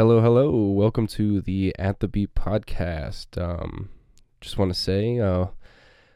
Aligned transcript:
Hello, 0.00 0.22
hello. 0.22 0.50
Welcome 0.50 1.06
to 1.08 1.42
the 1.42 1.74
At 1.78 2.00
the 2.00 2.08
Beep 2.08 2.34
podcast. 2.34 3.36
Um, 3.36 3.90
just 4.40 4.56
want 4.56 4.72
to 4.72 4.80
say, 4.80 5.18
uh, 5.18 5.48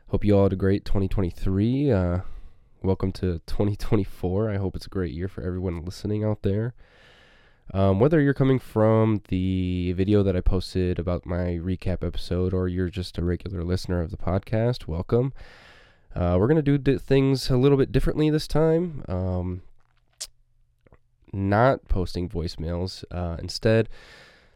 hope 0.09 0.25
you 0.25 0.35
all 0.35 0.45
had 0.45 0.55
a 0.55 0.57
great 0.57 0.87
2023. 0.87 1.93
Uh, 1.93 2.21
welcome 2.83 3.13
to 3.13 3.43
2024. 3.47 4.51
I 4.51 4.57
hope 4.57 4.75
it's 4.75 4.87
a 4.87 4.89
great 4.89 5.13
year 5.13 5.29
for 5.29 5.43
everyone 5.43 5.85
listening 5.85 6.25
out 6.25 6.41
there. 6.41 6.73
Um, 7.75 8.01
whether 8.01 8.23
you're 8.23 8.33
coming 8.33 8.59
from 8.59 9.21
the 9.29 9.93
video 9.93 10.23
that 10.23 10.35
I 10.35 10.41
posted 10.41 10.99
about 10.99 11.27
my 11.27 11.59
recap 11.63 12.03
episode 12.03 12.55
or 12.55 12.69
you're 12.69 12.89
just 12.89 13.19
a 13.19 13.23
regular 13.23 13.63
listener 13.65 14.01
of 14.01 14.11
the 14.11 14.17
podcast, 14.17 14.87
welcome. 14.89 15.35
Uh, 16.15 16.39
we're 16.41 16.49
going 16.49 16.57
to 16.57 16.63
do 16.63 16.79
di- 16.79 16.97
things 16.97 17.51
a 17.51 17.59
little 17.59 17.77
bit 17.77 17.93
differently 17.93 18.31
this 18.31 18.49
time. 18.49 19.05
Um, 19.09 19.61
not 21.35 21.89
posting 21.89 22.29
voicemails. 22.29 23.05
Uh, 23.11 23.37
instead, 23.39 23.89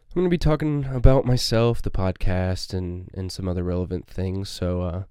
I'm 0.09 0.15
going 0.15 0.27
to 0.27 0.31
be 0.31 0.39
talking 0.39 0.87
about 0.87 1.27
myself, 1.27 1.83
the 1.83 1.91
podcast, 1.91 2.73
and, 2.73 3.11
and 3.15 3.31
some 3.31 3.49
other 3.49 3.63
relevant 3.63 4.07
things. 4.07 4.49
So, 4.49 4.83
uh, 4.83 5.03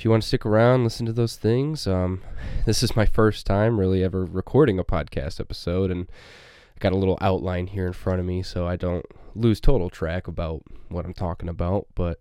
if 0.00 0.04
you 0.04 0.10
want 0.10 0.22
to 0.22 0.28
stick 0.28 0.46
around, 0.46 0.84
listen 0.84 1.04
to 1.06 1.12
those 1.12 1.36
things. 1.36 1.86
Um, 1.86 2.22
this 2.66 2.82
is 2.82 2.96
my 2.96 3.06
first 3.06 3.46
time 3.46 3.78
really 3.78 4.02
ever 4.02 4.24
recording 4.24 4.78
a 4.78 4.84
podcast 4.84 5.40
episode, 5.40 5.90
and 5.90 6.06
I 6.74 6.78
got 6.78 6.92
a 6.92 6.96
little 6.96 7.18
outline 7.20 7.66
here 7.66 7.86
in 7.86 7.92
front 7.92 8.18
of 8.18 8.26
me 8.26 8.42
so 8.42 8.66
I 8.66 8.76
don't 8.76 9.04
lose 9.34 9.60
total 9.60 9.90
track 9.90 10.26
about 10.26 10.62
what 10.88 11.04
I'm 11.04 11.14
talking 11.14 11.48
about. 11.48 11.86
But 11.94 12.18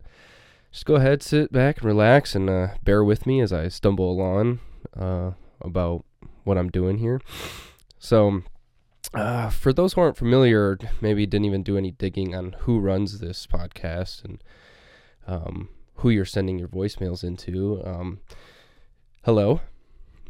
just 0.72 0.86
go 0.86 0.96
ahead, 0.96 1.24
sit 1.24 1.52
back 1.52 1.78
and 1.78 1.86
relax, 1.86 2.36
and 2.36 2.50
uh, 2.50 2.68
bear 2.84 3.04
with 3.04 3.26
me 3.26 3.42
as 3.42 3.52
I 3.54 3.70
stumble 3.70 4.12
along 4.12 4.60
uh, 4.98 5.32
about 5.62 6.04
what 6.44 6.58
I'm 6.58 6.70
doing 6.70 6.98
here. 6.98 7.22
So, 7.98 8.44
uh, 9.14 9.50
for 9.50 9.74
those 9.74 9.94
who 9.94 10.02
aren't 10.02 10.18
familiar, 10.18 10.78
maybe 11.02 11.26
didn't 11.26 11.46
even 11.46 11.64
do 11.64 11.78
any 11.78 11.92
digging 11.92 12.36
on 12.36 12.56
who 12.60 12.80
runs 12.80 13.20
this 13.20 13.48
podcast 13.48 14.24
and 14.24 14.44
um, 15.28 15.70
who 15.96 16.10
you're 16.10 16.26
sending 16.26 16.60
your 16.60 16.68
voicemails 16.68 17.24
into. 17.24 17.82
Um, 17.86 18.20
hello, 19.24 19.62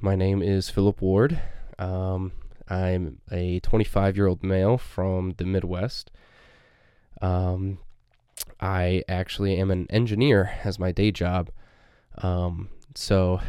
my 0.02 0.16
name 0.16 0.42
is 0.42 0.70
Philip 0.70 1.02
Ward. 1.02 1.42
Um, 1.78 2.32
I'm 2.70 3.20
a 3.32 3.60
25 3.62 4.16
year 4.16 4.28
old 4.28 4.44
male 4.44 4.78
from 4.78 5.32
the 5.38 5.46
Midwest. 5.46 6.12
Um, 7.22 7.80
I 8.62 9.04
actually 9.08 9.58
am 9.58 9.72
an 9.72 9.88
engineer 9.90 10.52
as 10.64 10.80
my 10.80 10.92
day 10.92 11.12
job. 11.12 11.50
Um, 12.20 12.70
so 12.96 13.42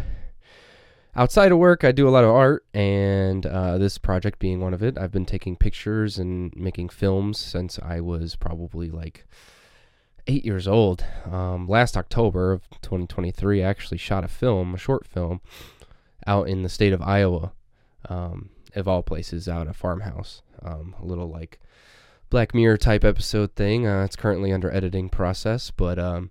outside 1.14 1.52
of 1.52 1.58
work, 1.58 1.84
I 1.84 1.92
do 1.92 2.08
a 2.08 2.10
lot 2.10 2.24
of 2.24 2.30
art, 2.30 2.64
and 2.72 3.44
uh, 3.46 3.78
this 3.78 3.98
project 3.98 4.38
being 4.38 4.60
one 4.60 4.74
of 4.74 4.82
it. 4.82 4.98
I've 4.98 5.12
been 5.12 5.26
taking 5.26 5.56
pictures 5.56 6.18
and 6.18 6.54
making 6.56 6.90
films 6.90 7.38
since 7.38 7.78
I 7.82 8.00
was 8.00 8.36
probably 8.36 8.90
like 8.90 9.26
eight 10.26 10.44
years 10.44 10.68
old. 10.68 11.04
Um, 11.30 11.66
last 11.68 11.96
October 11.96 12.52
of 12.52 12.68
2023, 12.82 13.62
I 13.62 13.68
actually 13.68 13.98
shot 13.98 14.24
a 14.24 14.28
film, 14.28 14.74
a 14.74 14.78
short 14.78 15.06
film, 15.06 15.40
out 16.26 16.48
in 16.48 16.62
the 16.62 16.68
state 16.68 16.92
of 16.92 17.02
Iowa, 17.02 17.52
um, 18.08 18.50
of 18.74 18.86
all 18.86 19.02
places, 19.02 19.48
out 19.48 19.68
a 19.68 19.74
farmhouse. 19.74 20.42
Um, 20.62 20.94
a 21.00 21.04
little 21.04 21.28
like 21.28 21.58
Black 22.28 22.54
Mirror 22.54 22.76
type 22.76 23.04
episode 23.04 23.54
thing. 23.56 23.86
Uh, 23.86 24.04
it's 24.04 24.16
currently 24.16 24.52
under 24.52 24.70
editing 24.70 25.08
process, 25.08 25.70
but 25.70 25.98
um, 25.98 26.30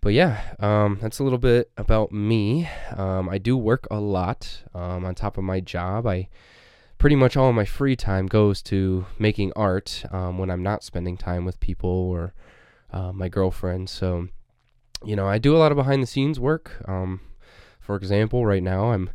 but 0.00 0.12
yeah, 0.12 0.40
um, 0.60 0.98
that's 1.00 1.18
a 1.18 1.24
little 1.24 1.38
bit 1.38 1.70
about 1.76 2.12
me. 2.12 2.68
Um, 2.96 3.28
I 3.28 3.38
do 3.38 3.56
work 3.56 3.86
a 3.90 4.00
lot 4.00 4.62
um, 4.74 5.04
on 5.04 5.14
top 5.14 5.38
of 5.38 5.44
my 5.44 5.60
job. 5.60 6.06
I 6.06 6.28
pretty 6.98 7.16
much 7.16 7.36
all 7.36 7.52
my 7.52 7.64
free 7.64 7.96
time 7.96 8.26
goes 8.26 8.62
to 8.62 9.06
making 9.18 9.52
art 9.54 10.04
um, 10.10 10.38
when 10.38 10.50
I'm 10.50 10.62
not 10.62 10.84
spending 10.84 11.16
time 11.16 11.44
with 11.44 11.60
people 11.60 11.90
or 11.90 12.34
uh, 12.92 13.12
my 13.12 13.28
girlfriend. 13.28 13.90
So, 13.90 14.28
you 15.04 15.16
know, 15.16 15.26
I 15.26 15.38
do 15.38 15.56
a 15.56 15.58
lot 15.58 15.72
of 15.72 15.76
behind 15.76 16.02
the 16.02 16.06
scenes 16.06 16.40
work. 16.40 16.82
Um, 16.86 17.20
for 17.80 17.96
example, 17.96 18.46
right 18.46 18.62
now 18.62 18.92
I'm 18.92 19.10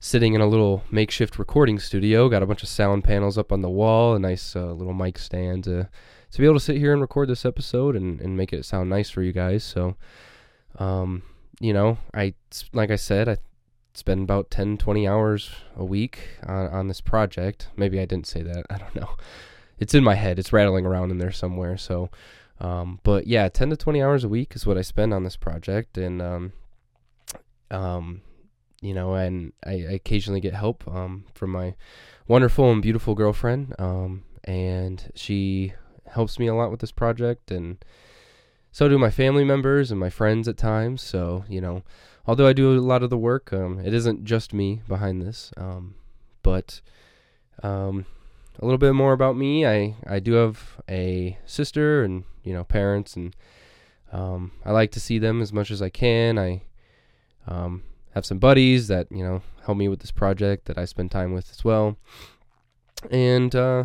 sitting 0.00 0.34
in 0.34 0.40
a 0.40 0.46
little 0.46 0.84
makeshift 0.90 1.38
recording 1.38 1.78
studio. 1.78 2.28
Got 2.28 2.42
a 2.42 2.46
bunch 2.46 2.62
of 2.62 2.68
sound 2.68 3.04
panels 3.04 3.38
up 3.38 3.52
on 3.52 3.62
the 3.62 3.70
wall, 3.70 4.14
a 4.14 4.18
nice 4.18 4.54
uh, 4.54 4.72
little 4.72 4.94
mic 4.94 5.18
stand 5.18 5.64
to 5.64 5.88
to 6.30 6.38
be 6.38 6.44
able 6.44 6.56
to 6.56 6.60
sit 6.60 6.76
here 6.76 6.92
and 6.92 7.00
record 7.00 7.28
this 7.28 7.44
episode 7.44 7.96
and, 7.96 8.20
and 8.20 8.36
make 8.36 8.52
it 8.52 8.64
sound 8.64 8.90
nice 8.90 9.08
for 9.08 9.22
you 9.22 9.32
guys. 9.32 9.64
So, 9.64 9.96
um, 10.78 11.22
you 11.60 11.72
know, 11.72 11.98
I 12.12 12.34
like 12.72 12.90
I 12.90 12.96
said, 12.96 13.28
I 13.28 13.38
spend 13.94 14.22
about 14.22 14.50
10, 14.50 14.76
20 14.76 15.08
hours 15.08 15.50
a 15.76 15.84
week 15.84 16.18
on, 16.46 16.66
on 16.68 16.88
this 16.88 17.00
project. 17.00 17.68
Maybe 17.76 17.98
I 17.98 18.04
didn't 18.04 18.26
say 18.26 18.42
that. 18.42 18.66
I 18.70 18.78
don't 18.78 18.94
know. 18.94 19.10
It's 19.78 19.94
in 19.94 20.04
my 20.04 20.14
head. 20.14 20.38
It's 20.38 20.52
rattling 20.52 20.86
around 20.86 21.10
in 21.10 21.18
there 21.18 21.32
somewhere. 21.32 21.76
So, 21.76 22.10
um, 22.60 23.00
but 23.02 23.26
yeah, 23.26 23.48
10 23.48 23.70
to 23.70 23.76
20 23.76 24.02
hours 24.02 24.24
a 24.24 24.28
week 24.28 24.54
is 24.54 24.66
what 24.66 24.78
I 24.78 24.82
spend 24.82 25.12
on 25.12 25.24
this 25.24 25.36
project. 25.36 25.98
And, 25.98 26.22
um, 26.22 26.52
um, 27.70 28.22
you 28.86 28.94
know, 28.94 29.14
and 29.14 29.52
I, 29.64 29.72
I 29.72 29.92
occasionally 29.92 30.40
get 30.40 30.54
help, 30.54 30.86
um, 30.88 31.24
from 31.34 31.50
my 31.50 31.74
wonderful 32.28 32.70
and 32.70 32.82
beautiful 32.82 33.14
girlfriend. 33.14 33.74
Um, 33.78 34.24
and 34.44 35.10
she 35.14 35.72
helps 36.06 36.38
me 36.38 36.46
a 36.46 36.54
lot 36.54 36.70
with 36.70 36.80
this 36.80 36.92
project 36.92 37.50
and 37.50 37.84
so 38.76 38.88
do 38.88 38.98
my 38.98 39.10
family 39.10 39.42
members 39.42 39.90
and 39.90 39.98
my 39.98 40.10
friends 40.10 40.46
at 40.48 40.58
times. 40.58 41.00
So, 41.00 41.44
you 41.48 41.62
know, 41.62 41.82
although 42.26 42.46
I 42.46 42.52
do 42.52 42.78
a 42.78 42.80
lot 42.80 43.02
of 43.02 43.08
the 43.08 43.16
work, 43.16 43.50
um, 43.50 43.80
it 43.80 43.94
isn't 43.94 44.24
just 44.24 44.52
me 44.52 44.82
behind 44.86 45.22
this. 45.22 45.50
Um, 45.56 45.94
but 46.42 46.82
um, 47.62 48.04
a 48.60 48.64
little 48.66 48.76
bit 48.76 48.92
more 48.92 49.14
about 49.14 49.34
me. 49.34 49.66
I, 49.66 49.96
I 50.06 50.18
do 50.18 50.34
have 50.34 50.76
a 50.90 51.38
sister 51.46 52.04
and, 52.04 52.24
you 52.42 52.52
know, 52.52 52.64
parents, 52.64 53.16
and 53.16 53.34
um, 54.12 54.52
I 54.62 54.72
like 54.72 54.90
to 54.92 55.00
see 55.00 55.18
them 55.18 55.40
as 55.40 55.54
much 55.54 55.70
as 55.70 55.80
I 55.80 55.88
can. 55.88 56.38
I 56.38 56.62
um, 57.46 57.82
have 58.16 58.24
some 58.24 58.38
buddies 58.38 58.88
that, 58.88 59.06
you 59.12 59.22
know, 59.22 59.42
help 59.66 59.76
me 59.76 59.88
with 59.88 60.00
this 60.00 60.10
project 60.10 60.64
that 60.64 60.78
I 60.78 60.86
spend 60.86 61.10
time 61.10 61.34
with 61.34 61.50
as 61.50 61.62
well. 61.62 61.98
And, 63.10 63.54
uh, 63.54 63.84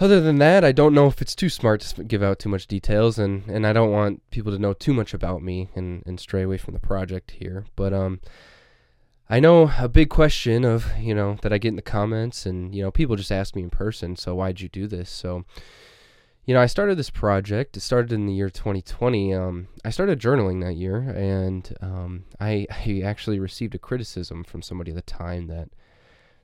other 0.00 0.18
than 0.22 0.38
that, 0.38 0.64
I 0.64 0.72
don't 0.72 0.94
know 0.94 1.06
if 1.06 1.20
it's 1.20 1.34
too 1.34 1.50
smart 1.50 1.82
to 1.82 2.02
give 2.02 2.22
out 2.22 2.38
too 2.38 2.48
much 2.48 2.66
details, 2.66 3.18
and, 3.18 3.46
and 3.48 3.66
I 3.66 3.74
don't 3.74 3.92
want 3.92 4.22
people 4.30 4.50
to 4.50 4.58
know 4.58 4.72
too 4.72 4.94
much 4.94 5.12
about 5.12 5.42
me 5.42 5.68
and, 5.74 6.02
and 6.06 6.18
stray 6.18 6.42
away 6.42 6.56
from 6.56 6.72
the 6.72 6.80
project 6.80 7.32
here. 7.32 7.66
But 7.76 7.92
um, 7.92 8.20
I 9.28 9.40
know 9.40 9.70
a 9.78 9.88
big 9.88 10.08
question 10.08 10.64
of 10.64 10.86
you 10.98 11.14
know 11.14 11.36
that 11.42 11.52
I 11.52 11.58
get 11.58 11.68
in 11.68 11.76
the 11.76 11.82
comments, 11.82 12.44
and 12.44 12.74
you 12.74 12.82
know 12.82 12.90
people 12.90 13.14
just 13.14 13.30
ask 13.30 13.54
me 13.54 13.62
in 13.62 13.70
person. 13.70 14.16
So 14.16 14.34
why'd 14.34 14.60
you 14.60 14.68
do 14.68 14.88
this? 14.88 15.10
So 15.10 15.44
you 16.44 16.54
know 16.54 16.60
I 16.60 16.66
started 16.66 16.98
this 16.98 17.10
project. 17.10 17.76
It 17.76 17.80
started 17.80 18.12
in 18.12 18.26
the 18.26 18.32
year 18.32 18.50
2020. 18.50 19.34
Um, 19.34 19.68
I 19.84 19.90
started 19.90 20.20
journaling 20.20 20.62
that 20.62 20.74
year, 20.74 20.98
and 20.98 21.74
um, 21.80 22.24
I 22.40 22.66
I 22.70 23.02
actually 23.04 23.38
received 23.38 23.74
a 23.74 23.78
criticism 23.78 24.44
from 24.44 24.62
somebody 24.62 24.90
at 24.90 24.96
the 24.96 25.02
time 25.02 25.46
that 25.48 25.68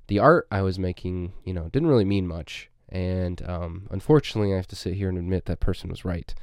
the 0.07 0.19
art 0.19 0.49
I 0.51 0.63
was 0.63 0.79
making, 0.79 1.33
you 1.45 1.55
know, 1.55 1.69
didn't 1.69 1.89
really 1.89 2.05
mean 2.05 2.27
much 2.27 2.71
and 2.91 3.41
um, 3.49 3.87
unfortunately, 3.91 4.53
I 4.53 4.57
have 4.57 4.67
to 4.69 4.77
sit 4.77 4.95
here 4.95 5.09
and 5.09 5.17
admit 5.17 5.45
that 5.47 5.61
person 5.61 5.91
was 5.91 6.05
right. 6.05 6.35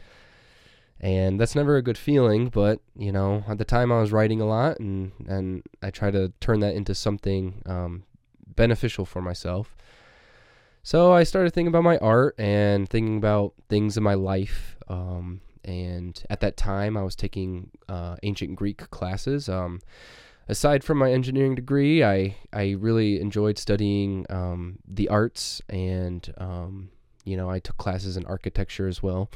And 1.00 1.40
that's 1.40 1.56
never 1.56 1.76
a 1.76 1.82
good 1.82 1.98
feeling, 1.98 2.48
but 2.48 2.80
you 2.96 3.12
know, 3.12 3.44
at 3.48 3.60
the 3.60 3.66
time 3.66 3.92
I 3.92 4.00
was 4.00 4.12
writing 4.12 4.42
a 4.42 4.48
lot, 4.48 4.80
and 4.80 5.12
and 5.28 5.64
I 5.84 5.92
try 5.92 6.10
to 6.10 6.32
turn 6.40 6.60
that 6.62 6.74
into 6.74 6.96
something 6.96 7.62
um, 7.68 8.04
beneficial 8.48 9.06
for 9.06 9.22
myself. 9.22 9.76
So 10.88 11.12
I 11.12 11.24
started 11.24 11.52
thinking 11.52 11.68
about 11.68 11.84
my 11.84 11.98
art 11.98 12.36
and 12.38 12.88
thinking 12.88 13.18
about 13.18 13.54
things 13.68 13.98
in 13.98 14.04
my 14.04 14.14
life. 14.14 14.78
Um, 14.88 15.42
and 15.66 16.24
at 16.30 16.40
that 16.40 16.56
time, 16.56 16.96
I 16.96 17.04
was 17.04 17.14
taking 17.14 17.72
uh, 17.90 18.16
ancient 18.24 18.56
Greek 18.56 18.90
classes. 18.90 19.50
Um, 19.50 19.82
aside 20.48 20.86
from 20.86 20.98
my 20.98 21.12
engineering 21.12 21.56
degree, 21.56 22.06
I 22.06 22.38
I 22.54 22.78
really 22.80 23.20
enjoyed 23.20 23.58
studying 23.58 24.26
um, 24.30 24.80
the 24.88 25.10
arts, 25.10 25.62
and 25.68 26.34
um, 26.38 26.90
you 27.26 27.36
know 27.36 27.50
I 27.50 27.60
took 27.60 27.76
classes 27.76 28.16
in 28.16 28.26
architecture 28.26 28.88
as 28.88 29.04
well. 29.04 29.30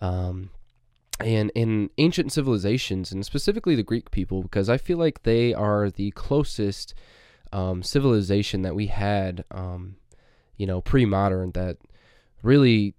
Um, 0.00 0.50
and 1.20 1.52
in 1.54 1.90
ancient 1.98 2.32
civilizations, 2.32 3.12
and 3.12 3.24
specifically 3.24 3.76
the 3.76 3.84
Greek 3.84 4.10
people, 4.10 4.42
because 4.42 4.68
I 4.68 4.78
feel 4.78 4.98
like 4.98 5.22
they 5.22 5.54
are 5.54 5.90
the 5.90 6.10
closest 6.10 6.92
um, 7.52 7.84
civilization 7.84 8.62
that 8.62 8.74
we 8.74 8.88
had, 8.88 9.44
you 10.56 10.66
know, 10.66 10.80
pre-modern 10.80 11.52
that 11.52 11.78
really 12.42 12.94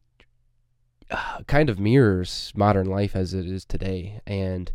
uh, 1.12 1.40
kind 1.48 1.70
of 1.70 1.80
mirrors 1.80 2.52
modern 2.56 2.88
life 2.88 3.16
as 3.16 3.34
it 3.34 3.46
is 3.46 3.66
today, 3.66 4.20
and 4.26 4.72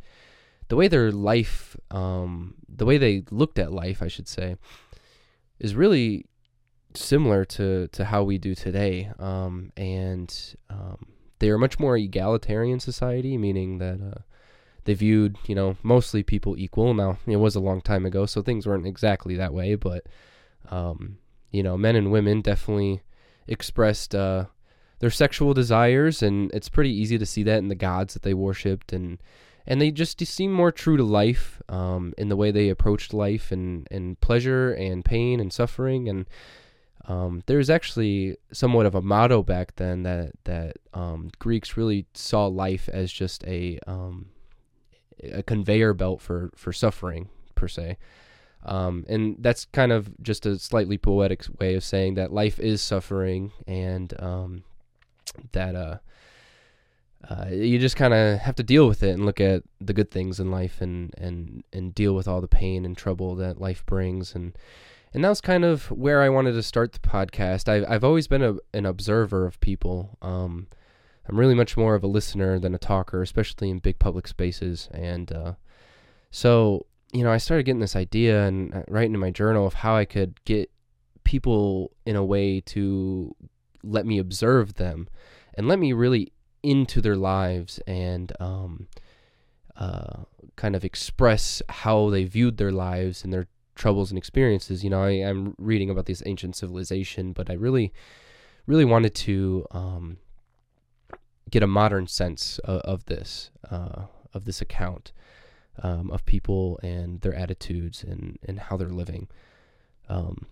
the 0.69 0.77
way 0.77 0.89
their 0.89 1.11
life, 1.11 1.77
um, 1.91 2.55
the 2.69 2.85
way 2.85 2.99
they 2.99 3.25
looked 3.31 3.59
at 3.59 3.73
life, 3.73 4.03
I 4.03 4.09
should 4.09 4.29
say, 4.29 4.57
is 5.59 5.75
really 5.75 6.27
similar 6.95 7.45
to 7.45 7.89
to 7.89 8.05
how 8.07 8.23
we 8.23 8.39
do 8.39 8.55
today. 8.55 9.11
Um, 9.19 9.73
and 9.77 10.35
um, 10.71 11.07
they 11.39 11.51
are 11.51 11.59
much 11.59 11.79
more 11.79 11.97
egalitarian 11.97 12.81
society, 12.81 13.37
meaning 13.39 13.79
that 13.79 14.01
uh, 14.01 14.21
they 14.85 14.95
viewed, 14.95 15.37
you 15.47 15.55
know, 15.55 15.77
mostly 15.83 16.23
people 16.23 16.57
equal. 16.59 16.95
Now 16.95 17.19
it 17.27 17.37
was 17.37 17.55
a 17.55 17.61
long 17.61 17.81
time 17.81 18.07
ago, 18.07 18.27
so 18.27 18.43
things 18.43 18.67
weren't 18.67 18.87
exactly 18.87 19.37
that 19.37 19.55
way, 19.55 19.75
but 19.75 20.07
um, 20.71 21.19
you 21.51 21.63
know, 21.63 21.77
men 21.77 21.97
and 21.97 22.11
women 22.11 22.41
definitely 22.41 23.03
expressed 23.47 24.15
uh, 24.15 24.47
their 25.01 25.11
sexual 25.11 25.55
desires, 25.55 26.23
and 26.23 26.51
it's 26.53 26.69
pretty 26.69 26.93
easy 26.93 27.19
to 27.19 27.27
see 27.27 27.43
that 27.45 27.59
in 27.59 27.69
the 27.69 27.75
gods 27.75 28.15
that 28.15 28.23
they 28.23 28.35
worshipped, 28.35 28.93
and 28.93 29.19
and 29.67 29.81
they 29.81 29.91
just 29.91 30.25
seem 30.27 30.53
more 30.53 30.73
true 30.73 30.97
to 30.97 31.05
life 31.05 31.61
um, 31.69 32.15
in 32.17 32.29
the 32.29 32.37
way 32.37 32.51
they 32.51 32.69
approached 32.69 33.13
life 33.13 33.53
and 33.53 33.87
and 33.91 34.21
pleasure 34.21 34.73
and 34.73 35.05
pain 35.05 35.41
and 35.41 35.53
suffering 35.53 36.09
and 36.09 36.27
um, 37.09 37.43
there's 37.47 37.71
actually 37.71 38.37
somewhat 38.53 38.85
of 38.85 38.95
a 38.95 39.01
motto 39.01 39.43
back 39.43 39.77
then 39.77 40.03
that 40.03 40.33
that 40.45 40.77
um, 40.93 41.31
Greeks 41.39 41.77
really 41.77 42.07
saw 42.13 42.47
life 42.47 42.89
as 42.93 43.11
just 43.11 43.43
a 43.45 43.79
um, 43.87 44.27
a 45.23 45.43
conveyor 45.43 45.95
belt 45.95 46.21
for 46.21 46.51
for 46.55 46.73
suffering 46.73 47.31
per 47.55 47.67
se, 47.67 47.97
um, 48.65 49.05
and 49.09 49.37
that's 49.41 49.65
kind 49.67 49.93
of 49.93 50.11
just 50.23 50.47
a 50.47 50.59
slightly 50.59 50.99
poetic 50.99 51.45
way 51.61 51.75
of 51.75 51.85
saying 51.85 52.15
that 52.15 52.33
life 52.33 52.59
is 52.59 52.83
suffering 52.83 53.53
and 53.67 54.15
um, 54.21 54.65
that 55.53 55.75
uh, 55.75 55.99
uh, 57.29 57.47
you 57.51 57.79
just 57.79 57.97
kind 57.97 58.15
of 58.15 58.39
have 58.39 58.55
to 58.57 58.63
deal 58.63 58.89
with 58.89 59.03
it 59.03 59.11
and 59.11 59.25
look 59.25 59.41
at 59.41 59.63
the 59.81 59.93
good 59.93 60.11
things 60.11 60.41
in 60.41 60.51
life 60.51 60.81
and 60.81 61.15
and 61.19 61.65
and 61.73 61.95
deal 61.95 62.15
with 62.15 62.29
all 62.29 62.41
the 62.41 62.49
pain 62.49 62.85
and 62.85 62.97
trouble 62.97 63.35
that 63.35 63.61
life 63.61 63.85
brings 63.87 64.35
and 64.35 64.57
and 65.15 65.25
that 65.25 65.29
was 65.29 65.41
kind 65.41 65.65
of 65.65 65.91
where 65.91 66.23
I 66.23 66.29
wanted 66.29 66.53
to 66.53 66.63
start 66.63 66.93
the 66.93 66.99
podcast. 66.99 67.69
I've 67.69 67.85
I've 67.89 68.05
always 68.05 68.29
been 68.29 68.43
a, 68.43 68.57
an 68.75 68.87
observer 68.87 69.47
of 69.47 69.59
people. 69.61 70.19
Um, 70.21 70.69
I'm 71.29 71.39
really 71.39 71.55
much 71.55 71.77
more 71.77 71.95
of 71.95 72.03
a 72.03 72.09
listener 72.09 72.59
than 72.59 72.75
a 72.75 72.79
talker, 72.79 73.21
especially 73.21 73.69
in 73.69 73.81
big 73.81 73.99
public 73.99 74.27
spaces. 74.27 74.89
And 74.93 75.31
uh, 75.31 75.53
so, 76.31 76.87
you 77.13 77.23
know, 77.23 77.31
I 77.31 77.39
started 77.39 77.65
getting 77.65 77.81
this 77.81 77.97
idea 77.97 78.45
and 78.45 78.75
uh, 78.75 78.83
writing 78.89 79.15
in 79.15 79.21
my 79.21 79.31
journal 79.31 79.67
of 79.67 79.75
how 79.75 79.97
I 79.97 80.05
could 80.05 80.43
get 80.45 80.71
people 81.25 81.93
in 82.05 82.17
a 82.17 82.25
way 82.25 82.61
to 82.61 83.35
let 83.83 84.07
me 84.07 84.19
observe 84.19 84.75
them 84.75 85.09
and 85.55 85.69
let 85.69 85.79
me 85.79 85.93
really 85.93 86.33
into 86.63 87.01
their 87.01 87.17
lives 87.17 87.79
and 87.87 88.33
um, 88.41 88.89
uh, 89.77 90.25
kind 90.57 90.75
of 90.75 90.85
express 90.85 91.63
how 91.69 92.11
they 92.11 92.25
viewed 92.25 92.57
their 92.57 92.73
lives 92.73 93.25
and 93.25 93.33
their 93.33 93.47
troubles 93.75 94.11
and 94.11 94.19
experiences. 94.19 94.85
You 94.85 94.91
know, 94.91 95.03
I, 95.03 95.13
am 95.13 95.55
reading 95.59 95.89
about 95.89 96.07
this 96.07 96.23
ancient 96.27 96.57
civilization, 96.57 97.33
but 97.33 97.49
I 97.49 97.55
really, 97.55 97.93
really 98.67 98.85
wanted 98.85 99.15
to 99.15 99.67
um, 99.71 100.19
get 101.49 101.63
a 101.63 101.67
modern 101.67 102.07
sense 102.07 102.59
of, 102.61 102.81
of 102.81 103.05
this, 103.07 103.51
uh, 103.71 104.07
of 104.35 104.45
this 104.45 104.61
account 104.61 105.13
um, 105.83 106.11
of 106.11 106.25
people 106.25 106.79
and 106.83 107.21
their 107.21 107.35
attitudes 107.35 108.03
and, 108.03 108.39
and 108.45 108.59
how 108.59 108.77
they're 108.77 108.89
living. 108.89 109.29
Um, 110.09 110.47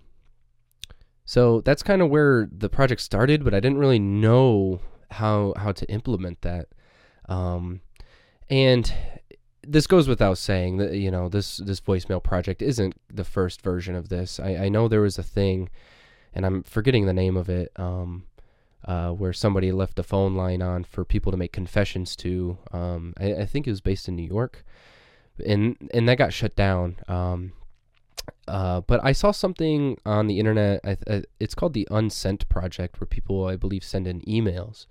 so 1.25 1.61
that's 1.61 1.83
kind 1.83 2.03
of 2.03 2.09
where 2.09 2.49
the 2.51 2.69
project 2.69 3.01
started, 3.01 3.45
but 3.45 3.53
I 3.53 3.61
didn't 3.61 3.79
really 3.79 3.99
know 3.99 4.81
how 5.11 5.55
how 5.57 5.73
to 5.73 5.89
implement 5.91 6.43
that. 6.43 6.69
Um, 7.29 7.81
and 8.49 8.93
this 9.67 9.87
goes 9.87 10.09
without 10.09 10.39
saying 10.39 10.77
that 10.77 10.95
you 10.95 11.11
know 11.11 11.29
this 11.29 11.57
this 11.59 11.81
voicemail 11.81 12.23
project 12.23 12.63
isn't 12.63 12.95
the 13.13 13.25
first 13.25 13.63
version 13.63 13.95
of 13.97 14.09
this. 14.09 14.39
I, 14.39 14.57
I 14.57 14.69
know 14.69 14.87
there 14.87 15.01
was 15.01 15.19
a 15.19 15.23
thing, 15.23 15.69
and 16.33 16.47
I'm 16.47 16.63
forgetting 16.63 17.07
the 17.07 17.13
name 17.13 17.37
of 17.37 17.49
it, 17.49 17.73
um, 17.77 18.25
uh, 18.85 19.11
where 19.11 19.33
somebody 19.33 19.73
left 19.73 19.99
a 19.99 20.05
phone 20.05 20.37
line 20.37 20.63
on 20.63 20.85
for 20.85 21.05
people 21.05 21.33
to 21.33 21.39
make 21.39 21.53
confessions 21.53 22.15
to. 22.17 22.59
Um, 22.73 23.15
I, 23.19 23.35
I 23.35 23.47
think 23.47 23.67
it 23.67 23.71
was 23.71 23.81
based 23.81 24.07
in 24.07 24.15
New 24.15 24.27
York, 24.27 24.65
and 25.45 25.77
and 25.93 26.09
that 26.09 26.19
got 26.19 26.33
shut 26.33 26.57
down. 26.57 26.97
Um, 27.09 27.53
uh, 28.49 28.81
but 28.83 29.01
I 29.05 29.13
saw 29.13 29.31
something 29.31 29.99
on 30.05 30.27
the 30.27 30.39
internet. 30.39 30.81
I, 30.85 30.97
I, 31.09 31.23
it's 31.41 31.55
called 31.55 31.75
the 31.75 31.87
Unsent 31.91 32.49
Project, 32.49 33.01
where 33.01 33.07
people, 33.07 33.47
I 33.47 33.57
believe, 33.57 33.85
send 33.85 34.07
in 34.07 34.21
emails, 34.23 34.87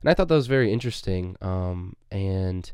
and 0.00 0.10
I 0.10 0.14
thought 0.14 0.28
that 0.28 0.34
was 0.34 0.46
very 0.46 0.72
interesting. 0.72 1.36
Um, 1.40 1.96
and 2.10 2.70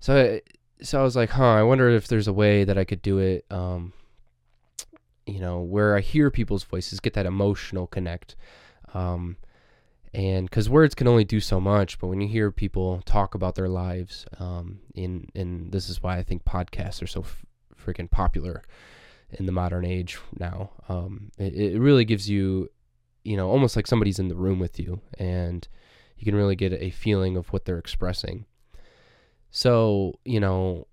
so 0.00 0.16
I, 0.16 0.42
so 0.84 1.00
I 1.00 1.02
was 1.02 1.16
like, 1.16 1.30
huh, 1.30 1.54
I 1.54 1.62
wonder 1.62 1.88
if 1.88 2.08
there's 2.08 2.28
a 2.28 2.32
way 2.32 2.64
that 2.64 2.76
I 2.76 2.84
could 2.84 3.02
do 3.02 3.18
it, 3.18 3.44
um, 3.50 3.92
you 5.26 5.40
know, 5.40 5.60
where 5.60 5.96
I 5.96 6.00
hear 6.00 6.30
people's 6.30 6.64
voices, 6.64 7.00
get 7.00 7.14
that 7.14 7.26
emotional 7.26 7.86
connect. 7.86 8.36
Um, 8.94 9.36
and 10.16 10.48
because 10.48 10.70
words 10.70 10.94
can 10.94 11.08
only 11.08 11.24
do 11.24 11.40
so 11.40 11.60
much, 11.60 11.98
but 11.98 12.06
when 12.06 12.22
you 12.22 12.26
hear 12.26 12.50
people 12.50 13.02
talk 13.04 13.34
about 13.34 13.54
their 13.54 13.68
lives, 13.68 14.24
um, 14.38 14.78
in, 14.94 15.28
and 15.34 15.70
this 15.70 15.90
is 15.90 16.02
why 16.02 16.16
I 16.16 16.22
think 16.22 16.42
podcasts 16.42 17.02
are 17.02 17.06
so 17.06 17.20
f- 17.20 17.44
freaking 17.78 18.10
popular 18.10 18.62
in 19.32 19.44
the 19.44 19.52
modern 19.52 19.84
age 19.84 20.18
now. 20.38 20.70
Um, 20.88 21.32
it, 21.36 21.54
it 21.54 21.78
really 21.78 22.06
gives 22.06 22.30
you, 22.30 22.70
you 23.24 23.36
know, 23.36 23.50
almost 23.50 23.76
like 23.76 23.86
somebody's 23.86 24.18
in 24.18 24.28
the 24.28 24.34
room 24.34 24.58
with 24.58 24.80
you, 24.80 25.02
and 25.18 25.68
you 26.16 26.24
can 26.24 26.34
really 26.34 26.56
get 26.56 26.72
a 26.72 26.88
feeling 26.88 27.36
of 27.36 27.52
what 27.52 27.66
they're 27.66 27.76
expressing. 27.76 28.46
So, 29.50 30.18
you 30.24 30.40
know, 30.40 30.86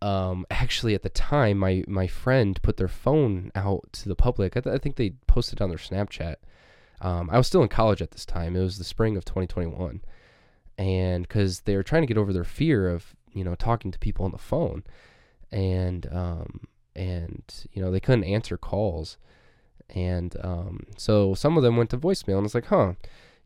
um, 0.00 0.46
actually 0.50 0.94
at 0.94 1.02
the 1.02 1.08
time, 1.08 1.58
my, 1.58 1.82
my 1.88 2.06
friend 2.06 2.62
put 2.62 2.76
their 2.76 2.86
phone 2.86 3.50
out 3.56 3.88
to 3.94 4.08
the 4.08 4.14
public. 4.14 4.56
I, 4.56 4.60
th- 4.60 4.72
I 4.72 4.78
think 4.78 4.94
they 4.94 5.14
posted 5.26 5.60
on 5.60 5.68
their 5.68 5.78
Snapchat. 5.78 6.36
Um, 7.00 7.28
I 7.30 7.36
was 7.36 7.46
still 7.46 7.62
in 7.62 7.68
college 7.68 8.02
at 8.02 8.10
this 8.10 8.24
time. 8.24 8.56
It 8.56 8.60
was 8.60 8.78
the 8.78 8.84
spring 8.84 9.16
of 9.16 9.24
2021. 9.24 10.02
And 10.78 11.26
because 11.26 11.60
they 11.60 11.76
were 11.76 11.82
trying 11.82 12.02
to 12.02 12.06
get 12.06 12.18
over 12.18 12.32
their 12.32 12.44
fear 12.44 12.88
of, 12.88 13.14
you 13.32 13.44
know, 13.44 13.54
talking 13.54 13.90
to 13.90 13.98
people 13.98 14.24
on 14.24 14.32
the 14.32 14.38
phone. 14.38 14.84
And, 15.50 16.06
um, 16.12 16.68
and, 16.94 17.42
you 17.72 17.82
know, 17.82 17.90
they 17.90 18.00
couldn't 18.00 18.24
answer 18.24 18.56
calls. 18.56 19.16
And 19.90 20.36
um, 20.42 20.86
so 20.96 21.34
some 21.34 21.56
of 21.56 21.62
them 21.62 21.76
went 21.76 21.90
to 21.90 21.98
voicemail, 21.98 22.38
and 22.38 22.44
it's 22.44 22.54
like, 22.54 22.66
huh, 22.66 22.94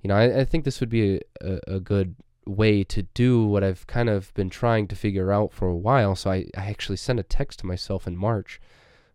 you 0.01 0.09
know, 0.09 0.17
I, 0.17 0.41
I 0.41 0.45
think 0.45 0.65
this 0.65 0.81
would 0.81 0.89
be 0.89 1.17
a, 1.17 1.21
a, 1.41 1.61
a 1.77 1.81
good 1.81 2.17
way 2.47 2.83
to 2.85 3.03
do 3.03 3.45
what 3.45 3.63
I've 3.63 3.87
kind 3.87 4.09
of 4.09 4.33
been 4.35 4.51
trying 4.51 4.89
to 4.89 4.97
figure 4.97 5.31
out 5.31 5.53
for 5.53 5.69
a 5.69 5.77
while. 5.77 6.17
So 6.17 6.31
I, 6.31 6.47
I 6.57 6.67
actually 6.71 6.97
sent 6.97 7.21
a 7.21 7.25
text 7.25 7.61
to 7.61 7.67
myself 7.67 8.07
in 8.07 8.17
March 8.17 8.61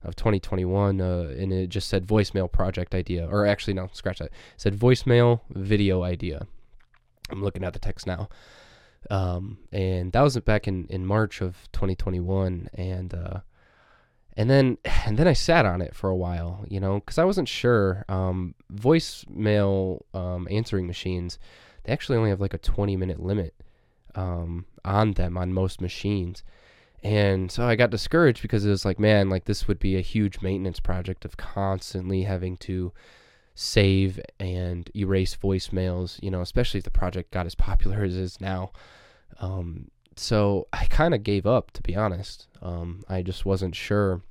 of 0.06 0.16
2021, 0.16 1.02
uh, 1.02 1.34
and 1.38 1.54
it 1.54 1.68
just 1.68 1.88
said 1.88 2.06
voicemail 2.06 2.52
project 2.52 2.94
idea, 2.96 3.28
or 3.28 3.46
actually 3.46 3.74
no, 3.74 3.90
scratch 3.94 4.20
that. 4.20 4.26
It 4.26 4.34
said 4.58 4.76
voicemail 4.76 5.42
video 5.50 6.04
idea. 6.04 6.48
I'm 7.30 7.44
looking 7.44 7.64
at 7.64 7.74
the 7.74 7.80
text 7.80 8.06
now, 8.06 8.30
um, 9.10 9.58
and 9.72 10.12
that 10.12 10.22
was 10.22 10.38
back 10.40 10.68
in 10.68 10.88
in 10.90 11.06
March 11.06 11.42
of 11.42 11.58
2021, 11.72 12.70
and 12.74 13.14
uh, 13.14 13.40
and 14.38 14.50
then 14.50 14.78
and 15.06 15.18
then 15.18 15.28
I 15.28 15.34
sat 15.34 15.66
on 15.66 15.82
it 15.82 15.96
for 15.96 16.10
a 16.10 16.16
while, 16.16 16.66
you 16.70 16.80
know, 16.80 17.00
because 17.00 17.18
I 17.18 17.26
wasn't 17.26 17.50
sure. 17.50 18.06
Um, 18.08 18.56
voicemail 18.74 20.02
um, 20.14 20.48
answering 20.52 20.88
machines 20.88 21.40
they 21.86 21.94
actually 21.94 22.18
only 22.18 22.32
have 22.32 22.42
like 22.42 22.54
a 22.54 22.60
20 22.60 22.98
minute 22.98 23.20
limit 23.20 23.54
um, 24.16 24.66
on 24.84 25.14
them 25.14 25.38
on 25.38 25.54
most 25.54 25.82
machines. 25.82 26.44
And 27.06 27.52
so 27.52 27.68
I 27.68 27.76
got 27.76 27.92
discouraged 27.92 28.42
because 28.42 28.66
it 28.66 28.72
was 28.72 28.84
like, 28.84 28.98
man, 28.98 29.30
like 29.30 29.46
this 29.46 29.68
would 29.68 29.78
be 29.78 29.96
a 29.96 30.02
huge 30.02 30.42
maintenance 30.42 30.80
project 30.80 31.24
of 31.24 31.38
constantly 31.38 32.24
having 32.24 32.58
to 32.58 32.94
save 33.54 34.20
and 34.40 34.90
erase 34.96 35.38
voicemails, 35.38 36.20
you 36.24 36.32
know, 36.32 36.42
especially 36.42 36.80
if 36.80 36.84
the 36.84 36.90
project 36.90 37.30
got 37.30 37.46
as 37.46 37.54
popular 37.70 38.04
as 38.04 38.18
it 38.18 38.22
is 38.22 38.42
now. 38.42 38.72
Um, 39.40 39.92
so 40.16 40.68
I 40.74 40.86
kind 40.86 41.14
of 41.14 41.22
gave 41.22 41.46
up, 41.46 41.70
to 41.74 41.84
be 41.84 41.96
honest. 41.96 42.48
Um, 42.64 43.04
I 43.08 43.22
just 43.22 43.46
wasn't 43.46 43.76
sure 43.76 44.24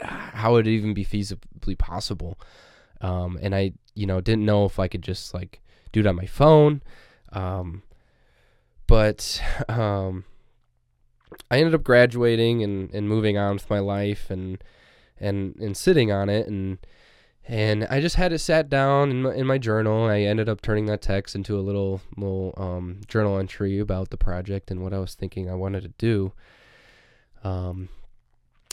how 0.00 0.52
it 0.52 0.58
would 0.58 0.68
even 0.68 0.94
be 0.94 1.04
feasibly 1.04 1.76
possible. 1.76 2.38
Um, 3.00 3.36
and 3.42 3.52
I, 3.52 3.72
you 3.96 4.06
know, 4.06 4.20
didn't 4.20 4.46
know 4.46 4.64
if 4.64 4.78
I 4.78 4.86
could 4.86 5.02
just 5.02 5.34
like 5.34 5.60
do 5.90 5.98
it 5.98 6.06
on 6.06 6.14
my 6.14 6.26
phone. 6.26 6.82
Um, 7.32 7.82
but 8.86 9.42
um, 9.68 10.24
I 11.50 11.58
ended 11.58 11.74
up 11.74 11.82
graduating 11.82 12.62
and, 12.62 12.92
and 12.94 13.08
moving 13.08 13.36
on 13.38 13.54
with 13.54 13.70
my 13.70 13.78
life 13.78 14.30
and 14.30 14.62
and 15.18 15.54
and 15.56 15.76
sitting 15.76 16.10
on 16.10 16.28
it 16.28 16.46
and 16.46 16.78
and 17.46 17.84
I 17.90 18.00
just 18.00 18.16
had 18.16 18.32
it 18.32 18.38
sat 18.38 18.68
down 18.68 19.10
in 19.10 19.22
my, 19.22 19.34
in 19.34 19.46
my 19.46 19.58
journal. 19.58 20.04
I 20.04 20.20
ended 20.20 20.48
up 20.48 20.62
turning 20.62 20.86
that 20.86 21.02
text 21.02 21.34
into 21.34 21.58
a 21.58 21.60
little 21.60 22.00
little 22.16 22.54
um, 22.56 23.00
journal 23.08 23.38
entry 23.38 23.78
about 23.80 24.10
the 24.10 24.16
project 24.16 24.70
and 24.70 24.82
what 24.82 24.92
I 24.92 24.98
was 24.98 25.14
thinking 25.14 25.50
I 25.50 25.54
wanted 25.54 25.82
to 25.82 25.88
do. 25.98 26.32
Um, 27.42 27.88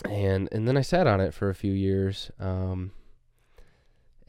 and 0.08 0.48
and 0.52 0.68
then 0.68 0.78
I 0.78 0.82
sat 0.82 1.08
on 1.08 1.20
it 1.20 1.34
for 1.34 1.50
a 1.50 1.56
few 1.56 1.74
years. 1.74 2.30
Um, 2.40 2.92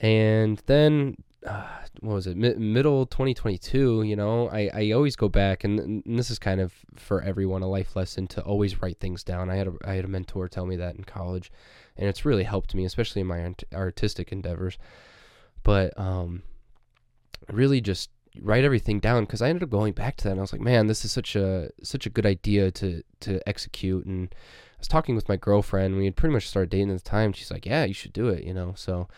and 0.01 0.63
then 0.65 1.17
uh, 1.47 1.67
what 2.01 2.15
was 2.15 2.27
it? 2.27 2.37
Middle 2.37 3.07
2022 3.07 4.03
you 4.03 4.17
know 4.17 4.49
I, 4.49 4.71
I 4.73 4.91
always 4.93 5.17
go 5.17 5.29
back 5.29 5.65
and, 5.65 5.81
and, 5.81 6.19
this 6.19 6.31
is 6.31 6.39
kind 6.39 6.61
of 6.61 6.73
for 6.97 7.23
everyone 7.23 7.63
a 7.63 7.69
life 7.69 7.97
lesson 7.97 8.27
to 8.29 8.43
always 8.43 8.83
write 8.83 8.99
things 9.01 9.25
down. 9.25 9.49
I 9.51 9.57
had 9.57 9.69
a, 9.69 9.73
I 9.85 9.95
had 9.95 10.05
a 10.05 10.09
mentor 10.09 10.49
tell 10.49 10.67
me 10.67 10.77
that 10.77 10.97
in 10.97 11.05
college 11.05 11.51
and 11.97 12.09
it's 12.09 12.25
really 12.25 12.45
helped 12.45 12.75
me 12.75 12.85
especially 12.85 13.21
in 13.23 13.27
my 13.27 13.55
artistic 13.75 14.33
endeavors. 14.33 14.79
But 15.63 15.99
um 15.99 16.43
really 17.51 17.81
just 17.81 18.11
write 18.41 18.65
everything 18.65 19.01
down 19.01 19.25
because 19.25 19.43
i 19.43 19.49
ended 19.49 19.63
up 19.63 19.71
going 19.71 19.93
back 19.93 20.17
to 20.17 20.25
that 20.25 20.31
and 20.31 20.39
i 20.39 20.43
was 20.43 20.53
like 20.53 20.61
man 20.61 20.87
this 20.87 21.05
is 21.05 21.11
such 21.11 21.35
a 21.35 21.69
such 21.83 22.07
a 22.07 22.11
good 22.11 22.27
idea 22.27 22.71
to 22.71 23.03
to 23.19 23.41
execute. 23.49 24.07
And 24.07 24.33
i 24.33 24.79
was 24.79 24.87
talking 24.87 25.17
with 25.17 25.29
my 25.29 25.37
girlfriend 25.37 25.97
we 25.97 26.05
had 26.05 26.17
pretty 26.17 26.33
much 26.33 26.47
started 26.49 26.71
dating 26.71 26.91
at 26.91 27.03
the 27.03 27.11
time 27.11 27.33
she's 27.33 27.51
like 27.51 27.67
yeah 27.67 27.85
you 27.85 27.95
should 27.95 28.13
do 28.13 28.29
it 28.29 28.45
you 28.45 28.55
know 28.55 28.75
so 28.77 29.09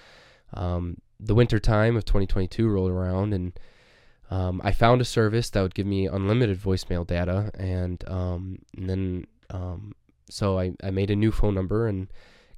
um, 0.55 0.99
the 1.19 1.35
winter 1.35 1.59
time 1.59 1.97
of 1.97 2.05
2022 2.05 2.69
rolled 2.69 2.91
around, 2.91 3.33
and 3.33 3.59
um, 4.31 4.61
I 4.65 4.73
found 4.73 5.01
a 5.01 5.05
service 5.05 5.51
that 5.51 5.63
would 5.63 5.75
give 5.75 5.87
me 5.87 6.07
unlimited 6.07 6.61
voicemail 6.61 7.07
data, 7.07 7.51
and, 7.55 8.03
um, 8.09 8.59
and 8.77 8.89
then 8.89 9.27
um, 9.51 9.95
so 10.29 10.59
I, 10.59 10.73
I 10.83 10.91
made 10.91 11.11
a 11.11 11.17
new 11.17 11.31
phone 11.31 11.55
number 11.55 11.87
and 11.87 12.09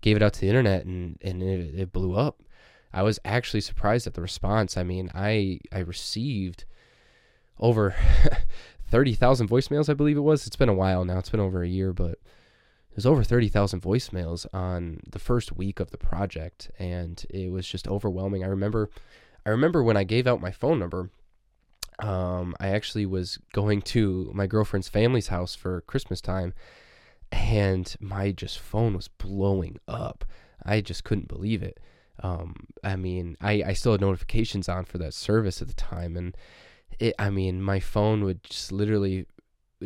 gave 0.01 0.17
it 0.17 0.23
out 0.23 0.35
to 0.35 0.41
the 0.41 0.49
internet, 0.49 0.85
and 0.85 1.19
and 1.23 1.43
it, 1.43 1.75
it 1.75 1.93
blew 1.93 2.15
up. 2.15 2.43
I 2.93 3.03
was 3.03 3.19
actually 3.25 3.63
surprised 3.63 4.07
at 4.07 4.15
the 4.15 4.23
response. 4.23 4.77
I 4.77 4.85
mean, 4.85 5.11
I 5.15 5.61
I 5.73 5.81
received 5.81 6.65
over 7.59 7.95
30,000 8.91 9.49
voicemails, 9.49 9.89
I 9.89 9.95
believe 9.95 10.17
it 10.17 10.21
was. 10.21 10.47
It's 10.47 10.57
been 10.57 10.69
a 10.69 10.75
while 10.75 11.05
now. 11.05 11.19
It's 11.19 11.31
been 11.31 11.41
over 11.41 11.63
a 11.63 11.69
year, 11.69 11.93
but 11.93 12.19
there's 12.95 13.07
over 13.07 13.25
30,000 13.25 13.83
voicemails 13.83 14.47
on 14.55 15.01
the 15.11 15.19
first 15.19 15.57
week 15.57 15.81
of 15.81 15.91
the 15.91 15.99
project 15.99 16.71
and 16.79 17.25
it 17.29 17.51
was 17.51 17.67
just 17.67 17.89
overwhelming. 17.89 18.45
I 18.45 18.49
remember 18.49 18.89
I 19.45 19.51
remember 19.51 19.83
when 19.83 19.97
I 19.97 20.05
gave 20.05 20.27
out 20.27 20.41
my 20.41 20.53
phone 20.53 20.79
number, 20.79 21.11
um, 21.99 22.55
I 22.61 22.69
actually 22.69 23.05
was 23.05 23.39
going 23.53 23.83
to 23.83 24.31
my 24.33 24.47
girlfriend's 24.47 24.89
family's 24.89 25.29
house 25.29 25.55
for 25.55 25.83
Christmas 25.83 26.21
time 26.21 26.55
and 27.33 27.95
my 28.01 28.31
just 28.31 28.59
phone 28.61 28.95
was 28.95 29.09
blowing 29.09 29.79
up. 29.89 30.25
I 30.65 30.81
just 30.81 31.05
couldn't 31.05 31.29
believe 31.29 31.63
it. 31.63 31.81
Um, 32.23 32.55
I 32.85 32.95
mean, 32.95 33.37
I, 33.41 33.65
I 33.67 33.73
still 33.73 33.93
had 33.93 34.01
notifications 34.01 34.69
on 34.69 34.85
for 34.85 34.99
that 34.99 35.15
service 35.15 35.61
at 35.61 35.67
the 35.67 35.75
time 35.75 36.17
and 36.17 36.37
it 37.01 37.15
I 37.19 37.31
mean, 37.31 37.61
my 37.61 37.81
phone 37.81 38.23
would 38.23 38.45
just 38.45 38.71
literally 38.71 39.27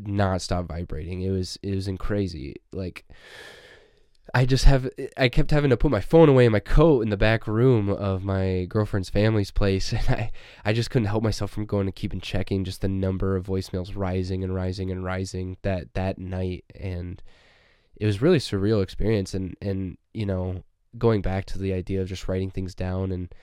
not 0.07 0.43
stop 0.43 0.67
vibrating. 0.67 1.23
It 1.23 1.31
was 1.31 1.59
it 1.63 1.75
was 1.75 1.89
in 1.89 1.99
crazy. 1.99 2.57
Like 2.73 3.05
I 4.35 4.45
just 4.45 4.65
have 4.65 4.91
I 5.17 5.29
kept 5.29 5.51
having 5.51 5.71
to 5.71 5.77
put 5.77 5.91
my 5.91 6.01
phone 6.01 6.29
away 6.29 6.45
in 6.45 6.53
my 6.53 6.61
coat 6.61 7.03
in 7.03 7.09
the 7.09 7.17
back 7.17 7.47
room 7.47 7.89
of 7.89 8.25
my 8.25 8.67
girlfriend's 8.69 9.11
family's 9.11 9.51
place 9.51 9.93
and 9.93 10.09
I 10.09 10.31
I 10.65 10.73
just 10.73 10.91
couldn't 10.91 11.09
help 11.09 11.23
myself 11.23 11.51
from 11.51 11.67
going 11.67 11.87
to 11.87 11.93
keep 11.93 12.13
and 12.13 12.23
checking 12.23 12.65
just 12.65 12.81
the 12.81 12.89
number 12.89 13.37
of 13.37 13.47
voicemails 13.47 13.93
rising 13.95 14.45
and 14.45 14.55
rising 14.55 14.91
and 14.91 15.05
rising 15.05 15.57
that 15.63 15.95
that 15.95 16.19
night 16.19 16.65
and 16.79 17.23
it 17.97 18.07
was 18.07 18.23
really 18.23 18.39
surreal 18.39 18.83
experience 18.83 19.35
and 19.35 19.57
and 19.63 19.97
you 20.13 20.27
know 20.27 20.63
going 20.97 21.23
back 21.23 21.45
to 21.47 21.59
the 21.59 21.73
idea 21.73 22.01
of 22.03 22.09
just 22.09 22.29
writing 22.29 22.51
things 22.51 22.75
down 22.75 23.13
and 23.13 23.35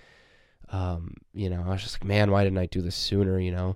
um 0.69 1.15
you 1.33 1.49
know 1.49 1.63
I 1.65 1.69
was 1.71 1.83
just 1.83 1.95
like 1.95 2.07
man 2.07 2.31
why 2.31 2.43
didn't 2.43 2.59
I 2.59 2.67
do 2.67 2.81
this 2.81 2.95
sooner 2.95 3.39
you 3.39 3.51
know 3.51 3.75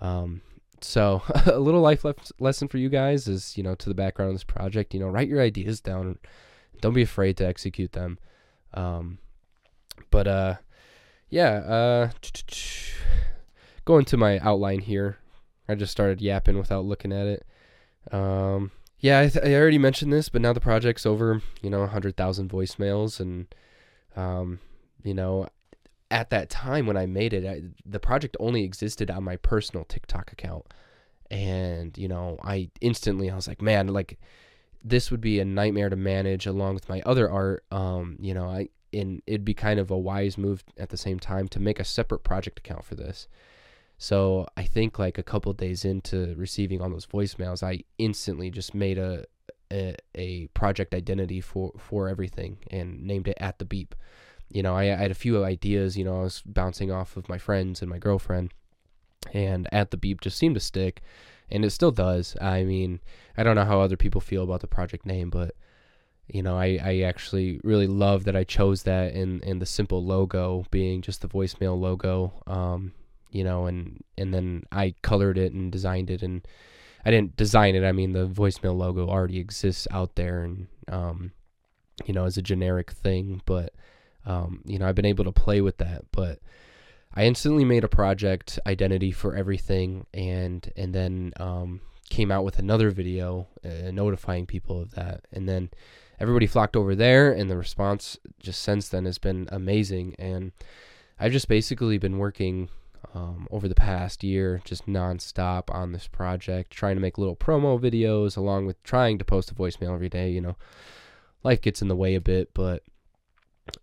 um 0.00 0.42
so 0.84 1.22
a 1.46 1.58
little 1.58 1.80
life 1.80 2.04
lesson 2.38 2.68
for 2.68 2.78
you 2.78 2.88
guys 2.88 3.28
is, 3.28 3.56
you 3.56 3.62
know, 3.62 3.74
to 3.74 3.88
the 3.88 3.94
background 3.94 4.30
of 4.30 4.34
this 4.34 4.44
project, 4.44 4.94
you 4.94 5.00
know, 5.00 5.08
write 5.08 5.28
your 5.28 5.40
ideas 5.40 5.80
down. 5.80 6.18
Don't 6.80 6.94
be 6.94 7.02
afraid 7.02 7.36
to 7.38 7.46
execute 7.46 7.92
them. 7.92 8.18
Um, 8.74 9.18
but 10.10 10.26
uh, 10.26 10.56
yeah, 11.28 11.50
uh, 11.50 12.10
going 13.84 14.04
to 14.06 14.16
my 14.16 14.38
outline 14.40 14.80
here. 14.80 15.18
I 15.68 15.74
just 15.74 15.92
started 15.92 16.20
yapping 16.20 16.58
without 16.58 16.84
looking 16.84 17.12
at 17.12 17.26
it. 17.26 17.46
Um, 18.10 18.72
yeah, 18.98 19.20
I, 19.20 19.28
th- 19.28 19.44
I 19.44 19.54
already 19.54 19.78
mentioned 19.78 20.12
this, 20.12 20.28
but 20.28 20.42
now 20.42 20.52
the 20.52 20.60
project's 20.60 21.06
over. 21.06 21.40
You 21.60 21.70
know, 21.70 21.86
hundred 21.86 22.16
thousand 22.16 22.50
voicemails, 22.50 23.20
and 23.20 23.52
um, 24.16 24.60
you 25.02 25.14
know, 25.14 25.48
at 26.12 26.28
that 26.30 26.50
time 26.50 26.86
when 26.86 26.96
I 26.96 27.06
made 27.06 27.32
it, 27.32 27.46
I, 27.46 27.62
the 27.86 27.98
project 27.98 28.36
only 28.38 28.62
existed 28.64 29.10
on 29.10 29.24
my 29.24 29.36
personal 29.36 29.84
TikTok 29.84 30.30
account. 30.30 30.66
And, 31.30 31.96
you 31.96 32.06
know, 32.06 32.38
I 32.44 32.70
instantly, 32.82 33.30
I 33.30 33.34
was 33.34 33.48
like, 33.48 33.62
man, 33.62 33.88
like 33.88 34.20
this 34.84 35.10
would 35.10 35.22
be 35.22 35.40
a 35.40 35.44
nightmare 35.44 35.88
to 35.88 35.96
manage 35.96 36.46
along 36.46 36.74
with 36.74 36.88
my 36.88 37.00
other 37.06 37.30
art. 37.30 37.64
Um, 37.72 38.18
you 38.20 38.34
know, 38.34 38.44
I, 38.44 38.68
and 38.92 39.22
it'd 39.26 39.44
be 39.44 39.54
kind 39.54 39.80
of 39.80 39.90
a 39.90 39.96
wise 39.96 40.36
move 40.36 40.62
at 40.76 40.90
the 40.90 40.98
same 40.98 41.18
time 41.18 41.48
to 41.48 41.58
make 41.58 41.80
a 41.80 41.84
separate 41.84 42.24
project 42.24 42.58
account 42.58 42.84
for 42.84 42.94
this. 42.94 43.26
So 43.96 44.46
I 44.54 44.64
think 44.64 44.98
like 44.98 45.16
a 45.16 45.22
couple 45.22 45.50
days 45.54 45.86
into 45.86 46.34
receiving 46.36 46.82
all 46.82 46.90
those 46.90 47.06
voicemails, 47.06 47.62
I 47.62 47.84
instantly 47.96 48.50
just 48.50 48.74
made 48.74 48.98
a, 48.98 49.24
a, 49.72 49.96
a 50.14 50.48
project 50.48 50.92
identity 50.92 51.40
for, 51.40 51.72
for 51.78 52.10
everything 52.10 52.58
and 52.70 53.02
named 53.02 53.28
it 53.28 53.38
at 53.40 53.58
the 53.58 53.64
beep 53.64 53.94
you 54.52 54.62
know, 54.62 54.76
I, 54.76 54.82
I, 54.82 54.96
had 54.96 55.10
a 55.10 55.14
few 55.14 55.42
ideas, 55.44 55.96
you 55.96 56.04
know, 56.04 56.20
I 56.20 56.24
was 56.24 56.42
bouncing 56.44 56.90
off 56.92 57.16
of 57.16 57.28
my 57.28 57.38
friends 57.38 57.80
and 57.80 57.90
my 57.90 57.98
girlfriend, 57.98 58.52
and 59.32 59.66
at 59.72 59.90
the 59.90 59.96
beep 59.96 60.20
just 60.20 60.36
seemed 60.36 60.56
to 60.56 60.60
stick, 60.60 61.00
and 61.50 61.64
it 61.64 61.70
still 61.70 61.90
does. 61.90 62.36
I 62.40 62.62
mean, 62.64 63.00
I 63.36 63.44
don't 63.44 63.56
know 63.56 63.64
how 63.64 63.80
other 63.80 63.96
people 63.96 64.20
feel 64.20 64.42
about 64.44 64.60
the 64.60 64.66
project 64.66 65.06
name, 65.06 65.30
but 65.30 65.54
you 66.28 66.42
know, 66.42 66.56
I, 66.56 66.78
I 66.82 67.00
actually 67.00 67.60
really 67.64 67.86
love 67.86 68.24
that 68.24 68.36
I 68.36 68.44
chose 68.44 68.82
that 68.82 69.14
and 69.14 69.42
and 69.42 69.60
the 69.60 69.66
simple 69.66 70.04
logo 70.04 70.66
being 70.70 71.00
just 71.00 71.22
the 71.22 71.28
voicemail 71.28 71.78
logo, 71.78 72.32
um, 72.46 72.92
you 73.30 73.44
know, 73.44 73.64
and 73.64 74.04
and 74.18 74.34
then 74.34 74.64
I 74.70 74.94
colored 75.00 75.38
it 75.38 75.54
and 75.54 75.72
designed 75.72 76.10
it, 76.10 76.22
and 76.22 76.46
I 77.06 77.10
didn't 77.10 77.36
design 77.36 77.74
it. 77.74 77.84
I 77.84 77.92
mean, 77.92 78.12
the 78.12 78.28
voicemail 78.28 78.76
logo 78.76 79.08
already 79.08 79.38
exists 79.38 79.88
out 79.90 80.16
there, 80.16 80.42
and 80.42 80.66
um, 80.88 81.32
you 82.04 82.12
know, 82.12 82.26
as 82.26 82.36
a 82.36 82.42
generic 82.42 82.90
thing, 82.90 83.40
but 83.46 83.72
um, 84.26 84.62
you 84.64 84.78
know, 84.78 84.86
I've 84.86 84.94
been 84.94 85.04
able 85.04 85.24
to 85.24 85.32
play 85.32 85.60
with 85.60 85.78
that, 85.78 86.04
but 86.12 86.40
I 87.14 87.24
instantly 87.24 87.64
made 87.64 87.84
a 87.84 87.88
project 87.88 88.58
identity 88.66 89.12
for 89.12 89.36
everything, 89.36 90.06
and 90.14 90.70
and 90.76 90.94
then 90.94 91.32
um, 91.38 91.80
came 92.08 92.30
out 92.30 92.44
with 92.44 92.58
another 92.58 92.90
video 92.90 93.48
uh, 93.64 93.90
notifying 93.90 94.46
people 94.46 94.80
of 94.80 94.92
that, 94.92 95.24
and 95.32 95.48
then 95.48 95.70
everybody 96.20 96.46
flocked 96.46 96.76
over 96.76 96.94
there, 96.94 97.32
and 97.32 97.50
the 97.50 97.56
response 97.56 98.18
just 98.38 98.62
since 98.62 98.88
then 98.88 99.04
has 99.04 99.18
been 99.18 99.48
amazing, 99.50 100.14
and 100.18 100.52
I've 101.18 101.32
just 101.32 101.48
basically 101.48 101.98
been 101.98 102.18
working 102.18 102.68
um, 103.14 103.46
over 103.50 103.68
the 103.68 103.74
past 103.74 104.24
year, 104.24 104.60
just 104.64 104.86
nonstop 104.86 105.64
on 105.74 105.92
this 105.92 106.06
project, 106.06 106.70
trying 106.70 106.96
to 106.96 107.00
make 107.00 107.18
little 107.18 107.36
promo 107.36 107.78
videos 107.78 108.36
along 108.36 108.66
with 108.66 108.82
trying 108.82 109.18
to 109.18 109.24
post 109.24 109.50
a 109.50 109.54
voicemail 109.54 109.94
every 109.94 110.08
day. 110.08 110.30
You 110.30 110.40
know, 110.40 110.56
life 111.42 111.60
gets 111.60 111.82
in 111.82 111.88
the 111.88 111.96
way 111.96 112.14
a 112.14 112.20
bit, 112.20 112.54
but 112.54 112.82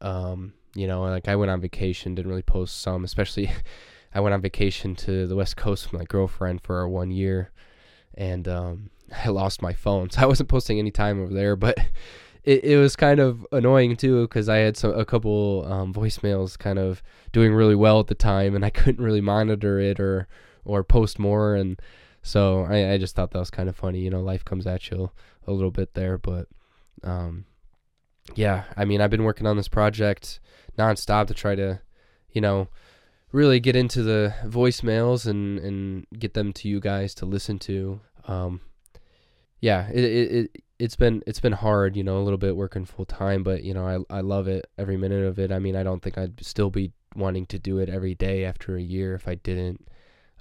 um, 0.02 0.54
you 0.76 0.88
know, 0.88 1.02
like 1.02 1.28
I 1.28 1.36
went 1.36 1.52
on 1.52 1.62
vacation, 1.62 2.16
didn't 2.16 2.30
really 2.30 2.42
post 2.42 2.82
some, 2.82 3.04
especially 3.04 3.52
I 4.14 4.20
went 4.20 4.34
on 4.34 4.42
vacation 4.42 4.96
to 4.96 5.28
the 5.28 5.36
West 5.36 5.56
Coast 5.56 5.92
with 5.92 6.00
my 6.00 6.06
girlfriend 6.06 6.62
for 6.62 6.88
one 6.88 7.12
year, 7.12 7.52
and 8.16 8.48
um, 8.48 8.90
I 9.26 9.30
lost 9.30 9.62
my 9.62 9.74
phone, 9.74 10.10
so 10.10 10.22
I 10.22 10.26
wasn't 10.26 10.50
posting 10.50 10.80
any 10.80 10.92
time 10.92 11.22
over 11.22 11.34
there. 11.34 11.56
But 11.56 11.78
it, 12.44 12.64
it 12.64 12.78
was 12.78 12.96
kind 12.96 13.20
of 13.20 13.46
annoying 13.52 13.96
too 13.96 14.24
because 14.24 14.50
I 14.50 14.58
had 14.58 14.78
some 14.78 14.98
a 14.98 15.06
couple 15.06 15.66
um, 15.72 15.94
voicemails 15.94 16.58
kind 16.58 16.80
of 16.80 17.04
doing 17.32 17.54
really 17.54 17.76
well 17.76 18.00
at 18.00 18.08
the 18.08 18.16
time, 18.16 18.56
and 18.56 18.66
I 18.66 18.70
couldn't 18.70 19.04
really 19.04 19.22
monitor 19.22 19.80
it 19.80 20.00
or 20.00 20.28
or 20.66 20.84
post 20.84 21.20
more, 21.20 21.56
and 21.56 21.80
so 22.22 22.64
I, 22.64 22.94
I 22.94 22.98
just 22.98 23.16
thought 23.16 23.32
that 23.32 23.40
was 23.40 23.50
kind 23.50 23.70
of 23.70 23.76
funny. 23.76 24.00
You 24.00 24.10
know, 24.10 24.22
life 24.22 24.46
comes 24.46 24.68
at 24.68 24.90
you 24.92 25.12
a 25.48 25.52
little 25.52 25.72
bit 25.72 25.94
there, 25.94 26.18
but 26.18 26.48
um, 27.04 27.46
yeah, 28.36 28.64
I 28.76 28.86
mean, 28.86 29.02
I've 29.02 29.10
been 29.10 29.24
working 29.24 29.48
on 29.48 29.58
this 29.58 29.68
project 29.68 30.40
nonstop 30.78 31.28
to 31.28 31.34
try 31.34 31.56
to, 31.56 31.82
you 32.32 32.42
know, 32.42 32.68
really 33.32 33.60
get 33.60 33.76
into 33.76 34.02
the 34.04 34.34
voicemails 34.46 35.28
and 35.28 35.60
and 35.60 36.08
get 36.18 36.34
them 36.34 36.54
to 36.54 36.68
you 36.68 36.80
guys 36.80 37.14
to 37.16 37.26
listen 37.26 37.60
to. 37.60 38.02
Um, 38.28 38.62
yeah, 39.60 39.90
it 39.90 40.04
it, 40.04 40.32
it 40.32 40.64
it's 40.80 40.96
been 40.96 41.24
it's 41.28 41.40
been 41.40 41.54
hard, 41.54 41.96
you 41.96 42.04
know, 42.04 42.18
a 42.18 42.24
little 42.24 42.38
bit 42.38 42.56
working 42.56 42.86
full 42.86 43.06
time, 43.06 43.44
but 43.44 43.64
you 43.64 43.74
know, 43.74 44.06
I 44.10 44.18
I 44.18 44.22
love 44.22 44.48
it 44.48 44.68
every 44.78 44.98
minute 44.98 45.26
of 45.26 45.40
it. 45.40 45.52
I 45.52 45.60
mean, 45.60 45.76
I 45.76 45.84
don't 45.84 46.02
think 46.02 46.18
I'd 46.18 46.44
still 46.44 46.70
be 46.70 46.92
wanting 47.16 47.46
to 47.48 47.60
do 47.60 47.80
it 47.80 47.90
every 47.90 48.16
day 48.16 48.46
after 48.46 48.76
a 48.76 48.82
year 48.82 49.16
if 49.16 49.28
I 49.28 49.36
didn't. 49.36 49.88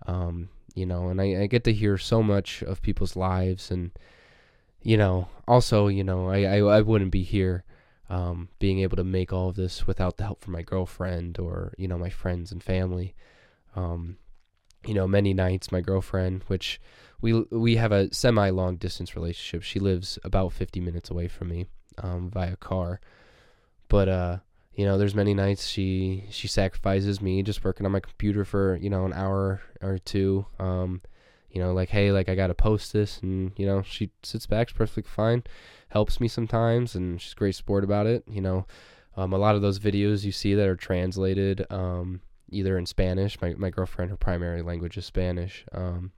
Um, 0.06 0.48
you 0.74 0.86
know, 0.86 1.08
and 1.08 1.20
I, 1.20 1.42
I 1.42 1.46
get 1.46 1.64
to 1.64 1.72
hear 1.72 1.98
so 1.98 2.22
much 2.22 2.62
of 2.62 2.82
people's 2.82 3.16
lives 3.16 3.70
and 3.70 3.90
you 4.82 4.96
know, 4.96 5.28
also, 5.46 5.88
you 5.88 6.04
know, 6.04 6.28
I, 6.28 6.44
I, 6.44 6.58
I 6.58 6.80
wouldn't 6.82 7.10
be 7.10 7.22
here 7.22 7.64
um, 8.10 8.48
being 8.58 8.80
able 8.80 8.96
to 8.96 9.04
make 9.04 9.32
all 9.32 9.50
of 9.50 9.56
this 9.56 9.86
without 9.86 10.16
the 10.16 10.24
help 10.24 10.42
from 10.42 10.54
my 10.54 10.62
girlfriend 10.62 11.38
or 11.38 11.74
you 11.76 11.88
know 11.88 11.98
my 11.98 12.10
friends 12.10 12.52
and 12.52 12.62
family. 12.62 13.14
Um, 13.76 14.16
you 14.86 14.94
know, 14.94 15.06
many 15.06 15.34
nights 15.34 15.72
my 15.72 15.80
girlfriend, 15.80 16.44
which 16.46 16.80
we 17.20 17.32
we 17.50 17.76
have 17.76 17.92
a 17.92 18.12
semi 18.12 18.50
long 18.50 18.76
distance 18.76 19.14
relationship. 19.14 19.62
She 19.62 19.78
lives 19.78 20.18
about 20.24 20.52
50 20.52 20.80
minutes 20.80 21.10
away 21.10 21.28
from 21.28 21.48
me 21.48 21.66
um, 21.98 22.30
via 22.30 22.56
car, 22.56 23.00
but 23.88 24.08
uh, 24.08 24.38
you 24.72 24.86
know, 24.86 24.96
there's 24.96 25.14
many 25.14 25.34
nights 25.34 25.66
she 25.66 26.24
she 26.30 26.48
sacrifices 26.48 27.20
me 27.20 27.42
just 27.42 27.64
working 27.64 27.84
on 27.84 27.92
my 27.92 28.00
computer 28.00 28.44
for 28.44 28.76
you 28.76 28.88
know 28.88 29.04
an 29.04 29.12
hour 29.12 29.60
or 29.82 29.98
two. 29.98 30.46
Um, 30.58 31.02
you 31.50 31.60
know, 31.60 31.72
like 31.72 31.90
hey, 31.90 32.12
like 32.12 32.28
I 32.28 32.34
gotta 32.34 32.54
post 32.54 32.92
this, 32.94 33.20
and 33.20 33.52
you 33.56 33.66
know 33.66 33.82
she 33.82 34.10
sits 34.22 34.46
back, 34.46 34.72
perfectly 34.72 35.10
fine 35.10 35.42
helps 35.88 36.20
me 36.20 36.28
sometimes, 36.28 36.94
and 36.94 37.20
she's 37.20 37.32
a 37.32 37.36
great 37.36 37.54
sport 37.54 37.84
about 37.84 38.06
it. 38.06 38.24
You 38.30 38.40
know, 38.40 38.66
um, 39.16 39.32
a 39.32 39.38
lot 39.38 39.56
of 39.56 39.62
those 39.62 39.78
videos 39.78 40.24
you 40.24 40.32
see 40.32 40.54
that 40.54 40.68
are 40.68 40.76
translated 40.76 41.66
um, 41.70 42.20
either 42.50 42.78
in 42.78 42.86
Spanish. 42.86 43.40
My 43.40 43.54
my 43.54 43.70
girlfriend, 43.70 44.10
her 44.10 44.16
primary 44.16 44.62
language 44.62 44.96
is 44.96 45.06
Spanish. 45.06 45.64
Um, 45.72 46.12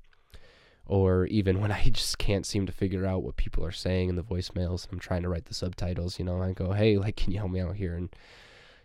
or 0.86 1.26
even 1.26 1.60
when 1.60 1.70
I 1.72 1.88
just 1.88 2.18
can't 2.18 2.44
seem 2.44 2.66
to 2.66 2.72
figure 2.72 3.06
out 3.06 3.22
what 3.22 3.36
people 3.36 3.64
are 3.64 3.72
saying 3.72 4.08
in 4.08 4.16
the 4.16 4.22
voicemails, 4.22 4.88
I'm 4.90 4.98
trying 4.98 5.22
to 5.22 5.28
write 5.28 5.46
the 5.46 5.54
subtitles. 5.54 6.18
You 6.18 6.24
know, 6.24 6.42
I 6.42 6.52
go, 6.52 6.72
hey, 6.72 6.98
like, 6.98 7.16
can 7.16 7.32
you 7.32 7.38
help 7.38 7.52
me 7.52 7.60
out 7.60 7.76
here? 7.76 7.94
And 7.94 8.10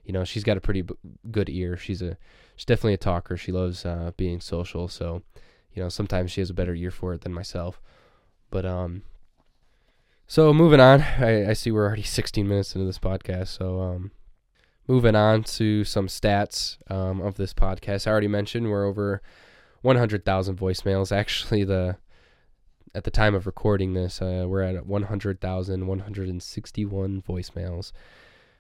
you 0.05 0.13
know, 0.13 0.23
she's 0.23 0.43
got 0.43 0.55
a 0.55 0.61
pretty 0.61 0.83
b- 0.83 0.95
good 1.31 1.49
ear. 1.49 1.77
She's 1.77 2.01
a 2.01 2.15
she's 2.55 2.65
definitely 2.65 2.93
a 2.93 2.97
talker. 2.97 3.35
She 3.37 3.51
loves 3.51 3.85
uh, 3.85 4.11
being 4.15 4.39
social, 4.39 4.87
so 4.87 5.23
you 5.73 5.81
know, 5.81 5.89
sometimes 5.89 6.31
she 6.31 6.41
has 6.41 6.49
a 6.49 6.53
better 6.53 6.75
ear 6.75 6.91
for 6.91 7.13
it 7.13 7.21
than 7.21 7.33
myself. 7.33 7.81
But 8.51 8.65
um, 8.65 9.01
so 10.27 10.53
moving 10.53 10.79
on, 10.79 11.01
I, 11.01 11.49
I 11.49 11.53
see 11.53 11.71
we're 11.71 11.85
already 11.85 12.01
16 12.03 12.47
minutes 12.47 12.75
into 12.75 12.85
this 12.85 12.99
podcast. 12.99 13.47
So 13.49 13.81
um, 13.81 14.11
moving 14.87 15.15
on 15.15 15.43
to 15.43 15.83
some 15.83 16.07
stats 16.07 16.77
um, 16.91 17.21
of 17.21 17.35
this 17.35 17.53
podcast. 17.53 18.07
I 18.07 18.11
already 18.11 18.27
mentioned 18.27 18.69
we're 18.69 18.85
over 18.85 19.21
100,000 19.81 20.57
voicemails. 20.57 21.15
Actually, 21.15 21.63
the 21.63 21.97
at 22.93 23.03
the 23.03 23.11
time 23.11 23.35
of 23.35 23.45
recording 23.45 23.93
this, 23.93 24.21
uh, 24.21 24.45
we're 24.47 24.61
at 24.61 24.85
100,161 24.85 27.21
voicemails, 27.21 27.91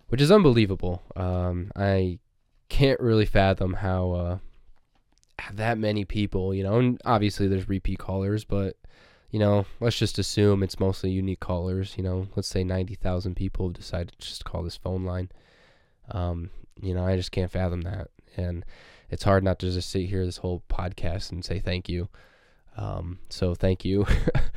which 0.09 0.19
is 0.19 0.29
unbelievable. 0.29 1.03
Um, 1.15 1.71
I 1.73 2.19
can't 2.67 2.99
really 2.99 3.25
fathom 3.25 3.75
how 3.75 4.11
uh, 4.11 4.39
that 5.53 5.77
many 5.77 6.03
people, 6.03 6.53
you 6.53 6.63
know, 6.63 6.79
and 6.79 6.99
obviously 7.05 7.47
there's 7.47 7.69
repeat 7.69 7.99
callers, 7.99 8.43
but 8.43 8.75
you 9.31 9.39
know, 9.39 9.65
let's 9.79 9.97
just 9.97 10.19
assume 10.19 10.63
it's 10.63 10.79
mostly 10.79 11.09
unique 11.09 11.39
callers. 11.39 11.95
You 11.97 12.03
know, 12.03 12.27
let's 12.35 12.47
say 12.47 12.63
90,000 12.63 13.35
people 13.35 13.67
have 13.67 13.75
decided 13.75 14.13
to 14.17 14.27
just 14.27 14.45
call 14.45 14.63
this 14.63 14.77
phone 14.77 15.03
line. 15.03 15.29
Um, 16.11 16.49
you 16.81 16.93
know, 16.93 17.05
I 17.05 17.15
just 17.15 17.31
can't 17.31 17.51
fathom 17.51 17.81
that. 17.81 18.09
And 18.37 18.65
it's 19.09 19.23
hard 19.23 19.43
not 19.43 19.59
to 19.59 19.71
just 19.71 19.89
sit 19.89 20.07
here 20.07 20.25
this 20.25 20.37
whole 20.37 20.63
podcast 20.69 21.31
and 21.31 21.43
say 21.43 21.59
thank 21.59 21.89
you. 21.89 22.09
Um, 22.77 23.19
so 23.29 23.55
thank 23.55 23.85
you. 23.85 24.05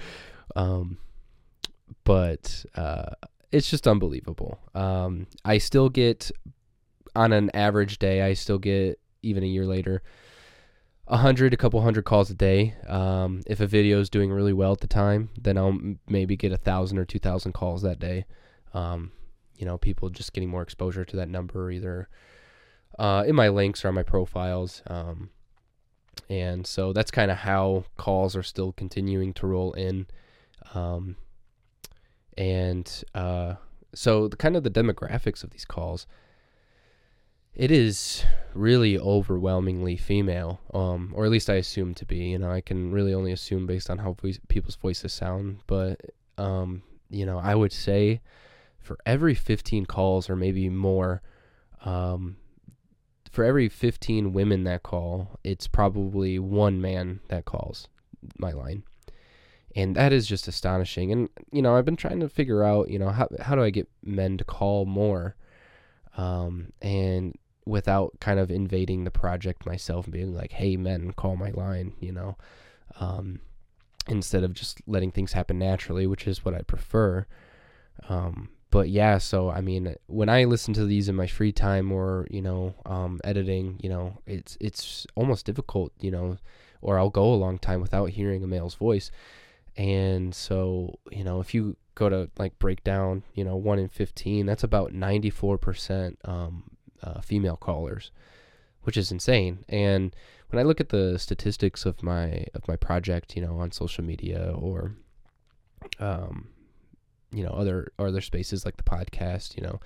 um, 0.56 0.98
but 2.04 2.64
uh, 2.74 3.10
it's 3.52 3.70
just 3.70 3.86
unbelievable. 3.86 4.58
Um, 4.74 5.26
I 5.44 5.58
still 5.58 5.88
get, 5.88 6.30
on 7.14 7.32
an 7.32 7.50
average 7.54 7.98
day, 7.98 8.22
I 8.22 8.34
still 8.34 8.58
get, 8.58 8.98
even 9.22 9.42
a 9.42 9.46
year 9.46 9.66
later, 9.66 10.02
a 11.08 11.16
hundred, 11.16 11.54
a 11.54 11.56
couple 11.56 11.80
hundred 11.80 12.04
calls 12.04 12.30
a 12.30 12.34
day. 12.34 12.74
Um, 12.86 13.42
if 13.46 13.60
a 13.60 13.66
video 13.66 13.98
is 13.98 14.10
doing 14.10 14.30
really 14.30 14.52
well 14.52 14.72
at 14.72 14.80
the 14.80 14.86
time, 14.86 15.30
then 15.40 15.56
I'll 15.56 15.68
m- 15.68 15.98
maybe 16.08 16.36
get 16.36 16.52
a 16.52 16.58
thousand 16.58 16.98
or 16.98 17.04
two 17.04 17.18
thousand 17.18 17.52
calls 17.52 17.82
that 17.82 17.98
day. 17.98 18.26
Um, 18.74 19.12
you 19.56 19.64
know, 19.66 19.78
people 19.78 20.10
just 20.10 20.32
getting 20.32 20.50
more 20.50 20.62
exposure 20.62 21.04
to 21.04 21.16
that 21.16 21.28
number, 21.28 21.70
either 21.70 22.08
uh, 22.98 23.24
in 23.26 23.34
my 23.34 23.48
links 23.48 23.84
or 23.84 23.88
on 23.88 23.94
my 23.94 24.02
profiles. 24.02 24.82
Um, 24.86 25.30
and 26.28 26.66
so 26.66 26.92
that's 26.92 27.10
kind 27.10 27.30
of 27.30 27.38
how 27.38 27.84
calls 27.96 28.36
are 28.36 28.42
still 28.42 28.72
continuing 28.72 29.32
to 29.34 29.46
roll 29.46 29.72
in. 29.72 30.06
Um, 30.74 31.16
and 32.36 33.04
uh, 33.14 33.54
so 33.94 34.28
the 34.28 34.36
kind 34.36 34.56
of 34.56 34.62
the 34.62 34.70
demographics 34.70 35.42
of 35.42 35.50
these 35.50 35.64
calls, 35.64 36.06
it 37.54 37.70
is 37.70 38.24
really 38.54 38.98
overwhelmingly 38.98 39.96
female, 39.96 40.60
um, 40.72 41.12
or 41.14 41.24
at 41.24 41.30
least 41.30 41.50
I 41.50 41.54
assume 41.54 41.94
to 41.94 42.06
be. 42.06 42.18
You 42.18 42.38
know, 42.38 42.50
I 42.50 42.60
can 42.60 42.92
really 42.92 43.14
only 43.14 43.32
assume 43.32 43.66
based 43.66 43.90
on 43.90 43.98
how 43.98 44.12
voice, 44.12 44.38
people's 44.48 44.76
voices 44.76 45.12
sound, 45.12 45.60
but 45.66 46.00
um, 46.36 46.82
you 47.10 47.26
know, 47.26 47.38
I 47.38 47.54
would 47.54 47.72
say 47.72 48.20
for 48.78 48.98
every 49.04 49.34
15 49.34 49.86
calls 49.86 50.30
or 50.30 50.36
maybe 50.36 50.68
more, 50.68 51.22
um, 51.84 52.36
for 53.30 53.44
every 53.44 53.68
15 53.68 54.32
women 54.32 54.64
that 54.64 54.82
call, 54.82 55.38
it's 55.44 55.66
probably 55.66 56.38
one 56.38 56.80
man 56.80 57.20
that 57.28 57.44
calls 57.44 57.88
my 58.38 58.52
line. 58.52 58.84
And 59.76 59.94
that 59.96 60.12
is 60.12 60.26
just 60.26 60.48
astonishing. 60.48 61.12
And, 61.12 61.28
you 61.52 61.62
know, 61.62 61.76
I've 61.76 61.84
been 61.84 61.96
trying 61.96 62.20
to 62.20 62.28
figure 62.28 62.64
out, 62.64 62.88
you 62.90 62.98
know, 62.98 63.10
how, 63.10 63.28
how 63.40 63.54
do 63.54 63.62
I 63.62 63.70
get 63.70 63.88
men 64.02 64.38
to 64.38 64.44
call 64.44 64.86
more? 64.86 65.36
Um, 66.18 66.72
and 66.82 67.34
without 67.64 68.18
kind 68.20 68.40
of 68.40 68.50
invading 68.50 69.04
the 69.04 69.10
project 69.10 69.64
myself 69.64 70.06
and 70.06 70.12
being 70.12 70.34
like, 70.34 70.52
hey, 70.52 70.76
men, 70.76 71.12
call 71.12 71.36
my 71.36 71.50
line, 71.50 71.94
you 72.00 72.12
know, 72.12 72.36
um, 72.98 73.40
instead 74.08 74.42
of 74.42 74.52
just 74.52 74.80
letting 74.86 75.12
things 75.12 75.32
happen 75.32 75.58
naturally, 75.58 76.06
which 76.06 76.26
is 76.26 76.44
what 76.44 76.54
I 76.54 76.62
prefer. 76.62 77.26
Um, 78.08 78.48
but 78.70 78.88
yeah, 78.88 79.18
so 79.18 79.48
I 79.50 79.60
mean, 79.60 79.94
when 80.06 80.28
I 80.28 80.44
listen 80.44 80.74
to 80.74 80.84
these 80.84 81.08
in 81.08 81.14
my 81.14 81.26
free 81.26 81.52
time 81.52 81.90
or 81.92 82.26
you 82.30 82.42
know, 82.42 82.74
um, 82.84 83.20
editing, 83.24 83.78
you 83.82 83.88
know, 83.88 84.18
it's 84.26 84.58
it's 84.60 85.06
almost 85.14 85.46
difficult, 85.46 85.92
you 86.00 86.10
know, 86.10 86.36
or 86.82 86.98
I'll 86.98 87.10
go 87.10 87.32
a 87.32 87.34
long 87.34 87.58
time 87.58 87.80
without 87.80 88.10
hearing 88.10 88.44
a 88.44 88.46
male's 88.46 88.74
voice, 88.74 89.10
and 89.76 90.34
so 90.34 90.98
you 91.10 91.24
know, 91.24 91.40
if 91.40 91.54
you 91.54 91.76
go 91.98 92.08
to 92.08 92.30
like 92.38 92.58
break 92.58 92.84
down, 92.84 93.24
you 93.34 93.44
know, 93.44 93.56
one 93.56 93.78
in 93.78 93.88
fifteen, 93.88 94.46
that's 94.46 94.64
about 94.64 94.92
ninety 94.92 95.30
four 95.30 95.58
percent 95.58 96.18
um, 96.24 96.70
uh, 97.02 97.20
female 97.20 97.56
callers, 97.56 98.10
which 98.82 98.96
is 98.96 99.10
insane. 99.10 99.64
And 99.68 100.14
when 100.50 100.60
I 100.60 100.62
look 100.62 100.80
at 100.80 100.90
the 100.90 101.18
statistics 101.18 101.84
of 101.84 102.02
my 102.02 102.46
of 102.54 102.66
my 102.68 102.76
project, 102.76 103.36
you 103.36 103.42
know, 103.42 103.58
on 103.58 103.72
social 103.72 104.04
media 104.04 104.52
or 104.54 104.94
um, 105.98 106.48
you 107.32 107.42
know 107.42 107.50
other 107.50 107.92
other 107.98 108.20
spaces 108.20 108.64
like 108.64 108.76
the 108.76 108.82
podcast 108.82 109.56
you 109.56 109.62
know 109.62 109.80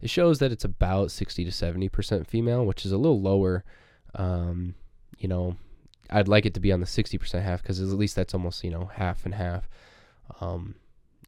it 0.00 0.10
shows 0.10 0.38
that 0.38 0.52
it's 0.52 0.64
about 0.64 1.10
60 1.10 1.44
to 1.44 1.50
70 1.52 1.88
percent 1.88 2.26
female 2.26 2.64
which 2.64 2.86
is 2.86 2.92
a 2.92 2.96
little 2.96 3.20
lower 3.20 3.64
um, 4.14 4.74
you 5.18 5.28
know 5.28 5.56
i'd 6.10 6.28
like 6.28 6.46
it 6.46 6.54
to 6.54 6.60
be 6.60 6.72
on 6.72 6.80
the 6.80 6.86
60 6.86 7.18
percent 7.18 7.44
half 7.44 7.62
because 7.62 7.80
at 7.80 7.88
least 7.88 8.14
that's 8.14 8.34
almost 8.34 8.62
you 8.62 8.70
know 8.70 8.90
half 8.94 9.24
and 9.24 9.34
half 9.34 9.68
um, 10.40 10.76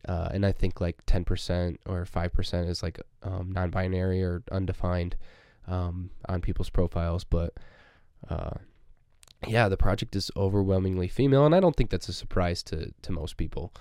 uh, 0.07 0.29
and 0.33 0.45
i 0.47 0.53
think 0.53 0.81
like 0.81 0.97
10 1.07 1.25
percent 1.25 1.81
or 1.87 2.05
5 2.05 2.33
percent 2.33 2.69
is 2.69 2.83
like 2.83 3.01
um, 3.23 3.51
non-binary 3.53 4.23
or 4.23 4.43
undefined 4.51 5.17
um, 5.67 6.11
on 6.29 6.41
people's 6.41 6.71
profiles 6.71 7.25
but 7.25 7.55
uh, 8.31 8.55
yeah 9.47 9.69
the 9.69 9.77
project 9.77 10.17
is 10.17 10.31
overwhelmingly 10.37 11.09
female 11.09 11.45
and 11.45 11.55
i 11.55 11.61
don't 11.61 11.77
think 11.77 11.91
that's 11.91 12.09
a 12.09 12.13
surprise 12.13 12.63
to 12.63 12.93
to 13.03 13.13
most 13.13 13.37
people. 13.37 13.73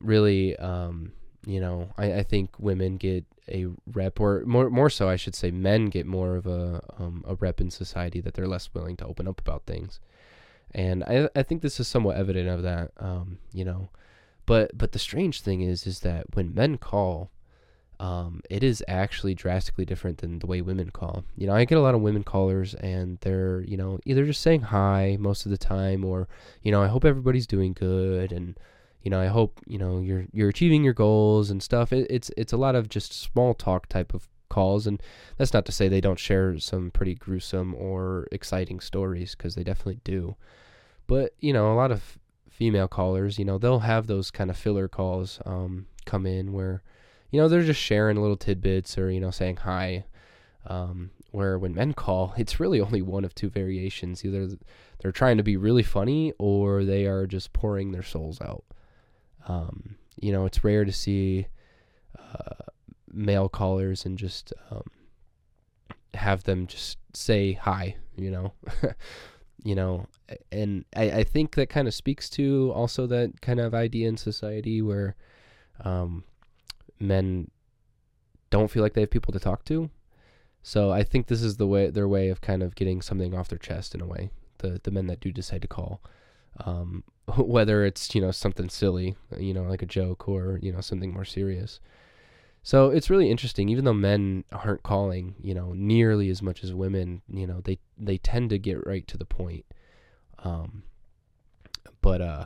Really, 0.00 0.56
um, 0.56 1.12
you 1.46 1.60
know, 1.60 1.90
I, 1.96 2.12
I 2.14 2.22
think 2.22 2.58
women 2.58 2.96
get 2.96 3.24
a 3.48 3.66
rep, 3.86 4.20
or 4.20 4.42
more 4.46 4.70
more 4.70 4.90
so, 4.90 5.08
I 5.08 5.16
should 5.16 5.34
say, 5.34 5.50
men 5.50 5.86
get 5.86 6.06
more 6.06 6.36
of 6.36 6.46
a 6.46 6.82
um, 6.98 7.24
a 7.26 7.34
rep 7.34 7.60
in 7.60 7.70
society 7.70 8.20
that 8.20 8.34
they're 8.34 8.48
less 8.48 8.70
willing 8.74 8.96
to 8.98 9.06
open 9.06 9.28
up 9.28 9.40
about 9.40 9.64
things, 9.66 10.00
and 10.72 11.04
I 11.04 11.28
I 11.36 11.42
think 11.42 11.62
this 11.62 11.78
is 11.78 11.88
somewhat 11.88 12.16
evident 12.16 12.48
of 12.48 12.62
that, 12.62 12.90
um, 12.98 13.38
you 13.52 13.64
know, 13.64 13.88
but 14.46 14.76
but 14.76 14.92
the 14.92 14.98
strange 14.98 15.40
thing 15.40 15.60
is 15.60 15.86
is 15.86 16.00
that 16.00 16.34
when 16.34 16.54
men 16.54 16.78
call. 16.78 17.30
Um, 18.00 18.40
it 18.50 18.64
is 18.64 18.82
actually 18.88 19.32
drastically 19.36 19.84
different 19.84 20.18
than 20.18 20.40
the 20.40 20.46
way 20.48 20.60
women 20.60 20.90
call. 20.90 21.24
You 21.36 21.46
know, 21.46 21.54
I 21.54 21.64
get 21.64 21.78
a 21.78 21.80
lot 21.80 21.94
of 21.94 22.00
women 22.00 22.24
callers, 22.24 22.74
and 22.74 23.18
they're, 23.20 23.60
you 23.60 23.76
know, 23.76 24.00
either 24.04 24.24
just 24.24 24.42
saying 24.42 24.62
hi 24.62 25.16
most 25.20 25.46
of 25.46 25.52
the 25.52 25.58
time, 25.58 26.04
or, 26.04 26.26
you 26.62 26.72
know, 26.72 26.82
I 26.82 26.88
hope 26.88 27.04
everybody's 27.04 27.46
doing 27.46 27.74
good, 27.74 28.32
and 28.32 28.58
you 29.02 29.10
know, 29.10 29.20
I 29.20 29.26
hope 29.26 29.60
you 29.66 29.78
know 29.78 30.00
you're 30.00 30.26
you're 30.32 30.48
achieving 30.48 30.84
your 30.84 30.94
goals 30.94 31.50
and 31.50 31.62
stuff. 31.62 31.92
It, 31.92 32.06
it's 32.08 32.30
it's 32.36 32.52
a 32.52 32.56
lot 32.56 32.74
of 32.74 32.88
just 32.88 33.12
small 33.12 33.52
talk 33.54 33.88
type 33.88 34.14
of 34.14 34.28
calls, 34.48 34.86
and 34.86 35.02
that's 35.36 35.52
not 35.52 35.64
to 35.66 35.72
say 35.72 35.88
they 35.88 36.00
don't 36.00 36.18
share 36.18 36.58
some 36.58 36.90
pretty 36.90 37.14
gruesome 37.14 37.74
or 37.74 38.28
exciting 38.30 38.80
stories 38.80 39.34
because 39.34 39.54
they 39.54 39.64
definitely 39.64 40.00
do. 40.04 40.36
But 41.06 41.34
you 41.40 41.52
know, 41.52 41.72
a 41.72 41.74
lot 41.74 41.90
of 41.90 42.18
female 42.62 42.86
callers, 42.86 43.40
you 43.40 43.44
know, 43.44 43.58
they'll 43.58 43.80
have 43.80 44.06
those 44.06 44.30
kind 44.30 44.48
of 44.48 44.56
filler 44.56 44.86
calls 44.86 45.40
um, 45.44 45.84
come 46.06 46.26
in 46.26 46.52
where, 46.52 46.80
you 47.32 47.40
know, 47.40 47.48
they're 47.48 47.64
just 47.64 47.80
sharing 47.80 48.20
little 48.20 48.36
tidbits 48.36 48.96
or 48.96 49.10
you 49.10 49.18
know 49.18 49.32
saying 49.32 49.56
hi. 49.56 50.04
Um, 50.64 51.10
where 51.32 51.58
when 51.58 51.74
men 51.74 51.92
call, 51.92 52.34
it's 52.38 52.60
really 52.60 52.80
only 52.80 53.02
one 53.02 53.24
of 53.24 53.34
two 53.34 53.50
variations. 53.50 54.24
Either 54.24 54.50
they're 55.00 55.10
trying 55.10 55.38
to 55.38 55.42
be 55.42 55.56
really 55.56 55.82
funny 55.82 56.32
or 56.38 56.84
they 56.84 57.04
are 57.04 57.26
just 57.26 57.52
pouring 57.52 57.90
their 57.90 58.04
souls 58.04 58.40
out. 58.40 58.62
Um, 59.48 59.96
you 60.20 60.30
know, 60.30 60.46
it's 60.46 60.62
rare 60.62 60.84
to 60.84 60.92
see 60.92 61.48
uh, 62.16 62.70
male 63.12 63.48
callers 63.48 64.06
and 64.06 64.16
just 64.16 64.52
um, 64.70 64.84
have 66.14 66.44
them 66.44 66.68
just 66.68 66.98
say 67.12 67.54
hi. 67.54 67.96
You 68.16 68.30
know, 68.30 68.52
you 69.64 69.74
know, 69.74 70.06
and 70.50 70.84
I, 70.96 71.10
I 71.10 71.24
think 71.24 71.54
that 71.54 71.68
kind 71.68 71.86
of 71.86 71.94
speaks 71.94 72.28
to 72.30 72.72
also 72.74 73.06
that 73.06 73.40
kind 73.40 73.60
of 73.60 73.74
idea 73.74 74.08
in 74.08 74.16
society 74.16 74.82
where 74.82 75.14
um, 75.84 76.24
men 76.98 77.50
don't 78.50 78.70
feel 78.70 78.82
like 78.82 78.94
they 78.94 79.02
have 79.02 79.10
people 79.10 79.32
to 79.32 79.40
talk 79.40 79.64
to. 79.66 79.90
So 80.62 80.92
I 80.92 81.02
think 81.02 81.26
this 81.26 81.42
is 81.42 81.56
the 81.56 81.66
way 81.66 81.90
their 81.90 82.08
way 82.08 82.28
of 82.28 82.40
kind 82.40 82.62
of 82.62 82.74
getting 82.74 83.02
something 83.02 83.34
off 83.34 83.48
their 83.48 83.58
chest 83.58 83.94
in 83.94 84.00
a 84.00 84.06
way. 84.06 84.30
The 84.58 84.80
the 84.82 84.90
men 84.92 85.08
that 85.08 85.20
do 85.20 85.32
decide 85.32 85.62
to 85.62 85.68
call, 85.68 86.00
um, 86.64 87.02
whether 87.36 87.84
it's 87.84 88.14
you 88.14 88.20
know 88.20 88.30
something 88.30 88.68
silly, 88.68 89.16
you 89.38 89.54
know 89.54 89.62
like 89.62 89.82
a 89.82 89.86
joke, 89.86 90.28
or 90.28 90.58
you 90.62 90.72
know 90.72 90.80
something 90.80 91.12
more 91.12 91.24
serious. 91.24 91.80
So 92.62 92.90
it's 92.90 93.10
really 93.10 93.30
interesting. 93.30 93.68
Even 93.68 93.84
though 93.84 93.92
men 93.92 94.44
aren't 94.52 94.82
calling, 94.82 95.34
you 95.42 95.54
know, 95.54 95.72
nearly 95.74 96.28
as 96.28 96.42
much 96.42 96.62
as 96.62 96.72
women, 96.72 97.22
you 97.28 97.46
know, 97.46 97.60
they 97.60 97.78
they 97.98 98.18
tend 98.18 98.50
to 98.50 98.58
get 98.58 98.86
right 98.86 99.06
to 99.08 99.18
the 99.18 99.24
point. 99.24 99.64
Um, 100.38 100.84
but 102.00 102.20
uh, 102.20 102.44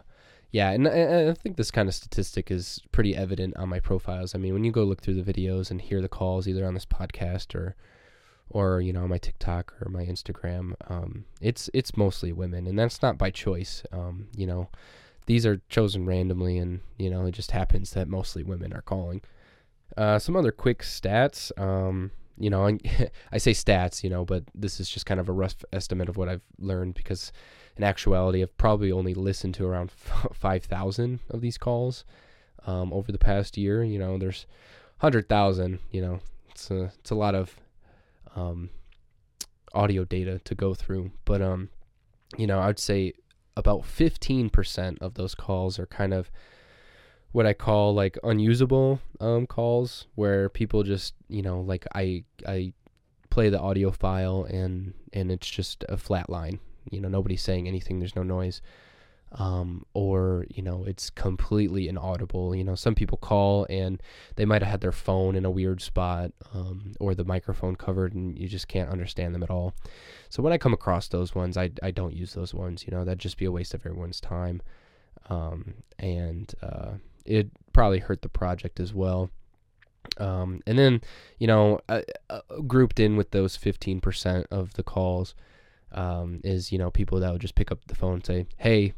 yeah, 0.52 0.70
and 0.70 0.88
I, 0.88 1.35
think 1.35 1.57
this 1.57 1.70
kind 1.70 1.88
of 1.88 1.94
statistic 1.94 2.50
is 2.50 2.81
pretty 2.92 3.14
evident 3.16 3.57
on 3.57 3.68
my 3.68 3.81
profiles. 3.81 4.35
I 4.35 4.38
mean, 4.38 4.55
when 4.55 4.64
you 4.64 4.72
go 4.72 4.85
look 4.85 5.02
through 5.02 5.20
the 5.20 5.33
videos 5.33 5.70
and 5.70 5.81
hear 5.81 6.00
the 6.00 6.09
calls, 6.09 6.48
either 6.48 6.64
on 6.64 6.74
this 6.74 6.87
podcast 6.87 7.55
or, 7.55 7.76
or 8.48 8.81
you 8.81 8.92
know, 8.92 9.07
my 9.09 9.18
TikTok 9.18 9.74
or 9.83 9.90
my 9.90 10.05
Instagram, 10.07 10.74
um, 10.88 11.24
it's 11.40 11.68
it's 11.74 11.96
mostly 11.96 12.33
women, 12.33 12.66
and 12.66 12.79
that's 12.79 13.02
not 13.02 13.18
by 13.18 13.31
choice. 13.31 13.83
Um, 13.92 14.29
you 14.37 14.46
know, 14.46 14.68
these 15.26 15.44
are 15.44 15.61
chosen 15.68 16.07
randomly, 16.07 16.57
and 16.59 16.81
you 16.96 17.11
know, 17.11 17.26
it 17.26 17.33
just 17.33 17.50
happens 17.50 17.90
that 17.90 18.09
mostly 18.09 18.42
women 18.42 18.72
are 18.72 18.83
calling. 18.83 19.20
Uh, 19.96 20.18
some 20.18 20.37
other 20.37 20.52
quick 20.52 20.82
stats. 20.82 21.50
Um, 21.59 22.11
you 22.38 22.50
know, 22.50 22.66
I, 23.32 23.38
say 23.38 23.52
stats, 23.52 24.04
you 24.04 24.11
know, 24.11 24.24
but 24.24 24.44
this 24.54 24.80
is 24.80 24.88
just 24.88 25.06
kind 25.06 25.20
of 25.20 25.28
a 25.28 25.32
rough 25.32 25.56
estimate 25.72 26.09
of 26.09 26.16
what 26.16 26.28
I've 26.28 26.42
learned 26.59 26.94
because 26.94 27.32
in 27.76 27.85
actuality, 27.85 28.42
I've 28.42 28.56
probably 28.59 28.92
only 28.92 29.14
listened 29.14 29.54
to 29.54 29.66
around 29.66 29.90
5,000 30.32 31.20
of 31.30 31.40
these 31.40 31.59
calls 31.59 32.04
um, 32.66 32.92
over 32.92 33.11
the 33.11 33.18
past 33.18 33.56
year. 33.56 33.82
You 33.82 33.98
know, 33.98 34.18
there's 34.18 34.46
100,000, 35.00 35.78
you 35.90 36.02
know, 36.02 36.20
it's 36.50 36.70
a, 36.70 36.92
it's 36.98 37.11
a 37.11 37.14
lot 37.14 37.35
of 37.35 37.56
um, 38.35 38.70
audio 39.74 40.04
data 40.04 40.40
to 40.44 40.54
go 40.54 40.74
through. 40.74 41.12
But, 41.24 41.40
um, 41.42 41.70
you 42.37 42.46
know, 42.46 42.61
I'd 42.61 42.78
say 42.78 43.14
about 43.56 43.82
15% 43.82 45.00
of 45.00 45.14
those 45.14 45.35
calls 45.35 45.78
are 45.78 45.87
kind 45.87 46.12
of 46.12 46.30
what 47.37 47.46
I 47.46 47.53
call 47.53 47.94
like 47.94 48.18
unusable 48.25 49.01
um, 49.20 49.46
calls 49.46 50.07
where 50.14 50.49
people 50.49 50.83
just, 50.83 51.14
you 51.29 51.42
know, 51.42 51.61
like 51.61 51.87
I, 51.94 52.25
I 52.46 52.72
play 53.31 53.51
the 53.51 53.61
audio 53.61 53.90
file 53.90 54.44
and, 54.44 54.94
and 55.12 55.31
it's 55.31 55.49
just 55.49 55.85
a 55.88 55.96
flat 55.96 56.31
line 56.31 56.61
you 56.90 57.01
know 57.01 57.09
nobody's 57.09 57.42
saying 57.42 57.66
anything 57.68 57.99
there's 57.99 58.16
no 58.16 58.22
noise. 58.22 58.61
Um, 59.33 59.85
or 59.92 60.46
you 60.49 60.62
know 60.62 60.85
it's 60.87 61.11
completely 61.11 61.88
inaudible 61.88 62.55
you 62.55 62.62
know 62.62 62.77
some 62.77 62.94
people 62.94 63.18
call 63.18 63.66
and 63.68 64.01
they 64.37 64.44
might 64.44 64.62
have 64.62 64.70
had 64.70 64.81
their 64.81 64.92
phone 64.92 65.35
in 65.35 65.44
a 65.44 65.51
weird 65.51 65.83
spot 65.83 66.31
um, 66.55 66.92
or 67.01 67.12
the 67.12 67.25
microphone 67.25 67.75
covered 67.75 68.14
and 68.14 68.38
you 68.38 68.46
just 68.46 68.68
can't 68.68 68.88
understand 68.88 69.35
them 69.35 69.42
at 69.42 69.51
all. 69.51 69.75
So 70.29 70.44
when 70.44 70.53
i 70.53 70.59
come 70.59 70.72
across 70.72 71.09
those 71.09 71.35
ones 71.35 71.57
i, 71.57 71.70
I 71.83 71.90
don't 71.90 72.14
use 72.14 72.35
those 72.35 72.55
ones 72.55 72.85
you 72.87 72.92
know 72.92 73.05
that'd 73.05 73.18
just 73.18 73.37
be 73.37 73.46
a 73.46 73.53
waste 73.53 73.75
of 73.75 73.85
everyone's 73.85 74.20
time. 74.20 74.62
Um, 75.29 75.75
and 75.99 76.55
uh, 76.62 76.92
it 77.26 77.50
probably 77.72 77.98
hurt 77.98 78.22
the 78.22 78.28
project 78.28 78.80
as 78.80 78.94
well 78.94 79.30
um, 80.18 80.60
and 80.66 80.78
then 80.78 81.00
you 81.38 81.46
know 81.46 81.80
uh, 81.88 82.02
uh, 82.30 82.40
grouped 82.66 83.00
in 83.00 83.16
with 83.16 83.30
those 83.30 83.56
15% 83.56 84.46
of 84.50 84.72
the 84.74 84.82
calls 84.82 85.34
um, 85.92 86.40
is 86.44 86.72
you 86.72 86.78
know 86.78 86.90
people 86.90 87.20
that 87.20 87.32
would 87.32 87.40
just 87.40 87.54
pick 87.54 87.70
up 87.70 87.78
the 87.86 87.94
phone 87.94 88.14
and 88.14 88.26
say, 88.26 88.46
"Hey, 88.56 88.92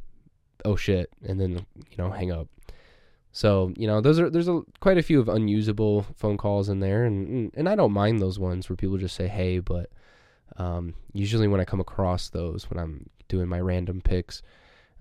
oh 0.64 0.76
shit," 0.76 1.10
and 1.26 1.40
then 1.40 1.66
you 1.76 1.96
know 1.96 2.10
hang 2.10 2.32
up. 2.32 2.48
So 3.32 3.72
you 3.76 3.86
know 3.86 4.00
those 4.00 4.18
are 4.18 4.30
there's 4.30 4.48
a 4.48 4.62
quite 4.80 4.98
a 4.98 5.02
few 5.02 5.20
of 5.20 5.28
unusable 5.28 6.06
phone 6.16 6.36
calls 6.36 6.68
in 6.68 6.80
there, 6.80 7.04
and 7.04 7.52
and 7.54 7.68
I 7.68 7.74
don't 7.74 7.92
mind 7.92 8.20
those 8.20 8.38
ones 8.38 8.68
where 8.68 8.76
people 8.76 8.98
just 8.98 9.16
say 9.16 9.28
hey, 9.28 9.58
but 9.60 9.90
um, 10.56 10.94
usually 11.12 11.48
when 11.48 11.60
I 11.60 11.64
come 11.64 11.80
across 11.80 12.28
those 12.30 12.68
when 12.70 12.78
I'm 12.78 13.08
doing 13.28 13.48
my 13.48 13.60
random 13.60 14.00
picks, 14.00 14.42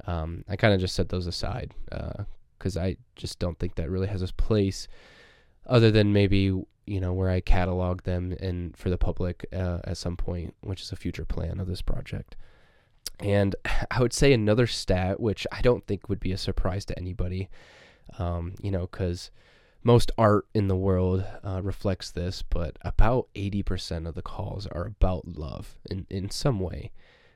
um, 0.05 0.43
I 0.49 0.55
kind 0.55 0.73
of 0.73 0.79
just 0.79 0.95
set 0.95 1.09
those 1.09 1.27
aside 1.27 1.73
because 2.57 2.77
I 2.77 2.97
just 3.15 3.39
don't 3.39 3.59
think 3.59 3.75
that 3.75 3.89
really 3.89 4.07
has 4.07 4.21
a 4.21 4.33
place, 4.33 4.87
other 5.65 5.91
than 5.91 6.13
maybe 6.13 6.53
you 6.87 7.01
know, 7.01 7.13
where 7.13 7.29
I 7.29 7.41
catalog 7.41 8.03
them 8.03 8.35
and 8.39 8.75
for 8.75 8.89
the 8.89 8.97
public 8.97 9.45
uh, 9.53 9.79
at 9.83 9.97
some 9.97 10.15
point, 10.15 10.55
which 10.61 10.81
is 10.81 10.91
a 10.91 10.95
future 10.95 11.25
plan 11.25 11.59
of 11.59 11.67
this 11.67 11.81
project. 11.81 12.35
And 13.19 13.55
I 13.91 13.99
would 13.99 14.13
say 14.13 14.33
another 14.33 14.65
stat, 14.65 15.19
which 15.19 15.45
I 15.51 15.61
don't 15.61 15.85
think 15.85 16.09
would 16.09 16.21
be 16.21 16.31
a 16.31 16.37
surprise 16.37 16.85
to 16.85 16.97
anybody, 16.97 17.49
um, 18.17 18.55
you 18.61 18.71
know, 18.71 18.87
because 18.87 19.31
most 19.83 20.11
art 20.17 20.47
in 20.53 20.69
the 20.69 20.75
world 20.75 21.25
uh, 21.43 21.61
reflects 21.61 22.09
this, 22.09 22.41
but 22.41 22.77
about 22.81 23.27
80% 23.35 24.07
of 24.07 24.15
the 24.15 24.21
calls 24.21 24.65
are 24.67 24.85
about 24.85 25.27
love 25.27 25.77
in, 25.89 26.07
in 26.09 26.29
some 26.29 26.59
way, 26.59 26.91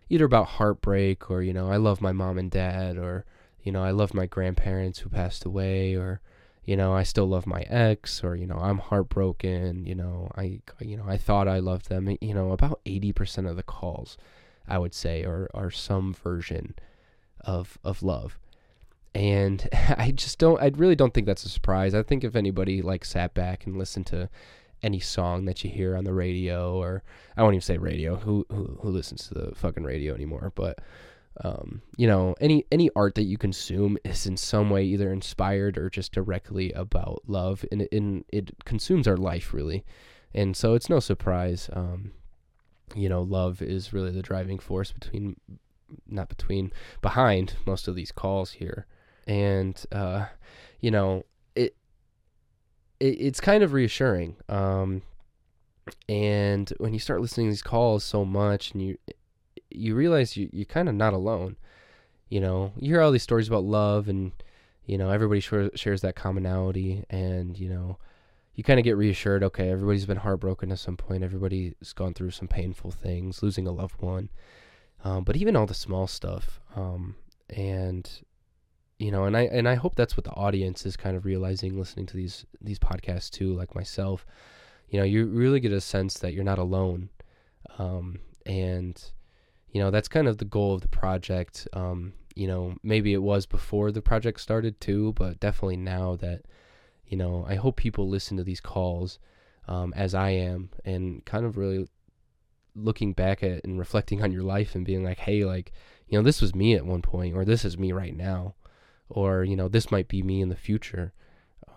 either 0.09 0.25
about 0.25 0.47
heartbreak 0.47 1.29
or, 1.29 1.43
you 1.43 1.53
know, 1.53 1.69
I 1.69 1.77
love 1.77 2.01
my 2.01 2.13
mom 2.13 2.37
and 2.37 2.49
dad, 2.49 2.97
or, 2.97 3.25
you 3.63 3.71
know, 3.71 3.83
I 3.83 3.91
love 3.91 4.13
my 4.13 4.25
grandparents 4.25 4.99
who 4.99 5.09
passed 5.09 5.45
away, 5.45 5.95
or, 5.95 6.21
you 6.63 6.75
know, 6.75 6.93
I 6.93 7.03
still 7.03 7.27
love 7.27 7.47
my 7.47 7.61
ex 7.61 8.23
or, 8.23 8.35
you 8.35 8.45
know, 8.45 8.57
I'm 8.57 8.77
heartbroken, 8.77 9.85
you 9.85 9.95
know, 9.95 10.29
I, 10.35 10.61
you 10.79 10.97
know, 10.97 11.05
I 11.07 11.17
thought 11.17 11.47
I 11.47 11.59
loved 11.59 11.89
them, 11.89 12.17
you 12.21 12.33
know, 12.33 12.51
about 12.51 12.81
80% 12.85 13.49
of 13.49 13.55
the 13.55 13.63
calls 13.63 14.17
I 14.67 14.77
would 14.77 14.93
say 14.93 15.23
are, 15.23 15.49
are 15.53 15.71
some 15.71 16.13
version 16.13 16.75
of, 17.41 17.77
of 17.83 18.03
love. 18.03 18.37
And 19.13 19.67
I 19.97 20.11
just 20.11 20.37
don't, 20.37 20.61
I 20.61 20.71
really 20.75 20.95
don't 20.95 21.13
think 21.13 21.27
that's 21.27 21.45
a 21.45 21.49
surprise. 21.49 21.95
I 21.95 22.03
think 22.03 22.23
if 22.23 22.35
anybody 22.35 22.81
like 22.81 23.05
sat 23.05 23.33
back 23.33 23.65
and 23.65 23.77
listened 23.77 24.05
to 24.07 24.29
any 24.83 24.99
song 24.99 25.45
that 25.45 25.63
you 25.63 25.69
hear 25.69 25.95
on 25.95 26.03
the 26.03 26.13
radio 26.13 26.75
or 26.75 27.03
I 27.37 27.43
won't 27.43 27.53
even 27.53 27.61
say 27.61 27.77
radio, 27.77 28.15
who, 28.17 28.45
who, 28.49 28.77
who 28.81 28.89
listens 28.89 29.27
to 29.27 29.33
the 29.33 29.55
fucking 29.55 29.83
radio 29.83 30.13
anymore, 30.13 30.51
but, 30.55 30.79
um, 31.39 31.81
you 31.95 32.07
know, 32.07 32.35
any 32.41 32.65
any 32.71 32.89
art 32.95 33.15
that 33.15 33.23
you 33.23 33.37
consume 33.37 33.97
is 34.03 34.25
in 34.25 34.35
some 34.37 34.69
way 34.69 34.83
either 34.83 35.11
inspired 35.11 35.77
or 35.77 35.89
just 35.89 36.11
directly 36.11 36.71
about 36.73 37.23
love, 37.25 37.63
and, 37.71 37.87
and 37.91 38.25
it 38.31 38.51
consumes 38.65 39.07
our 39.07 39.17
life 39.17 39.53
really, 39.53 39.85
and 40.33 40.55
so 40.57 40.73
it's 40.73 40.89
no 40.89 40.99
surprise. 40.99 41.69
Um, 41.73 42.11
you 42.95 43.07
know, 43.07 43.21
love 43.21 43.61
is 43.61 43.93
really 43.93 44.11
the 44.11 44.21
driving 44.21 44.59
force 44.59 44.91
between, 44.91 45.37
not 46.07 46.27
between, 46.27 46.73
behind 47.01 47.55
most 47.65 47.87
of 47.87 47.95
these 47.95 48.11
calls 48.11 48.51
here, 48.51 48.85
and 49.25 49.81
uh, 49.93 50.25
you 50.81 50.91
know, 50.91 51.23
it, 51.55 51.75
it 52.99 53.05
it's 53.05 53.39
kind 53.39 53.63
of 53.63 53.71
reassuring. 53.71 54.35
Um, 54.49 55.01
and 56.09 56.71
when 56.77 56.93
you 56.93 56.99
start 56.99 57.21
listening 57.21 57.47
to 57.47 57.51
these 57.51 57.63
calls 57.63 58.03
so 58.03 58.25
much, 58.25 58.73
and 58.73 58.81
you 58.81 58.97
you 59.75 59.95
realize 59.95 60.37
you, 60.37 60.49
you're 60.51 60.65
kind 60.65 60.89
of 60.89 60.95
not 60.95 61.13
alone. 61.13 61.57
You 62.29 62.39
know, 62.39 62.71
you 62.77 62.93
hear 62.93 63.01
all 63.01 63.11
these 63.11 63.23
stories 63.23 63.47
about 63.47 63.65
love 63.65 64.07
and, 64.07 64.31
you 64.85 64.97
know, 64.97 65.09
everybody 65.09 65.41
sh- 65.41 65.75
shares 65.75 66.01
that 66.01 66.15
commonality 66.15 67.03
and, 67.09 67.57
you 67.59 67.69
know, 67.69 67.97
you 68.55 68.63
kind 68.63 68.79
of 68.79 68.83
get 68.83 68.97
reassured, 68.97 69.43
okay, 69.43 69.69
everybody's 69.69 70.05
been 70.05 70.17
heartbroken 70.17 70.71
at 70.71 70.79
some 70.79 70.97
point. 70.97 71.23
Everybody's 71.23 71.93
gone 71.93 72.13
through 72.13 72.31
some 72.31 72.47
painful 72.47 72.91
things, 72.91 73.43
losing 73.43 73.67
a 73.67 73.71
loved 73.71 74.01
one. 74.01 74.29
Um, 75.03 75.23
but 75.23 75.35
even 75.35 75.55
all 75.55 75.65
the 75.65 75.73
small 75.73 76.07
stuff. 76.07 76.59
Um, 76.75 77.15
and, 77.49 78.09
you 78.97 79.11
know, 79.11 79.25
and 79.25 79.35
I, 79.35 79.41
and 79.41 79.67
I 79.67 79.75
hope 79.75 79.95
that's 79.95 80.15
what 80.15 80.25
the 80.25 80.31
audience 80.31 80.85
is 80.85 80.95
kind 80.95 81.17
of 81.17 81.25
realizing 81.25 81.77
listening 81.77 82.05
to 82.07 82.17
these, 82.17 82.45
these 82.61 82.79
podcasts 82.79 83.29
too, 83.29 83.53
like 83.53 83.75
myself, 83.75 84.25
you 84.89 84.99
know, 84.99 85.05
you 85.05 85.25
really 85.25 85.59
get 85.59 85.71
a 85.71 85.81
sense 85.81 86.19
that 86.19 86.33
you're 86.33 86.43
not 86.43 86.59
alone. 86.59 87.09
Um, 87.79 88.19
and, 88.45 89.01
you 89.71 89.81
know 89.81 89.91
that's 89.91 90.07
kind 90.07 90.27
of 90.27 90.37
the 90.37 90.45
goal 90.45 90.73
of 90.73 90.81
the 90.81 90.87
project. 90.87 91.67
Um, 91.73 92.13
you 92.35 92.47
know 92.47 92.75
maybe 92.83 93.13
it 93.13 93.21
was 93.21 93.45
before 93.45 93.91
the 93.91 94.01
project 94.01 94.39
started 94.39 94.79
too 94.79 95.13
but 95.13 95.39
definitely 95.39 95.77
now 95.77 96.15
that 96.15 96.43
you 97.05 97.17
know 97.17 97.45
i 97.47 97.55
hope 97.55 97.75
people 97.75 98.07
listen 98.07 98.37
to 98.37 98.43
these 98.43 98.61
calls 98.61 99.19
um, 99.67 99.93
as 99.95 100.13
i 100.13 100.29
am 100.29 100.69
and 100.85 101.23
kind 101.25 101.45
of 101.45 101.57
really 101.57 101.87
looking 102.75 103.13
back 103.13 103.43
at 103.43 103.63
and 103.63 103.77
reflecting 103.77 104.21
on 104.23 104.31
your 104.31 104.43
life 104.43 104.75
and 104.75 104.85
being 104.85 105.03
like 105.03 105.19
hey 105.19 105.43
like 105.43 105.71
you 106.07 106.17
know 106.17 106.23
this 106.23 106.41
was 106.41 106.55
me 106.55 106.73
at 106.73 106.85
one 106.85 107.01
point 107.01 107.35
or 107.35 107.43
this 107.43 107.65
is 107.65 107.77
me 107.77 107.91
right 107.91 108.15
now 108.15 108.55
or 109.09 109.43
you 109.43 109.55
know 109.55 109.67
this 109.67 109.91
might 109.91 110.07
be 110.07 110.23
me 110.23 110.39
in 110.39 110.47
the 110.47 110.55
future. 110.55 111.11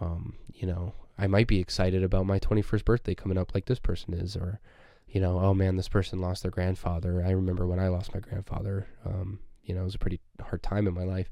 Um, 0.00 0.34
you 0.52 0.66
know 0.66 0.94
i 1.18 1.26
might 1.26 1.46
be 1.46 1.60
excited 1.60 2.02
about 2.02 2.26
my 2.26 2.38
21st 2.38 2.84
birthday 2.84 3.14
coming 3.14 3.38
up 3.38 3.54
like 3.54 3.66
this 3.66 3.78
person 3.78 4.14
is 4.14 4.36
or 4.36 4.60
you 5.06 5.20
know, 5.20 5.38
oh 5.38 5.54
man, 5.54 5.76
this 5.76 5.88
person 5.88 6.18
lost 6.18 6.42
their 6.42 6.50
grandfather. 6.50 7.22
I 7.24 7.30
remember 7.30 7.66
when 7.66 7.78
I 7.78 7.88
lost 7.88 8.14
my 8.14 8.20
grandfather. 8.20 8.86
Um, 9.04 9.38
you 9.62 9.74
know, 9.74 9.82
it 9.82 9.84
was 9.84 9.94
a 9.94 9.98
pretty 9.98 10.20
hard 10.40 10.62
time 10.62 10.86
in 10.86 10.94
my 10.94 11.04
life. 11.04 11.30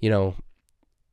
You 0.00 0.10
know, 0.10 0.34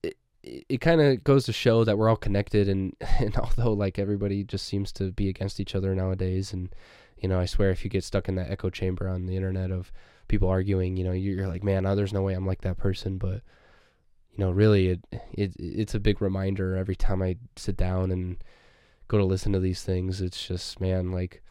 it 0.04 0.18
it 0.44 0.82
kind 0.82 1.02
of 1.02 1.24
goes 1.24 1.46
to 1.46 1.54
show 1.54 1.84
that 1.84 1.98
we're 1.98 2.10
all 2.10 2.16
connected, 2.16 2.70
and 2.70 2.96
and 3.20 3.36
although 3.38 3.74
like 3.74 4.00
everybody 4.00 4.44
just 4.44 4.66
seems 4.66 4.92
to 4.94 5.12
be 5.12 5.30
against 5.30 5.60
each 5.60 5.76
other 5.76 5.96
nowadays, 5.96 6.54
and 6.54 6.74
you 7.18 7.30
know, 7.30 7.40
I 7.40 7.46
swear 7.46 7.72
if 7.72 7.84
you 7.84 7.90
get 7.90 8.04
stuck 8.04 8.28
in 8.28 8.36
that 8.36 8.52
echo 8.52 8.70
chamber 8.70 9.08
on 9.08 9.26
the 9.26 9.36
internet 9.36 9.72
of 9.72 9.92
people 10.28 10.50
arguing, 10.50 10.98
you 10.98 11.04
know, 11.04 11.12
you're 11.12 11.48
like, 11.48 11.64
man, 11.64 11.86
oh, 11.86 11.96
there's 11.96 12.14
no 12.14 12.22
way 12.22 12.34
I'm 12.34 12.46
like 12.46 12.62
that 12.62 12.78
person, 12.78 13.18
but 13.18 13.42
you 14.32 14.44
know, 14.44 14.52
really, 14.52 14.90
it 14.90 15.00
it 15.34 15.56
it's 15.58 15.96
a 15.96 16.00
big 16.00 16.22
reminder 16.22 16.76
every 16.76 16.96
time 16.96 17.22
I 17.22 17.38
sit 17.56 17.78
down 17.78 18.12
and 18.12 18.38
go 19.08 19.18
to 19.18 19.26
listen 19.26 19.54
to 19.54 19.60
these 19.60 19.84
things. 19.84 20.22
It's 20.22 20.46
just, 20.46 20.82
man, 20.82 21.12
like 21.12 21.42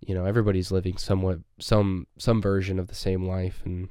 you 0.00 0.14
know 0.14 0.24
everybody's 0.24 0.70
living 0.70 0.96
somewhat 0.96 1.38
some 1.58 2.06
some 2.18 2.40
version 2.40 2.78
of 2.78 2.88
the 2.88 2.94
same 2.94 3.26
life 3.26 3.62
and 3.64 3.88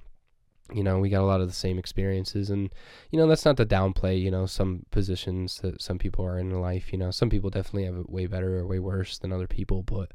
you 0.74 0.84
know 0.84 1.00
we 1.00 1.10
got 1.10 1.22
a 1.22 1.26
lot 1.26 1.42
of 1.42 1.48
the 1.48 1.54
same 1.54 1.78
experiences 1.78 2.50
and 2.50 2.70
you 3.12 3.20
know 3.20 3.28
that's 3.28 3.46
not 3.46 3.58
to 3.58 3.66
downplay 3.66 4.22
you 4.22 4.32
know 4.32 4.46
some 4.46 4.86
positions 4.92 5.60
that 5.60 5.82
some 5.82 5.98
people 5.98 6.26
are 6.26 6.38
in 6.38 6.62
life 6.62 6.92
you 6.92 6.98
know 6.98 7.12
some 7.12 7.30
people 7.30 7.50
definitely 7.50 7.86
have 7.86 7.96
it 7.96 8.10
way 8.10 8.26
better 8.26 8.58
or 8.58 8.68
way 8.68 8.80
worse 8.80 9.18
than 9.18 9.32
other 9.32 9.48
people 9.48 9.84
but 9.84 10.12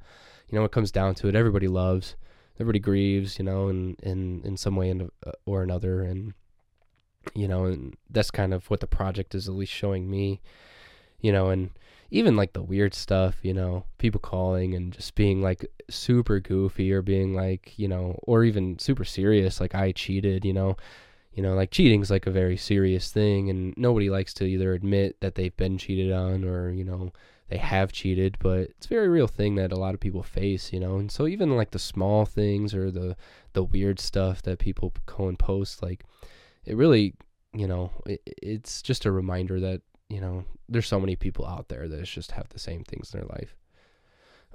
you 0.48 0.58
know 0.58 0.64
it 0.64 0.72
comes 0.72 0.92
down 0.92 1.14
to 1.14 1.28
it. 1.28 1.34
Everybody 1.34 1.68
loves 1.68 2.16
everybody 2.56 2.78
grieves 2.78 3.38
you 3.38 3.44
know 3.44 3.68
in 3.68 3.96
in 4.02 4.42
in 4.44 4.56
some 4.56 4.76
way 4.76 4.90
uh, 4.90 5.32
or 5.46 5.62
another 5.62 6.02
and 6.02 6.34
you 7.34 7.48
know, 7.48 7.66
and 7.66 7.96
that's 8.10 8.30
kind 8.30 8.52
of 8.52 8.68
what 8.70 8.80
the 8.80 8.86
project 8.86 9.34
is 9.34 9.48
at 9.48 9.54
least 9.54 9.72
showing 9.72 10.10
me, 10.10 10.40
you 11.20 11.32
know, 11.32 11.50
and 11.50 11.70
even 12.12 12.36
like 12.36 12.52
the 12.52 12.62
weird 12.62 12.92
stuff, 12.92 13.38
you 13.42 13.54
know, 13.54 13.84
people 13.96 14.20
calling 14.20 14.74
and 14.74 14.92
just 14.92 15.14
being 15.14 15.40
like 15.40 15.64
super 15.88 16.40
goofy 16.40 16.92
or 16.92 17.00
being 17.00 17.34
like, 17.34 17.72
you 17.78 17.88
know, 17.88 18.18
or 18.24 18.44
even 18.44 18.78
super 18.78 19.04
serious, 19.04 19.60
like 19.62 19.74
I 19.74 19.92
cheated, 19.92 20.44
you 20.44 20.52
know, 20.52 20.76
you 21.32 21.42
know, 21.42 21.54
like 21.54 21.70
cheating's 21.70 22.10
like 22.10 22.26
a 22.26 22.30
very 22.30 22.58
serious 22.58 23.10
thing, 23.10 23.48
and 23.48 23.72
nobody 23.78 24.10
likes 24.10 24.34
to 24.34 24.44
either 24.44 24.74
admit 24.74 25.20
that 25.20 25.36
they've 25.36 25.56
been 25.56 25.78
cheated 25.78 26.12
on 26.12 26.44
or 26.44 26.70
you 26.70 26.84
know 26.84 27.12
they 27.48 27.56
have 27.56 27.92
cheated, 27.92 28.36
but 28.40 28.60
it's 28.60 28.86
a 28.86 28.90
very 28.90 29.08
real 29.08 29.26
thing 29.26 29.54
that 29.54 29.72
a 29.72 29.78
lot 29.78 29.94
of 29.94 30.00
people 30.00 30.22
face, 30.22 30.70
you 30.70 30.80
know. 30.80 30.96
And 30.96 31.10
so 31.10 31.26
even 31.26 31.56
like 31.56 31.70
the 31.70 31.78
small 31.78 32.26
things 32.26 32.74
or 32.74 32.90
the 32.90 33.16
the 33.54 33.64
weird 33.64 33.98
stuff 33.98 34.42
that 34.42 34.58
people 34.58 34.92
go 35.06 35.28
and 35.28 35.38
post, 35.38 35.82
like 35.82 36.04
it 36.66 36.76
really, 36.76 37.14
you 37.54 37.66
know, 37.66 37.90
it, 38.04 38.20
it's 38.42 38.82
just 38.82 39.06
a 39.06 39.10
reminder 39.10 39.58
that 39.60 39.80
you 40.08 40.20
know 40.20 40.44
there's 40.68 40.86
so 40.86 41.00
many 41.00 41.16
people 41.16 41.46
out 41.46 41.68
there 41.68 41.88
that 41.88 42.04
just 42.04 42.32
have 42.32 42.48
the 42.50 42.58
same 42.58 42.84
things 42.84 43.12
in 43.12 43.20
their 43.20 43.28
life. 43.28 43.56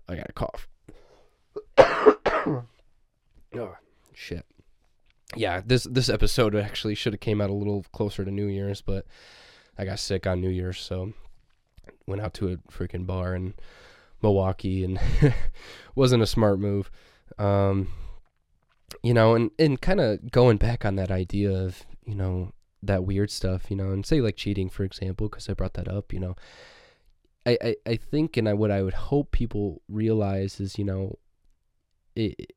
I 0.08 0.16
got 0.16 0.30
a 0.30 0.34
cough. 0.34 0.68
oh 3.56 3.78
shit 4.14 4.46
yeah, 5.36 5.62
this 5.66 5.84
this 5.84 6.10
episode 6.10 6.56
actually 6.56 6.96
should 6.96 7.14
have 7.14 7.20
came 7.20 7.42
out 7.42 7.50
a 7.50 7.54
little 7.54 7.86
closer 7.92 8.24
to 8.24 8.32
New 8.32 8.48
Year's, 8.48 8.82
but 8.82 9.06
I 9.78 9.86
got 9.86 10.00
sick 10.00 10.26
on 10.26 10.40
New 10.40 10.50
Year's, 10.50 10.80
so 10.80 11.14
went 12.06 12.22
out 12.22 12.34
to 12.36 12.50
a 12.50 12.58
freaking 12.72 13.06
bar 13.06 13.36
in 13.36 13.54
Milwaukee 14.22 14.84
and 14.84 15.00
wasn't 15.96 16.24
a 16.24 16.28
smart 16.28 16.60
move. 16.60 16.90
Um, 17.38 17.90
you 19.04 19.14
know, 19.14 19.36
and 19.36 19.52
and 19.60 19.82
kind 19.82 20.00
of 20.00 20.32
going 20.32 20.58
back 20.58 20.86
on 20.86 20.96
that 20.96 21.12
idea 21.12 21.52
of 21.52 21.86
you 22.06 22.16
know 22.16 22.54
that 22.84 23.04
weird 23.04 23.32
stuff, 23.32 23.70
you 23.70 23.76
know, 23.76 23.92
and 23.92 24.06
say 24.06 24.22
like 24.22 24.36
cheating 24.36 24.70
for 24.70 24.84
example, 24.84 25.30
because 25.30 25.50
I 25.50 25.54
brought 25.54 25.74
that 25.74 25.88
up, 25.88 26.14
you 26.14 26.20
know. 26.20 26.36
I, 27.46 27.58
I, 27.62 27.76
I 27.86 27.96
think 27.96 28.36
and 28.36 28.50
I 28.50 28.54
what 28.54 28.72
I 28.72 28.82
would 28.82 28.94
hope 28.94 29.32
people 29.32 29.82
realize 29.88 30.60
is 30.60 30.78
you 30.78 30.84
know 30.84 31.18
it 32.14 32.52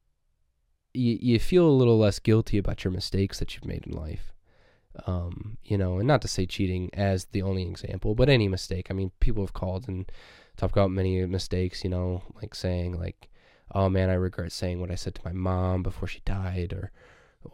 you, 0.93 1.19
you 1.21 1.39
feel 1.39 1.67
a 1.67 1.71
little 1.71 1.99
less 1.99 2.19
guilty 2.19 2.59
about 2.59 2.85
your 2.85 2.93
mistakes 2.93 3.39
that 3.39 3.55
you've 3.55 3.65
made 3.65 3.87
in 3.87 3.93
life. 3.93 4.33
Um, 5.07 5.57
you 5.63 5.79
know, 5.79 5.99
and 5.99 6.09
not 6.09 6.21
to 6.23 6.29
say 6.29 6.47
cheating 6.47 6.91
as 6.95 7.27
the 7.27 7.43
only 7.43 7.63
example, 7.63 8.17
but 8.17 8.29
any 8.29 8.49
mistake. 8.49 8.89
I 8.91 8.95
mean, 8.95 9.13
people 9.21 9.45
have 9.45 9.53
called 9.53 9.87
and 9.87 10.11
talked 10.57 10.73
about 10.73 10.91
many 10.91 11.25
mistakes, 11.27 11.85
you 11.85 11.91
know, 11.91 12.23
like 12.43 12.57
saying 12.57 12.99
like, 12.99 13.29
"Oh 13.73 13.89
man, 13.89 14.11
I 14.11 14.15
regret 14.15 14.51
saying 14.51 14.81
what 14.81 14.91
I 14.91 14.97
said 14.97 15.15
to 15.15 15.23
my 15.25 15.33
mom 15.33 15.85
before 15.85 16.09
she 16.09 16.21
died," 16.25 16.73
or, 16.73 16.91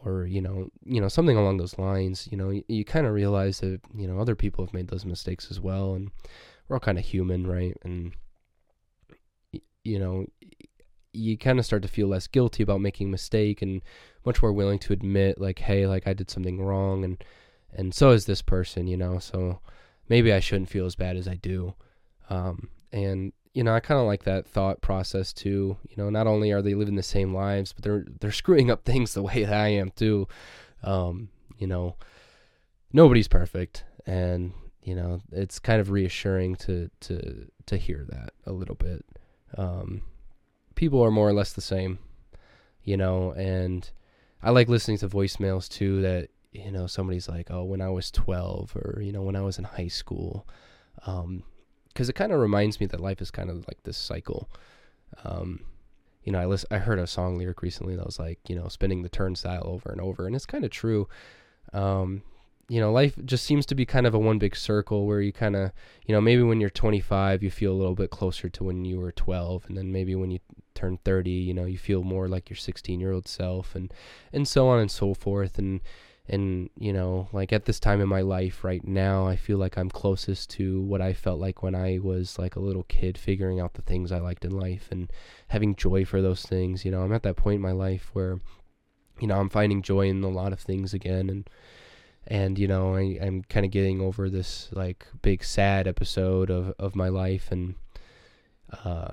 or 0.04 0.26
you 0.26 0.40
know, 0.40 0.70
you 0.84 1.00
know, 1.00 1.08
something 1.08 1.36
along 1.36 1.58
those 1.58 1.78
lines. 1.78 2.28
You 2.30 2.36
know, 2.36 2.50
you, 2.50 2.64
you 2.68 2.84
kind 2.84 3.06
of 3.06 3.12
realize 3.12 3.60
that 3.60 3.80
you 3.94 4.06
know 4.06 4.18
other 4.18 4.34
people 4.34 4.64
have 4.64 4.74
made 4.74 4.88
those 4.88 5.04
mistakes 5.04 5.48
as 5.50 5.60
well, 5.60 5.94
and 5.94 6.10
we're 6.68 6.76
all 6.76 6.80
kind 6.80 6.98
of 6.98 7.04
human, 7.04 7.46
right? 7.46 7.76
And 7.82 8.12
you 9.84 9.98
know, 9.98 10.26
you 11.16 11.38
kind 11.38 11.58
of 11.58 11.64
start 11.64 11.82
to 11.82 11.88
feel 11.88 12.08
less 12.08 12.26
guilty 12.26 12.62
about 12.62 12.80
making 12.80 13.08
a 13.08 13.10
mistake 13.10 13.62
and 13.62 13.82
much 14.24 14.42
more 14.42 14.52
willing 14.52 14.78
to 14.78 14.92
admit 14.92 15.40
like 15.40 15.58
hey 15.60 15.86
like 15.86 16.06
i 16.06 16.12
did 16.12 16.30
something 16.30 16.60
wrong 16.60 17.04
and 17.04 17.24
and 17.72 17.94
so 17.94 18.10
is 18.10 18.26
this 18.26 18.42
person 18.42 18.86
you 18.86 18.96
know 18.96 19.18
so 19.18 19.60
maybe 20.08 20.32
i 20.32 20.40
shouldn't 20.40 20.68
feel 20.68 20.84
as 20.84 20.94
bad 20.94 21.16
as 21.16 21.26
i 21.26 21.34
do 21.34 21.74
um, 22.28 22.68
and 22.92 23.32
you 23.56 23.64
know 23.64 23.74
i 23.74 23.80
kind 23.80 24.00
of 24.00 24.06
like 24.06 24.24
that 24.24 24.46
thought 24.46 24.80
process 24.80 25.32
too 25.32 25.76
you 25.88 25.96
know 25.96 26.10
not 26.10 26.26
only 26.26 26.52
are 26.52 26.62
they 26.62 26.74
living 26.74 26.96
the 26.96 27.02
same 27.02 27.34
lives 27.34 27.72
but 27.72 27.82
they're 27.82 28.04
they're 28.20 28.30
screwing 28.32 28.70
up 28.70 28.84
things 28.84 29.14
the 29.14 29.22
way 29.30 29.44
that 29.44 29.54
i 29.54 29.68
am 29.68 29.90
too 29.90 30.28
um, 30.82 31.30
you 31.58 31.66
know 31.66 31.96
nobody's 32.92 33.28
perfect 33.28 33.84
and 34.06 34.52
you 34.82 34.94
know 34.94 35.20
it's 35.32 35.58
kind 35.58 35.80
of 35.80 35.90
reassuring 35.90 36.54
to 36.54 36.90
to 37.00 37.50
to 37.64 37.76
hear 37.76 38.04
that 38.08 38.32
a 38.44 38.52
little 38.52 38.76
bit 38.76 39.04
um, 39.56 40.02
people 40.74 41.02
are 41.02 41.10
more 41.10 41.28
or 41.28 41.32
less 41.32 41.52
the 41.52 41.60
same, 41.60 41.98
you 42.84 42.96
know, 42.96 43.32
and 43.32 43.90
I 44.42 44.50
like 44.50 44.68
listening 44.68 44.98
to 44.98 45.08
voicemails 45.08 45.68
too 45.68 46.02
that, 46.02 46.28
you 46.52 46.70
know, 46.70 46.86
somebody's 46.86 47.28
like, 47.28 47.50
oh, 47.50 47.64
when 47.64 47.80
I 47.80 47.88
was 47.88 48.10
12 48.10 48.76
or, 48.76 49.00
you 49.02 49.12
know, 49.12 49.22
when 49.22 49.36
I 49.36 49.40
was 49.40 49.58
in 49.58 49.64
high 49.64 49.88
school. 49.88 50.46
Um, 51.06 51.42
cause 51.96 52.08
it 52.08 52.14
kind 52.14 52.32
of 52.32 52.38
reminds 52.38 52.78
me 52.78 52.86
that 52.86 53.00
life 53.00 53.20
is 53.20 53.30
kind 53.30 53.50
of 53.50 53.66
like 53.66 53.82
this 53.82 53.96
cycle. 53.96 54.48
Um, 55.24 55.60
you 56.24 56.32
know, 56.32 56.40
I 56.40 56.46
listen, 56.46 56.68
I 56.70 56.78
heard 56.78 56.98
a 56.98 57.06
song 57.06 57.38
lyric 57.38 57.62
recently 57.62 57.96
that 57.96 58.04
was 58.04 58.18
like, 58.18 58.40
you 58.48 58.56
know, 58.56 58.68
spinning 58.68 59.02
the 59.02 59.08
turnstile 59.08 59.62
over 59.64 59.90
and 59.90 60.00
over. 60.00 60.26
And 60.26 60.34
it's 60.34 60.46
kind 60.46 60.64
of 60.64 60.70
true. 60.70 61.08
Um, 61.72 62.22
you 62.68 62.80
know, 62.80 62.90
life 62.90 63.16
just 63.24 63.44
seems 63.44 63.64
to 63.66 63.76
be 63.76 63.86
kind 63.86 64.06
of 64.06 64.14
a 64.14 64.18
one 64.18 64.38
big 64.38 64.56
circle 64.56 65.06
where 65.06 65.20
you 65.20 65.32
kind 65.32 65.54
of, 65.54 65.70
you 66.04 66.12
know, 66.12 66.20
maybe 66.20 66.42
when 66.42 66.60
you're 66.60 66.68
25, 66.68 67.42
you 67.42 67.50
feel 67.50 67.72
a 67.72 67.78
little 67.78 67.94
bit 67.94 68.10
closer 68.10 68.48
to 68.48 68.64
when 68.64 68.84
you 68.84 68.98
were 68.98 69.12
12, 69.12 69.66
and 69.68 69.76
then 69.78 69.92
maybe 69.92 70.16
when 70.16 70.32
you 70.32 70.40
turn 70.74 70.98
30, 71.04 71.30
you 71.30 71.54
know, 71.54 71.64
you 71.64 71.78
feel 71.78 72.02
more 72.02 72.26
like 72.26 72.50
your 72.50 72.56
16 72.56 72.98
year 72.98 73.12
old 73.12 73.28
self, 73.28 73.76
and 73.76 73.94
and 74.32 74.48
so 74.48 74.66
on 74.66 74.80
and 74.80 74.90
so 74.90 75.14
forth, 75.14 75.58
and 75.58 75.80
and 76.28 76.70
you 76.78 76.92
know, 76.92 77.28
like 77.32 77.52
at 77.52 77.64
this 77.64 77.78
time 77.78 78.00
in 78.00 78.08
my 78.08 78.20
life 78.20 78.64
right 78.64 78.86
now, 78.86 79.26
I 79.26 79.36
feel 79.36 79.58
like 79.58 79.78
I'm 79.78 79.90
closest 79.90 80.50
to 80.50 80.80
what 80.82 81.00
I 81.00 81.12
felt 81.12 81.38
like 81.38 81.62
when 81.62 81.74
I 81.74 81.98
was 82.02 82.38
like 82.38 82.56
a 82.56 82.60
little 82.60 82.84
kid, 82.84 83.16
figuring 83.16 83.60
out 83.60 83.74
the 83.74 83.82
things 83.82 84.10
I 84.10 84.18
liked 84.18 84.44
in 84.44 84.58
life 84.58 84.88
and 84.90 85.10
having 85.48 85.76
joy 85.76 86.04
for 86.04 86.20
those 86.20 86.42
things. 86.42 86.84
You 86.84 86.90
know, 86.90 87.02
I'm 87.02 87.12
at 87.12 87.22
that 87.22 87.36
point 87.36 87.56
in 87.56 87.62
my 87.62 87.72
life 87.72 88.10
where, 88.12 88.40
you 89.20 89.26
know, 89.26 89.38
I'm 89.38 89.48
finding 89.48 89.82
joy 89.82 90.08
in 90.08 90.22
a 90.24 90.28
lot 90.28 90.52
of 90.52 90.60
things 90.60 90.92
again, 90.92 91.30
and 91.30 91.48
and 92.26 92.58
you 92.58 92.66
know 92.66 92.96
I, 92.96 93.18
i'm 93.22 93.44
kind 93.44 93.64
of 93.64 93.70
getting 93.70 94.00
over 94.00 94.28
this 94.28 94.68
like 94.72 95.06
big 95.22 95.44
sad 95.44 95.86
episode 95.86 96.50
of, 96.50 96.74
of 96.78 96.96
my 96.96 97.08
life 97.08 97.52
and 97.52 97.76
uh 98.84 99.12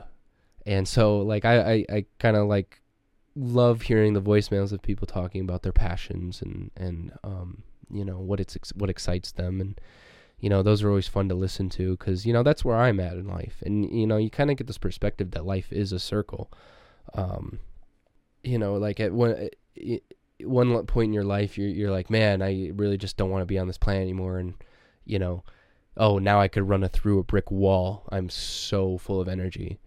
and 0.66 0.88
so 0.88 1.20
like 1.20 1.46
i 1.46 1.74
i, 1.74 1.86
I 1.90 2.06
kind 2.20 2.36
of 2.36 2.48
like 2.48 2.82
love 3.36 3.84
hearing 3.84 4.14
the 4.14 4.22
voicemails 4.22 4.72
of 4.72 4.82
people 4.82 5.08
talking 5.08 5.42
about 5.42 5.64
their 5.64 5.72
passions 5.72 6.42
and 6.42 6.70
and 6.78 7.12
um 7.24 7.64
you 7.92 8.06
know 8.06 8.20
what 8.20 8.40
it's 8.40 8.56
what 8.76 8.90
excites 8.90 9.32
them 9.32 9.60
and 9.60 9.82
you 10.40 10.50
know 10.50 10.62
those 10.62 10.84
are 10.84 10.90
always 10.90 11.08
fun 11.08 11.28
to 11.30 11.36
listen 11.36 11.70
to 11.70 11.98
because 11.98 12.26
you 12.26 12.34
know 12.34 12.44
that's 12.44 12.64
where 12.64 12.78
i'm 12.78 13.00
at 13.00 13.14
in 13.14 13.28
life 13.28 13.64
and 13.66 13.90
you 13.92 14.06
know 14.06 14.18
you 14.18 14.30
kind 14.30 14.52
of 14.52 14.58
get 14.58 14.68
this 14.68 14.78
perspective 14.78 15.32
that 15.32 15.46
life 15.46 15.72
is 15.72 15.92
a 15.92 16.00
circle 16.00 16.52
um 17.16 17.60
you 18.44 18.60
know 18.60 18.76
like 18.76 19.00
at 19.00 19.12
one 19.12 19.50
it, 19.76 20.04
one 20.46 20.86
point 20.86 21.10
in 21.10 21.14
your 21.14 21.24
life 21.24 21.58
you're 21.58 21.70
you're 21.70 21.92
like, 21.92 22.10
man, 22.10 22.42
I 22.42 22.72
really 22.76 22.98
just 22.98 23.18
don't 23.18 23.30
want 23.30 23.42
to 23.42 23.48
be 23.48 23.60
on 23.60 23.68
this 23.68 23.78
planet 23.78 24.02
anymore, 24.02 24.38
and 24.38 24.54
you 25.06 25.20
know, 25.20 25.44
oh, 25.98 26.18
now 26.20 26.40
I 26.40 26.48
could 26.48 26.68
run 26.68 26.84
a, 26.84 26.90
through 26.90 27.20
a 27.20 27.24
brick 27.24 27.52
wall. 27.52 28.04
I'm 28.12 28.30
so 28.30 28.98
full 28.98 29.22
of 29.22 29.28
energy. 29.28 29.80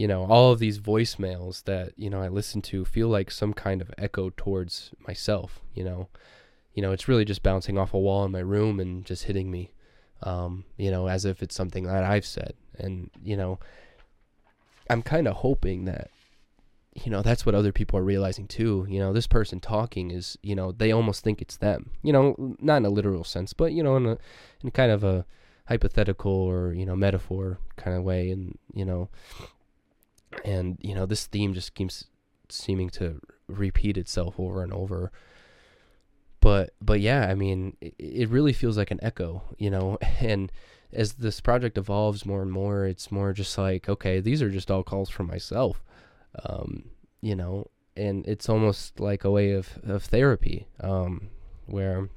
You 0.00 0.08
know, 0.08 0.24
all 0.30 0.50
of 0.50 0.60
these 0.60 0.78
voicemails 0.78 1.64
that 1.64 1.92
you 1.98 2.08
know 2.08 2.22
I 2.22 2.28
listen 2.28 2.62
to 2.62 2.86
feel 2.86 3.08
like 3.08 3.30
some 3.30 3.52
kind 3.52 3.82
of 3.82 3.90
echo 3.98 4.32
towards 4.34 4.92
myself. 5.06 5.60
You 5.74 5.84
know, 5.84 6.08
you 6.72 6.80
know, 6.80 6.92
it's 6.92 7.06
really 7.06 7.26
just 7.26 7.42
bouncing 7.42 7.76
off 7.76 7.92
a 7.92 7.98
wall 7.98 8.24
in 8.24 8.32
my 8.32 8.38
room 8.38 8.80
and 8.80 9.04
just 9.04 9.24
hitting 9.24 9.50
me. 9.50 9.74
Um, 10.22 10.64
you 10.78 10.90
know, 10.90 11.06
as 11.06 11.26
if 11.26 11.42
it's 11.42 11.54
something 11.54 11.84
that 11.84 12.02
I've 12.02 12.24
said, 12.24 12.54
and 12.78 13.10
you 13.22 13.36
know, 13.36 13.58
I'm 14.88 15.02
kind 15.02 15.28
of 15.28 15.36
hoping 15.36 15.84
that 15.84 16.08
you 16.94 17.10
know 17.10 17.20
that's 17.20 17.44
what 17.44 17.54
other 17.54 17.70
people 17.70 17.98
are 17.98 18.02
realizing 18.02 18.48
too 18.48 18.86
you 18.88 18.98
know 18.98 19.12
this 19.12 19.28
person 19.28 19.60
talking 19.60 20.10
is 20.10 20.36
you 20.42 20.56
know 20.56 20.72
they 20.72 20.90
almost 20.90 21.22
think 21.22 21.40
it's 21.40 21.58
them 21.58 21.92
you 22.02 22.12
know 22.12 22.56
not 22.58 22.78
in 22.78 22.84
a 22.84 22.90
literal 22.90 23.22
sense 23.22 23.52
but 23.52 23.72
you 23.72 23.80
know 23.80 23.96
in 23.96 24.06
a 24.06 24.18
in 24.64 24.72
kind 24.72 24.90
of 24.90 25.04
a 25.04 25.24
hypothetical 25.68 26.32
or 26.32 26.72
you 26.72 26.84
know 26.84 26.96
metaphor 26.96 27.60
kind 27.76 27.96
of 27.96 28.02
way 28.02 28.32
and 28.32 28.58
you 28.74 28.84
know 28.84 29.08
and 30.44 30.78
you 30.80 30.94
know 30.94 31.06
this 31.06 31.26
theme 31.26 31.54
just 31.54 31.74
keeps 31.74 32.06
seeming 32.48 32.90
to 32.90 33.20
repeat 33.48 33.96
itself 33.96 34.38
over 34.38 34.62
and 34.62 34.72
over. 34.72 35.10
But 36.40 36.70
but 36.80 37.00
yeah 37.00 37.26
i 37.28 37.34
mean 37.34 37.76
it, 37.82 37.94
it 37.98 38.28
really 38.30 38.54
feels 38.54 38.78
like 38.78 38.90
an 38.90 39.00
echo 39.02 39.42
you 39.58 39.68
know? 39.68 39.98
And 40.20 40.50
as 40.90 41.12
this 41.12 41.40
project 41.40 41.76
evolves 41.76 42.24
more 42.24 42.40
and 42.40 42.50
more 42.50 42.86
it's 42.86 43.12
more 43.12 43.34
just 43.34 43.58
like 43.58 43.90
okay 43.90 44.20
these 44.20 44.40
are 44.40 44.48
just 44.50 44.70
all 44.70 44.82
calls 44.82 45.10
from 45.10 45.26
myself 45.26 45.84
um, 46.44 46.84
you 47.20 47.34
know, 47.34 47.66
and 47.96 48.26
it's 48.26 48.48
almost 48.48 49.00
like 49.00 49.24
a 49.24 49.30
way 49.30 49.52
of, 49.52 49.78
of 49.84 50.04
therapy, 50.04 50.68
um, 50.80 51.28
where, 51.66 52.08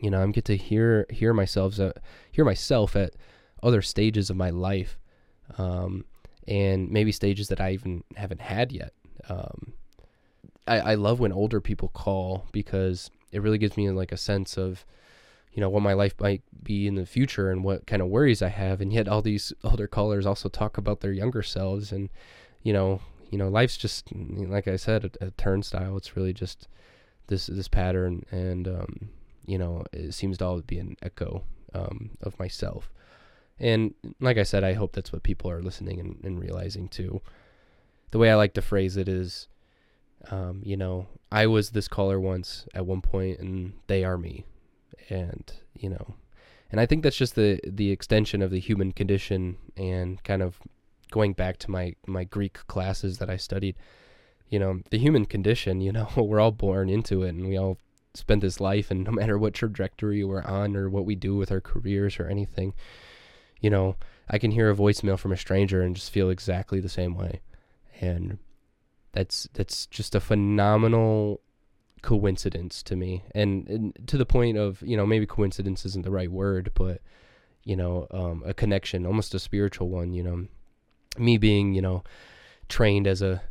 you 0.00 0.10
know, 0.10 0.20
I'm 0.20 0.32
get 0.32 0.44
to 0.46 0.56
hear 0.56 1.06
hear 1.10 1.32
myself 1.32 1.78
uh, 1.80 1.92
hear 2.30 2.44
myself 2.44 2.94
at 2.96 3.14
other 3.62 3.82
stages 3.82 4.30
of 4.30 4.36
my 4.36 4.50
life, 4.50 4.98
um, 5.56 6.04
and 6.48 6.90
maybe 6.90 7.12
stages 7.12 7.48
that 7.48 7.60
I 7.60 7.72
even 7.72 8.02
haven't 8.16 8.40
had 8.40 8.72
yet. 8.72 8.92
Um, 9.28 9.74
I, 10.66 10.80
I 10.80 10.94
love 10.94 11.20
when 11.20 11.32
older 11.32 11.60
people 11.60 11.88
call 11.88 12.46
because 12.50 13.10
it 13.30 13.42
really 13.42 13.58
gives 13.58 13.76
me 13.76 13.90
like 13.90 14.12
a 14.12 14.16
sense 14.16 14.56
of 14.56 14.84
you 15.52 15.60
know 15.60 15.68
what 15.68 15.82
my 15.82 15.92
life 15.92 16.14
might 16.20 16.42
be 16.62 16.86
in 16.86 16.94
the 16.94 17.06
future 17.06 17.50
and 17.50 17.64
what 17.64 17.86
kind 17.86 18.02
of 18.02 18.08
worries 18.08 18.42
I 18.42 18.48
have 18.48 18.80
and 18.80 18.92
yet 18.92 19.08
all 19.08 19.22
these 19.22 19.52
older 19.64 19.86
callers 19.86 20.26
also 20.26 20.48
talk 20.48 20.78
about 20.78 21.00
their 21.00 21.12
younger 21.12 21.42
selves 21.42 21.90
and 21.90 22.10
you 22.62 22.72
know 22.72 23.00
you 23.30 23.38
know, 23.38 23.48
life's 23.48 23.76
just 23.76 24.08
like 24.12 24.68
I 24.68 24.76
said, 24.76 25.16
a, 25.20 25.26
a 25.26 25.30
turnstile. 25.32 25.96
It's 25.96 26.16
really 26.16 26.32
just 26.32 26.68
this 27.26 27.46
this 27.46 27.68
pattern, 27.68 28.24
and 28.30 28.66
um, 28.66 29.10
you 29.46 29.58
know, 29.58 29.84
it 29.92 30.12
seems 30.12 30.38
to 30.38 30.46
always 30.46 30.64
be 30.64 30.78
an 30.78 30.96
echo 31.02 31.44
um, 31.74 32.10
of 32.22 32.38
myself. 32.38 32.90
And 33.60 33.94
like 34.20 34.38
I 34.38 34.44
said, 34.44 34.64
I 34.64 34.74
hope 34.74 34.92
that's 34.92 35.12
what 35.12 35.22
people 35.22 35.50
are 35.50 35.62
listening 35.62 35.98
and, 36.00 36.20
and 36.22 36.40
realizing 36.40 36.88
too. 36.88 37.20
The 38.10 38.18
way 38.18 38.30
I 38.30 38.36
like 38.36 38.54
to 38.54 38.62
phrase 38.62 38.96
it 38.96 39.08
is, 39.08 39.48
um, 40.30 40.62
you 40.64 40.76
know, 40.76 41.06
I 41.30 41.46
was 41.46 41.70
this 41.70 41.88
caller 41.88 42.18
once 42.18 42.66
at 42.74 42.86
one 42.86 43.02
point, 43.02 43.38
and 43.38 43.74
they 43.86 44.04
are 44.04 44.16
me, 44.16 44.44
and 45.10 45.52
you 45.74 45.90
know, 45.90 46.14
and 46.70 46.80
I 46.80 46.86
think 46.86 47.02
that's 47.02 47.16
just 47.16 47.34
the 47.34 47.60
the 47.64 47.90
extension 47.90 48.42
of 48.42 48.50
the 48.50 48.60
human 48.60 48.92
condition, 48.92 49.56
and 49.76 50.22
kind 50.24 50.42
of 50.42 50.58
going 51.10 51.34
back 51.34 51.58
to 51.58 51.70
my 51.70 51.94
my 52.06 52.24
Greek 52.24 52.54
classes 52.66 53.18
that 53.18 53.30
I 53.30 53.36
studied. 53.36 53.76
You 54.48 54.58
know, 54.58 54.80
the 54.90 54.98
human 54.98 55.26
condition. 55.26 55.80
You 55.80 55.92
know, 55.92 56.08
we're 56.16 56.40
all 56.40 56.52
born 56.52 56.88
into 56.88 57.22
it, 57.22 57.30
and 57.30 57.46
we 57.46 57.58
all 57.58 57.78
spend 58.14 58.42
this 58.42 58.60
life, 58.60 58.90
and 58.90 59.04
no 59.04 59.12
matter 59.12 59.38
what 59.38 59.54
trajectory 59.54 60.24
we're 60.24 60.42
on 60.42 60.76
or 60.76 60.88
what 60.88 61.04
we 61.04 61.14
do 61.14 61.36
with 61.36 61.52
our 61.52 61.60
careers 61.60 62.18
or 62.18 62.26
anything, 62.26 62.72
you 63.60 63.70
know, 63.70 63.96
I 64.28 64.38
can 64.38 64.50
hear 64.50 64.70
a 64.70 64.74
voicemail 64.74 65.18
from 65.18 65.32
a 65.32 65.36
stranger 65.36 65.82
and 65.82 65.96
just 65.96 66.10
feel 66.10 66.30
exactly 66.30 66.80
the 66.80 66.88
same 66.88 67.14
way, 67.14 67.40
and 68.00 68.38
that's 69.12 69.48
that's 69.54 69.86
just 69.86 70.14
a 70.14 70.20
phenomenal 70.20 71.40
coincidence 72.02 72.82
to 72.84 72.96
me, 72.96 73.24
and, 73.34 73.68
and 73.68 73.98
to 74.06 74.16
the 74.16 74.26
point 74.26 74.56
of 74.56 74.82
you 74.82 74.96
know 74.96 75.06
maybe 75.06 75.26
coincidence 75.26 75.84
isn't 75.86 76.04
the 76.04 76.10
right 76.10 76.30
word, 76.30 76.72
but 76.74 77.00
you 77.64 77.76
know 77.76 78.06
um, 78.10 78.42
a 78.46 78.54
connection, 78.54 79.06
almost 79.06 79.34
a 79.34 79.38
spiritual 79.38 79.88
one. 79.88 80.12
You 80.12 80.22
know, 80.22 80.46
me 81.18 81.38
being 81.38 81.74
you 81.74 81.82
know 81.82 82.04
trained 82.68 83.06
as 83.06 83.22
a 83.22 83.42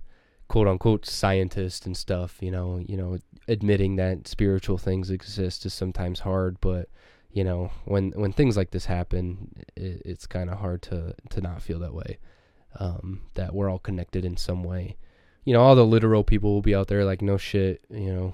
quote 0.47 0.67
unquote 0.67 1.05
scientist 1.05 1.85
and 1.85 1.97
stuff 1.97 2.37
you 2.39 2.49
know 2.49 2.77
you 2.87 2.95
know 2.95 3.17
admitting 3.47 3.97
that 3.97 4.27
spiritual 4.27 4.77
things 4.77 5.09
exist 5.09 5.65
is 5.65 5.73
sometimes 5.73 6.21
hard 6.21 6.59
but 6.61 6.87
you 7.31 7.43
know 7.43 7.71
when 7.85 8.11
when 8.11 8.31
things 8.31 8.57
like 8.57 8.71
this 8.71 8.85
happen 8.85 9.53
it, 9.75 10.01
it's 10.05 10.25
kind 10.27 10.49
of 10.49 10.59
hard 10.59 10.81
to 10.81 11.13
to 11.29 11.41
not 11.41 11.61
feel 11.61 11.79
that 11.79 11.93
way 11.93 12.17
um, 12.79 13.21
that 13.33 13.53
we're 13.53 13.69
all 13.69 13.79
connected 13.79 14.23
in 14.23 14.37
some 14.37 14.63
way 14.63 14.97
you 15.47 15.53
know, 15.53 15.61
all 15.61 15.75
the 15.75 15.85
literal 15.85 16.25
people 16.25 16.53
will 16.53 16.61
be 16.61 16.75
out 16.75 16.89
there 16.89 17.05
like, 17.05 17.21
no 17.21 17.37
shit, 17.37 17.81
you 17.89 18.13
know, 18.13 18.33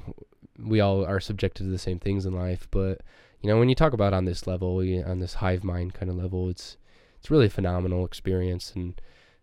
we 0.58 0.80
all 0.80 1.06
are 1.06 1.20
subjected 1.20 1.62
to 1.62 1.70
the 1.70 1.78
same 1.78 2.00
things 2.00 2.26
in 2.26 2.34
life. 2.34 2.68
But, 2.72 3.02
you 3.40 3.48
know, 3.48 3.60
when 3.60 3.70
you 3.70 3.76
talk 3.76 3.94
about 3.94 4.16
on 4.16 4.26
this 4.26 4.48
level, 4.48 4.78
on 4.80 5.20
this 5.20 5.36
hive 5.36 5.64
mind 5.64 5.94
kind 5.94 6.10
of 6.10 6.18
level, 6.18 6.50
it's, 6.50 6.76
it's 7.20 7.30
really 7.30 7.46
a 7.46 7.52
phenomenal 7.52 8.04
experience. 8.04 8.74
And, 8.76 9.00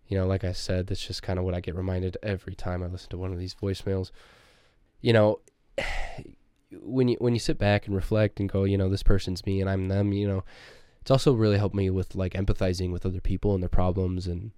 you 0.09 0.19
know, 0.19 0.27
like 0.27 0.43
I 0.43 0.51
said, 0.51 0.89
that's 0.89 1.07
just 1.07 1.23
kind 1.23 1.39
of 1.39 1.45
what 1.45 1.55
I 1.55 1.61
get 1.61 1.77
reminded 1.77 2.17
every 2.25 2.57
time 2.57 2.83
I 2.83 2.87
listen 2.87 3.11
to 3.11 3.19
one 3.19 3.33
of 3.33 3.39
these 3.39 3.55
voicemails. 3.55 4.11
You 5.01 5.13
know, 5.13 5.39
when 6.73 7.09
you 7.09 7.17
when 7.19 7.35
you 7.35 7.41
sit 7.41 7.59
back 7.59 7.87
and 7.87 7.95
reflect 7.95 8.41
and 8.41 8.49
go, 8.49 8.65
you 8.65 8.79
know, 8.79 8.89
this 8.89 9.03
person's 9.03 9.45
me 9.47 9.61
and 9.61 9.69
I'm 9.69 9.89
them, 9.89 10.13
you 10.13 10.29
know, 10.29 10.45
it's 11.01 11.11
also 11.11 11.33
really 11.33 11.59
helped 11.59 11.75
me 11.75 11.91
with 11.91 12.15
like 12.15 12.35
empathizing 12.35 12.93
with 12.93 13.07
other 13.07 13.21
people 13.21 13.55
and 13.55 13.63
their 13.63 13.69
problems 13.69 14.27
and 14.27 14.53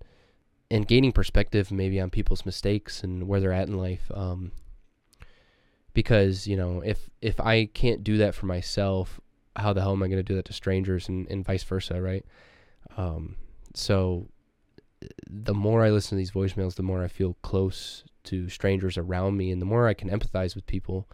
and 0.70 0.88
gaining 0.88 1.12
perspective 1.12 1.70
maybe 1.70 2.00
on 2.00 2.10
people's 2.10 2.46
mistakes 2.46 3.02
and 3.02 3.28
where 3.28 3.40
they're 3.40 3.52
at 3.52 3.68
in 3.68 3.76
life. 3.76 4.10
Um, 4.14 4.52
because 5.94 6.46
you 6.46 6.56
know, 6.56 6.80
if 6.80 7.10
if 7.20 7.40
I 7.40 7.66
can't 7.66 8.04
do 8.04 8.18
that 8.18 8.34
for 8.34 8.46
myself, 8.46 9.20
how 9.56 9.72
the 9.72 9.82
hell 9.82 9.92
am 9.92 10.02
I 10.02 10.08
going 10.08 10.18
to 10.18 10.22
do 10.22 10.36
that 10.36 10.46
to 10.46 10.52
strangers 10.52 11.08
and, 11.08 11.28
and 11.30 11.44
vice 11.44 11.62
versa, 11.62 12.00
right? 12.00 12.24
Um, 12.96 13.36
so 13.74 14.28
the 15.26 15.54
more 15.54 15.84
I 15.84 15.90
listen 15.90 16.10
to 16.10 16.16
these 16.16 16.30
voicemails, 16.30 16.74
the 16.74 16.82
more 16.82 17.02
I 17.02 17.08
feel 17.08 17.36
close 17.42 18.04
to 18.24 18.48
strangers 18.48 18.96
around 18.96 19.36
me, 19.36 19.50
and 19.50 19.60
the 19.60 19.66
more 19.66 19.88
I 19.88 19.94
can 19.94 20.10
empathize 20.10 20.54
with 20.54 20.66
people. 20.66 21.08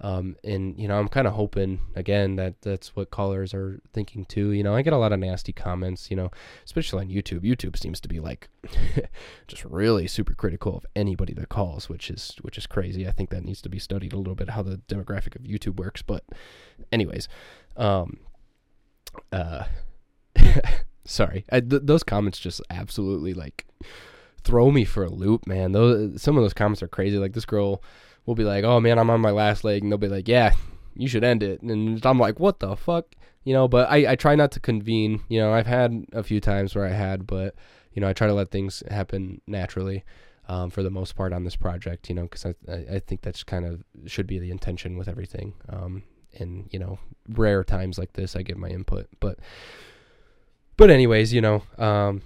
Um, 0.00 0.36
and 0.44 0.78
you 0.78 0.86
know, 0.86 0.98
I'm 0.98 1.08
kind 1.08 1.26
of 1.26 1.34
hoping 1.34 1.80
again 1.96 2.36
that 2.36 2.60
that's 2.62 2.94
what 2.94 3.10
callers 3.10 3.52
are 3.52 3.80
thinking 3.92 4.24
too. 4.24 4.52
You 4.52 4.62
know, 4.62 4.74
I 4.74 4.82
get 4.82 4.92
a 4.92 4.98
lot 4.98 5.12
of 5.12 5.18
nasty 5.18 5.52
comments. 5.52 6.10
You 6.10 6.16
know, 6.16 6.30
especially 6.64 7.04
on 7.04 7.10
YouTube. 7.10 7.40
YouTube 7.40 7.76
seems 7.76 8.00
to 8.00 8.08
be 8.08 8.20
like 8.20 8.48
just 9.48 9.64
really 9.64 10.06
super 10.06 10.34
critical 10.34 10.76
of 10.76 10.86
anybody 10.94 11.32
that 11.34 11.48
calls, 11.48 11.88
which 11.88 12.10
is 12.10 12.36
which 12.42 12.58
is 12.58 12.66
crazy. 12.66 13.08
I 13.08 13.12
think 13.12 13.30
that 13.30 13.44
needs 13.44 13.62
to 13.62 13.68
be 13.68 13.78
studied 13.78 14.12
a 14.12 14.16
little 14.16 14.34
bit 14.34 14.50
how 14.50 14.62
the 14.62 14.80
demographic 14.88 15.34
of 15.34 15.42
YouTube 15.42 15.76
works. 15.76 16.02
But, 16.02 16.24
anyways, 16.92 17.28
um, 17.76 18.18
uh, 19.32 19.64
sorry, 21.04 21.44
I, 21.50 21.60
th- 21.60 21.82
those 21.84 22.02
comments 22.02 22.38
just 22.38 22.60
absolutely 22.70 23.34
like 23.34 23.66
throw 24.44 24.70
me 24.70 24.84
for 24.84 25.04
a 25.04 25.10
loop, 25.10 25.46
man. 25.46 25.72
Those 25.72 26.22
some 26.22 26.36
of 26.36 26.42
those 26.42 26.54
comments 26.54 26.82
are 26.82 26.88
crazy. 26.88 27.18
Like 27.18 27.32
this 27.32 27.44
girl 27.44 27.82
will 28.28 28.34
be 28.34 28.44
like, 28.44 28.62
"Oh 28.62 28.78
man, 28.78 28.98
I'm 28.98 29.08
on 29.08 29.22
my 29.22 29.30
last 29.30 29.64
leg," 29.64 29.82
and 29.82 29.90
they'll 29.90 29.98
be 29.98 30.06
like, 30.06 30.28
"Yeah, 30.28 30.52
you 30.94 31.08
should 31.08 31.24
end 31.24 31.42
it." 31.42 31.62
And 31.62 32.04
I'm 32.04 32.18
like, 32.18 32.38
"What 32.38 32.60
the 32.60 32.76
fuck?" 32.76 33.06
You 33.42 33.54
know. 33.54 33.66
But 33.66 33.90
I 33.90 34.12
I 34.12 34.16
try 34.16 34.34
not 34.34 34.52
to 34.52 34.60
convene. 34.60 35.22
You 35.28 35.40
know, 35.40 35.52
I've 35.52 35.66
had 35.66 36.04
a 36.12 36.22
few 36.22 36.38
times 36.38 36.74
where 36.74 36.84
I 36.84 36.90
had, 36.90 37.26
but 37.26 37.54
you 37.94 38.02
know, 38.02 38.08
I 38.08 38.12
try 38.12 38.26
to 38.26 38.34
let 38.34 38.50
things 38.50 38.82
happen 38.90 39.40
naturally. 39.46 40.04
Um, 40.50 40.70
for 40.70 40.82
the 40.82 40.90
most 40.90 41.14
part 41.14 41.34
on 41.34 41.44
this 41.44 41.56
project, 41.56 42.08
you 42.08 42.14
know, 42.14 42.22
because 42.22 42.46
I, 42.46 42.54
I 42.72 42.98
think 43.00 43.20
that's 43.20 43.44
kind 43.44 43.66
of 43.66 43.84
should 44.06 44.26
be 44.26 44.38
the 44.38 44.50
intention 44.50 44.96
with 44.96 45.06
everything. 45.06 45.52
Um, 45.68 46.04
and 46.38 46.68
you 46.70 46.78
know, 46.78 46.98
rare 47.28 47.62
times 47.62 47.98
like 47.98 48.14
this, 48.14 48.34
I 48.34 48.40
give 48.40 48.56
my 48.56 48.68
input. 48.68 49.08
But, 49.20 49.40
but 50.78 50.90
anyways, 50.90 51.34
you 51.34 51.42
know, 51.42 51.64
um, 51.76 52.22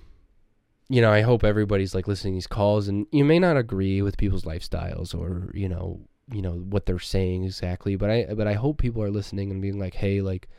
you 0.93 1.01
know, 1.01 1.11
I 1.11 1.23
hope 1.23 1.43
everybody's 1.43 1.95
like 1.95 2.07
listening 2.07 2.35
to 2.35 2.37
these 2.37 2.47
calls 2.47 2.87
and 2.87 3.07
you 3.11 3.25
may 3.25 3.39
not 3.39 3.57
agree 3.57 4.03
with 4.03 4.19
people's 4.19 4.45
lifestyles 4.45 5.19
or, 5.19 5.51
you 5.55 5.67
know, 5.67 6.01
you 6.31 6.43
know, 6.43 6.53
what 6.53 6.85
they're 6.85 6.99
saying 6.99 7.45
exactly, 7.45 7.97
but 7.97 8.11
I 8.11 8.27
but 8.35 8.47
I 8.47 8.53
hope 8.53 8.77
people 8.77 9.03
are 9.03 9.11
listening 9.11 9.51
and 9.51 9.63
being 9.63 9.79
like, 9.79 9.95
"Hey, 9.95 10.21
like, 10.21 10.51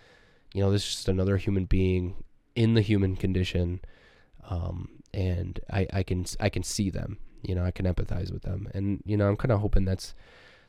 you 0.52 0.62
know, 0.62 0.72
this 0.72 0.82
is 0.82 0.96
just 0.96 1.08
another 1.08 1.38
human 1.38 1.65
being 1.65 2.15
in 2.56 2.74
the 2.74 2.82
human 2.82 3.15
condition." 3.15 3.82
Um, 4.50 4.89
and 5.13 5.60
I, 5.72 5.88
I 5.93 6.02
can 6.04 6.26
I 6.39 6.50
can 6.50 6.63
see 6.63 6.89
them, 6.89 7.19
you 7.43 7.54
know, 7.54 7.63
I 7.63 7.72
can 7.72 7.86
empathize 7.86 8.32
with 8.32 8.41
them, 8.41 8.67
and 8.74 9.04
you 9.06 9.17
know, 9.17 9.28
I'm 9.28 9.38
kind 9.38 9.52
of 9.52 9.60
hoping 9.60 9.86
that's 9.86 10.15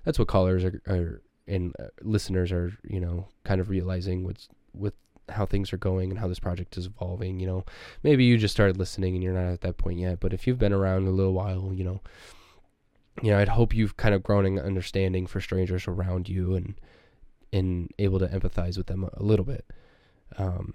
that's 0.04 0.18
what 0.18 0.28
callers 0.28 0.62
are, 0.62 0.82
are 0.86 1.22
and 1.48 1.74
uh, 1.78 1.88
listeners 2.02 2.52
are, 2.52 2.76
you 2.84 3.00
know, 3.00 3.28
kind 3.44 3.62
of 3.62 3.70
realizing 3.70 4.24
what's 4.24 4.48
with 4.74 4.94
how 5.28 5.46
things 5.46 5.72
are 5.72 5.78
going 5.78 6.10
and 6.10 6.18
how 6.18 6.28
this 6.28 6.38
project 6.38 6.76
is 6.76 6.86
evolving. 6.86 7.40
You 7.40 7.46
know, 7.46 7.64
maybe 8.02 8.24
you 8.24 8.38
just 8.38 8.54
started 8.54 8.76
listening 8.76 9.14
and 9.14 9.22
you're 9.22 9.32
not 9.32 9.52
at 9.52 9.60
that 9.62 9.78
point 9.78 9.98
yet, 9.98 10.20
but 10.20 10.32
if 10.32 10.46
you've 10.46 10.58
been 10.58 10.72
around 10.72 11.06
a 11.06 11.10
little 11.10 11.32
while, 11.32 11.72
you 11.74 11.84
know, 11.84 12.00
you 13.22 13.30
know, 13.30 13.38
I'd 13.38 13.48
hope 13.48 13.74
you've 13.74 13.96
kind 13.96 14.14
of 14.14 14.22
grown 14.22 14.44
an 14.44 14.58
understanding 14.58 15.26
for 15.26 15.40
strangers 15.40 15.86
around 15.86 16.28
you 16.28 16.54
and 16.54 16.74
and 17.52 17.92
able 18.00 18.18
to 18.18 18.26
empathize 18.26 18.76
with 18.76 18.88
them 18.88 19.08
a, 19.12 19.22
little 19.22 19.44
bit. 19.44 19.64
Um, 20.36 20.74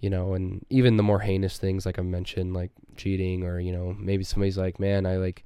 you 0.00 0.08
know, 0.08 0.32
and 0.32 0.64
even 0.70 0.96
the 0.96 1.02
more 1.02 1.20
heinous 1.20 1.58
things 1.58 1.84
like 1.84 1.98
I 1.98 2.02
mentioned, 2.02 2.54
like 2.54 2.70
cheating, 2.96 3.44
or 3.44 3.60
you 3.60 3.72
know, 3.72 3.94
maybe 3.98 4.24
somebody's 4.24 4.56
like, 4.56 4.80
man, 4.80 5.04
I 5.04 5.16
like, 5.16 5.44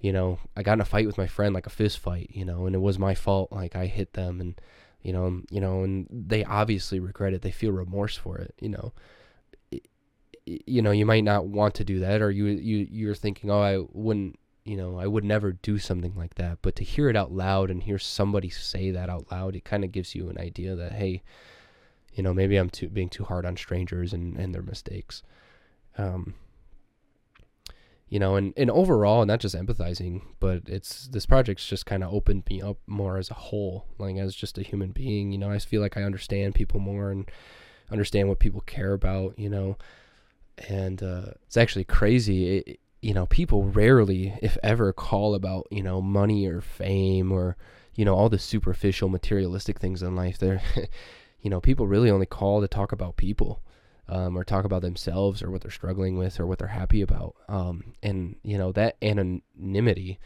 you 0.00 0.12
know, 0.12 0.38
I 0.56 0.62
got 0.62 0.74
in 0.74 0.80
a 0.80 0.84
fight 0.84 1.06
with 1.06 1.18
my 1.18 1.26
friend, 1.26 1.54
like 1.54 1.66
a 1.66 1.70
fist 1.70 1.98
fight, 1.98 2.30
you 2.32 2.44
know, 2.44 2.66
and 2.66 2.76
it 2.76 2.80
was 2.80 2.98
my 2.98 3.16
fault, 3.16 3.50
like 3.50 3.74
I 3.74 3.86
hit 3.86 4.12
them, 4.12 4.40
and 4.40 4.60
you 5.06 5.12
know, 5.12 5.40
you 5.52 5.60
know, 5.60 5.84
and 5.84 6.08
they 6.10 6.42
obviously 6.42 6.98
regret 6.98 7.32
it. 7.32 7.40
They 7.40 7.52
feel 7.52 7.70
remorse 7.70 8.16
for 8.16 8.38
it, 8.38 8.52
you 8.60 8.68
know. 8.68 8.92
You 10.44 10.82
know, 10.82 10.90
you 10.90 11.06
might 11.06 11.22
not 11.22 11.46
want 11.46 11.76
to 11.76 11.84
do 11.84 12.00
that, 12.00 12.20
or 12.20 12.32
you 12.32 12.46
you 12.46 12.88
you're 12.90 13.14
thinking, 13.14 13.48
oh, 13.48 13.60
I 13.60 13.84
wouldn't, 13.92 14.36
you 14.64 14.76
know, 14.76 14.98
I 14.98 15.06
would 15.06 15.22
never 15.22 15.52
do 15.52 15.78
something 15.78 16.16
like 16.16 16.34
that. 16.34 16.58
But 16.60 16.74
to 16.76 16.84
hear 16.84 17.08
it 17.08 17.14
out 17.14 17.30
loud 17.30 17.70
and 17.70 17.84
hear 17.84 18.00
somebody 18.00 18.50
say 18.50 18.90
that 18.90 19.08
out 19.08 19.30
loud, 19.30 19.54
it 19.54 19.64
kind 19.64 19.84
of 19.84 19.92
gives 19.92 20.16
you 20.16 20.28
an 20.28 20.38
idea 20.38 20.74
that 20.74 20.94
hey, 20.94 21.22
you 22.12 22.24
know, 22.24 22.34
maybe 22.34 22.56
I'm 22.56 22.68
too 22.68 22.88
being 22.88 23.08
too 23.08 23.22
hard 23.22 23.46
on 23.46 23.56
strangers 23.56 24.12
and 24.12 24.36
and 24.36 24.52
their 24.52 24.62
mistakes. 24.62 25.22
Um, 25.98 26.34
you 28.08 28.20
know, 28.20 28.36
and, 28.36 28.52
and 28.56 28.70
overall, 28.70 29.24
not 29.26 29.40
just 29.40 29.56
empathizing, 29.56 30.22
but 30.38 30.62
it's 30.66 31.08
this 31.08 31.26
project's 31.26 31.66
just 31.66 31.86
kind 31.86 32.04
of 32.04 32.14
opened 32.14 32.44
me 32.48 32.62
up 32.62 32.78
more 32.86 33.18
as 33.18 33.30
a 33.30 33.34
whole, 33.34 33.86
like 33.98 34.16
as 34.16 34.34
just 34.34 34.58
a 34.58 34.62
human 34.62 34.92
being. 34.92 35.32
You 35.32 35.38
know, 35.38 35.50
I 35.50 35.58
feel 35.58 35.80
like 35.80 35.96
I 35.96 36.04
understand 36.04 36.54
people 36.54 36.78
more 36.78 37.10
and 37.10 37.28
understand 37.90 38.28
what 38.28 38.38
people 38.38 38.60
care 38.60 38.92
about. 38.92 39.36
You 39.36 39.50
know, 39.50 39.76
and 40.68 41.02
uh, 41.02 41.32
it's 41.46 41.56
actually 41.56 41.84
crazy. 41.84 42.58
It, 42.58 42.80
you 43.02 43.12
know, 43.12 43.26
people 43.26 43.64
rarely, 43.64 44.34
if 44.40 44.56
ever, 44.62 44.92
call 44.92 45.34
about 45.34 45.66
you 45.72 45.82
know 45.82 46.00
money 46.00 46.46
or 46.46 46.60
fame 46.60 47.32
or 47.32 47.56
you 47.96 48.04
know 48.04 48.14
all 48.14 48.28
the 48.28 48.38
superficial 48.38 49.08
materialistic 49.08 49.80
things 49.80 50.00
in 50.00 50.14
life. 50.14 50.38
They're, 50.38 50.62
you 51.40 51.50
know, 51.50 51.60
people 51.60 51.88
really 51.88 52.10
only 52.10 52.26
call 52.26 52.60
to 52.60 52.68
talk 52.68 52.92
about 52.92 53.16
people 53.16 53.62
um, 54.08 54.36
or 54.36 54.44
talk 54.44 54.64
about 54.64 54.82
themselves 54.82 55.42
or 55.42 55.50
what 55.50 55.62
they're 55.62 55.70
struggling 55.70 56.16
with 56.16 56.38
or 56.38 56.46
what 56.46 56.58
they're 56.58 56.68
happy 56.68 57.02
about. 57.02 57.34
Um, 57.48 57.94
and 58.02 58.36
you 58.42 58.56
know 58.56 58.72
that 58.72 58.96
anonymity 59.02 60.18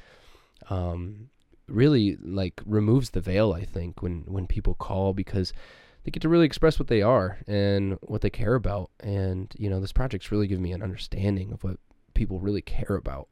um, 0.68 1.30
really 1.66 2.16
like 2.16 2.60
removes 2.66 3.10
the 3.10 3.20
veil. 3.20 3.52
I 3.52 3.64
think 3.64 4.02
when 4.02 4.24
when 4.26 4.46
people 4.46 4.74
call 4.74 5.14
because 5.14 5.52
they 6.04 6.10
get 6.10 6.22
to 6.22 6.28
really 6.28 6.46
express 6.46 6.78
what 6.78 6.88
they 6.88 7.02
are 7.02 7.38
and 7.46 7.98
what 8.02 8.22
they 8.22 8.30
care 8.30 8.54
about. 8.54 8.90
And 9.00 9.52
you 9.58 9.70
know 9.70 9.80
this 9.80 9.92
project's 9.92 10.30
really 10.30 10.46
given 10.46 10.62
me 10.62 10.72
an 10.72 10.82
understanding 10.82 11.52
of 11.52 11.64
what 11.64 11.78
people 12.14 12.40
really 12.40 12.62
care 12.62 12.96
about. 12.96 13.28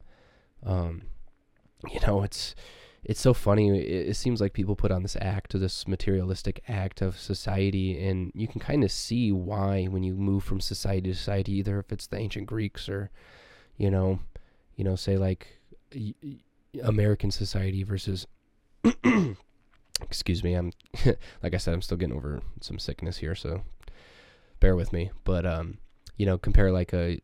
Um, 0.65 1.03
you 1.93 2.01
know 2.07 2.23
it's 2.23 2.55
it's 3.05 3.21
so 3.21 3.35
funny. 3.35 3.69
It, 3.79 4.09
it, 4.11 4.17
seems 4.17 4.41
like 4.41 4.53
people 4.53 4.77
put 4.77 4.91
on 4.91 5.03
this 5.03 5.17
act, 5.21 5.59
this 5.59 5.87
materialistic 5.87 6.63
act 6.69 7.01
of 7.01 7.19
society, 7.19 8.05
and 8.07 8.33
you 8.35 8.49
can 8.49 8.61
kind 8.61 8.85
of 8.85 8.93
see 8.93 9.33
why 9.33 9.85
when 9.87 10.03
you 10.03 10.15
move 10.15 10.45
from 10.45 10.61
society 10.61 11.11
to 11.11 11.15
society, 11.15 11.53
either 11.53 11.79
if 11.79 11.93
it's 11.93 12.07
the 12.07 12.19
ancient 12.19 12.47
Greeks 12.47 12.89
or, 12.89 13.11
you 13.77 13.91
know, 13.91 14.21
you 14.77 14.85
know, 14.85 14.97
say 14.97 15.17
like 15.17 15.61
American 16.83 17.31
society 17.31 17.83
versus. 17.83 18.27
excuse 20.03 20.45
me. 20.45 20.55
I'm 20.55 20.73
like 21.43 21.55
I 21.55 21.59
said, 21.59 21.75
I'm 21.75 21.83
still 21.83 21.97
getting 21.97 22.17
over 22.17 22.41
some 22.61 22.79
sickness 22.79 23.19
here, 23.19 23.35
so 23.35 23.63
bear 24.61 24.77
with 24.77 24.93
me. 24.93 25.11
But 25.25 25.47
um, 25.47 25.79
you 26.17 26.27
know, 26.27 26.39
compare 26.39 26.73
like 26.73 26.93
a 26.93 27.21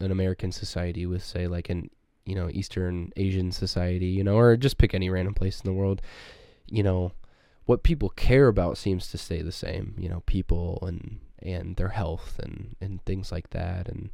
an 0.00 0.10
American 0.10 0.52
society 0.52 1.06
with 1.06 1.24
say 1.24 1.46
like 1.46 1.70
an 1.70 1.90
you 2.24 2.34
know 2.34 2.48
Eastern 2.50 3.12
Asian 3.16 3.52
society, 3.52 4.06
you 4.06 4.24
know, 4.24 4.36
or 4.36 4.56
just 4.56 4.78
pick 4.78 4.94
any 4.94 5.10
random 5.10 5.34
place 5.34 5.60
in 5.60 5.70
the 5.70 5.76
world. 5.76 6.00
You 6.66 6.82
know, 6.82 7.12
what 7.66 7.82
people 7.82 8.08
care 8.10 8.48
about 8.48 8.78
seems 8.78 9.10
to 9.10 9.18
stay 9.18 9.42
the 9.42 9.52
same. 9.52 9.94
You 9.98 10.08
know, 10.08 10.22
people 10.26 10.78
and 10.86 11.20
and 11.40 11.76
their 11.76 11.88
health 11.88 12.38
and 12.42 12.76
and 12.80 13.04
things 13.04 13.30
like 13.30 13.50
that, 13.50 13.88
and 13.88 14.10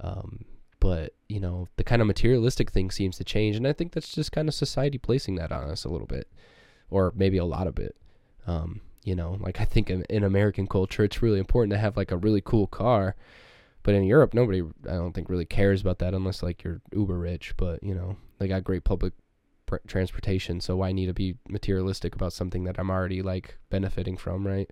um, 0.00 0.44
but 0.80 1.14
you 1.28 1.40
know 1.40 1.68
the 1.76 1.84
kind 1.84 2.00
of 2.00 2.08
materialistic 2.08 2.70
thing 2.70 2.90
seems 2.90 3.16
to 3.18 3.24
change, 3.24 3.56
and 3.56 3.66
I 3.66 3.72
think 3.72 3.92
that's 3.92 4.12
just 4.12 4.32
kind 4.32 4.48
of 4.48 4.54
society 4.54 4.98
placing 4.98 5.36
that 5.36 5.52
on 5.52 5.68
us 5.68 5.84
a 5.84 5.90
little 5.90 6.06
bit, 6.06 6.28
or 6.90 7.12
maybe 7.14 7.38
a 7.38 7.44
lot 7.44 7.66
of 7.66 7.78
it. 7.78 7.96
Um, 8.46 8.80
you 9.04 9.14
know, 9.14 9.36
like 9.40 9.60
I 9.60 9.64
think 9.64 9.90
in, 9.90 10.04
in 10.08 10.24
American 10.24 10.66
culture, 10.66 11.04
it's 11.04 11.22
really 11.22 11.38
important 11.38 11.72
to 11.72 11.78
have 11.78 11.96
like 11.96 12.10
a 12.10 12.16
really 12.16 12.40
cool 12.40 12.66
car 12.66 13.16
but 13.82 13.94
in 13.94 14.04
Europe, 14.04 14.34
nobody, 14.34 14.62
I 14.88 14.92
don't 14.92 15.12
think, 15.12 15.28
really 15.28 15.44
cares 15.44 15.80
about 15.80 15.98
that 15.98 16.14
unless 16.14 16.42
like 16.42 16.62
you're 16.62 16.80
uber 16.92 17.18
rich. 17.18 17.54
But 17.56 17.82
you 17.82 17.94
know, 17.94 18.16
they 18.38 18.48
got 18.48 18.64
great 18.64 18.84
public 18.84 19.12
pr- 19.66 19.76
transportation, 19.86 20.60
so 20.60 20.76
why 20.76 20.92
need 20.92 21.06
to 21.06 21.14
be 21.14 21.36
materialistic 21.48 22.14
about 22.14 22.32
something 22.32 22.64
that 22.64 22.78
I'm 22.78 22.90
already 22.90 23.22
like 23.22 23.58
benefiting 23.70 24.16
from, 24.16 24.46
right? 24.46 24.70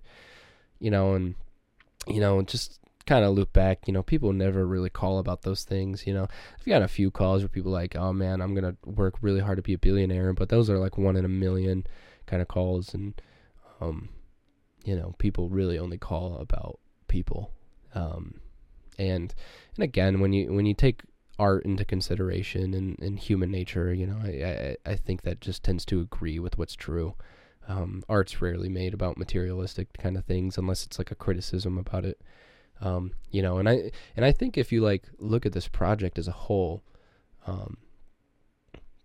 You 0.79 0.91
know, 0.91 1.15
and 1.15 1.35
you 2.07 2.21
know, 2.21 2.43
just 2.43 2.79
kind 3.07 3.25
of 3.25 3.35
look 3.35 3.53
back, 3.53 3.87
you 3.87 3.93
know, 3.93 4.03
people 4.03 4.33
never 4.33 4.65
really 4.67 4.91
call 4.91 5.19
about 5.19 5.43
those 5.43 5.65
things. 5.65 6.07
You 6.07 6.15
know, 6.15 6.29
I've 6.59 6.67
got 6.67 6.83
a 6.83 6.89
few 6.89 7.11
calls 7.11 7.43
where 7.43 7.49
people 7.49 7.73
like, 7.73 7.97
oh 7.97 8.13
man, 8.13 8.41
I'm 8.41 8.55
gonna 8.55 8.77
work 8.85 9.17
really 9.21 9.41
hard 9.41 9.57
to 9.57 9.63
be 9.63 9.73
a 9.73 9.79
billionaire, 9.79 10.33
but 10.33 10.49
those 10.49 10.71
are 10.71 10.79
like 10.79 10.97
one 10.97 11.17
in 11.17 11.25
a 11.25 11.29
million 11.29 11.85
kind 12.27 12.43
of 12.43 12.49
calls, 12.49 12.95
and 12.95 13.21
um, 13.81 14.11
you 14.85 14.95
know, 14.95 15.15
people 15.19 15.49
really 15.49 15.79
only 15.79 15.99
call 15.99 16.37
about 16.37 16.79
people. 17.09 17.51
Um, 17.95 18.41
and 19.01 19.35
and 19.77 19.85
again 19.85 20.21
when 20.21 20.33
you 20.33 20.53
when 20.53 20.67
you 20.67 20.75
take 20.75 21.03
art 21.39 21.65
into 21.65 21.85
consideration 21.85 22.75
and, 22.75 22.99
and 23.01 23.19
human 23.19 23.51
nature 23.51 23.95
you 23.95 24.07
know 24.07 24.19
I, 24.23 24.77
I, 24.87 24.93
I 24.93 24.97
think 24.97 25.23
that 25.23 25.41
just 25.41 25.65
tends 25.65 25.85
to 25.87 26.01
agree 26.01 26.39
with 26.39 26.59
what's 26.59 26.77
true. 26.77 27.15
Um, 27.69 28.03
art's 28.09 28.43
rarely 28.43 28.69
made 28.69 28.95
about 28.95 29.17
materialistic 29.17 29.89
kind 29.97 30.17
of 30.17 30.25
things 30.25 30.59
unless 30.59 30.85
it's 30.85 30.99
like 30.99 31.13
a 31.13 31.15
criticism 31.15 31.79
about 31.79 32.05
it. 32.05 32.21
Um, 32.81 33.13
you 33.31 33.43
know 33.43 33.59
and 33.59 33.69
I 33.69 33.91
and 34.17 34.25
I 34.25 34.33
think 34.33 34.59
if 34.59 34.73
you 34.73 34.83
like 34.83 35.05
look 35.19 35.47
at 35.47 35.53
this 35.53 35.69
project 35.69 36.19
as 36.19 36.29
a 36.29 36.33
whole 36.33 36.83
um, 37.47 37.79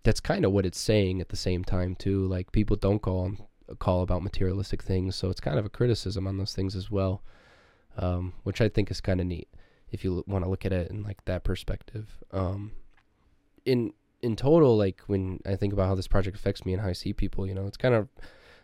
that's 0.02 0.20
kind 0.20 0.44
of 0.44 0.52
what 0.52 0.66
it's 0.66 0.78
saying 0.78 1.20
at 1.20 1.30
the 1.30 1.36
same 1.36 1.64
time 1.64 1.94
too. 1.94 2.26
Like 2.26 2.52
people 2.52 2.76
don't 2.76 3.00
call 3.00 3.32
call 3.78 4.02
about 4.02 4.22
materialistic 4.22 4.82
things 4.82 5.16
so 5.16 5.28
it's 5.28 5.40
kind 5.40 5.58
of 5.58 5.64
a 5.64 5.70
criticism 5.70 6.26
on 6.26 6.36
those 6.38 6.54
things 6.54 6.76
as 6.76 6.90
well 6.90 7.22
um, 7.96 8.32
which 8.44 8.60
I 8.60 8.68
think 8.68 8.90
is 8.90 9.00
kind 9.00 9.20
of 9.20 9.26
neat 9.26 9.48
if 9.92 10.04
you 10.04 10.24
want 10.26 10.44
to 10.44 10.50
look 10.50 10.64
at 10.64 10.72
it 10.72 10.90
in 10.90 11.02
like 11.02 11.24
that 11.24 11.44
perspective. 11.44 12.18
Um, 12.32 12.72
in 13.64 13.92
in 14.22 14.36
total, 14.36 14.76
like 14.76 15.00
when 15.06 15.40
I 15.46 15.56
think 15.56 15.72
about 15.72 15.88
how 15.88 15.94
this 15.94 16.08
project 16.08 16.36
affects 16.36 16.64
me 16.64 16.72
and 16.72 16.82
how 16.82 16.88
I 16.88 16.92
see 16.92 17.12
people, 17.12 17.46
you 17.46 17.54
know, 17.54 17.66
it's 17.66 17.76
kind 17.76 17.94
of 17.94 18.08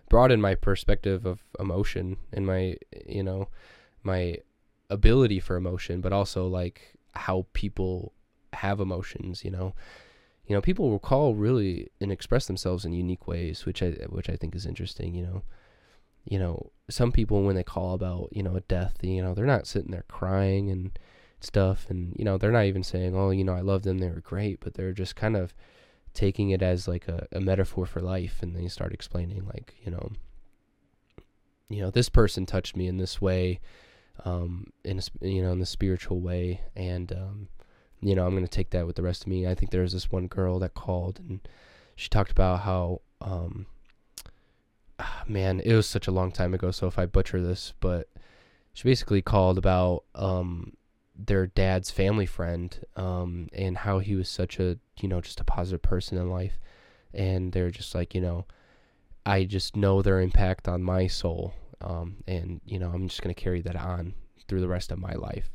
broadened 0.08 0.42
my 0.42 0.54
perspective 0.54 1.24
of 1.24 1.40
emotion 1.58 2.16
and 2.32 2.46
my 2.46 2.76
you 3.06 3.22
know 3.22 3.48
my 4.02 4.38
ability 4.90 5.40
for 5.40 5.56
emotion, 5.56 6.00
but 6.00 6.12
also 6.12 6.46
like 6.46 6.94
how 7.14 7.46
people 7.52 8.12
have 8.52 8.80
emotions. 8.80 9.44
You 9.44 9.50
know, 9.50 9.74
you 10.46 10.54
know, 10.54 10.60
people 10.60 10.90
will 10.90 10.98
call 10.98 11.34
really 11.34 11.90
and 12.00 12.12
express 12.12 12.46
themselves 12.46 12.84
in 12.84 12.92
unique 12.92 13.26
ways, 13.26 13.64
which 13.64 13.82
I 13.82 13.90
which 14.08 14.28
I 14.28 14.36
think 14.36 14.54
is 14.54 14.66
interesting. 14.66 15.14
You 15.14 15.22
know, 15.22 15.42
you 16.24 16.38
know, 16.38 16.70
some 16.90 17.12
people 17.12 17.42
when 17.42 17.56
they 17.56 17.64
call 17.64 17.94
about 17.94 18.28
you 18.32 18.42
know 18.42 18.56
a 18.56 18.60
death, 18.60 18.96
you 19.02 19.22
know, 19.22 19.34
they're 19.34 19.46
not 19.46 19.66
sitting 19.66 19.90
there 19.90 20.04
crying 20.08 20.70
and 20.70 20.98
stuff 21.44 21.86
and 21.88 22.14
you 22.16 22.24
know 22.24 22.38
they're 22.38 22.52
not 22.52 22.64
even 22.64 22.82
saying 22.82 23.14
oh 23.16 23.30
you 23.30 23.44
know 23.44 23.54
i 23.54 23.60
love 23.60 23.82
them 23.82 23.98
they 23.98 24.08
were 24.08 24.20
great 24.20 24.60
but 24.60 24.74
they're 24.74 24.92
just 24.92 25.16
kind 25.16 25.36
of 25.36 25.54
taking 26.14 26.50
it 26.50 26.62
as 26.62 26.86
like 26.86 27.08
a, 27.08 27.26
a 27.32 27.40
metaphor 27.40 27.86
for 27.86 28.00
life 28.00 28.38
and 28.42 28.54
they 28.54 28.68
start 28.68 28.92
explaining 28.92 29.44
like 29.46 29.74
you 29.82 29.90
know 29.90 30.12
you 31.68 31.80
know 31.80 31.90
this 31.90 32.08
person 32.08 32.44
touched 32.44 32.76
me 32.76 32.86
in 32.86 32.98
this 32.98 33.20
way 33.20 33.60
um 34.24 34.66
in 34.84 34.98
a, 34.98 35.26
you 35.26 35.42
know 35.42 35.52
in 35.52 35.58
the 35.58 35.66
spiritual 35.66 36.20
way 36.20 36.60
and 36.76 37.12
um 37.12 37.48
you 38.00 38.14
know 38.14 38.26
i'm 38.26 38.32
going 38.32 38.44
to 38.44 38.48
take 38.48 38.70
that 38.70 38.86
with 38.86 38.96
the 38.96 39.02
rest 39.02 39.22
of 39.22 39.28
me. 39.28 39.46
I 39.46 39.54
think 39.54 39.70
there 39.70 39.82
was 39.82 39.92
this 39.92 40.10
one 40.10 40.26
girl 40.26 40.58
that 40.58 40.74
called 40.74 41.18
and 41.18 41.40
she 41.96 42.08
talked 42.08 42.30
about 42.30 42.60
how 42.60 43.00
um 43.20 43.66
ah, 44.98 45.22
man 45.26 45.60
it 45.60 45.74
was 45.74 45.86
such 45.86 46.06
a 46.06 46.12
long 46.12 46.30
time 46.30 46.52
ago 46.52 46.70
so 46.70 46.86
if 46.86 46.98
i 46.98 47.06
butcher 47.06 47.40
this 47.40 47.72
but 47.80 48.08
she 48.74 48.84
basically 48.84 49.22
called 49.22 49.56
about 49.56 50.04
um 50.14 50.74
their 51.26 51.46
dad's 51.46 51.90
family 51.90 52.26
friend 52.26 52.78
um, 52.96 53.48
and 53.52 53.78
how 53.78 53.98
he 53.98 54.14
was 54.14 54.28
such 54.28 54.58
a 54.58 54.78
you 55.00 55.08
know 55.08 55.20
just 55.20 55.40
a 55.40 55.44
positive 55.44 55.82
person 55.82 56.18
in 56.18 56.30
life. 56.30 56.58
And 57.14 57.52
they're 57.52 57.70
just 57.70 57.94
like 57.94 58.14
you 58.14 58.20
know 58.20 58.46
i 59.24 59.44
just 59.44 59.76
know 59.76 60.02
their 60.02 60.20
impact 60.20 60.66
on 60.66 60.82
my 60.82 61.06
soul 61.06 61.54
um, 61.80 62.16
and 62.26 62.60
you 62.64 62.78
know 62.78 62.90
i'm 62.92 63.06
just 63.06 63.22
going 63.22 63.34
to 63.34 63.40
carry 63.40 63.60
that 63.60 63.76
on 63.76 64.14
through 64.48 64.60
the 64.60 64.68
rest 64.68 64.90
of 64.90 64.98
my 64.98 65.12
life. 65.12 65.50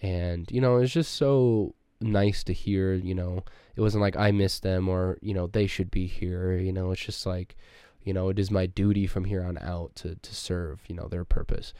And 0.00 0.50
you 0.50 0.60
know 0.60 0.76
it's 0.76 0.92
just 0.92 1.14
so 1.14 1.74
nice 2.00 2.44
to 2.44 2.52
hear 2.52 2.92
you 2.92 3.14
know 3.14 3.42
it 3.76 3.80
wasn't 3.80 4.02
like 4.02 4.16
i 4.16 4.30
miss 4.30 4.60
them 4.60 4.88
or 4.88 5.16
you 5.22 5.32
know 5.32 5.46
they 5.46 5.66
should 5.66 5.90
be 5.90 6.06
here 6.06 6.54
you 6.58 6.70
know 6.70 6.90
it's 6.90 7.00
just 7.00 7.24
like 7.24 7.56
you 8.02 8.12
know 8.12 8.28
it 8.28 8.38
is 8.38 8.50
my 8.50 8.66
duty 8.66 9.06
from 9.06 9.24
here 9.24 9.42
on 9.42 9.56
out 9.58 9.94
to 9.94 10.14
to 10.16 10.34
serve 10.34 10.80
you 10.86 10.94
know 10.94 11.08
their 11.08 11.24
purpose. 11.24 11.72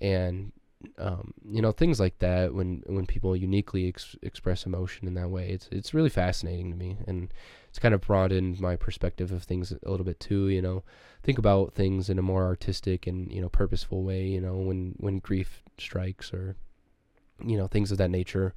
And 0.00 0.52
um, 0.98 1.34
you 1.50 1.62
know 1.62 1.72
things 1.72 2.00
like 2.00 2.18
that 2.18 2.54
when 2.54 2.82
when 2.86 3.06
people 3.06 3.36
uniquely 3.36 3.88
ex- 3.88 4.16
express 4.22 4.66
emotion 4.66 5.06
in 5.06 5.14
that 5.14 5.30
way. 5.30 5.50
It's 5.50 5.68
it's 5.70 5.94
really 5.94 6.10
fascinating 6.10 6.70
to 6.70 6.76
me 6.76 6.98
and 7.06 7.32
it's 7.68 7.78
kind 7.78 7.94
of 7.94 8.02
broadened 8.02 8.60
my 8.60 8.76
perspective 8.76 9.32
of 9.32 9.42
things 9.42 9.72
a 9.72 9.90
little 9.90 10.06
bit 10.06 10.20
too 10.20 10.48
you 10.48 10.62
know. 10.62 10.82
Think 11.22 11.38
about 11.38 11.74
things 11.74 12.10
in 12.10 12.18
a 12.18 12.22
more 12.22 12.44
artistic 12.44 13.06
and 13.06 13.30
you 13.32 13.40
know 13.40 13.48
purposeful 13.48 14.02
way 14.02 14.26
you 14.26 14.40
know 14.40 14.56
when 14.56 14.94
when 14.98 15.18
grief 15.18 15.62
strikes 15.78 16.32
or 16.32 16.56
you 17.44 17.56
know 17.56 17.66
things 17.66 17.90
of 17.92 17.98
that 17.98 18.10
nature. 18.10 18.54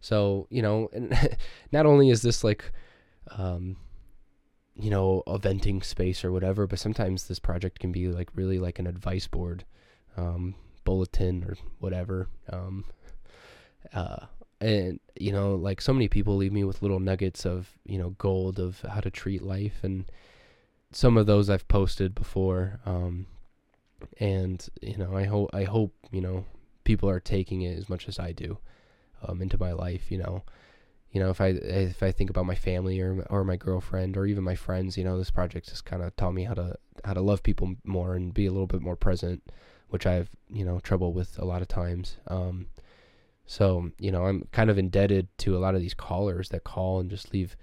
So 0.00 0.46
you 0.50 0.62
know 0.62 0.88
and 0.92 1.16
not 1.72 1.86
only 1.86 2.10
is 2.10 2.22
this 2.22 2.44
like 2.44 2.72
um 3.36 3.76
you 4.74 4.90
know 4.90 5.22
a 5.26 5.38
venting 5.38 5.82
space 5.82 6.24
or 6.24 6.32
whatever 6.32 6.66
but 6.66 6.78
sometimes 6.78 7.28
this 7.28 7.38
project 7.38 7.78
can 7.78 7.92
be 7.92 8.08
like 8.08 8.30
really 8.34 8.58
like 8.58 8.78
an 8.78 8.86
advice 8.86 9.26
board 9.26 9.64
um 10.16 10.54
bulletin 10.84 11.44
or 11.44 11.56
whatever. 11.78 12.28
Um, 12.50 12.84
uh, 13.92 14.26
and 14.60 15.00
you 15.18 15.32
know, 15.32 15.54
like 15.54 15.80
so 15.80 15.92
many 15.92 16.08
people 16.08 16.36
leave 16.36 16.52
me 16.52 16.64
with 16.64 16.82
little 16.82 17.00
nuggets 17.00 17.44
of 17.44 17.70
you 17.84 17.98
know 17.98 18.10
gold 18.10 18.58
of 18.58 18.80
how 18.80 19.00
to 19.00 19.10
treat 19.10 19.42
life, 19.42 19.80
and 19.82 20.04
some 20.92 21.16
of 21.16 21.26
those 21.26 21.50
I've 21.50 21.68
posted 21.68 22.14
before. 22.14 22.80
Um, 22.86 23.26
and 24.18 24.66
you 24.80 24.96
know, 24.96 25.16
I 25.16 25.24
hope 25.24 25.50
I 25.52 25.64
hope 25.64 25.94
you 26.10 26.20
know 26.20 26.44
people 26.84 27.08
are 27.08 27.20
taking 27.20 27.62
it 27.62 27.76
as 27.76 27.88
much 27.88 28.08
as 28.08 28.18
I 28.18 28.32
do 28.32 28.58
um, 29.26 29.42
into 29.42 29.58
my 29.58 29.72
life. 29.72 30.10
You 30.10 30.18
know, 30.18 30.44
you 31.10 31.20
know 31.20 31.30
if 31.30 31.40
I 31.40 31.48
if 31.48 32.02
I 32.02 32.12
think 32.12 32.30
about 32.30 32.46
my 32.46 32.54
family 32.54 33.00
or 33.00 33.26
or 33.30 33.44
my 33.44 33.56
girlfriend 33.56 34.16
or 34.16 34.26
even 34.26 34.44
my 34.44 34.54
friends, 34.54 34.96
you 34.96 35.02
know, 35.02 35.18
this 35.18 35.30
project 35.30 35.70
has 35.70 35.80
kind 35.80 36.02
of 36.02 36.14
taught 36.14 36.34
me 36.34 36.44
how 36.44 36.54
to 36.54 36.76
how 37.04 37.14
to 37.14 37.20
love 37.20 37.42
people 37.42 37.74
more 37.84 38.14
and 38.14 38.32
be 38.32 38.46
a 38.46 38.52
little 38.52 38.68
bit 38.68 38.82
more 38.82 38.96
present 38.96 39.42
which 39.92 40.06
I've 40.06 40.30
you 40.48 40.64
know 40.64 40.80
trouble 40.80 41.12
with 41.12 41.38
a 41.38 41.44
lot 41.44 41.60
of 41.60 41.68
times. 41.68 42.16
Um, 42.26 42.66
so 43.44 43.90
you 43.98 44.10
know 44.10 44.24
I'm 44.24 44.48
kind 44.50 44.70
of 44.70 44.78
indebted 44.78 45.28
to 45.38 45.54
a 45.54 45.60
lot 45.60 45.74
of 45.74 45.82
these 45.82 45.92
callers 45.92 46.48
that 46.48 46.64
call 46.64 46.98
and 46.98 47.10
just 47.10 47.32
leave 47.34 47.56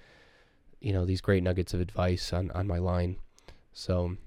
you 0.80 0.94
know 0.94 1.06
these 1.06 1.22
great 1.22 1.42
nuggets 1.42 1.74
of 1.74 1.82
advice 1.82 2.32
on 2.32 2.52
on 2.52 2.68
my 2.68 2.78
line. 2.78 3.18
So 3.74 4.18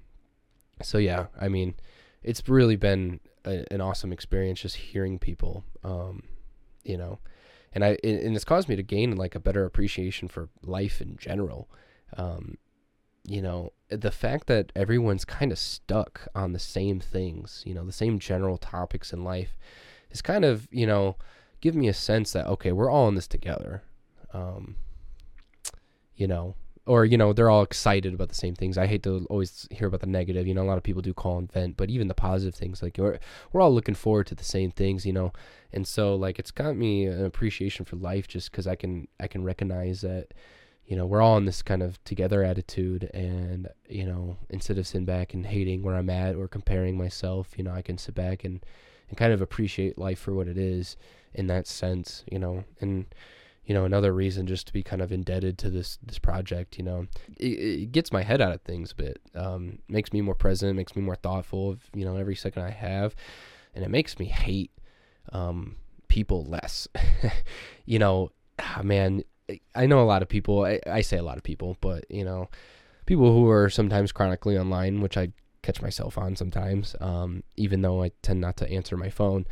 so 0.81 0.97
yeah, 0.97 1.27
I 1.39 1.47
mean 1.47 1.75
it's 2.23 2.47
really 2.49 2.75
been 2.75 3.21
a, 3.45 3.63
an 3.71 3.79
awesome 3.79 4.11
experience 4.11 4.61
just 4.61 4.75
hearing 4.75 5.17
people. 5.17 5.63
Um, 5.81 6.23
you 6.83 6.97
know, 6.97 7.19
and 7.71 7.85
I 7.85 7.97
and 8.03 8.35
it's 8.35 8.43
caused 8.43 8.67
me 8.67 8.75
to 8.75 8.83
gain 8.83 9.15
like 9.15 9.33
a 9.33 9.39
better 9.39 9.63
appreciation 9.63 10.27
for 10.27 10.49
life 10.61 10.99
in 10.99 11.15
general. 11.15 11.69
Um, 12.17 12.57
you 13.25 13.41
know, 13.41 13.71
the 13.89 14.11
fact 14.11 14.47
that 14.47 14.71
everyone's 14.75 15.25
kind 15.25 15.51
of 15.51 15.59
stuck 15.59 16.27
on 16.35 16.53
the 16.53 16.59
same 16.59 16.99
things, 16.99 17.63
you 17.65 17.73
know, 17.73 17.85
the 17.85 17.91
same 17.91 18.19
general 18.19 18.57
topics 18.57 19.13
in 19.13 19.23
life 19.23 19.57
is 20.11 20.21
kind 20.21 20.43
of, 20.43 20.67
you 20.71 20.85
know, 20.85 21.15
give 21.61 21.75
me 21.75 21.87
a 21.87 21.93
sense 21.93 22.33
that, 22.33 22.47
okay, 22.47 22.71
we're 22.71 22.89
all 22.89 23.07
in 23.07 23.15
this 23.15 23.27
together. 23.27 23.83
Um, 24.33 24.75
you 26.15 26.27
know, 26.27 26.55
or 26.85 27.05
you 27.05 27.17
know 27.17 27.31
they're 27.31 27.49
all 27.49 27.63
excited 27.63 28.13
about 28.13 28.29
the 28.29 28.35
same 28.35 28.55
things 28.55 28.77
i 28.77 28.85
hate 28.85 29.03
to 29.03 29.25
always 29.29 29.67
hear 29.71 29.87
about 29.87 30.01
the 30.01 30.07
negative 30.07 30.45
you 30.45 30.53
know 30.53 30.63
a 30.63 30.65
lot 30.65 30.77
of 30.77 30.83
people 30.83 31.01
do 31.01 31.13
call 31.13 31.37
and 31.37 31.51
vent 31.51 31.77
but 31.77 31.89
even 31.89 32.07
the 32.07 32.13
positive 32.13 32.55
things 32.55 32.83
like 32.83 32.97
we're, 32.97 33.19
we're 33.51 33.61
all 33.61 33.73
looking 33.73 33.95
forward 33.95 34.27
to 34.27 34.35
the 34.35 34.43
same 34.43 34.71
things 34.71 35.05
you 35.05 35.13
know 35.13 35.31
and 35.71 35.87
so 35.87 36.15
like 36.15 36.39
it's 36.39 36.51
got 36.51 36.75
me 36.75 37.05
an 37.05 37.25
appreciation 37.25 37.85
for 37.85 37.95
life 37.95 38.27
just 38.27 38.51
because 38.51 38.67
i 38.67 38.75
can 38.75 39.07
i 39.19 39.27
can 39.27 39.43
recognize 39.43 40.01
that 40.01 40.33
you 40.85 40.95
know 40.95 41.05
we're 41.05 41.21
all 41.21 41.37
in 41.37 41.45
this 41.45 41.61
kind 41.61 41.81
of 41.81 42.03
together 42.03 42.43
attitude 42.43 43.09
and 43.13 43.67
you 43.87 44.05
know 44.05 44.37
instead 44.49 44.77
of 44.77 44.87
sitting 44.87 45.05
back 45.05 45.33
and 45.33 45.45
hating 45.45 45.81
where 45.81 45.95
i'm 45.95 46.09
at 46.09 46.35
or 46.35 46.47
comparing 46.47 46.97
myself 46.97 47.49
you 47.57 47.63
know 47.63 47.71
i 47.71 47.81
can 47.81 47.97
sit 47.97 48.15
back 48.15 48.43
and 48.43 48.65
and 49.09 49.17
kind 49.17 49.33
of 49.33 49.41
appreciate 49.41 49.97
life 49.97 50.19
for 50.19 50.33
what 50.33 50.47
it 50.47 50.57
is 50.57 50.97
in 51.33 51.47
that 51.47 51.67
sense 51.67 52.23
you 52.31 52.39
know 52.39 52.63
and 52.81 53.05
you 53.65 53.73
know 53.73 53.85
another 53.85 54.13
reason 54.13 54.45
just 54.45 54.67
to 54.67 54.73
be 54.73 54.83
kind 54.83 55.01
of 55.01 55.11
indebted 55.11 55.57
to 55.57 55.69
this 55.69 55.97
this 56.03 56.19
project 56.19 56.77
you 56.77 56.83
know 56.83 57.07
it, 57.37 57.45
it 57.45 57.91
gets 57.91 58.11
my 58.11 58.21
head 58.21 58.41
out 58.41 58.53
of 58.53 58.61
things 58.61 58.91
a 58.91 58.95
bit 58.95 59.21
um, 59.35 59.79
makes 59.87 60.11
me 60.11 60.21
more 60.21 60.35
present 60.35 60.75
makes 60.75 60.95
me 60.95 61.01
more 61.01 61.15
thoughtful 61.15 61.71
of 61.71 61.79
you 61.93 62.03
know 62.03 62.17
every 62.17 62.35
second 62.35 62.61
i 62.61 62.69
have 62.69 63.15
and 63.73 63.83
it 63.83 63.89
makes 63.89 64.19
me 64.19 64.25
hate 64.25 64.71
um, 65.31 65.77
people 66.07 66.45
less. 66.45 66.87
You 67.85 67.99
know 67.99 68.31
ah, 68.59 68.79
man 68.81 69.23
i 69.75 69.85
know 69.85 70.01
a 70.01 70.05
lot 70.05 70.21
of 70.21 70.29
people 70.29 70.65
I, 70.65 70.79
I 70.89 71.01
say 71.01 71.17
a 71.17 71.23
lot 71.23 71.37
of 71.37 71.43
people 71.43 71.77
but 71.81 72.05
you 72.09 72.23
know 72.23 72.49
people 73.05 73.31
who 73.33 73.49
are 73.49 73.69
sometimes 73.69 74.11
chronically 74.11 74.57
online 74.57 75.01
which 75.01 75.17
i 75.17 75.29
catch 75.61 75.81
myself 75.81 76.17
on 76.17 76.35
sometimes 76.35 76.95
um, 76.99 77.43
even 77.55 77.81
though 77.81 78.03
i 78.03 78.11
tend 78.21 78.41
not 78.41 78.57
to 78.57 78.69
answer 78.69 78.97
my 78.97 79.09
phone 79.09 79.45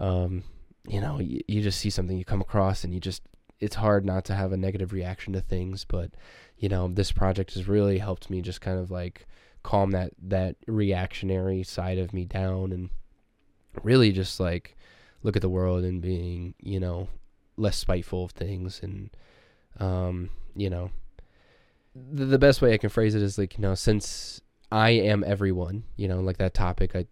um, 0.00 0.44
you 0.86 1.00
know 1.00 1.20
you, 1.20 1.40
you 1.48 1.62
just 1.62 1.80
see 1.80 1.90
something 1.90 2.18
you 2.18 2.24
come 2.24 2.40
across 2.40 2.84
and 2.84 2.92
you 2.92 3.00
just 3.00 3.22
it's 3.60 3.76
hard 3.76 4.04
not 4.04 4.24
to 4.26 4.34
have 4.34 4.52
a 4.52 4.56
negative 4.56 4.92
reaction 4.92 5.32
to 5.32 5.40
things, 5.40 5.84
but 5.84 6.10
you 6.58 6.68
know, 6.68 6.88
this 6.88 7.12
project 7.12 7.54
has 7.54 7.68
really 7.68 7.98
helped 7.98 8.30
me 8.30 8.40
just 8.40 8.60
kind 8.60 8.78
of 8.78 8.90
like 8.90 9.26
calm 9.62 9.92
that 9.92 10.12
that 10.22 10.56
reactionary 10.66 11.62
side 11.62 11.98
of 11.98 12.12
me 12.12 12.24
down 12.26 12.72
and 12.72 12.90
really 13.82 14.12
just 14.12 14.38
like 14.38 14.76
look 15.22 15.36
at 15.36 15.42
the 15.42 15.48
world 15.48 15.84
and 15.84 16.02
being, 16.02 16.54
you 16.60 16.78
know, 16.78 17.08
less 17.56 17.76
spiteful 17.76 18.24
of 18.24 18.32
things 18.32 18.80
and 18.82 19.10
um, 19.80 20.30
you 20.56 20.70
know, 20.70 20.90
the, 21.94 22.24
the 22.24 22.38
best 22.38 22.62
way 22.62 22.72
I 22.72 22.78
can 22.78 22.90
phrase 22.90 23.14
it 23.14 23.22
is 23.22 23.38
like, 23.38 23.56
you 23.56 23.62
know, 23.62 23.74
since 23.74 24.40
I 24.70 24.90
am 24.90 25.24
everyone, 25.26 25.84
you 25.96 26.08
know, 26.08 26.20
like 26.20 26.38
that 26.38 26.54
topic 26.54 26.94
I 26.94 27.06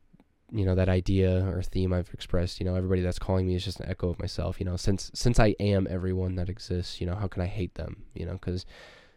you 0.54 0.66
know 0.66 0.74
that 0.74 0.88
idea 0.88 1.46
or 1.48 1.62
theme 1.62 1.92
I've 1.92 2.12
expressed. 2.12 2.60
You 2.60 2.66
know, 2.66 2.74
everybody 2.74 3.00
that's 3.00 3.18
calling 3.18 3.46
me 3.46 3.54
is 3.54 3.64
just 3.64 3.80
an 3.80 3.88
echo 3.88 4.10
of 4.10 4.18
myself. 4.18 4.60
You 4.60 4.66
know, 4.66 4.76
since 4.76 5.10
since 5.14 5.40
I 5.40 5.54
am 5.58 5.86
everyone 5.90 6.36
that 6.36 6.50
exists, 6.50 7.00
you 7.00 7.06
know, 7.06 7.14
how 7.14 7.26
can 7.26 7.42
I 7.42 7.46
hate 7.46 7.74
them? 7.74 8.04
You 8.14 8.26
know, 8.26 8.32
because 8.32 8.66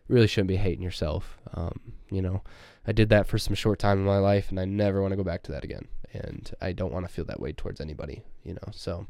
really 0.07 0.27
shouldn't 0.27 0.47
be 0.47 0.55
hating 0.55 0.83
yourself. 0.83 1.37
Um, 1.53 1.93
you 2.09 2.21
know, 2.21 2.41
I 2.87 2.93
did 2.93 3.09
that 3.09 3.27
for 3.27 3.37
some 3.37 3.55
short 3.55 3.79
time 3.79 3.99
in 3.99 4.05
my 4.05 4.19
life, 4.19 4.49
and 4.49 4.59
I 4.59 4.65
never 4.65 5.01
want 5.01 5.11
to 5.11 5.17
go 5.17 5.23
back 5.23 5.43
to 5.43 5.51
that 5.51 5.63
again. 5.63 5.87
And 6.13 6.49
I 6.61 6.71
don't 6.71 6.93
want 6.93 7.05
to 7.05 7.11
feel 7.11 7.25
that 7.25 7.41
way 7.41 7.51
towards 7.51 7.81
anybody. 7.81 8.23
You 8.43 8.53
know, 8.53 8.71
so 8.71 9.05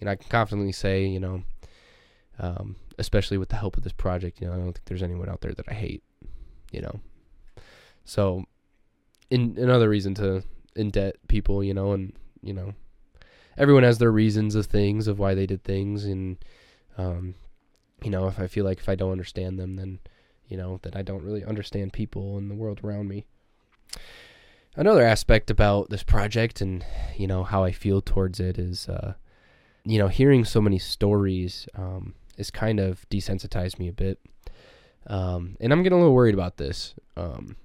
you 0.00 0.06
know, 0.06 0.12
I 0.12 0.16
can 0.16 0.30
confidently 0.30 0.72
say, 0.72 1.04
you 1.04 1.20
know, 1.20 1.42
um, 2.38 2.76
especially 2.98 3.38
with 3.38 3.48
the 3.48 3.56
help 3.56 3.76
of 3.76 3.84
this 3.84 3.92
project, 3.92 4.40
you 4.40 4.46
know, 4.46 4.52
I 4.52 4.56
don't 4.56 4.72
think 4.72 4.84
there's 4.84 5.02
anyone 5.02 5.28
out 5.28 5.40
there 5.40 5.54
that 5.54 5.68
I 5.68 5.74
hate. 5.74 6.02
You 6.70 6.82
know, 6.82 7.00
so 8.04 8.44
in 9.30 9.56
another 9.58 9.88
reason 9.88 10.14
to 10.16 10.42
in 10.76 10.90
debt 10.90 11.16
people, 11.28 11.64
you 11.64 11.74
know, 11.74 11.92
and 11.92 12.12
you 12.42 12.52
know, 12.52 12.74
everyone 13.56 13.82
has 13.82 13.98
their 13.98 14.12
reasons 14.12 14.54
of 14.54 14.66
things 14.66 15.08
of 15.08 15.18
why 15.18 15.34
they 15.34 15.46
did 15.46 15.64
things, 15.64 16.04
and 16.04 16.36
um, 16.96 17.34
you 18.02 18.10
know, 18.10 18.28
if 18.28 18.38
I 18.38 18.46
feel 18.46 18.64
like 18.64 18.78
if 18.78 18.88
I 18.88 18.94
don't 18.94 19.12
understand 19.12 19.58
them, 19.58 19.76
then 19.76 19.98
you 20.48 20.56
know 20.56 20.78
that 20.82 20.96
I 20.96 21.02
don't 21.02 21.24
really 21.24 21.44
understand 21.44 21.92
people 21.92 22.36
and 22.36 22.50
the 22.50 22.54
world 22.54 22.80
around 22.84 23.08
me. 23.08 23.24
Another 24.76 25.02
aspect 25.02 25.50
about 25.50 25.90
this 25.90 26.04
project 26.04 26.60
and 26.60 26.84
you 27.16 27.26
know 27.26 27.42
how 27.42 27.64
I 27.64 27.72
feel 27.72 28.00
towards 28.00 28.38
it 28.38 28.58
is, 28.58 28.88
uh, 28.88 29.14
you 29.84 29.98
know, 29.98 30.08
hearing 30.08 30.44
so 30.44 30.60
many 30.60 30.78
stories 30.78 31.68
um, 31.74 32.14
is 32.38 32.50
kind 32.50 32.80
of 32.80 33.08
desensitized 33.10 33.78
me 33.78 33.88
a 33.88 33.92
bit. 33.92 34.18
Um, 35.06 35.56
and 35.60 35.72
I'm 35.72 35.82
getting 35.82 35.98
a 35.98 36.00
little 36.00 36.14
worried 36.14 36.34
about 36.34 36.56
this. 36.56 36.94
Um, 37.16 37.56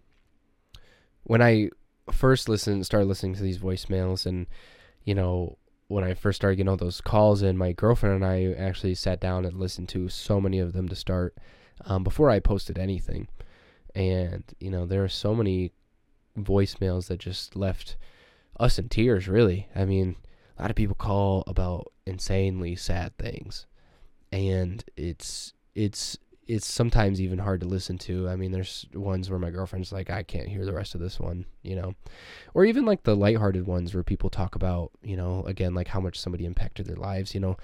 when 1.23 1.41
I 1.41 1.69
first 2.11 2.49
listen 2.49 2.83
started 2.83 3.05
listening 3.05 3.33
to 3.35 3.41
these 3.41 3.59
voicemails 3.59 4.25
and 4.25 4.45
you 5.05 5.15
know 5.15 5.57
when 5.87 6.03
I 6.03 6.13
first 6.13 6.37
started 6.37 6.57
getting 6.57 6.69
all 6.69 6.77
those 6.77 7.01
calls 7.01 7.41
in, 7.41 7.57
my 7.57 7.71
girlfriend 7.71 8.15
and 8.15 8.25
I 8.25 8.53
actually 8.53 8.95
sat 8.95 9.19
down 9.19 9.45
and 9.45 9.59
listened 9.59 9.89
to 9.89 10.09
so 10.09 10.41
many 10.41 10.59
of 10.59 10.73
them 10.73 10.89
to 10.89 10.95
start 10.95 11.37
um, 11.85 12.03
before 12.03 12.29
I 12.29 12.39
posted 12.39 12.79
anything. 12.79 13.27
And 13.93 14.43
you 14.59 14.71
know 14.71 14.85
there 14.85 15.03
are 15.03 15.09
so 15.09 15.35
many 15.35 15.71
voicemails 16.37 17.07
that 17.07 17.19
just 17.19 17.55
left 17.55 17.95
us 18.59 18.79
in 18.79 18.89
tears. 18.89 19.27
Really, 19.27 19.67
I 19.75 19.85
mean, 19.85 20.15
a 20.57 20.63
lot 20.63 20.71
of 20.71 20.75
people 20.75 20.95
call 20.95 21.43
about 21.47 21.91
insanely 22.05 22.75
sad 22.75 23.17
things, 23.17 23.65
and 24.33 24.83
it's 24.97 25.53
it's 25.75 26.17
it's 26.47 26.65
sometimes 26.65 27.21
even 27.21 27.39
hard 27.39 27.61
to 27.61 27.67
listen 27.67 27.97
to. 27.97 28.27
I 28.27 28.35
mean, 28.35 28.51
there's 28.51 28.85
ones 28.93 29.29
where 29.29 29.39
my 29.39 29.51
girlfriend's 29.51 29.93
like, 29.93 30.09
I 30.09 30.23
can't 30.23 30.49
hear 30.49 30.65
the 30.65 30.73
rest 30.73 30.93
of 30.93 30.99
this 30.99 31.19
one, 31.19 31.45
you 31.61 31.75
know, 31.75 31.95
or 32.53 32.65
even 32.65 32.83
like 32.83 33.03
the 33.03 33.15
lighthearted 33.15 33.65
ones 33.65 33.93
where 33.93 34.03
people 34.03 34.29
talk 34.29 34.55
about, 34.55 34.91
you 35.03 35.15
know, 35.15 35.43
again, 35.45 35.73
like 35.73 35.87
how 35.87 36.01
much 36.01 36.19
somebody 36.19 36.45
impacted 36.45 36.85
their 36.85 36.97
lives, 36.97 37.33
you 37.33 37.39
know, 37.39 37.55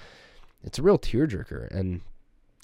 it's 0.64 0.80
a 0.80 0.82
real 0.82 0.98
tearjerker. 0.98 1.70
And, 1.72 2.02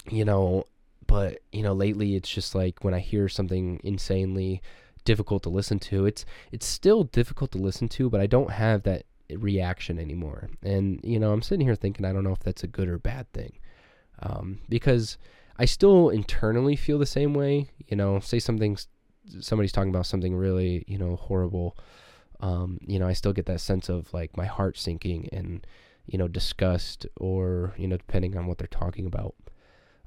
you 0.08 0.24
know, 0.24 0.64
but, 1.06 1.40
you 1.52 1.62
know, 1.62 1.74
lately 1.74 2.16
it's 2.16 2.30
just 2.30 2.54
like 2.54 2.82
when 2.82 2.94
I 2.94 3.00
hear 3.00 3.28
something 3.28 3.80
insanely 3.84 4.62
difficult 5.04 5.42
to 5.42 5.50
listen 5.50 5.78
to, 5.80 6.06
it's, 6.06 6.24
it's 6.50 6.66
still 6.66 7.04
difficult 7.04 7.50
to 7.52 7.58
listen 7.58 7.88
to, 7.90 8.08
but 8.08 8.22
I 8.22 8.26
don't 8.26 8.52
have 8.52 8.84
that 8.84 9.04
reaction 9.30 9.98
anymore. 9.98 10.48
And, 10.62 10.98
you 11.04 11.18
know, 11.18 11.32
I'm 11.32 11.42
sitting 11.42 11.66
here 11.66 11.74
thinking, 11.74 12.06
I 12.06 12.12
don't 12.14 12.24
know 12.24 12.32
if 12.32 12.40
that's 12.40 12.64
a 12.64 12.68
good 12.68 12.88
or 12.88 12.98
bad 12.98 13.30
thing. 13.34 13.58
Um, 14.20 14.60
because, 14.68 15.18
I 15.58 15.64
still 15.64 16.10
internally 16.10 16.76
feel 16.76 16.98
the 16.98 17.06
same 17.06 17.34
way. 17.34 17.70
You 17.86 17.96
know, 17.96 18.20
say 18.20 18.38
something, 18.38 18.76
somebody's 19.40 19.72
talking 19.72 19.90
about 19.90 20.06
something 20.06 20.36
really, 20.36 20.84
you 20.86 20.98
know, 20.98 21.16
horrible. 21.16 21.76
Um, 22.40 22.78
you 22.86 22.98
know, 22.98 23.08
I 23.08 23.14
still 23.14 23.32
get 23.32 23.46
that 23.46 23.60
sense 23.60 23.88
of 23.88 24.12
like 24.12 24.36
my 24.36 24.44
heart 24.44 24.76
sinking 24.76 25.28
and, 25.32 25.66
you 26.06 26.18
know, 26.18 26.28
disgust 26.28 27.06
or, 27.18 27.74
you 27.78 27.88
know, 27.88 27.96
depending 27.96 28.36
on 28.36 28.46
what 28.46 28.58
they're 28.58 28.66
talking 28.66 29.06
about. 29.06 29.34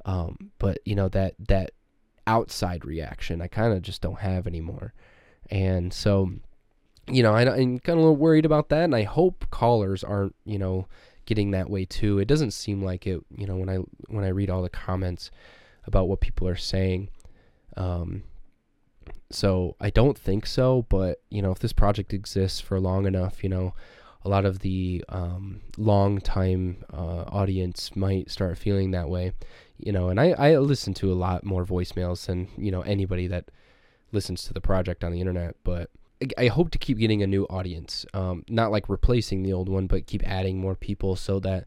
Um, 0.05 0.51
but 0.60 0.80
you 0.86 0.95
know, 0.95 1.10
that, 1.10 1.34
that 1.47 1.72
outside 2.28 2.86
reaction, 2.86 3.41
I 3.41 3.47
kind 3.47 3.74
of 3.74 3.82
just 3.82 4.01
don't 4.01 4.20
have 4.20 4.45
anymore. 4.45 4.93
And 5.49 5.91
so, 5.91 6.32
you 7.07 7.24
know, 7.24 7.34
I, 7.34 7.41
I'm 7.41 7.80
kind 7.80 7.97
of 7.97 8.03
a 8.03 8.07
little 8.07 8.16
worried 8.16 8.45
about 8.45 8.70
that. 8.70 8.84
And 8.84 8.95
I 8.95 9.01
hope 9.01 9.47
callers 9.49 10.03
aren't, 10.03 10.36
you 10.45 10.60
know, 10.60 10.88
getting 11.30 11.51
that 11.51 11.69
way 11.69 11.86
too. 11.86 12.17
It 12.17 12.27
doesn't 12.27 12.51
seem 12.51 12.84
like 12.84 13.05
it, 13.05 13.21
you 13.38 13.45
know, 13.45 13.55
when 13.55 13.69
I 13.69 13.75
when 14.07 14.25
I 14.25 14.30
read 14.30 14.49
all 14.49 14.63
the 14.63 14.69
comments 14.69 15.30
about 15.86 16.07
what 16.07 16.21
people 16.21 16.47
are 16.47 16.55
saying. 16.55 17.09
Um, 17.77 18.23
so 19.30 19.75
I 19.80 19.91
don't 19.91 20.17
think 20.17 20.47
so, 20.47 20.88
but 20.89 21.21
you 21.30 21.43
know, 21.43 21.51
if 21.51 21.59
this 21.59 21.71
project 21.71 22.13
exists 22.15 22.59
for 22.59 22.80
long 22.80 23.05
enough, 23.05 23.43
you 23.43 23.49
know, 23.49 23.75
a 24.25 24.30
lot 24.30 24.43
of 24.43 24.59
the 24.59 25.05
um, 25.07 25.61
long 25.77 26.19
time 26.19 26.84
uh, 26.91 27.25
audience 27.27 27.95
might 27.95 28.32
start 28.32 28.57
feeling 28.57 28.89
that 28.91 29.07
way, 29.07 29.34
you 29.77 29.91
know. 29.91 30.09
And 30.09 30.19
I 30.19 30.32
I 30.32 30.57
listen 30.57 30.95
to 30.95 31.13
a 31.13 31.21
lot 31.27 31.45
more 31.45 31.63
voicemails 31.63 32.25
than 32.25 32.47
you 32.57 32.71
know 32.71 32.82
anybody 32.82 33.27
that 33.27 33.51
listens 34.11 34.43
to 34.45 34.53
the 34.53 34.61
project 34.61 35.03
on 35.03 35.11
the 35.11 35.19
internet, 35.19 35.55
but 35.63 35.91
I 36.38 36.47
hope 36.47 36.72
to 36.72 36.78
keep 36.78 36.97
getting 36.97 37.24
a 37.24 37.28
new 37.28 37.45
audience, 37.45 38.05
um, 38.13 38.43
not 38.49 38.72
like 38.72 38.89
replacing 38.89 39.43
the 39.43 39.53
old 39.53 39.70
one, 39.70 39.88
but 39.88 40.05
keep 40.05 40.28
adding 40.28 40.59
more 40.59 40.76
people 40.76 41.15
so 41.15 41.39
that 41.39 41.65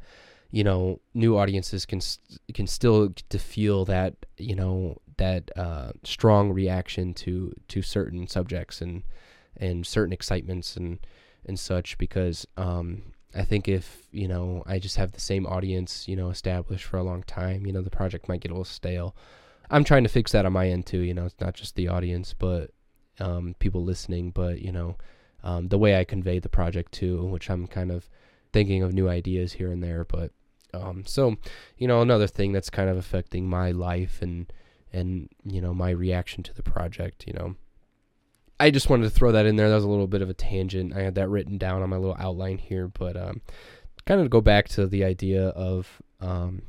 you 0.50 0.62
know 0.62 1.00
new 1.14 1.38
audiences 1.38 1.86
can 1.86 2.00
can 2.53 2.66
still 2.66 3.14
to 3.30 3.38
feel 3.38 3.84
that 3.86 4.14
you 4.36 4.55
know 4.55 4.98
that 5.16 5.50
uh, 5.57 5.92
strong 6.05 6.53
reaction 6.53 7.14
to 7.14 7.53
to 7.68 7.80
certain 7.82 8.26
subjects 8.26 8.80
and 8.80 9.03
and 9.57 9.86
certain 9.86 10.12
excitements 10.12 10.76
and 10.76 10.98
and 11.46 11.59
such 11.59 11.96
because 11.96 12.46
um, 12.57 13.03
I 13.34 13.44
think 13.44 13.68
if 13.68 14.07
you 14.12 14.28
know 14.28 14.62
I 14.66 14.78
just 14.78 14.96
have 14.96 15.12
the 15.12 15.20
same 15.20 15.46
audience 15.46 16.07
you 16.07 16.16
know 16.16 16.28
established 16.28 16.84
for 16.84 16.98
a 16.98 17.03
long 17.03 17.22
time, 17.22 17.66
you 17.66 17.72
know 17.72 17.82
the 17.82 17.90
project 17.90 18.28
might 18.28 18.40
get 18.40 18.50
a 18.50 18.55
little 18.55 18.64
stale. 18.64 19.16
I'm 19.70 19.84
trying 19.84 20.03
to 20.03 20.11
fix 20.11 20.32
that 20.32 20.44
on 20.44 20.53
my 20.53 20.68
end 20.68 20.84
too. 20.84 20.98
You 20.98 21.14
know, 21.14 21.24
it's 21.24 21.40
not 21.40 21.55
just 21.55 21.76
the 21.76 21.88
audience, 21.88 22.34
but 22.38 22.72
um, 23.20 23.54
people 23.58 23.84
listening, 23.84 24.30
but 24.30 24.60
you 24.60 24.72
know, 24.72 24.96
um, 25.42 25.68
the 25.68 25.78
way 25.78 25.98
I 25.98 26.04
convey 26.04 26.38
the 26.38 26.48
project 26.48 26.92
too, 26.92 27.24
which 27.24 27.50
I'm 27.50 27.66
kind 27.66 27.90
of 27.90 28.08
thinking 28.52 28.82
of 28.82 28.92
new 28.92 29.08
ideas 29.08 29.52
here 29.52 29.70
and 29.70 29.82
there. 29.82 30.04
But 30.04 30.32
um, 30.74 31.04
so, 31.06 31.36
you 31.76 31.86
know, 31.86 32.00
another 32.00 32.26
thing 32.26 32.52
that's 32.52 32.70
kind 32.70 32.88
of 32.88 32.96
affecting 32.96 33.48
my 33.48 33.70
life 33.70 34.20
and 34.22 34.52
and 34.92 35.28
you 35.44 35.60
know 35.60 35.72
my 35.72 35.90
reaction 35.90 36.42
to 36.44 36.54
the 36.54 36.62
project. 36.62 37.26
You 37.26 37.32
know, 37.34 37.56
I 38.60 38.70
just 38.70 38.88
wanted 38.88 39.04
to 39.04 39.10
throw 39.10 39.32
that 39.32 39.46
in 39.46 39.56
there. 39.56 39.68
That 39.68 39.76
was 39.76 39.84
a 39.84 39.90
little 39.90 40.06
bit 40.06 40.22
of 40.22 40.30
a 40.30 40.34
tangent. 40.34 40.94
I 40.94 41.00
had 41.00 41.14
that 41.16 41.28
written 41.28 41.58
down 41.58 41.82
on 41.82 41.90
my 41.90 41.96
little 41.96 42.16
outline 42.18 42.58
here, 42.58 42.88
but 42.88 43.16
um, 43.16 43.40
kind 44.04 44.20
of 44.20 44.30
go 44.30 44.40
back 44.40 44.68
to 44.70 44.86
the 44.86 45.04
idea 45.04 45.48
of 45.48 46.02
um, 46.20 46.62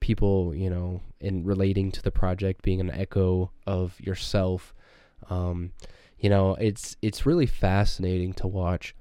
people, 0.00 0.54
you 0.54 0.70
know, 0.70 1.00
in 1.20 1.44
relating 1.44 1.90
to 1.92 2.02
the 2.02 2.10
project 2.10 2.62
being 2.62 2.80
an 2.80 2.90
echo 2.90 3.50
of 3.66 3.98
yourself. 4.00 4.73
Um, 5.30 5.72
you 6.18 6.30
know, 6.30 6.54
it's 6.54 6.96
it's 7.02 7.26
really 7.26 7.46
fascinating 7.46 8.32
to 8.34 8.46
watch 8.46 8.94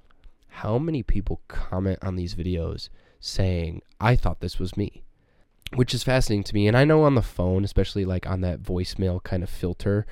how 0.47 0.77
many 0.77 1.03
people 1.03 1.41
comment 1.47 1.99
on 2.01 2.15
these 2.15 2.35
videos 2.35 2.89
saying, 3.19 3.81
"I 3.99 4.15
thought 4.15 4.41
this 4.41 4.59
was 4.59 4.77
me." 4.77 5.03
Which 5.75 5.93
is 5.93 6.03
fascinating 6.03 6.43
to 6.43 6.53
me. 6.53 6.67
And 6.67 6.77
I 6.77 6.83
know 6.85 7.03
on 7.03 7.15
the 7.15 7.23
phone, 7.23 7.63
especially 7.63 8.05
like 8.05 8.27
on 8.27 8.41
that 8.41 8.61
voicemail 8.61 9.23
kind 9.23 9.41
of 9.41 9.49
filter, 9.49 10.05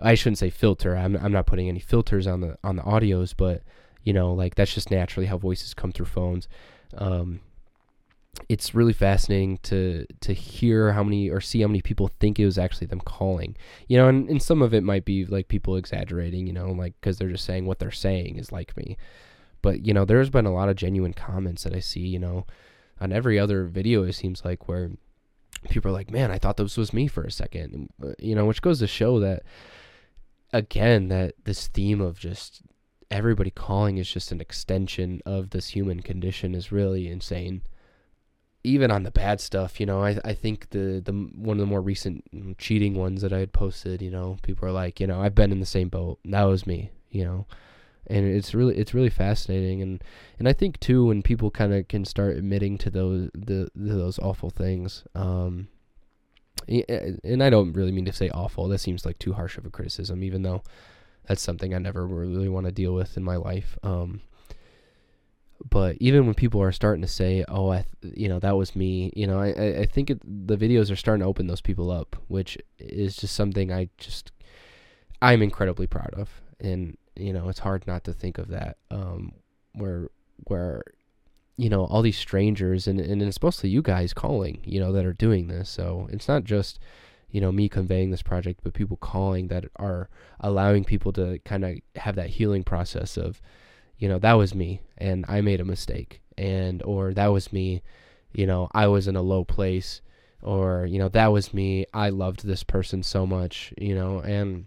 I 0.00 0.14
shouldn't 0.14 0.38
say 0.38 0.50
filter. 0.50 0.96
I'm 0.96 1.16
I'm 1.16 1.32
not 1.32 1.46
putting 1.46 1.68
any 1.68 1.80
filters 1.80 2.26
on 2.26 2.40
the 2.40 2.58
on 2.64 2.76
the 2.76 2.82
audios, 2.82 3.32
but 3.36 3.62
you 4.02 4.12
know, 4.12 4.32
like 4.32 4.54
that's 4.54 4.74
just 4.74 4.90
naturally 4.90 5.26
how 5.26 5.38
voices 5.38 5.74
come 5.74 5.92
through 5.92 6.06
phones. 6.06 6.48
Um, 6.96 7.40
it's 8.48 8.74
really 8.74 8.92
fascinating 8.92 9.58
to 9.62 10.06
to 10.20 10.32
hear 10.32 10.92
how 10.92 11.02
many 11.02 11.28
or 11.28 11.40
see 11.40 11.60
how 11.60 11.66
many 11.66 11.82
people 11.82 12.10
think 12.20 12.38
it 12.38 12.44
was 12.44 12.58
actually 12.58 12.86
them 12.86 13.00
calling 13.00 13.56
you 13.88 13.96
know 13.96 14.08
and, 14.08 14.28
and 14.28 14.42
some 14.42 14.62
of 14.62 14.72
it 14.72 14.82
might 14.82 15.04
be 15.04 15.24
like 15.24 15.48
people 15.48 15.76
exaggerating 15.76 16.46
you 16.46 16.52
know 16.52 16.70
like 16.70 16.94
because 17.00 17.18
they're 17.18 17.28
just 17.28 17.44
saying 17.44 17.66
what 17.66 17.78
they're 17.78 17.90
saying 17.90 18.36
is 18.36 18.52
like 18.52 18.76
me. 18.76 18.96
But 19.62 19.84
you 19.84 19.92
know 19.92 20.04
there's 20.04 20.30
been 20.30 20.46
a 20.46 20.54
lot 20.54 20.68
of 20.68 20.76
genuine 20.76 21.12
comments 21.12 21.64
that 21.64 21.74
i 21.74 21.80
see 21.80 22.06
you 22.06 22.20
know 22.20 22.46
on 23.00 23.10
every 23.12 23.36
other 23.36 23.64
video 23.64 24.04
it 24.04 24.12
seems 24.12 24.44
like 24.44 24.68
where 24.68 24.92
people 25.70 25.90
are 25.90 25.94
like 25.94 26.10
man 26.10 26.30
i 26.30 26.38
thought 26.38 26.56
this 26.56 26.76
was 26.76 26.92
me 26.92 27.08
for 27.08 27.24
a 27.24 27.32
second 27.32 27.88
uh, 28.00 28.12
you 28.20 28.34
know 28.34 28.44
which 28.44 28.62
goes 28.62 28.78
to 28.78 28.86
show 28.86 29.18
that 29.18 29.42
again 30.52 31.08
that 31.08 31.34
this 31.44 31.66
theme 31.66 32.00
of 32.00 32.16
just 32.16 32.62
everybody 33.10 33.50
calling 33.50 33.98
is 33.98 34.08
just 34.08 34.30
an 34.30 34.40
extension 34.40 35.20
of 35.26 35.50
this 35.50 35.68
human 35.68 36.00
condition 36.00 36.54
is 36.54 36.70
really 36.70 37.08
insane 37.08 37.62
even 38.66 38.90
on 38.90 39.04
the 39.04 39.12
bad 39.12 39.40
stuff, 39.40 39.78
you 39.78 39.86
know, 39.86 40.02
I 40.02 40.18
I 40.24 40.34
think 40.34 40.70
the 40.70 41.00
the 41.04 41.12
one 41.12 41.56
of 41.56 41.60
the 41.60 41.66
more 41.66 41.80
recent 41.80 42.58
cheating 42.58 42.94
ones 42.94 43.22
that 43.22 43.32
I 43.32 43.38
had 43.38 43.52
posted, 43.52 44.02
you 44.02 44.10
know, 44.10 44.38
people 44.42 44.68
are 44.68 44.72
like, 44.72 44.98
you 44.98 45.06
know, 45.06 45.20
I've 45.20 45.36
been 45.36 45.52
in 45.52 45.60
the 45.60 45.66
same 45.66 45.88
boat. 45.88 46.18
That 46.24 46.42
was 46.42 46.66
me, 46.66 46.90
you 47.10 47.24
know, 47.24 47.46
and 48.08 48.26
it's 48.26 48.54
really 48.54 48.76
it's 48.76 48.92
really 48.92 49.08
fascinating, 49.08 49.82
and 49.82 50.02
and 50.40 50.48
I 50.48 50.52
think 50.52 50.80
too 50.80 51.06
when 51.06 51.22
people 51.22 51.50
kind 51.50 51.72
of 51.72 51.86
can 51.86 52.04
start 52.04 52.36
admitting 52.36 52.76
to 52.78 52.90
those 52.90 53.30
the, 53.34 53.70
those 53.76 54.18
awful 54.18 54.50
things, 54.50 55.04
um, 55.14 55.68
and 56.68 57.42
I 57.42 57.50
don't 57.50 57.72
really 57.72 57.92
mean 57.92 58.06
to 58.06 58.12
say 58.12 58.30
awful. 58.30 58.66
That 58.66 58.78
seems 58.78 59.06
like 59.06 59.20
too 59.20 59.34
harsh 59.34 59.58
of 59.58 59.64
a 59.64 59.70
criticism, 59.70 60.24
even 60.24 60.42
though 60.42 60.62
that's 61.28 61.42
something 61.42 61.72
I 61.72 61.78
never 61.78 62.04
really 62.04 62.48
want 62.48 62.66
to 62.66 62.72
deal 62.72 62.94
with 62.94 63.16
in 63.16 63.22
my 63.22 63.36
life. 63.36 63.78
Um, 63.84 64.22
but 65.70 65.96
even 66.00 66.26
when 66.26 66.34
people 66.34 66.60
are 66.62 66.72
starting 66.72 67.02
to 67.02 67.08
say, 67.08 67.44
"Oh, 67.48 67.72
I, 67.72 67.84
you 68.02 68.28
know, 68.28 68.38
that 68.40 68.56
was 68.56 68.76
me," 68.76 69.12
you 69.16 69.26
know, 69.26 69.40
I, 69.40 69.80
I 69.80 69.86
think 69.86 70.10
it, 70.10 70.20
the 70.24 70.56
videos 70.56 70.90
are 70.90 70.96
starting 70.96 71.22
to 71.22 71.26
open 71.26 71.46
those 71.46 71.60
people 71.60 71.90
up, 71.90 72.16
which 72.28 72.58
is 72.78 73.16
just 73.16 73.34
something 73.34 73.72
I 73.72 73.88
just, 73.98 74.32
I'm 75.22 75.42
incredibly 75.42 75.86
proud 75.86 76.14
of, 76.14 76.28
and 76.60 76.96
you 77.16 77.32
know, 77.32 77.48
it's 77.48 77.60
hard 77.60 77.86
not 77.86 78.04
to 78.04 78.12
think 78.12 78.38
of 78.38 78.48
that, 78.48 78.76
um, 78.90 79.32
where, 79.72 80.10
where, 80.48 80.82
you 81.56 81.70
know, 81.70 81.84
all 81.86 82.02
these 82.02 82.18
strangers, 82.18 82.86
and 82.86 83.00
and 83.00 83.22
it's 83.22 83.42
mostly 83.42 83.70
you 83.70 83.82
guys 83.82 84.12
calling, 84.12 84.60
you 84.64 84.78
know, 84.80 84.92
that 84.92 85.06
are 85.06 85.12
doing 85.12 85.48
this, 85.48 85.70
so 85.70 86.08
it's 86.10 86.28
not 86.28 86.44
just, 86.44 86.78
you 87.30 87.40
know, 87.40 87.50
me 87.50 87.68
conveying 87.68 88.10
this 88.10 88.22
project, 88.22 88.60
but 88.62 88.74
people 88.74 88.98
calling 88.98 89.48
that 89.48 89.64
are 89.76 90.08
allowing 90.40 90.84
people 90.84 91.12
to 91.12 91.38
kind 91.44 91.64
of 91.64 91.76
have 91.96 92.16
that 92.16 92.30
healing 92.30 92.62
process 92.62 93.16
of 93.16 93.40
you 93.98 94.08
know, 94.08 94.18
that 94.18 94.34
was 94.34 94.54
me 94.54 94.80
and 94.98 95.24
I 95.28 95.40
made 95.40 95.60
a 95.60 95.64
mistake 95.64 96.20
and 96.36 96.82
or 96.82 97.14
that 97.14 97.28
was 97.28 97.52
me, 97.52 97.82
you 98.32 98.46
know, 98.46 98.68
I 98.72 98.86
was 98.86 99.08
in 99.08 99.16
a 99.16 99.22
low 99.22 99.44
place 99.44 100.00
or 100.42 100.86
you 100.86 100.98
know, 100.98 101.08
that 101.10 101.28
was 101.28 101.54
me. 101.54 101.86
I 101.92 102.10
loved 102.10 102.46
this 102.46 102.62
person 102.62 103.02
so 103.02 103.26
much, 103.26 103.72
you 103.78 103.94
know, 103.94 104.20
and 104.20 104.66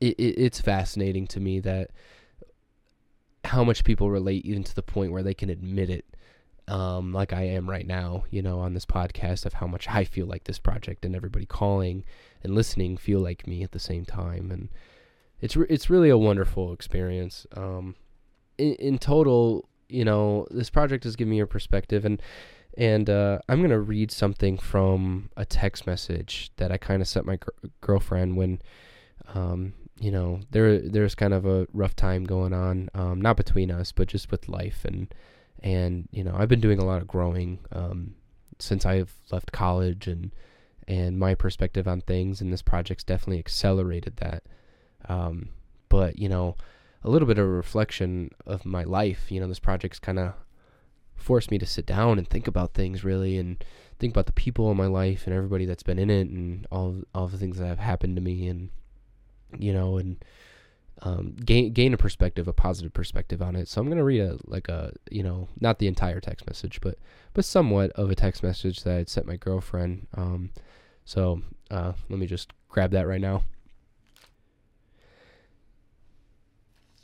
it, 0.00 0.18
it 0.18 0.38
it's 0.38 0.60
fascinating 0.60 1.26
to 1.28 1.40
me 1.40 1.60
that 1.60 1.90
how 3.44 3.62
much 3.64 3.84
people 3.84 4.10
relate 4.10 4.44
even 4.44 4.64
to 4.64 4.74
the 4.74 4.82
point 4.82 5.12
where 5.12 5.22
they 5.22 5.34
can 5.34 5.50
admit 5.50 5.90
it 5.90 6.06
um, 6.68 7.12
like 7.12 7.32
I 7.32 7.42
am 7.42 7.68
right 7.68 7.86
now, 7.86 8.24
you 8.30 8.42
know, 8.42 8.60
on 8.60 8.74
this 8.74 8.86
podcast 8.86 9.44
of 9.44 9.54
how 9.54 9.66
much 9.66 9.88
I 9.88 10.04
feel 10.04 10.26
like 10.26 10.44
this 10.44 10.58
project 10.58 11.04
and 11.04 11.14
everybody 11.14 11.46
calling 11.46 12.04
and 12.42 12.54
listening 12.54 12.96
feel 12.96 13.20
like 13.20 13.46
me 13.46 13.62
at 13.62 13.72
the 13.72 13.78
same 13.78 14.04
time, 14.04 14.50
and 14.50 14.68
it's 15.40 15.56
re- 15.56 15.66
it's 15.68 15.90
really 15.90 16.08
a 16.08 16.18
wonderful 16.18 16.72
experience. 16.72 17.46
Um, 17.54 17.96
in, 18.58 18.74
in 18.74 18.98
total, 18.98 19.68
you 19.88 20.04
know, 20.04 20.46
this 20.50 20.70
project 20.70 21.04
has 21.04 21.16
given 21.16 21.30
me 21.30 21.40
a 21.40 21.46
perspective, 21.46 22.04
and 22.04 22.20
and 22.76 23.08
uh, 23.08 23.38
I'm 23.48 23.62
gonna 23.62 23.78
read 23.78 24.10
something 24.10 24.58
from 24.58 25.30
a 25.36 25.44
text 25.44 25.86
message 25.86 26.50
that 26.56 26.72
I 26.72 26.76
kind 26.76 27.02
of 27.02 27.08
sent 27.08 27.26
my 27.26 27.36
gr- 27.36 27.68
girlfriend 27.80 28.36
when, 28.36 28.60
um, 29.34 29.74
you 30.00 30.10
know, 30.10 30.40
there 30.50 30.78
there's 30.80 31.14
kind 31.14 31.34
of 31.34 31.46
a 31.46 31.66
rough 31.72 31.94
time 31.94 32.24
going 32.24 32.52
on, 32.52 32.90
um, 32.94 33.20
not 33.20 33.36
between 33.36 33.70
us, 33.70 33.92
but 33.92 34.08
just 34.08 34.30
with 34.30 34.48
life, 34.48 34.84
and 34.84 35.12
and 35.62 36.08
you 36.10 36.24
know, 36.24 36.34
I've 36.36 36.48
been 36.48 36.60
doing 36.60 36.78
a 36.78 36.84
lot 36.84 37.00
of 37.00 37.08
growing 37.08 37.60
um, 37.72 38.14
since 38.58 38.84
I've 38.84 39.14
left 39.30 39.52
college, 39.52 40.08
and 40.08 40.32
and 40.86 41.18
my 41.18 41.34
perspective 41.34 41.88
on 41.88 42.00
things, 42.00 42.40
and 42.40 42.52
this 42.52 42.62
project's 42.62 43.04
definitely 43.04 43.38
accelerated 43.38 44.16
that. 44.16 44.42
Um, 45.08 45.50
but 45.88 46.18
you 46.18 46.28
know, 46.28 46.56
a 47.04 47.10
little 47.10 47.28
bit 47.28 47.38
of 47.38 47.44
a 47.44 47.48
reflection 47.48 48.30
of 48.46 48.64
my 48.64 48.82
life. 48.82 49.30
You 49.30 49.40
know, 49.40 49.46
this 49.46 49.58
project's 49.58 49.98
kind 49.98 50.18
of 50.18 50.32
forced 51.14 51.50
me 51.50 51.58
to 51.58 51.66
sit 51.66 51.86
down 51.86 52.18
and 52.18 52.28
think 52.28 52.48
about 52.48 52.74
things 52.74 53.04
really 53.04 53.38
and 53.38 53.62
think 53.98 54.12
about 54.12 54.26
the 54.26 54.32
people 54.32 54.70
in 54.70 54.76
my 54.76 54.86
life 54.86 55.26
and 55.26 55.34
everybody 55.34 55.64
that's 55.64 55.82
been 55.82 55.98
in 55.98 56.10
it 56.10 56.28
and 56.28 56.66
all 56.70 57.02
all 57.14 57.28
the 57.28 57.38
things 57.38 57.58
that 57.58 57.66
have 57.66 57.78
happened 57.78 58.16
to 58.16 58.22
me 58.22 58.48
and 58.48 58.70
you 59.58 59.72
know 59.72 59.96
and 59.96 60.24
um, 61.02 61.36
gain 61.44 61.72
gain 61.72 61.92
a 61.92 61.96
perspective, 61.96 62.48
a 62.48 62.52
positive 62.52 62.92
perspective 62.92 63.42
on 63.42 63.56
it. 63.56 63.68
So 63.68 63.80
I'm 63.80 63.88
gonna 63.88 64.04
read 64.04 64.20
a 64.20 64.38
like 64.46 64.68
a 64.68 64.92
you 65.10 65.22
know 65.22 65.48
not 65.60 65.78
the 65.78 65.88
entire 65.88 66.20
text 66.20 66.46
message, 66.46 66.80
but 66.80 66.98
but 67.34 67.44
somewhat 67.44 67.90
of 67.92 68.10
a 68.10 68.14
text 68.14 68.42
message 68.42 68.82
that 68.84 68.96
I 68.96 69.04
sent 69.04 69.26
my 69.26 69.36
girlfriend. 69.36 70.06
Um, 70.14 70.50
so 71.04 71.42
uh, 71.70 71.92
let 72.08 72.18
me 72.18 72.26
just 72.26 72.52
grab 72.68 72.92
that 72.92 73.06
right 73.06 73.20
now. 73.20 73.44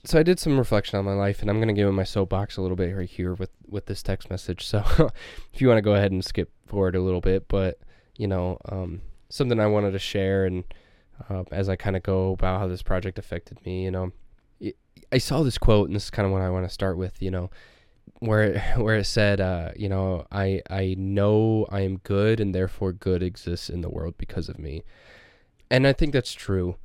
So 0.05 0.19
I 0.19 0.23
did 0.23 0.39
some 0.39 0.59
reflection 0.59 0.99
on 0.99 1.05
my 1.05 1.15
life, 1.15 1.41
and 1.41 1.51
I'm 1.51 1.61
gonna 1.61 1.73
give 1.73 1.89
it 1.89 1.93
my 1.93 2.05
soapbox 2.05 2.57
a 2.57 2.63
little 2.63 2.77
bit 2.77 2.97
right 2.97 3.09
here 3.09 3.35
with 3.35 3.51
with 3.69 3.87
this 3.87 4.03
text 4.03 4.31
message. 4.31 4.65
So 4.71 5.11
if 5.53 5.61
you 5.61 5.69
want 5.69 5.79
to 5.79 5.83
go 5.83 5.95
ahead 5.95 6.13
and 6.13 6.25
skip 6.25 6.51
forward 6.67 6.97
a 6.97 7.03
little 7.03 7.21
bit, 7.21 7.49
but 7.49 7.79
you 8.17 8.27
know, 8.27 8.59
um, 8.67 9.03
something 9.29 9.59
I 9.59 9.67
wanted 9.67 9.93
to 9.93 9.99
share, 9.99 10.45
and 10.45 10.65
uh, 11.29 11.45
as 11.51 11.69
I 11.69 11.77
kind 11.77 11.97
of 11.97 12.03
go 12.03 12.33
about 12.33 12.61
how 12.61 12.69
this 12.69 12.83
project 12.83 13.19
affected 13.19 13.65
me, 13.65 13.85
you 13.85 13.91
know, 13.91 14.13
I 15.13 15.19
saw 15.19 15.43
this 15.43 15.59
quote, 15.59 15.89
and 15.89 15.97
this 15.97 16.05
is 16.05 16.11
kind 16.11 16.27
of 16.27 16.33
what 16.33 16.43
I 16.43 16.51
want 16.51 16.67
to 16.67 16.73
start 16.73 16.97
with, 16.97 17.21
you 17.21 17.31
know, 17.31 17.51
where 18.21 18.61
where 18.77 18.97
it 18.97 19.05
said, 19.05 19.41
uh, 19.41 19.73
you 19.77 19.89
know, 19.89 20.27
I 20.31 20.63
I 20.71 20.95
know 20.99 21.67
I 21.71 21.81
am 21.81 21.99
good, 21.99 22.41
and 22.41 22.55
therefore 22.55 22.93
good 22.93 23.23
exists 23.23 23.69
in 23.69 23.81
the 23.81 23.91
world 23.91 24.15
because 24.19 24.49
of 24.49 24.59
me, 24.59 24.83
and 25.71 25.87
I 25.87 25.93
think 25.93 26.13
that's 26.13 26.33
true. 26.33 26.77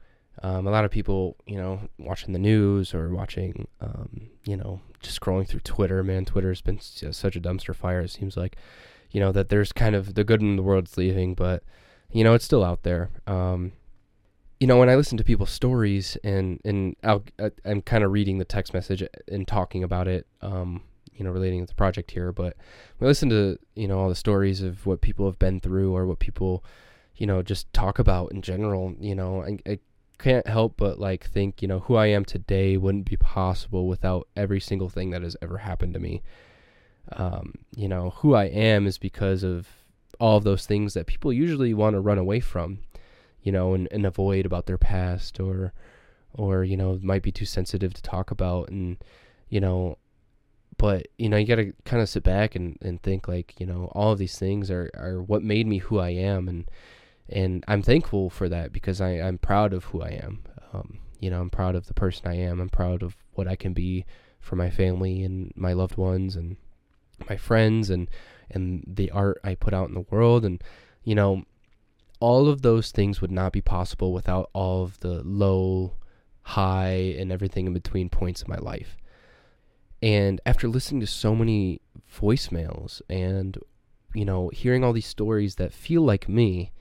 Um, 0.44 0.68
a 0.68 0.72
lot 0.72 0.86
of 0.86 0.92
people, 0.92 1.38
you 1.46 1.58
know, 1.58 1.80
watching 1.98 2.34
the 2.34 2.40
news 2.40 2.94
or 2.94 3.10
watching, 3.10 3.68
um, 3.82 4.30
you 4.46 4.58
know, 4.58 4.82
just 5.00 5.20
scrolling 5.20 5.48
through 5.48 5.62
Twitter. 5.62 6.04
Man, 6.04 6.26
Twitter's 6.26 6.62
been 6.62 6.80
such 6.80 7.36
a 7.36 7.42
dumpster 7.42 7.76
fire. 7.76 8.02
It 8.02 8.12
seems 8.12 8.36
like, 8.36 8.58
you 9.12 9.20
know, 9.20 9.32
that 9.32 9.50
there's 9.50 9.72
kind 9.72 9.96
of 9.96 10.16
the 10.16 10.24
good 10.24 10.42
in 10.42 10.56
the 10.56 10.64
world's 10.64 10.98
leaving, 10.98 11.36
but 11.36 11.64
you 12.12 12.24
know, 12.24 12.34
it's 12.34 12.46
still 12.46 12.64
out 12.64 12.84
there. 12.84 13.10
Um, 13.28 13.74
you 14.60 14.68
know, 14.68 14.78
when 14.78 14.90
I 14.90 14.96
listen 14.96 15.18
to 15.18 15.24
people's 15.24 15.52
stories 15.52 16.18
and 16.24 16.60
and 16.64 16.96
i 17.04 17.20
am 17.66 17.82
kind 17.82 18.04
of 18.04 18.12
reading 18.12 18.38
the 18.38 18.46
text 18.46 18.74
message 18.74 19.04
and 19.28 19.48
talking 19.48 19.84
about 19.84 20.08
it, 20.08 20.28
um, 20.42 20.82
you 21.14 21.26
know, 21.26 21.32
relating 21.32 21.62
to 21.62 21.66
the 21.66 21.76
project 21.76 22.12
here. 22.12 22.32
But 22.32 22.56
I 23.02 23.06
listen 23.06 23.30
to 23.30 23.60
you 23.76 23.88
know 23.88 24.00
all 24.00 24.10
the 24.10 24.16
stories 24.16 24.62
of 24.62 24.86
what 24.86 25.02
people 25.02 25.26
have 25.26 25.40
been 25.40 25.60
through 25.60 25.96
or 25.96 26.06
what 26.06 26.20
people, 26.20 26.64
you 27.18 27.28
know, 27.28 27.42
just 27.42 27.72
talk 27.74 28.00
about 28.00 28.32
in 28.32 28.42
general, 28.42 28.96
you 29.00 29.16
know, 29.16 29.44
I, 29.44 29.60
I 29.70 29.80
can't 30.18 30.48
help 30.48 30.78
but 30.78 31.00
like 31.00 31.26
think, 31.26 31.62
you 31.62 31.68
know, 31.68 31.80
who 31.80 31.96
I 31.96 32.08
am 32.08 32.26
today 32.26 32.78
wouldn't 32.78 33.10
be 33.10 33.18
possible 33.18 33.88
without 33.88 34.28
every 34.36 34.60
single 34.60 34.90
thing 34.90 35.12
that 35.12 35.22
has 35.22 35.38
ever 35.42 35.60
happened 35.60 35.94
to 35.94 36.00
me. 36.00 36.22
Um, 37.14 37.54
you 37.76 37.88
know, 37.88 38.12
who 38.12 38.34
I 38.34 38.46
am 38.46 38.88
is 38.88 38.98
because 38.98 39.44
of 39.44 39.68
all 40.20 40.38
of 40.38 40.44
those 40.44 40.66
things 40.66 40.94
that 40.94 41.08
people 41.08 41.32
usually 41.32 41.74
want 41.74 41.94
to 41.94 42.00
run 42.00 42.18
away 42.18 42.40
from, 42.40 42.80
you 43.44 43.52
know, 43.52 43.74
and, 43.74 43.88
and 43.92 44.06
avoid 44.06 44.46
about 44.46 44.66
their 44.66 44.78
past 44.78 45.40
or 45.40 45.74
or, 46.34 46.64
you 46.66 46.76
know, 46.76 47.00
might 47.02 47.24
be 47.24 47.32
too 47.32 47.46
sensitive 47.46 47.94
to 47.94 48.02
talk 48.02 48.30
about 48.30 48.68
and, 48.70 48.98
you 49.48 49.62
know, 49.62 49.98
but 50.78 51.08
you 51.18 51.30
know 51.30 51.38
you 51.38 51.46
got 51.46 51.56
to 51.56 51.74
kind 51.86 52.02
of 52.02 52.10
sit 52.10 52.24
back 52.24 52.56
and, 52.56 52.78
and 52.82 53.02
think 53.02 53.28
like 53.28 53.60
you 53.60 53.66
know 53.66 53.90
all 53.94 54.12
of 54.12 54.20
these 54.20 54.38
things 54.38 54.70
are, 54.70 54.90
are 54.96 55.22
what 55.22 55.44
made 55.44 55.68
me 55.68 55.78
who 55.78 56.00
i 56.00 56.10
am 56.10 56.48
and 56.48 56.70
and 57.30 57.64
I'm 57.68 57.82
thankful 57.82 58.30
for 58.30 58.50
that 58.50 58.72
because 58.72 59.02
I, 59.02 59.20
I'm 59.20 59.38
proud 59.38 59.74
of 59.74 59.86
who 59.86 60.02
I 60.02 60.10
am. 60.10 60.44
Um, 60.74 61.00
you 61.20 61.30
know, 61.30 61.42
I'm 61.42 61.50
proud 61.50 61.76
of 61.76 61.88
the 61.88 61.94
person 61.94 62.28
I 62.28 62.36
am. 62.36 62.60
I'm 62.60 62.70
proud 62.70 63.02
of 63.02 63.16
what 63.34 63.48
I 63.48 63.56
can 63.56 63.74
be 63.74 64.06
for 64.40 64.56
my 64.56 64.70
family 64.70 65.24
and 65.24 65.52
my 65.56 65.74
loved 65.74 65.98
ones 65.98 66.36
and 66.36 66.58
my 67.30 67.38
friends 67.38 67.90
and 67.90 68.10
and 68.52 68.84
the 68.86 69.10
art 69.10 69.40
I 69.44 69.56
put 69.56 69.74
out 69.74 69.88
in 69.88 69.96
the 69.96 70.06
world. 70.12 70.46
And 70.46 70.64
you 71.04 71.16
know, 71.16 71.44
all 72.20 72.48
of 72.48 72.62
those 72.62 72.92
things 72.92 73.22
would 73.22 73.32
not 73.32 73.52
be 73.52 73.62
possible 73.62 74.14
without 74.14 74.50
all 74.54 74.84
of 74.84 75.00
the 75.00 75.24
low, 75.24 75.94
high, 76.44 77.16
and 77.18 77.32
everything 77.32 77.68
in 77.68 77.74
between 77.74 78.10
points 78.10 78.42
of 78.42 78.48
my 78.48 78.58
life. 78.58 78.98
And 80.02 80.40
after 80.46 80.68
listening 80.68 81.02
to 81.02 81.08
so 81.08 81.36
many 81.36 81.82
voicemails 82.14 83.02
and, 83.10 83.58
you 84.14 84.26
know, 84.26 84.50
hearing 84.50 84.84
all 84.84 84.94
these 84.94 85.08
stories 85.08 85.56
that 85.56 85.74
feel 85.74 86.04
like 86.04 86.30
me, 86.30 86.72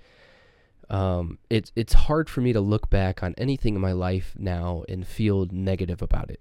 um, 0.90 1.38
it's 1.50 1.72
it's 1.76 1.92
hard 1.92 2.28
for 2.28 2.40
me 2.40 2.52
to 2.52 2.60
look 2.60 2.90
back 2.90 3.22
on 3.22 3.34
anything 3.38 3.74
in 3.74 3.80
my 3.80 3.92
life 3.92 4.34
now 4.38 4.84
and 4.88 5.06
feel 5.06 5.46
negative 5.50 6.02
about 6.02 6.30
it. 6.30 6.40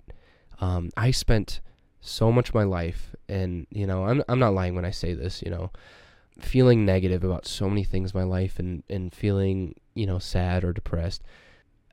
Um, 0.60 0.90
I 0.98 1.12
spent 1.12 1.62
so 2.02 2.32
much 2.32 2.50
of 2.50 2.56
my 2.56 2.64
life, 2.64 3.16
and 3.30 3.68
you 3.70 3.88
know, 3.88 4.06
I'm 4.06 4.24
I'm 4.28 4.40
not 4.40 4.54
lying 4.54 4.76
when 4.76 4.86
I 4.86 4.92
say 4.92 5.14
this. 5.14 5.42
You 5.42 5.52
know, 5.52 5.72
feeling 6.40 6.86
negative 6.86 7.24
about 7.24 7.46
so 7.46 7.70
many 7.70 7.84
things 7.84 8.14
in 8.14 8.20
my 8.20 8.26
life, 8.26 8.60
and 8.60 8.84
and 8.90 9.14
feeling 9.14 9.76
you 9.96 10.06
know 10.06 10.20
sad 10.20 10.64
or 10.64 10.74
depressed. 10.74 11.24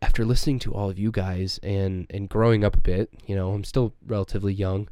After 0.03 0.25
listening 0.25 0.59
to 0.61 0.73
all 0.73 0.89
of 0.91 0.99
you 0.99 1.11
guys 1.11 1.61
and 1.63 2.07
and 2.11 2.29
growing 2.29 2.65
up 2.65 2.77
a 2.77 2.81
bit, 2.81 3.11
you 3.27 3.37
know, 3.37 3.53
I'm 3.53 3.65
still 3.65 3.95
relatively 4.07 4.55
young. 4.55 4.89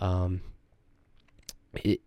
Um, 0.00 0.40
it, 1.74 2.00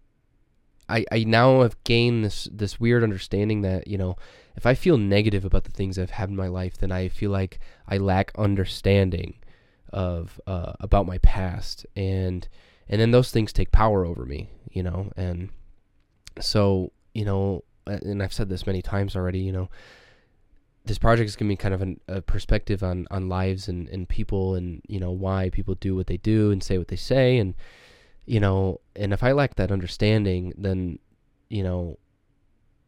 I 0.89 1.05
I 1.11 1.23
now 1.25 1.61
have 1.61 1.81
gained 1.83 2.23
this 2.23 2.49
this 2.51 2.79
weird 2.79 3.03
understanding 3.03 3.61
that 3.61 3.87
you 3.87 3.97
know 3.97 4.15
if 4.57 4.65
I 4.65 4.73
feel 4.73 4.97
negative 4.97 5.45
about 5.45 5.65
the 5.65 5.71
things 5.71 5.99
I've 5.99 6.09
had 6.09 6.29
in 6.29 6.35
my 6.35 6.47
life, 6.47 6.77
then 6.79 6.91
I 6.91 7.09
feel 7.09 7.29
like 7.29 7.59
I 7.87 7.97
lack 7.99 8.31
understanding 8.37 9.35
of 9.93 10.41
uh, 10.47 10.73
about 10.79 11.05
my 11.05 11.19
past, 11.19 11.85
and 11.95 12.47
and 12.89 12.99
then 12.99 13.11
those 13.11 13.29
things 13.29 13.53
take 13.53 13.71
power 13.71 14.03
over 14.03 14.25
me, 14.25 14.49
you 14.71 14.81
know, 14.81 15.11
and 15.15 15.49
so 16.41 16.91
you 17.13 17.23
know, 17.23 17.63
and 17.85 18.21
I've 18.21 18.33
said 18.33 18.49
this 18.49 18.65
many 18.65 18.81
times 18.81 19.15
already, 19.15 19.39
you 19.39 19.51
know, 19.51 19.69
this 20.85 20.97
project 20.97 21.29
is 21.29 21.35
giving 21.35 21.49
me 21.49 21.55
kind 21.55 21.75
of 21.75 21.83
an, 21.83 21.99
a 22.07 22.21
perspective 22.21 22.81
on 22.81 23.07
on 23.11 23.29
lives 23.29 23.67
and 23.67 23.87
and 23.89 24.09
people, 24.09 24.55
and 24.55 24.81
you 24.87 24.99
know 24.99 25.11
why 25.11 25.51
people 25.51 25.75
do 25.75 25.95
what 25.95 26.07
they 26.07 26.17
do 26.17 26.49
and 26.49 26.63
say 26.63 26.79
what 26.79 26.87
they 26.87 26.95
say, 26.95 27.37
and 27.37 27.53
you 28.25 28.39
know, 28.39 28.81
and 28.95 29.13
if 29.13 29.23
I 29.23 29.33
lack 29.33 29.53
that 29.55 29.71
understanding, 29.71 30.51
then 30.57 30.97
you 31.47 31.61
know 31.61 31.99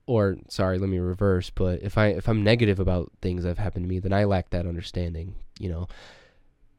or 0.10 0.38
sorry, 0.48 0.80
let 0.80 0.90
me 0.90 0.98
reverse, 0.98 1.52
but 1.52 1.84
if 1.84 1.96
I 1.96 2.08
if 2.08 2.28
I'm 2.28 2.44
negative 2.44 2.80
about 2.80 3.12
things 3.22 3.44
that 3.44 3.50
have 3.50 3.60
happened 3.60 3.86
to 3.86 3.90
me, 3.90 4.00
then 4.00 4.12
I 4.12 4.24
lack 4.24 4.50
that 4.50 4.66
understanding, 4.66 5.36
you 5.60 5.70
know. 5.70 5.88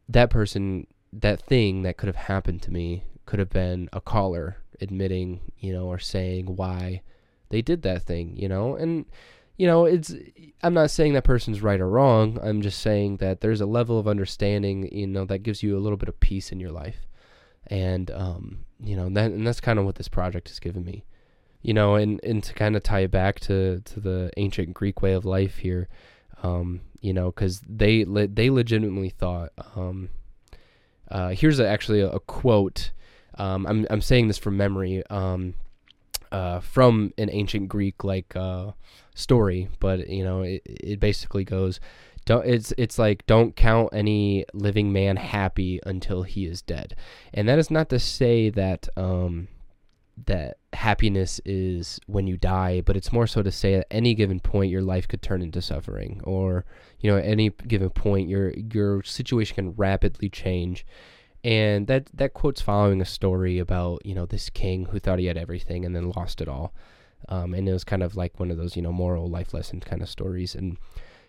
That 0.09 0.31
person, 0.31 0.89
that 1.12 1.41
thing 1.41 1.83
that 1.83 1.97
could 1.97 2.09
have 2.09 2.16
happened 2.16 2.61
to 2.62 2.72
me 2.72 3.05
could 3.26 3.39
have 3.39 3.51
been 3.51 3.89
a 3.93 4.01
caller 4.01 4.57
admitting, 4.81 5.43
you 5.61 5.72
know, 5.72 5.87
or 5.87 6.01
saying 6.01 6.57
why 6.57 7.03
they 7.51 7.62
did 7.62 7.83
that 7.83 8.03
thing, 8.03 8.37
you 8.37 8.49
know. 8.49 8.74
And 8.74 9.05
you 9.57 9.68
know, 9.68 9.85
it's 9.85 10.12
I'm 10.64 10.74
not 10.74 10.91
saying 10.91 11.12
that 11.12 11.22
person's 11.22 11.62
right 11.62 11.81
or 11.81 11.89
wrong. 11.89 12.37
I'm 12.43 12.62
just 12.62 12.81
saying 12.81 13.18
that 13.18 13.43
there's 13.43 13.61
a 13.61 13.66
level 13.66 13.97
of 13.97 14.09
understanding, 14.09 14.89
you 14.91 15.07
know, 15.07 15.24
that 15.26 15.45
gives 15.45 15.62
you 15.62 15.78
a 15.78 15.83
little 15.85 15.97
bit 15.97 16.09
of 16.09 16.18
peace 16.18 16.51
in 16.51 16.59
your 16.59 16.72
life. 16.72 17.07
And 17.68 18.11
um, 18.11 18.64
you 18.83 18.97
know, 18.97 19.09
that 19.09 19.31
and 19.31 19.47
that's 19.47 19.61
kind 19.61 19.78
of 19.78 19.85
what 19.85 19.95
this 19.95 20.09
project 20.09 20.49
has 20.49 20.59
given 20.59 20.85
me 20.85 21.05
you 21.63 21.75
know, 21.75 21.95
and, 21.95 22.21
and 22.25 22.43
to 22.45 22.55
kind 22.55 22.77
of 22.77 22.83
tie 22.83 23.01
it 23.01 23.11
back 23.11 23.41
to, 23.41 23.81
to 23.81 24.01
the 24.01 24.31
ancient 24.37 24.75
Greek 24.75 25.03
way 25.03 25.13
of 25.13 25.25
life 25.25 25.59
here, 25.59 25.89
um, 26.43 26.81
you 27.01 27.13
know, 27.13 27.31
because 27.31 27.61
they 27.69 28.05
le- 28.05 28.29
they 28.29 28.51
legitimately 28.51 29.11
thought. 29.11 29.53
Um, 29.77 30.11
uh, 31.11 31.31
here's 31.31 31.59
a, 31.59 31.69
actually 31.69 32.01
a, 32.01 32.09
a 32.11 32.21
quote. 32.21 32.93
Um, 33.37 33.67
I'm 33.67 33.87
I'm 33.91 34.01
saying 34.01 34.29
this 34.29 34.39
from 34.39 34.57
memory. 34.57 35.03
Um, 35.09 35.55
uh, 36.33 36.61
from 36.61 37.13
an 37.19 37.29
ancient 37.31 37.69
Greek 37.69 38.05
like 38.05 38.37
uh, 38.37 38.73
story, 39.15 39.69
but 39.81 40.09
you 40.09 40.25
know, 40.25 40.43
it, 40.43 40.63
it 40.65 41.01
basically 41.01 41.45
goes. 41.45 41.81
Don't, 42.27 42.47
it's 42.47 42.73
it's 42.79 42.99
like 42.99 43.27
don't 43.27 43.57
count 43.57 43.91
any 43.93 44.45
living 44.53 44.93
man 44.93 45.17
happy 45.17 45.81
until 45.85 46.23
he 46.23 46.47
is 46.47 46.63
dead, 46.63 46.95
and 47.35 47.49
that 47.49 47.59
is 47.59 47.71
not 47.71 47.89
to 47.89 47.99
say 47.99 48.51
that 48.51 48.89
um, 48.97 49.49
that 50.27 50.59
happiness 50.73 51.41
is 51.45 52.01
when 52.07 52.27
you 52.27 52.37
die, 52.37 52.81
but 52.81 52.97
it's 52.97 53.12
more 53.12 53.27
so 53.27 53.43
to 53.43 53.51
say 53.51 53.75
at 53.75 53.87
any 53.91 54.14
given 54.14 54.41
point 54.41 54.71
your 54.71 54.83
life 54.83 55.09
could 55.09 55.23
turn 55.23 55.43
into 55.43 55.62
suffering, 55.62 56.21
or 56.25 56.64
you 57.01 57.11
know, 57.11 57.18
at 57.18 57.25
any 57.25 57.51
given 57.51 57.91
point 57.91 58.29
your 58.29 58.51
your 58.51 59.03
situation 59.03 59.55
can 59.55 59.73
rapidly 59.73 60.29
change. 60.29 60.87
And 61.43 61.87
that 61.87 62.07
that 62.14 62.35
quote's 62.35 62.61
following 62.61 63.01
a 63.01 63.07
story 63.07 63.59
about 63.59 64.05
you 64.05 64.14
know 64.14 64.27
this 64.27 64.51
king 64.51 64.87
who 64.87 64.99
thought 64.99 65.18
he 65.18 65.27
had 65.27 65.39
everything 65.39 65.85
and 65.85 65.97
then 65.97 66.11
lost 66.11 66.41
it 66.41 66.49
all, 66.49 66.75
um, 67.29 67.55
and 67.55 67.68
it 67.68 67.73
was 67.73 67.85
kind 67.85 68.03
of 68.03 68.16
like 68.16 68.39
one 68.39 68.51
of 68.51 68.57
those 68.57 68.77
you 68.77 68.83
know 68.83 68.93
moral 68.93 69.29
life 69.29 69.55
lesson 69.55 69.81
kind 69.81 70.03
of 70.03 70.09
stories, 70.09 70.55
and 70.55 70.77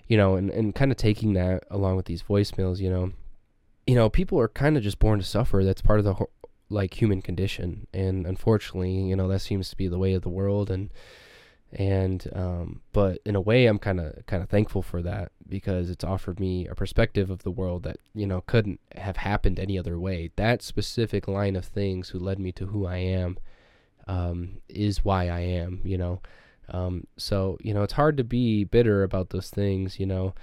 you 0.07 0.17
know, 0.17 0.35
and 0.35 0.49
and 0.49 0.75
kind 0.75 0.91
of 0.91 0.97
taking 0.97 1.33
that 1.33 1.63
along 1.69 1.95
with 1.95 2.05
these 2.05 2.23
voicemails, 2.23 2.79
you 2.79 2.89
know, 2.89 3.13
you 3.87 3.95
know, 3.95 4.09
people 4.09 4.39
are 4.39 4.49
kind 4.49 4.77
of 4.77 4.83
just 4.83 4.99
born 4.99 5.19
to 5.19 5.25
suffer. 5.25 5.63
That's 5.63 5.81
part 5.81 5.99
of 5.99 6.05
the 6.05 6.25
like 6.71 6.99
human 6.99 7.21
condition. 7.21 7.87
And 7.93 8.25
unfortunately 8.25 8.93
you 8.93 9.15
know 9.15 9.27
that 9.27 9.39
seems 9.39 9.69
to 9.69 9.77
be 9.77 9.87
the 9.87 9.99
way 9.99 10.13
of 10.13 10.21
the 10.21 10.29
world. 10.29 10.69
And 10.71 10.89
and 11.73 12.27
um, 12.33 12.81
but 12.91 13.19
in 13.25 13.35
a 13.35 13.41
way 13.41 13.65
i'm 13.65 13.79
kind 13.79 13.99
of 13.99 14.25
kind 14.25 14.43
of 14.43 14.49
thankful 14.49 14.81
for 14.81 15.01
that 15.01 15.31
because 15.47 15.89
it's 15.89 16.03
offered 16.03 16.39
me 16.39 16.67
a 16.67 16.75
perspective 16.75 17.29
of 17.29 17.43
the 17.43 17.51
world 17.51 17.83
that 17.83 17.97
you 18.13 18.25
know 18.25 18.41
couldn't 18.41 18.79
have 18.95 19.17
happened 19.17 19.59
any 19.59 19.77
other 19.77 19.99
way. 19.99 20.31
That 20.35 20.61
specific 20.61 21.27
line 21.27 21.55
of 21.55 21.65
things 21.65 22.09
who 22.09 22.19
led 22.19 22.39
me 22.39 22.51
to 22.53 22.67
who 22.67 22.85
i 22.85 22.97
am 22.97 23.37
um, 24.07 24.57
is 24.67 25.05
why 25.05 25.29
i 25.29 25.39
am 25.39 25.81
you 25.83 25.97
know? 25.97 26.21
Um, 26.69 27.05
so 27.17 27.57
you 27.61 27.73
know 27.73 27.83
it's 27.83 27.93
hard 27.93 28.17
to 28.17 28.23
be 28.23 28.63
bitter 28.63 29.03
about 29.03 29.29
those 29.29 29.49
things 29.49 29.99
you 29.99 30.05
know 30.05 30.33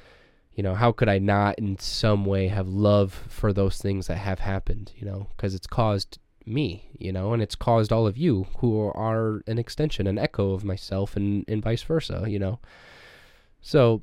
you 0.59 0.65
know, 0.65 0.75
how 0.75 0.91
could 0.91 1.09
I 1.09 1.21
not 1.21 1.57
in 1.57 1.79
some 1.79 2.25
way 2.25 2.49
have 2.49 2.67
love 2.67 3.15
for 3.29 3.53
those 3.53 3.79
things 3.79 4.09
that 4.09 4.17
have 4.17 4.41
happened, 4.41 4.91
you 4.97 5.07
know, 5.07 5.29
because 5.37 5.55
it's 5.55 5.69
caused 5.69 6.19
me, 6.45 6.91
you 6.99 7.13
know, 7.13 7.33
and 7.33 7.41
it's 7.41 7.55
caused 7.55 7.93
all 7.93 8.09
of 8.09 8.17
you 8.17 8.49
who 8.57 8.89
are 8.89 9.41
an 9.47 9.57
extension, 9.57 10.09
an 10.09 10.19
echo 10.19 10.51
of 10.51 10.65
myself 10.65 11.15
and, 11.15 11.45
and 11.47 11.63
vice 11.63 11.85
versa, 11.85 12.25
you 12.27 12.41
know. 12.41 12.59
So 13.61 14.03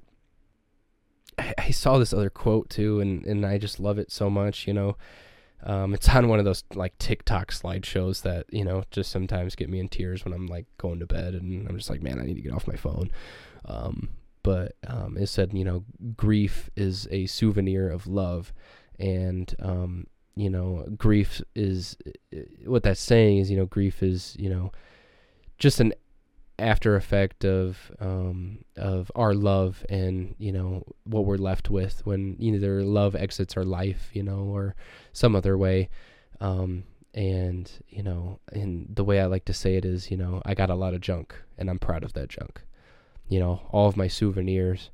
I, 1.38 1.54
I 1.58 1.72
saw 1.72 1.98
this 1.98 2.14
other 2.14 2.30
quote 2.30 2.70
too, 2.70 3.02
and, 3.02 3.26
and 3.26 3.46
I 3.46 3.58
just 3.58 3.78
love 3.78 3.98
it 3.98 4.10
so 4.10 4.30
much, 4.30 4.66
you 4.66 4.74
know. 4.74 4.96
Um, 5.62 5.94
it's 5.94 6.08
on 6.08 6.30
one 6.30 6.40
of 6.40 6.46
those 6.46 6.64
like 6.74 6.98
TikTok 7.00 7.52
slideshows 7.52 8.22
that, 8.22 8.46
you 8.50 8.64
know, 8.64 8.86
just 8.92 9.12
sometimes 9.12 9.56
get 9.56 9.70
me 9.70 9.82
in 9.82 9.90
tears 9.90 10.24
when 10.24 10.34
I'm 10.34 10.48
like 10.48 10.68
going 10.78 11.00
to 11.02 11.06
bed 11.06 11.34
and 11.34 11.68
I'm 11.68 11.76
just 11.76 11.90
like, 11.90 12.02
man, 12.02 12.18
I 12.18 12.24
need 12.24 12.36
to 12.36 12.42
get 12.42 12.54
off 12.54 12.66
my 12.66 12.78
phone. 12.78 13.12
Um, 13.66 14.08
but 14.46 14.76
um, 14.86 15.18
it 15.18 15.26
said, 15.26 15.54
you 15.54 15.66
know, 15.66 15.84
grief 16.16 16.70
is 16.76 17.08
a 17.10 17.26
souvenir 17.26 17.90
of 17.90 18.06
love, 18.06 18.54
and 19.00 19.56
um, 19.58 20.06
you 20.36 20.52
know, 20.52 20.86
grief 20.96 21.42
is 21.56 21.98
what 22.64 22.84
that's 22.84 23.02
saying 23.02 23.40
is, 23.40 23.50
you 23.50 23.58
know, 23.58 23.66
grief 23.66 24.04
is, 24.04 24.36
you 24.38 24.48
know, 24.48 24.72
just 25.58 25.80
an 25.80 25.94
after 26.60 26.96
effect 26.96 27.44
of 27.44 27.92
um, 28.00 28.60
of 28.78 29.12
our 29.16 29.34
love 29.34 29.84
and 29.90 30.36
you 30.38 30.52
know 30.52 30.84
what 31.06 31.26
we're 31.26 31.38
left 31.38 31.72
with 31.72 32.06
when 32.06 32.36
either 32.38 32.84
love 32.84 33.16
exits 33.16 33.58
our 33.58 33.66
life, 33.66 34.12
you 34.14 34.22
know, 34.22 34.42
or 34.42 34.76
some 35.12 35.36
other 35.36 35.58
way. 35.58 35.90
Um, 36.40 36.84
and 37.16 37.72
you 37.90 38.04
know, 38.04 38.40
and 38.54 38.90
the 38.94 39.04
way 39.04 39.20
I 39.20 39.26
like 39.26 39.46
to 39.46 39.54
say 39.54 39.74
it 39.74 39.86
is, 39.86 40.12
you 40.12 40.18
know, 40.18 40.44
I 40.46 40.54
got 40.54 40.70
a 40.70 40.76
lot 40.76 40.94
of 40.94 41.02
junk, 41.02 41.34
and 41.58 41.68
I'm 41.68 41.80
proud 41.80 42.04
of 42.04 42.14
that 42.14 42.30
junk 42.30 42.62
you 43.28 43.40
know, 43.40 43.62
all 43.72 43.88
of 43.88 43.98
my 43.98 44.08
souvenirs. 44.08 44.90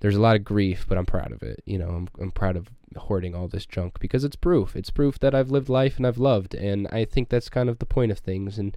There's 0.00 0.16
a 0.16 0.20
lot 0.20 0.36
of 0.36 0.44
grief, 0.44 0.84
but 0.88 0.98
I'm 0.98 1.06
proud 1.06 1.32
of 1.32 1.42
it. 1.42 1.62
You 1.64 1.78
know, 1.78 1.88
I'm, 1.88 2.08
I'm 2.20 2.30
proud 2.30 2.56
of 2.56 2.68
hoarding 2.96 3.34
all 3.34 3.48
this 3.48 3.66
junk 3.66 3.98
because 4.00 4.24
it's 4.24 4.36
proof. 4.36 4.76
It's 4.76 4.90
proof 4.90 5.18
that 5.20 5.34
I've 5.34 5.50
lived 5.50 5.68
life 5.68 5.96
and 5.96 6.06
I've 6.06 6.18
loved. 6.18 6.54
And 6.54 6.86
I 6.88 7.04
think 7.04 7.28
that's 7.28 7.48
kind 7.48 7.68
of 7.68 7.78
the 7.78 7.86
point 7.86 8.12
of 8.12 8.18
things. 8.18 8.58
And, 8.58 8.76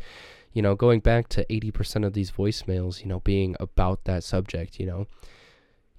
you 0.53 0.61
know, 0.61 0.75
going 0.75 0.99
back 0.99 1.27
to 1.29 1.45
80% 1.45 2.05
of 2.05 2.13
these 2.13 2.31
voicemails, 2.31 3.01
you 3.01 3.07
know, 3.07 3.19
being 3.21 3.55
about 3.59 4.05
that 4.05 4.23
subject, 4.23 4.79
you 4.79 4.85
know, 4.85 5.07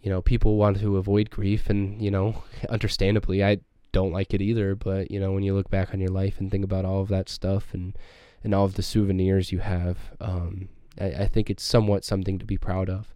you 0.00 0.10
know, 0.10 0.22
people 0.22 0.56
want 0.56 0.78
to 0.80 0.96
avoid 0.96 1.30
grief 1.30 1.68
and, 1.68 2.00
you 2.00 2.10
know, 2.10 2.42
understandably, 2.68 3.44
I 3.44 3.58
don't 3.92 4.12
like 4.12 4.34
it 4.34 4.42
either. 4.42 4.74
But, 4.74 5.10
you 5.10 5.20
know, 5.20 5.32
when 5.32 5.42
you 5.42 5.54
look 5.54 5.70
back 5.70 5.92
on 5.92 6.00
your 6.00 6.10
life 6.10 6.38
and 6.38 6.50
think 6.50 6.64
about 6.64 6.84
all 6.84 7.02
of 7.02 7.08
that 7.08 7.28
stuff 7.28 7.74
and, 7.74 7.96
and 8.44 8.54
all 8.54 8.64
of 8.64 8.74
the 8.74 8.82
souvenirs 8.82 9.52
you 9.52 9.58
have, 9.58 9.98
um, 10.20 10.68
I, 11.00 11.06
I 11.06 11.26
think 11.26 11.50
it's 11.50 11.62
somewhat 11.62 12.04
something 12.04 12.38
to 12.38 12.44
be 12.44 12.58
proud 12.58 12.88
of. 12.88 13.14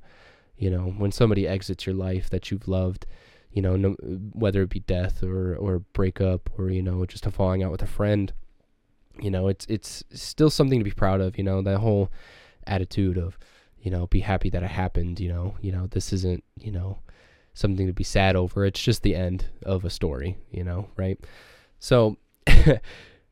You 0.56 0.70
know, 0.70 0.94
when 0.96 1.12
somebody 1.12 1.48
exits 1.48 1.86
your 1.86 1.94
life 1.94 2.30
that 2.30 2.50
you've 2.50 2.68
loved, 2.68 3.06
you 3.50 3.60
know, 3.62 3.76
no, 3.76 3.90
whether 4.32 4.62
it 4.62 4.70
be 4.70 4.80
death 4.80 5.22
or 5.22 5.56
or 5.56 5.80
breakup 5.92 6.50
or 6.58 6.70
you 6.70 6.82
know 6.82 7.04
just 7.06 7.26
a 7.26 7.30
falling 7.30 7.62
out 7.62 7.72
with 7.72 7.82
a 7.82 7.86
friend, 7.86 8.32
you 9.20 9.30
know, 9.30 9.48
it's 9.48 9.66
it's 9.66 10.04
still 10.12 10.50
something 10.50 10.78
to 10.78 10.84
be 10.84 10.92
proud 10.92 11.20
of. 11.20 11.36
You 11.36 11.44
know, 11.44 11.62
that 11.62 11.78
whole 11.78 12.10
attitude 12.66 13.18
of, 13.18 13.38
you 13.80 13.90
know, 13.90 14.06
be 14.06 14.20
happy 14.20 14.50
that 14.50 14.62
it 14.62 14.70
happened. 14.70 15.18
You 15.18 15.30
know, 15.30 15.56
you 15.60 15.72
know, 15.72 15.86
this 15.86 16.12
isn't 16.12 16.44
you 16.56 16.70
know 16.70 16.98
something 17.54 17.86
to 17.86 17.92
be 17.92 18.04
sad 18.04 18.36
over. 18.36 18.64
It's 18.64 18.82
just 18.82 19.02
the 19.02 19.14
end 19.14 19.46
of 19.64 19.84
a 19.84 19.90
story. 19.90 20.36
You 20.50 20.64
know, 20.64 20.88
right? 20.96 21.18
So. 21.78 22.16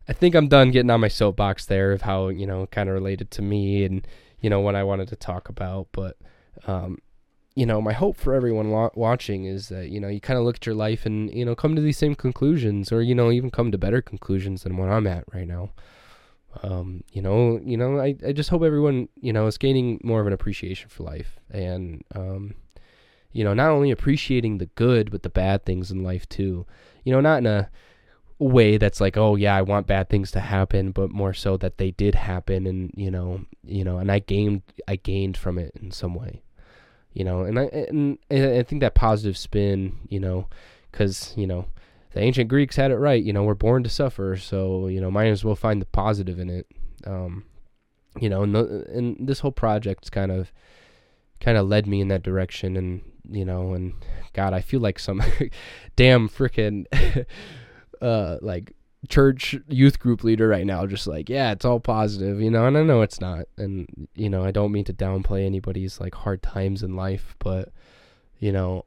I 0.09 0.13
think 0.13 0.35
I'm 0.35 0.49
done 0.49 0.73
getting 0.73 0.91
on 0.91 1.01
my 1.01 1.09
soapbox 1.09 1.67
there 1.67 1.93
of 1.93 2.03
how, 2.03 2.29
you 2.29 2.45
know, 2.45 2.67
kind 2.67 2.89
of 2.89 2.95
related 2.97 3.31
to 3.33 3.43
me 3.43 3.85
and, 3.85 4.05
you 4.41 4.51
know, 4.51 4.61
what 4.61 4.75
I 4.75 4.83
wanted 4.83 5.09
to 5.09 5.17
talk 5.17 5.49
about. 5.49 5.89
But, 5.93 6.17
um, 6.67 6.99
you 7.55 7.67
know, 7.67 7.81
my 7.81 7.93
hope 7.93 8.17
for 8.17 8.35
everyone 8.35 8.71
wa- 8.71 8.91
watching 8.95 9.45
is 9.45 9.69
that, 9.69 9.91
you 9.91 10.01
know, 10.01 10.09
you 10.09 10.21
kind 10.21 10.39
of 10.39 10.45
look 10.45 10.57
at 10.57 10.67
your 10.67 10.75
life 10.75 11.05
and, 11.07 11.33
you 11.35 11.45
know, 11.45 11.55
come 11.55 11.75
to 11.77 11.83
these 11.83 11.99
same 11.99 12.15
conclusions 12.15 12.93
or, 12.93 13.03
you 13.03 13.15
know, 13.15 13.31
even 13.31 13.51
come 13.51 13.73
to 13.73 13.79
better 13.79 14.01
conclusions 14.01 14.63
than 14.63 14.77
what 14.77 14.89
I'm 14.89 15.07
at 15.07 15.25
right 15.33 15.47
now. 15.47 15.71
Um, 16.63 17.05
you 17.13 17.23
know, 17.23 17.61
you 17.65 17.77
know, 17.77 18.01
I, 18.01 18.17
I 18.27 18.33
just 18.33 18.51
hope 18.51 18.63
everyone, 18.63 19.09
you 19.21 19.33
know, 19.33 19.47
is 19.47 19.59
gaining 19.59 20.01
more 20.03 20.21
of 20.21 20.27
an 20.27 20.33
appreciation 20.33 20.89
for 20.89 21.05
life 21.05 21.39
and, 21.51 22.03
um, 22.15 22.55
you 23.33 23.45
know, 23.45 23.55
not 23.55 23.71
only 23.71 23.91
appreciating 23.91 24.59
the 24.59 24.67
good, 24.67 25.11
but 25.11 25.23
the 25.23 25.31
bad 25.31 25.65
things 25.65 25.91
in 25.91 26.03
life 26.03 26.29
too. 26.29 26.67
You 27.05 27.13
know, 27.13 27.21
not 27.21 27.39
in 27.39 27.47
a 27.47 27.71
way 28.41 28.79
that's 28.79 29.01
like, 29.01 29.17
oh 29.17 29.37
yeah, 29.37 29.55
I 29.55 29.63
want 29.63 29.87
bad 29.87 30.09
things 30.09 30.31
to 30.33 30.41
happen, 30.41 30.91
but 30.91 31.11
more 31.11 31.35
so 31.35 31.57
that 31.59 31.79
they 31.79 31.93
did 31.93 32.15
happen, 32.15 32.67
and 32.67 32.91
you 32.97 33.11
know, 33.11 33.43
you 33.65 33.85
know, 33.85 33.99
and 33.99 34.11
I 34.11 34.19
gained, 34.19 34.63
I 34.89 34.97
gained 34.97 35.37
from 35.37 35.59
it 35.59 35.73
in 35.81 35.91
some 35.93 36.15
way. 36.15 36.43
You 37.13 37.25
know, 37.25 37.43
and 37.43 37.59
I 37.59 37.65
and 37.65 38.19
I 38.31 38.63
think 38.63 38.81
that 38.81 38.95
positive 38.95 39.37
spin, 39.37 39.99
you 40.09 40.19
know, 40.19 40.49
because 40.91 41.35
you 41.37 41.47
know, 41.47 41.67
the 42.13 42.21
ancient 42.21 42.49
Greeks 42.49 42.77
had 42.77 42.91
it 42.91 42.97
right. 42.97 43.23
You 43.23 43.33
know, 43.33 43.45
we're 43.45 43.55
born 43.55 43.83
to 43.85 43.91
suffer, 43.91 44.37
so 44.37 44.89
you 44.89 45.01
know, 45.01 45.11
might 45.11 45.29
as 45.29 45.45
well 45.45 45.57
find 45.57 45.81
the 45.83 45.87
positive 45.87 46.39
in 46.39 46.49
it. 46.49 46.67
Um, 47.07 47.45
you 48.21 48.29
know, 48.29 48.43
and 48.43 48.55
the, 48.55 48.87
and 48.93 49.17
this 49.21 49.41
whole 49.41 49.53
project's 49.53 50.11
kind 50.11 50.33
of 50.33 50.53
kind 51.41 51.57
of 51.57 51.69
led 51.69 51.87
me 51.87 52.01
in 52.01 52.09
that 52.09 52.23
direction 52.23 52.77
and 52.77 53.01
you 53.31 53.45
know 53.45 53.73
and 53.73 53.95
god 54.33 54.53
i 54.53 54.61
feel 54.61 54.81
like 54.81 54.99
some 54.99 55.23
damn 55.97 56.29
freaking 56.29 56.85
uh 58.01 58.37
like 58.41 58.75
church 59.09 59.57
youth 59.69 59.99
group 59.99 60.23
leader 60.23 60.47
right 60.47 60.67
now 60.67 60.87
just 60.87 61.07
like 61.07 61.29
yeah 61.29 61.53
it's 61.53 61.65
all 61.65 61.81
positive 61.81 62.41
you 62.41 62.51
know? 62.51 62.67
And 62.67 62.77
i 62.77 62.83
know 62.83 63.01
it's 63.01 63.21
not 63.21 63.47
and 63.57 64.09
you 64.15 64.29
know 64.29 64.45
i 64.45 64.51
don't 64.51 64.73
mean 64.73 64.85
to 64.85 64.93
downplay 64.93 65.47
anybody's 65.47 66.01
like 66.01 66.15
hard 66.15 66.43
times 66.43 66.83
in 66.83 66.97
life 66.97 67.35
but 67.39 67.73
you 68.39 68.53
know 68.53 68.85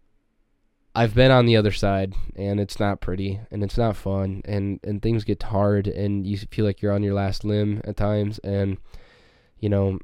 i've 0.93 1.15
been 1.15 1.31
on 1.31 1.47
the 1.47 1.57
other 1.57 1.71
side 1.71 2.13
and 2.35 2.59
it's 2.59 2.79
not 2.79 3.01
pretty 3.01 3.39
and 3.49 3.63
it's 3.63 3.77
not 3.77 3.95
fun 3.95 4.43
and 4.45 4.79
and 4.83 5.01
things 5.01 5.23
get 5.23 5.41
hard 5.41 5.87
and 5.87 6.27
you 6.27 6.37
feel 6.37 6.65
like 6.65 6.81
you're 6.81 6.93
on 6.93 7.03
your 7.03 7.15
last 7.15 7.43
limb 7.43 7.81
at 7.83 7.97
times 7.97 8.37
and 8.39 8.77
you 9.59 9.69
know 9.69 9.97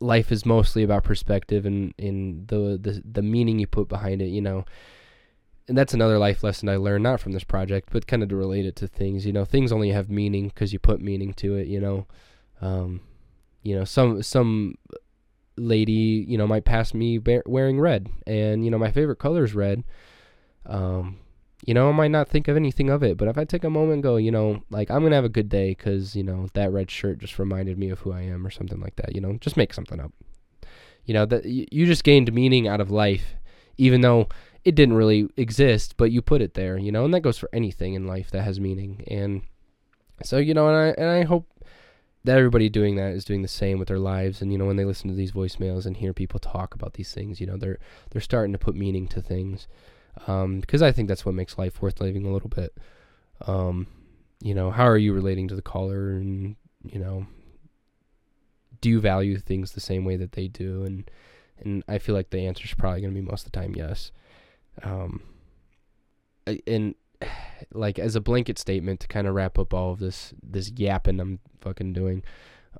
life 0.00 0.32
is 0.32 0.46
mostly 0.46 0.82
about 0.82 1.04
perspective 1.04 1.66
and 1.66 1.92
in 1.98 2.44
the, 2.46 2.78
the 2.80 3.02
the 3.04 3.22
meaning 3.22 3.58
you 3.58 3.66
put 3.66 3.88
behind 3.88 4.22
it 4.22 4.28
you 4.28 4.40
know 4.40 4.64
and 5.68 5.76
that's 5.76 5.94
another 5.94 6.18
life 6.18 6.42
lesson 6.42 6.68
I 6.68 6.76
learned 6.76 7.04
not 7.04 7.20
from 7.20 7.32
this 7.32 7.44
project 7.44 7.88
but 7.92 8.06
kind 8.06 8.22
of 8.22 8.28
to 8.30 8.36
relate 8.36 8.66
it 8.66 8.76
to 8.76 8.88
things 8.88 9.26
you 9.26 9.32
know 9.32 9.44
things 9.44 9.72
only 9.72 9.90
have 9.90 10.10
meaning 10.10 10.48
because 10.48 10.72
you 10.72 10.78
put 10.78 11.00
meaning 11.00 11.34
to 11.34 11.54
it 11.56 11.66
you 11.66 11.80
know 11.80 12.06
um, 12.60 13.00
you 13.62 13.76
know 13.76 13.84
some 13.84 14.22
some 14.22 14.76
lady 15.56 16.24
you 16.28 16.36
know 16.36 16.46
might 16.46 16.64
pass 16.64 16.92
me 16.92 17.18
wearing 17.46 17.80
red 17.80 18.08
and 18.26 18.64
you 18.64 18.70
know 18.70 18.78
my 18.78 18.90
favorite 18.90 19.18
color 19.18 19.44
is 19.44 19.54
red 19.54 19.84
um, 20.66 21.18
you 21.64 21.74
know, 21.74 21.88
I 21.88 21.92
might 21.92 22.10
not 22.10 22.28
think 22.28 22.48
of 22.48 22.56
anything 22.56 22.90
of 22.90 23.02
it, 23.02 23.16
but 23.16 23.28
if 23.28 23.38
I 23.38 23.44
take 23.44 23.64
a 23.64 23.70
moment 23.70 23.94
and 23.94 24.02
go, 24.02 24.16
you 24.16 24.30
know, 24.30 24.62
like 24.70 24.90
I'm 24.90 25.02
gonna 25.02 25.14
have 25.14 25.24
a 25.24 25.30
good 25.30 25.48
day 25.48 25.70
because 25.70 26.14
you 26.14 26.22
know 26.22 26.48
that 26.54 26.72
red 26.72 26.90
shirt 26.90 27.18
just 27.18 27.38
reminded 27.38 27.78
me 27.78 27.90
of 27.90 28.00
who 28.00 28.12
I 28.12 28.22
am 28.22 28.46
or 28.46 28.50
something 28.50 28.80
like 28.80 28.96
that. 28.96 29.14
You 29.14 29.20
know, 29.20 29.34
just 29.40 29.56
make 29.56 29.72
something 29.72 30.00
up. 30.00 30.12
You 31.04 31.14
know 31.14 31.24
that 31.26 31.44
you 31.44 31.86
just 31.86 32.04
gained 32.04 32.32
meaning 32.32 32.68
out 32.68 32.80
of 32.80 32.90
life, 32.90 33.34
even 33.78 34.02
though 34.02 34.28
it 34.66 34.74
didn't 34.74 34.96
really 34.96 35.28
exist, 35.36 35.94
but 35.96 36.10
you 36.10 36.20
put 36.20 36.42
it 36.42 36.54
there. 36.54 36.76
You 36.76 36.90
know, 36.90 37.04
and 37.04 37.14
that 37.14 37.20
goes 37.20 37.38
for 37.38 37.48
anything 37.52 37.94
in 37.94 38.06
life 38.06 38.30
that 38.32 38.42
has 38.42 38.58
meaning. 38.58 39.04
And 39.06 39.42
so 40.24 40.38
you 40.38 40.54
know, 40.54 40.68
and 40.68 40.76
I 40.76 41.00
and 41.00 41.08
I 41.08 41.24
hope 41.24 41.48
that 42.24 42.36
everybody 42.36 42.68
doing 42.68 42.96
that 42.96 43.12
is 43.12 43.24
doing 43.24 43.42
the 43.42 43.48
same 43.48 43.78
with 43.78 43.86
their 43.86 44.00
lives. 44.00 44.42
And 44.42 44.50
you 44.50 44.58
know, 44.58 44.66
when 44.66 44.76
they 44.76 44.84
listen 44.84 45.08
to 45.08 45.14
these 45.14 45.30
voicemails 45.30 45.86
and 45.86 45.96
hear 45.96 46.12
people 46.12 46.40
talk 46.40 46.74
about 46.74 46.94
these 46.94 47.14
things, 47.14 47.40
you 47.40 47.46
know, 47.46 47.56
they're 47.56 47.78
they're 48.10 48.20
starting 48.20 48.52
to 48.52 48.58
put 48.58 48.74
meaning 48.74 49.06
to 49.08 49.22
things 49.22 49.68
um, 50.26 50.60
because 50.60 50.82
I 50.82 50.90
think 50.90 51.06
that's 51.08 51.24
what 51.24 51.34
makes 51.34 51.58
life 51.58 51.80
worth 51.80 52.00
living 52.00 52.26
a 52.26 52.32
little 52.32 52.48
bit. 52.48 52.76
Um, 53.46 53.86
you 54.40 54.54
know, 54.54 54.72
how 54.72 54.88
are 54.88 54.98
you 54.98 55.12
relating 55.12 55.46
to 55.48 55.54
the 55.54 55.62
caller, 55.62 56.10
and 56.10 56.56
you 56.82 56.98
know, 56.98 57.28
do 58.80 58.90
you 58.90 59.00
value 59.00 59.38
things 59.38 59.72
the 59.72 59.80
same 59.80 60.04
way 60.04 60.16
that 60.16 60.32
they 60.32 60.48
do? 60.48 60.82
And 60.82 61.08
and 61.58 61.84
I 61.86 61.98
feel 61.98 62.16
like 62.16 62.30
the 62.30 62.46
answer 62.46 62.64
is 62.64 62.74
probably 62.74 63.00
going 63.00 63.14
to 63.14 63.20
be 63.20 63.26
most 63.26 63.46
of 63.46 63.52
the 63.52 63.60
time 63.60 63.76
yes. 63.76 64.10
Um, 64.82 65.22
and 66.66 66.94
like 67.72 67.98
as 67.98 68.16
a 68.16 68.20
blanket 68.20 68.58
statement 68.58 69.00
to 69.00 69.08
kind 69.08 69.26
of 69.26 69.34
wrap 69.34 69.58
up 69.58 69.72
all 69.72 69.92
of 69.92 69.98
this 69.98 70.34
this 70.42 70.70
yapping 70.76 71.20
I'm 71.20 71.40
fucking 71.60 71.92
doing. 71.92 72.22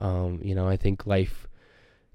Um, 0.01 0.41
you 0.43 0.55
know, 0.55 0.69
I 0.69 0.77
think 0.77 1.07
life 1.07 1.49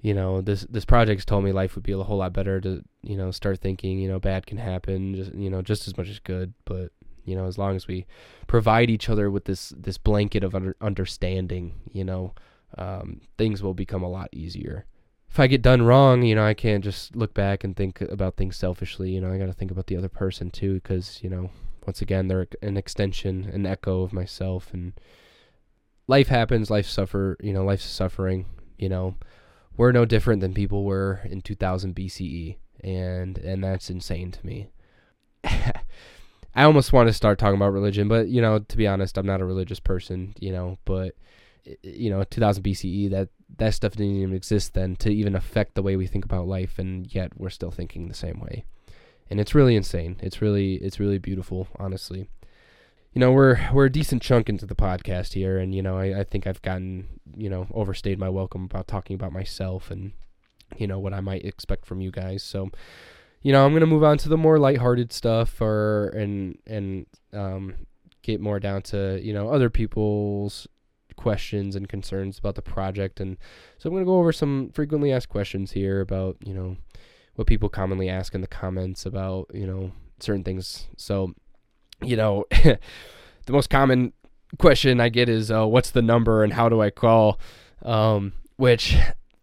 you 0.01 0.13
know 0.13 0.41
this 0.41 0.65
this 0.69 0.86
project's 0.86 1.25
told 1.25 1.43
me 1.43 1.51
life 1.51 1.75
would 1.75 1.84
be 1.84 1.91
a 1.91 1.97
whole 1.97 2.17
lot 2.17 2.34
better 2.34 2.59
to 2.59 2.84
you 3.03 3.15
know 3.15 3.32
start 3.32 3.59
thinking 3.59 3.99
you 3.99 4.09
know 4.09 4.19
bad 4.19 4.45
can 4.45 4.57
happen 4.57 5.15
just 5.15 5.34
you 5.34 5.49
know 5.49 5.61
just 5.61 5.88
as 5.88 5.95
much 5.95 6.09
as 6.09 6.19
good 6.19 6.53
but 6.65 6.91
you 7.23 7.36
know 7.36 7.45
as 7.45 7.57
long 7.57 7.75
as 7.75 7.88
we 7.88 8.05
provide 8.47 8.89
each 8.89 9.09
other 9.09 9.29
with 9.29 9.45
this 9.45 9.73
this 9.77 9.97
blanket 9.97 10.43
of 10.43 10.55
under, 10.55 10.75
understanding 10.82 11.73
you 11.91 12.03
know 12.03 12.34
um, 12.77 13.21
things 13.38 13.61
will 13.61 13.73
become 13.73 14.01
a 14.01 14.09
lot 14.09 14.29
easier 14.32 14.86
if 15.32 15.39
i 15.39 15.47
get 15.47 15.61
done 15.61 15.82
wrong 15.82 16.23
you 16.23 16.36
know 16.36 16.45
i 16.45 16.53
can't 16.53 16.84
just 16.84 17.15
look 17.15 17.34
back 17.34 17.63
and 17.63 17.75
think 17.75 18.01
about 18.01 18.36
things 18.36 18.57
selfishly 18.57 19.11
you 19.11 19.21
know 19.21 19.32
i 19.32 19.38
got 19.38 19.45
to 19.45 19.53
think 19.53 19.71
about 19.71 19.88
the 19.88 19.95
other 19.95 20.09
person 20.09 20.51
too 20.51 20.75
because 20.75 21.19
you 21.23 21.29
know 21.29 21.49
once 21.88 22.01
again 22.01 22.27
they're 22.27 22.47
an 22.61 22.77
extension 22.77 23.49
an 23.53 23.65
echo 23.65 24.01
of 24.01 24.13
myself 24.13 24.73
and 24.73 24.93
life 26.07 26.27
happens 26.27 26.69
life 26.69 26.86
suffer 26.86 27.38
you 27.41 27.53
know 27.53 27.63
life's 27.63 27.86
suffering 27.86 28.45
you 28.77 28.89
know 28.89 29.15
we're 29.77 29.91
no 29.91 30.05
different 30.05 30.41
than 30.41 30.53
people 30.53 30.84
were 30.84 31.21
in 31.25 31.41
2000 31.41 31.95
BCE, 31.95 32.57
and 32.84 33.38
and 33.38 33.63
that's 33.63 33.89
insane 33.89 34.32
to 34.32 34.45
me. 34.45 34.67
I 35.43 36.63
almost 36.63 36.91
want 36.91 37.07
to 37.07 37.13
start 37.13 37.39
talking 37.39 37.55
about 37.55 37.73
religion, 37.73 38.07
but 38.07 38.27
you 38.27 38.41
know, 38.41 38.59
to 38.59 38.77
be 38.77 38.88
honest, 38.88 39.17
I'm 39.17 39.25
not 39.25 39.41
a 39.41 39.45
religious 39.45 39.79
person, 39.79 40.36
you 40.39 40.51
know, 40.51 40.77
but 40.86 41.15
you 41.84 42.09
know, 42.09 42.23
2000 42.23 42.63
BCE, 42.63 43.09
that 43.11 43.29
that 43.57 43.73
stuff 43.73 43.93
didn't 43.93 44.17
even 44.17 44.33
exist 44.35 44.73
then 44.73 44.95
to 44.97 45.09
even 45.09 45.35
affect 45.35 45.75
the 45.75 45.83
way 45.83 45.95
we 45.95 46.07
think 46.07 46.25
about 46.25 46.47
life, 46.47 46.79
and 46.79 47.13
yet 47.13 47.31
we're 47.37 47.49
still 47.49 47.71
thinking 47.71 48.07
the 48.07 48.13
same 48.13 48.39
way, 48.39 48.65
and 49.29 49.39
it's 49.39 49.55
really 49.55 49.75
insane. 49.75 50.17
It's 50.21 50.41
really 50.41 50.75
it's 50.75 50.99
really 50.99 51.17
beautiful, 51.17 51.67
honestly. 51.77 52.29
You 53.13 53.19
know 53.19 53.31
we're 53.31 53.59
we're 53.73 53.87
a 53.87 53.91
decent 53.91 54.21
chunk 54.21 54.47
into 54.47 54.65
the 54.65 54.75
podcast 54.75 55.33
here 55.33 55.57
and 55.57 55.75
you 55.75 55.81
know 55.81 55.97
I, 55.97 56.21
I 56.21 56.23
think 56.23 56.47
i've 56.47 56.61
gotten 56.61 57.19
you 57.35 57.49
know 57.49 57.67
overstayed 57.73 58.17
my 58.17 58.29
welcome 58.29 58.63
about 58.63 58.87
talking 58.87 59.15
about 59.15 59.33
myself 59.33 59.91
and 59.91 60.13
you 60.77 60.87
know 60.87 60.97
what 60.97 61.13
i 61.13 61.19
might 61.19 61.43
expect 61.43 61.85
from 61.85 61.99
you 61.99 62.09
guys. 62.09 62.41
So 62.41 62.71
you 63.41 63.51
know 63.51 63.65
i'm 63.65 63.73
gonna 63.73 63.85
move 63.85 64.05
on 64.05 64.17
to 64.19 64.29
the 64.29 64.37
more 64.37 64.59
lighthearted 64.59 65.11
stuff 65.11 65.59
or 65.59 66.07
and 66.09 66.57
and 66.65 67.05
um, 67.33 67.75
get 68.21 68.39
more 68.39 68.59
down 68.61 68.81
to 68.83 69.19
you 69.21 69.33
know 69.33 69.49
other 69.49 69.69
people's 69.69 70.67
questions 71.16 71.76
and 71.76 71.89
concerns 71.89 72.39
about 72.39 72.55
the 72.55 72.62
project 72.62 73.20
and 73.20 73.38
so 73.78 73.89
i'm 73.89 73.95
gonna 73.95 74.05
go 74.05 74.20
over 74.20 74.32
some 74.32 74.70
frequently 74.74 75.12
asked 75.12 75.30
questions 75.30 75.72
here 75.72 76.01
about 76.01 76.38
you 76.45 76.53
know 76.53 76.76
what 77.36 77.47
people 77.47 77.70
commonly 77.70 78.09
ask 78.09 78.34
in 78.34 78.41
the 78.41 78.47
comments 78.47 79.05
about 79.05 79.47
you 79.53 79.66
know 79.66 79.91
certain 80.20 80.43
things 80.43 80.88
so 80.97 81.34
you 82.03 82.16
know, 82.16 82.45
the 82.51 82.80
most 83.49 83.70
common 83.70 84.14
question 84.57 84.99
I 84.99 85.09
get 85.09 85.30
is, 85.30 85.51
uh, 85.51 85.68
"What's 85.68 85.91
the 85.91 86.01
number 86.01 86.43
and 86.43 86.53
how 86.53 86.70
do 86.70 86.82
I 86.82 86.89
call?" 86.89 87.39
Um, 87.84 88.34
which, 88.57 88.95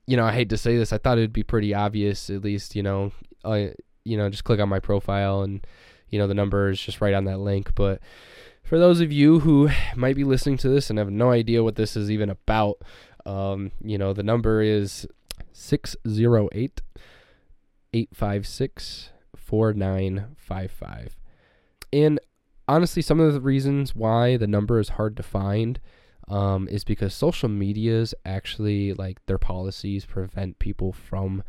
you 0.07 0.17
know, 0.17 0.25
I 0.25 0.33
hate 0.33 0.51
to 0.51 0.59
say 0.59 0.77
this, 0.77 0.93
I 0.93 0.99
thought 0.99 1.19
it'd 1.19 1.33
be 1.33 1.43
pretty 1.43 1.75
obvious. 1.75 2.31
At 2.31 2.45
least, 2.45 2.77
you 2.77 2.83
know, 2.83 3.13
I, 3.45 3.73
you 4.05 4.17
know, 4.17 4.29
just 4.29 4.45
click 4.45 4.61
on 4.61 4.69
my 4.69 4.79
profile 4.79 5.43
and, 5.43 5.67
you 6.09 6.19
know, 6.19 6.27
the 6.27 6.35
number 6.35 6.71
is 6.71 6.81
just 6.81 7.01
right 7.01 7.15
on 7.15 7.25
that 7.25 7.41
link. 7.41 7.75
But 7.75 8.01
for 8.69 8.79
those 8.79 9.01
of 9.01 9.11
you 9.11 9.41
who 9.41 9.71
might 9.97 10.15
be 10.15 10.25
listening 10.25 10.59
to 10.59 10.69
this 10.69 10.91
and 10.91 10.99
have 10.99 11.11
no 11.11 11.31
idea 11.31 11.65
what 11.65 11.77
this 11.77 11.97
is 11.97 12.11
even 12.11 12.29
about, 12.29 12.77
um, 13.25 13.73
you 13.83 13.97
know, 13.97 14.13
the 14.13 14.23
number 14.23 14.61
is 14.61 15.07
608 15.53 16.83
856 17.95 19.11
4955. 19.35 21.17
And 21.95 22.21
honestly, 22.69 23.01
some 23.01 23.21
of 23.21 23.33
the 23.33 23.41
reasons 23.41 23.97
why 23.97 24.37
the 24.37 24.47
number 24.47 24.79
is 24.79 24.91
hard 24.91 25.17
to 25.17 25.23
find 25.23 25.81
um, 26.29 26.69
is 26.69 26.85
because 26.85 27.15
social 27.15 27.49
medias 27.49 28.15
actually 28.27 28.93
like 28.93 29.25
their 29.25 29.39
policies 29.39 30.05
prevent 30.05 30.59
people 30.59 30.93
from 30.93 31.43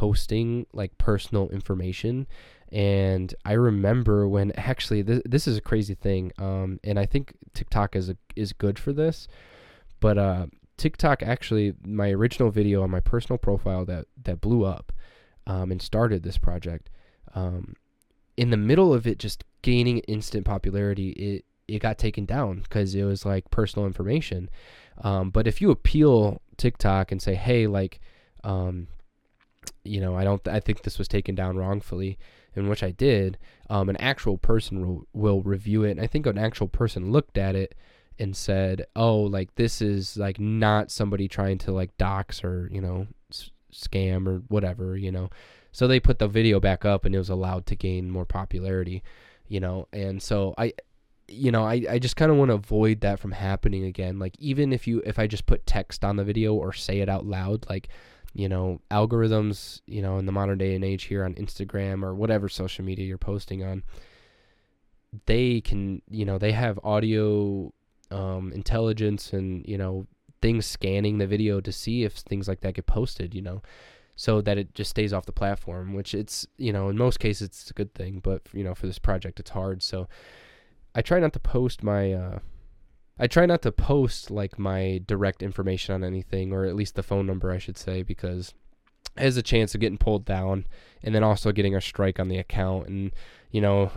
posting 0.00 0.64
like 0.72 0.96
personal 0.96 1.50
information. 1.50 2.26
And 2.72 3.34
I 3.44 3.52
remember 3.52 4.26
when 4.26 4.50
actually 4.52 5.02
this, 5.02 5.20
this 5.26 5.46
is 5.46 5.58
a 5.58 5.60
crazy 5.60 5.94
thing, 5.94 6.32
um, 6.38 6.80
and 6.82 6.98
I 6.98 7.04
think 7.04 7.34
TikTok 7.52 7.94
is 7.94 8.08
a, 8.08 8.16
is 8.34 8.54
good 8.54 8.78
for 8.78 8.94
this, 8.94 9.28
but 10.00 10.16
uh, 10.16 10.46
TikTok 10.78 11.22
actually 11.22 11.74
my 11.84 12.08
original 12.12 12.50
video 12.50 12.82
on 12.82 12.90
my 12.90 13.00
personal 13.00 13.36
profile 13.36 13.84
that 13.84 14.06
that 14.24 14.40
blew 14.40 14.64
up 14.64 14.90
um, 15.46 15.70
and 15.70 15.82
started 15.82 16.22
this 16.22 16.38
project. 16.38 16.88
Um, 17.34 17.74
in 18.38 18.48
the 18.48 18.56
middle 18.56 18.94
of 18.94 19.06
it 19.06 19.18
just 19.18 19.44
gaining 19.60 19.98
instant 20.08 20.46
popularity, 20.46 21.10
it 21.10 21.44
it 21.68 21.80
got 21.80 21.98
taken 21.98 22.24
down 22.24 22.60
because 22.60 22.94
it 22.94 23.04
was 23.04 23.26
like 23.26 23.50
personal 23.50 23.86
information. 23.86 24.48
Um, 25.02 25.28
but 25.28 25.46
if 25.46 25.60
you 25.60 25.70
appeal 25.70 26.40
TikTok 26.56 27.12
and 27.12 27.20
say, 27.20 27.34
hey, 27.34 27.66
like, 27.66 28.00
um, 28.44 28.86
you 29.84 30.00
know, 30.00 30.16
I 30.16 30.24
don't, 30.24 30.46
I 30.46 30.60
think 30.60 30.82
this 30.82 30.98
was 30.98 31.08
taken 31.08 31.34
down 31.34 31.56
wrongfully, 31.56 32.18
in 32.54 32.68
which 32.68 32.82
I 32.82 32.90
did, 32.90 33.38
um, 33.68 33.88
an 33.88 33.96
actual 33.96 34.38
person 34.38 34.86
will, 34.86 35.06
will 35.12 35.42
review 35.42 35.84
it. 35.84 35.92
And 35.92 36.00
I 36.00 36.06
think 36.06 36.26
an 36.26 36.38
actual 36.38 36.68
person 36.68 37.12
looked 37.12 37.38
at 37.38 37.54
it 37.54 37.74
and 38.18 38.36
said, 38.36 38.86
oh, 38.94 39.20
like, 39.20 39.54
this 39.54 39.80
is 39.80 40.16
like 40.16 40.38
not 40.38 40.90
somebody 40.90 41.28
trying 41.28 41.58
to 41.58 41.72
like 41.72 41.96
dox 41.96 42.44
or, 42.44 42.68
you 42.72 42.80
know, 42.80 43.06
s- 43.30 43.50
scam 43.72 44.26
or 44.26 44.42
whatever, 44.48 44.96
you 44.96 45.10
know. 45.10 45.30
So 45.72 45.86
they 45.86 46.00
put 46.00 46.18
the 46.18 46.28
video 46.28 46.60
back 46.60 46.84
up 46.84 47.04
and 47.04 47.14
it 47.14 47.18
was 47.18 47.30
allowed 47.30 47.66
to 47.66 47.76
gain 47.76 48.10
more 48.10 48.26
popularity, 48.26 49.02
you 49.48 49.60
know. 49.60 49.86
And 49.92 50.20
so 50.20 50.54
I, 50.58 50.74
you 51.28 51.52
know, 51.52 51.64
I, 51.64 51.84
I 51.88 51.98
just 51.98 52.16
kind 52.16 52.30
of 52.30 52.36
want 52.36 52.50
to 52.50 52.54
avoid 52.54 53.00
that 53.00 53.20
from 53.20 53.32
happening 53.32 53.84
again. 53.84 54.18
Like 54.18 54.34
even 54.38 54.72
if 54.72 54.86
you 54.86 55.00
if 55.06 55.18
I 55.18 55.26
just 55.26 55.46
put 55.46 55.64
text 55.66 56.04
on 56.04 56.16
the 56.16 56.24
video 56.24 56.54
or 56.54 56.72
say 56.72 56.98
it 57.00 57.08
out 57.08 57.24
loud, 57.24 57.66
like 57.68 57.88
you 58.32 58.48
know, 58.48 58.80
algorithms, 58.90 59.80
you 59.86 60.02
know, 60.02 60.18
in 60.18 60.26
the 60.26 60.32
modern 60.32 60.58
day 60.58 60.74
and 60.74 60.84
age 60.84 61.04
here 61.04 61.24
on 61.24 61.34
Instagram 61.34 62.02
or 62.02 62.14
whatever 62.14 62.48
social 62.48 62.84
media 62.84 63.06
you're 63.06 63.18
posting 63.18 63.64
on, 63.64 63.82
they 65.26 65.60
can, 65.60 66.02
you 66.08 66.24
know, 66.24 66.38
they 66.38 66.52
have 66.52 66.78
audio 66.84 67.72
um, 68.10 68.52
intelligence 68.52 69.32
and 69.32 69.64
you 69.66 69.78
know 69.78 70.06
things 70.42 70.66
scanning 70.66 71.18
the 71.18 71.26
video 71.26 71.60
to 71.60 71.70
see 71.70 72.04
if 72.04 72.14
things 72.14 72.48
like 72.48 72.60
that 72.60 72.74
get 72.74 72.86
posted, 72.86 73.34
you 73.34 73.42
know, 73.42 73.62
so 74.16 74.40
that 74.40 74.56
it 74.56 74.74
just 74.74 74.90
stays 74.90 75.12
off 75.12 75.26
the 75.26 75.32
platform. 75.32 75.92
Which 75.94 76.14
it's, 76.14 76.46
you 76.56 76.72
know, 76.72 76.88
in 76.88 76.96
most 76.96 77.20
cases 77.20 77.48
it's 77.48 77.70
a 77.70 77.74
good 77.74 77.94
thing, 77.94 78.20
but 78.22 78.42
you 78.52 78.64
know, 78.64 78.74
for 78.74 78.86
this 78.86 78.98
project 78.98 79.40
it's 79.40 79.50
hard. 79.50 79.82
So 79.82 80.08
I 80.94 81.02
try 81.02 81.20
not 81.20 81.32
to 81.34 81.40
post 81.40 81.82
my 81.82 82.12
uh, 82.12 82.38
I 83.20 83.26
try 83.26 83.44
not 83.44 83.60
to 83.62 83.72
post 83.72 84.30
like 84.30 84.58
my 84.58 85.02
direct 85.06 85.42
information 85.42 85.94
on 85.94 86.02
anything, 86.02 86.52
or 86.52 86.64
at 86.64 86.74
least 86.74 86.94
the 86.94 87.02
phone 87.02 87.26
number, 87.26 87.50
I 87.50 87.58
should 87.58 87.76
say, 87.76 88.02
because 88.02 88.54
it 89.16 89.22
has 89.22 89.36
a 89.36 89.42
chance 89.42 89.74
of 89.74 89.80
getting 89.80 89.98
pulled 89.98 90.24
down, 90.24 90.66
and 91.02 91.14
then 91.14 91.22
also 91.22 91.52
getting 91.52 91.76
a 91.76 91.80
strike 91.82 92.18
on 92.18 92.28
the 92.28 92.38
account. 92.38 92.88
And 92.88 93.12
you 93.50 93.60
know, 93.60 93.92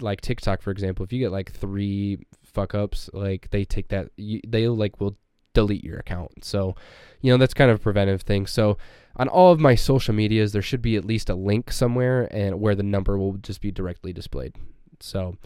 like 0.00 0.20
TikTok, 0.20 0.62
for 0.62 0.72
example, 0.72 1.04
if 1.04 1.12
you 1.12 1.20
get 1.20 1.30
like 1.30 1.52
three 1.52 2.18
fuck 2.42 2.74
ups, 2.74 3.08
like 3.12 3.50
they 3.50 3.64
take 3.64 3.88
that, 3.88 4.10
they 4.16 4.66
like 4.68 5.00
will 5.00 5.16
delete 5.54 5.84
your 5.84 5.98
account. 5.98 6.44
So, 6.44 6.74
you 7.22 7.32
know, 7.32 7.38
that's 7.38 7.54
kind 7.54 7.70
of 7.70 7.78
a 7.78 7.82
preventive 7.82 8.22
thing. 8.22 8.46
So, 8.46 8.76
on 9.16 9.28
all 9.28 9.52
of 9.52 9.60
my 9.60 9.74
social 9.74 10.12
medias, 10.12 10.52
there 10.52 10.60
should 10.60 10.82
be 10.82 10.96
at 10.96 11.04
least 11.04 11.30
a 11.30 11.34
link 11.34 11.72
somewhere, 11.72 12.28
and 12.30 12.60
where 12.60 12.74
the 12.74 12.82
number 12.82 13.16
will 13.16 13.34
just 13.34 13.60
be 13.60 13.70
directly 13.70 14.12
displayed. 14.12 14.54
So, 15.00 15.36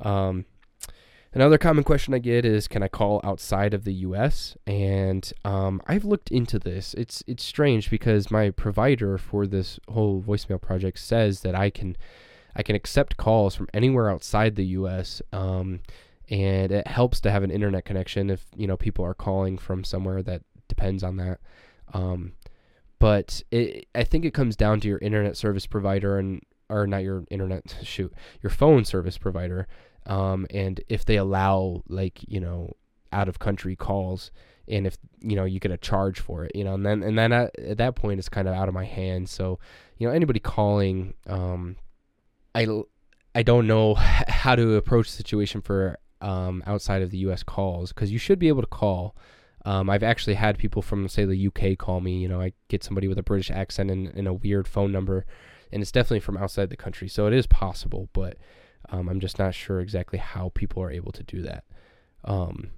um, 0.00 0.44
another 1.36 1.58
common 1.58 1.84
question 1.84 2.14
I 2.14 2.18
get 2.18 2.46
is, 2.46 2.66
can 2.66 2.82
I 2.82 2.88
call 2.88 3.20
outside 3.22 3.74
of 3.74 3.84
the 3.84 3.92
U.S.? 3.92 4.56
And 4.66 5.30
um, 5.44 5.82
I've 5.86 6.04
looked 6.04 6.30
into 6.30 6.58
this. 6.58 6.94
It's 6.94 7.22
it's 7.26 7.44
strange 7.44 7.90
because 7.90 8.30
my 8.30 8.50
provider 8.50 9.18
for 9.18 9.46
this 9.46 9.78
whole 9.88 10.22
voicemail 10.22 10.60
project 10.60 10.98
says 10.98 11.40
that 11.40 11.54
I 11.54 11.68
can 11.68 11.96
I 12.56 12.62
can 12.62 12.74
accept 12.74 13.18
calls 13.18 13.54
from 13.54 13.68
anywhere 13.74 14.10
outside 14.10 14.56
the 14.56 14.64
U.S. 14.78 15.20
Um, 15.30 15.80
and 16.30 16.72
it 16.72 16.86
helps 16.88 17.20
to 17.20 17.30
have 17.30 17.42
an 17.42 17.50
internet 17.50 17.84
connection 17.84 18.30
if 18.30 18.46
you 18.56 18.66
know 18.66 18.78
people 18.78 19.04
are 19.04 19.14
calling 19.14 19.58
from 19.58 19.84
somewhere 19.84 20.22
that 20.22 20.42
depends 20.68 21.04
on 21.04 21.18
that. 21.18 21.38
Um, 21.92 22.32
but 22.98 23.42
it, 23.50 23.86
I 23.94 24.04
think 24.04 24.24
it 24.24 24.32
comes 24.32 24.56
down 24.56 24.80
to 24.80 24.88
your 24.88 24.98
internet 24.98 25.36
service 25.36 25.66
provider 25.66 26.18
and 26.18 26.42
or 26.70 26.86
not 26.86 27.04
your 27.04 27.24
internet 27.30 27.76
shoot 27.82 28.12
your 28.42 28.50
phone 28.50 28.86
service 28.86 29.18
provider 29.18 29.68
um, 30.06 30.46
and 30.50 30.80
if 30.88 31.04
they 31.04 31.16
allow 31.16 31.82
like 31.88 32.20
you 32.26 32.40
know 32.40 32.72
out 33.12 33.28
of 33.28 33.38
country 33.38 33.76
calls 33.76 34.30
and 34.68 34.86
if 34.86 34.96
you 35.20 35.36
know 35.36 35.44
you 35.44 35.60
get 35.60 35.70
a 35.70 35.76
charge 35.76 36.18
for 36.20 36.44
it 36.44 36.52
you 36.54 36.64
know 36.64 36.74
and 36.74 36.84
then 36.84 37.02
and 37.02 37.18
then 37.18 37.32
at, 37.32 37.56
at 37.58 37.78
that 37.78 37.94
point 37.94 38.18
it's 38.18 38.28
kind 38.28 38.48
of 38.48 38.54
out 38.54 38.68
of 38.68 38.74
my 38.74 38.84
hands 38.84 39.30
so 39.30 39.58
you 39.98 40.06
know 40.06 40.12
anybody 40.12 40.40
calling 40.40 41.14
um, 41.28 41.76
i 42.54 42.66
i 43.34 43.42
don't 43.42 43.66
know 43.66 43.94
how 44.28 44.56
to 44.56 44.74
approach 44.74 45.10
the 45.10 45.16
situation 45.16 45.60
for 45.60 45.98
um, 46.20 46.62
outside 46.66 47.02
of 47.02 47.10
the 47.10 47.18
us 47.18 47.42
calls 47.42 47.92
because 47.92 48.10
you 48.10 48.18
should 48.18 48.38
be 48.38 48.48
able 48.48 48.62
to 48.62 48.68
call 48.68 49.14
um, 49.66 49.90
I've 49.90 50.04
actually 50.04 50.34
had 50.34 50.58
people 50.58 50.80
from, 50.80 51.08
say, 51.08 51.24
the 51.24 51.48
UK 51.48 51.76
call 51.76 52.00
me. 52.00 52.18
You 52.18 52.28
know, 52.28 52.40
I 52.40 52.52
get 52.68 52.84
somebody 52.84 53.08
with 53.08 53.18
a 53.18 53.24
British 53.24 53.50
accent 53.50 53.90
and, 53.90 54.06
and 54.06 54.28
a 54.28 54.32
weird 54.32 54.68
phone 54.68 54.92
number, 54.92 55.26
and 55.72 55.82
it's 55.82 55.90
definitely 55.90 56.20
from 56.20 56.36
outside 56.36 56.70
the 56.70 56.76
country. 56.76 57.08
So 57.08 57.26
it 57.26 57.32
is 57.32 57.48
possible, 57.48 58.08
but 58.12 58.36
um, 58.90 59.08
I'm 59.08 59.20
just 59.20 59.38
not 59.38 59.54
sure 59.54 59.80
exactly 59.80 60.18
how 60.18 60.50
people 60.54 60.82
are 60.82 60.90
able 60.90 61.12
to 61.12 61.22
do 61.22 61.42
that. 61.42 61.64
Um, 62.24 62.70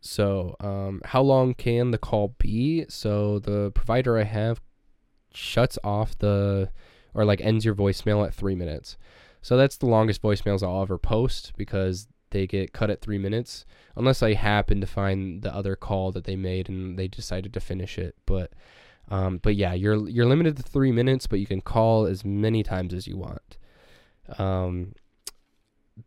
so, 0.00 0.56
um, 0.60 1.02
how 1.04 1.22
long 1.22 1.54
can 1.54 1.90
the 1.90 1.98
call 1.98 2.34
be? 2.38 2.86
So, 2.88 3.38
the 3.38 3.70
provider 3.72 4.18
I 4.18 4.24
have 4.24 4.60
shuts 5.32 5.78
off 5.84 6.18
the 6.18 6.70
or 7.14 7.24
like 7.24 7.40
ends 7.40 7.64
your 7.64 7.74
voicemail 7.74 8.26
at 8.26 8.34
three 8.34 8.54
minutes. 8.54 8.96
So, 9.42 9.56
that's 9.56 9.76
the 9.76 9.86
longest 9.86 10.22
voicemails 10.22 10.62
I'll 10.62 10.82
ever 10.82 10.98
post 10.98 11.52
because 11.56 12.08
they 12.30 12.46
get 12.46 12.72
cut 12.72 12.90
at 12.90 13.00
three 13.00 13.18
minutes, 13.18 13.64
unless 13.96 14.22
I 14.22 14.34
happen 14.34 14.80
to 14.80 14.86
find 14.86 15.42
the 15.42 15.54
other 15.54 15.76
call 15.76 16.12
that 16.12 16.24
they 16.24 16.36
made 16.36 16.68
and 16.68 16.98
they 16.98 17.08
decided 17.08 17.52
to 17.54 17.60
finish 17.60 17.98
it. 17.98 18.14
But 18.26 18.52
um, 19.08 19.38
but 19.38 19.56
yeah, 19.56 19.74
you're 19.74 20.08
you're 20.08 20.26
limited 20.26 20.56
to 20.56 20.62
three 20.62 20.92
minutes, 20.92 21.26
but 21.26 21.40
you 21.40 21.46
can 21.46 21.60
call 21.60 22.06
as 22.06 22.24
many 22.24 22.62
times 22.62 22.94
as 22.94 23.06
you 23.06 23.16
want. 23.16 23.58
Um, 24.38 24.94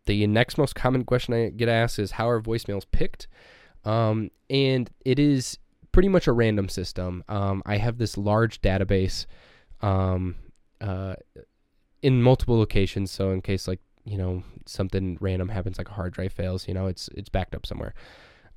the 0.05 0.25
next 0.27 0.57
most 0.57 0.75
common 0.75 1.03
question 1.05 1.33
I 1.33 1.49
get 1.49 1.69
asked 1.69 1.99
is 1.99 2.11
how 2.11 2.29
are 2.29 2.41
voicemails 2.41 2.85
picked? 2.91 3.27
Um, 3.85 4.31
and 4.49 4.89
it 5.05 5.19
is 5.19 5.57
pretty 5.91 6.09
much 6.09 6.27
a 6.27 6.33
random 6.33 6.69
system. 6.69 7.23
Um, 7.29 7.61
I 7.65 7.77
have 7.77 7.97
this 7.97 8.17
large 8.17 8.61
database 8.61 9.25
um, 9.81 10.35
uh, 10.81 11.15
in 12.01 12.21
multiple 12.21 12.57
locations, 12.57 13.11
so 13.11 13.31
in 13.31 13.41
case 13.41 13.67
like 13.67 13.79
you 14.05 14.17
know 14.17 14.43
something 14.65 15.17
random 15.21 15.49
happens, 15.49 15.77
like 15.77 15.89
a 15.89 15.93
hard 15.93 16.13
drive 16.13 16.33
fails, 16.33 16.67
you 16.67 16.73
know 16.73 16.87
it's 16.87 17.09
it's 17.15 17.29
backed 17.29 17.55
up 17.55 17.65
somewhere. 17.65 17.93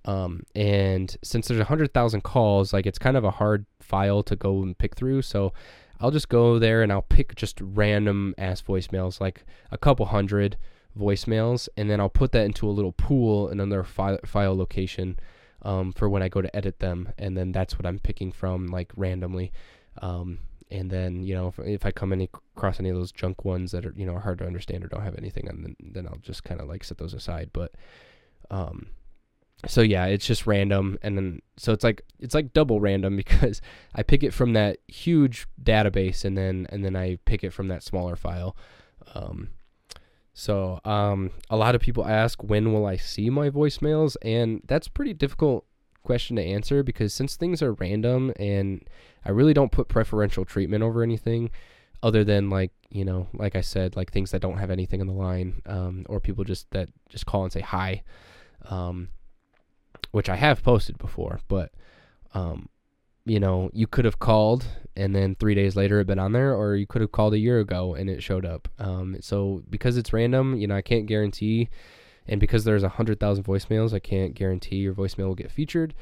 Um, 0.04 0.44
and 0.54 1.16
since 1.22 1.48
there's 1.48 1.60
a 1.60 1.64
hundred 1.64 1.92
thousand 1.92 2.22
calls, 2.22 2.72
like 2.72 2.86
it's 2.86 2.98
kind 2.98 3.16
of 3.16 3.24
a 3.24 3.30
hard 3.30 3.66
file 3.80 4.22
to 4.24 4.36
go 4.36 4.62
and 4.62 4.78
pick 4.78 4.94
through. 4.94 5.22
So 5.22 5.52
I'll 6.00 6.10
just 6.10 6.28
go 6.28 6.58
there 6.58 6.82
and 6.82 6.92
I'll 6.92 7.02
pick 7.02 7.34
just 7.34 7.60
random 7.60 8.34
ass 8.38 8.62
voicemails, 8.62 9.20
like 9.20 9.44
a 9.70 9.78
couple 9.78 10.06
hundred 10.06 10.56
voicemails, 10.98 11.68
and 11.76 11.90
then 11.90 12.00
I'll 12.00 12.08
put 12.08 12.32
that 12.32 12.44
into 12.44 12.68
a 12.68 12.72
little 12.72 12.92
pool 12.92 13.48
in 13.48 13.60
another 13.60 13.84
file, 13.84 14.18
file 14.24 14.56
location 14.56 15.18
um, 15.62 15.92
for 15.92 16.08
when 16.08 16.22
I 16.22 16.28
go 16.28 16.42
to 16.42 16.54
edit 16.54 16.78
them, 16.80 17.12
and 17.18 17.36
then 17.36 17.52
that's 17.52 17.78
what 17.78 17.86
I'm 17.86 17.98
picking 17.98 18.32
from, 18.32 18.68
like 18.68 18.92
randomly. 18.96 19.52
Um, 20.02 20.38
and 20.70 20.90
then 20.90 21.22
you 21.22 21.34
know 21.34 21.48
if, 21.48 21.58
if 21.60 21.86
I 21.86 21.92
come 21.92 22.12
any 22.12 22.28
across 22.56 22.80
any 22.80 22.88
of 22.88 22.96
those 22.96 23.12
junk 23.12 23.44
ones 23.44 23.70
that 23.70 23.86
are 23.86 23.94
you 23.96 24.04
know 24.04 24.18
hard 24.18 24.38
to 24.38 24.46
understand 24.46 24.84
or 24.84 24.88
don't 24.88 25.02
have 25.02 25.16
anything, 25.16 25.48
and 25.48 25.64
then 25.64 25.76
then 25.80 26.06
I'll 26.06 26.18
just 26.18 26.44
kind 26.44 26.60
of 26.60 26.68
like 26.68 26.84
set 26.84 26.98
those 26.98 27.14
aside. 27.14 27.50
But 27.52 27.72
um, 28.50 28.88
so 29.64 29.80
yeah, 29.80 30.06
it's 30.06 30.26
just 30.26 30.46
random, 30.46 30.98
and 31.02 31.16
then 31.16 31.40
so 31.56 31.72
it's 31.72 31.84
like 31.84 32.02
it's 32.18 32.34
like 32.34 32.52
double 32.52 32.80
random 32.80 33.16
because 33.16 33.60
I 33.94 34.02
pick 34.02 34.22
it 34.22 34.34
from 34.34 34.52
that 34.52 34.78
huge 34.88 35.46
database, 35.62 36.24
and 36.24 36.36
then 36.36 36.66
and 36.70 36.84
then 36.84 36.96
I 36.96 37.18
pick 37.24 37.42
it 37.42 37.52
from 37.52 37.68
that 37.68 37.82
smaller 37.82 38.16
file. 38.16 38.56
Um, 39.14 39.50
so 40.34 40.80
um, 40.84 41.30
a 41.48 41.56
lot 41.56 41.74
of 41.74 41.80
people 41.80 42.04
ask 42.06 42.42
when 42.42 42.72
will 42.72 42.84
I 42.84 42.96
see 42.96 43.30
my 43.30 43.48
voicemails, 43.48 44.16
and 44.20 44.60
that's 44.66 44.88
pretty 44.88 45.14
difficult 45.14 45.64
question 46.02 46.36
to 46.36 46.42
answer 46.42 46.84
because 46.84 47.12
since 47.12 47.34
things 47.34 47.60
are 47.60 47.72
random 47.72 48.32
and 48.38 48.88
I 49.24 49.30
really 49.30 49.52
don't 49.52 49.72
put 49.72 49.88
preferential 49.88 50.44
treatment 50.44 50.84
over 50.84 51.02
anything 51.02 51.50
other 52.00 52.22
than 52.22 52.48
like 52.48 52.70
you 52.90 53.04
know 53.04 53.26
like 53.34 53.56
I 53.56 53.60
said 53.60 53.96
like 53.96 54.12
things 54.12 54.30
that 54.30 54.40
don't 54.40 54.58
have 54.58 54.70
anything 54.70 55.00
on 55.00 55.08
the 55.08 55.12
line 55.12 55.62
um, 55.66 56.06
or 56.08 56.20
people 56.20 56.44
just 56.44 56.70
that 56.70 56.90
just 57.08 57.26
call 57.26 57.42
and 57.42 57.52
say 57.52 57.60
hi. 57.60 58.04
Um, 58.68 59.08
which 60.16 60.30
I 60.30 60.36
have 60.36 60.62
posted 60.62 60.96
before, 60.96 61.40
but 61.46 61.72
um, 62.32 62.70
you 63.26 63.38
know, 63.38 63.68
you 63.74 63.86
could 63.86 64.06
have 64.06 64.18
called 64.18 64.64
and 64.96 65.14
then 65.14 65.34
three 65.34 65.54
days 65.54 65.76
later 65.76 66.00
it 66.00 66.06
been 66.06 66.18
on 66.18 66.32
there, 66.32 66.54
or 66.54 66.74
you 66.74 66.86
could 66.86 67.02
have 67.02 67.12
called 67.12 67.34
a 67.34 67.38
year 67.38 67.60
ago 67.60 67.94
and 67.94 68.08
it 68.08 68.22
showed 68.22 68.46
up. 68.46 68.66
Um, 68.78 69.18
so 69.20 69.62
because 69.68 69.98
it's 69.98 70.14
random, 70.14 70.56
you 70.56 70.66
know, 70.66 70.74
I 70.74 70.80
can't 70.80 71.04
guarantee, 71.04 71.68
and 72.26 72.40
because 72.40 72.64
there's 72.64 72.82
a 72.82 72.88
hundred 72.88 73.20
thousand 73.20 73.44
voicemails, 73.44 73.92
I 73.92 73.98
can't 73.98 74.32
guarantee 74.32 74.76
your 74.76 74.94
voicemail 74.94 75.26
will 75.26 75.34
get 75.34 75.50
featured. 75.50 75.92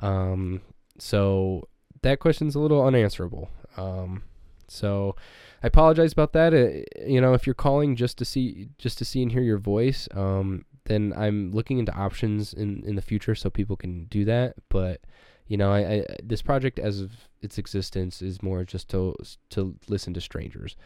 Um, 0.00 0.62
so 0.98 1.68
that 2.02 2.18
question's 2.18 2.56
a 2.56 2.58
little 2.58 2.84
unanswerable. 2.84 3.50
Um, 3.76 4.24
so 4.66 5.14
I 5.62 5.68
apologize 5.68 6.12
about 6.12 6.32
that. 6.32 6.52
It, 6.52 6.88
you 7.06 7.20
know, 7.20 7.34
if 7.34 7.46
you're 7.46 7.54
calling 7.54 7.94
just 7.94 8.18
to 8.18 8.24
see 8.24 8.70
just 8.78 8.98
to 8.98 9.04
see 9.04 9.22
and 9.22 9.30
hear 9.30 9.42
your 9.42 9.58
voice, 9.58 10.08
um, 10.12 10.64
then 10.90 11.14
I'm 11.16 11.52
looking 11.52 11.78
into 11.78 11.94
options 11.94 12.52
in 12.52 12.82
in 12.84 12.96
the 12.96 13.02
future 13.02 13.34
so 13.36 13.48
people 13.48 13.76
can 13.76 14.04
do 14.06 14.24
that. 14.24 14.56
But 14.68 15.00
you 15.46 15.56
know, 15.56 15.72
I, 15.72 15.78
I 15.78 16.06
this 16.22 16.42
project 16.42 16.78
as 16.78 17.00
of 17.00 17.12
its 17.40 17.58
existence 17.58 18.20
is 18.20 18.42
more 18.42 18.64
just 18.64 18.88
to 18.90 19.14
to 19.50 19.76
listen 19.88 20.12
to 20.14 20.20
strangers. 20.20 20.76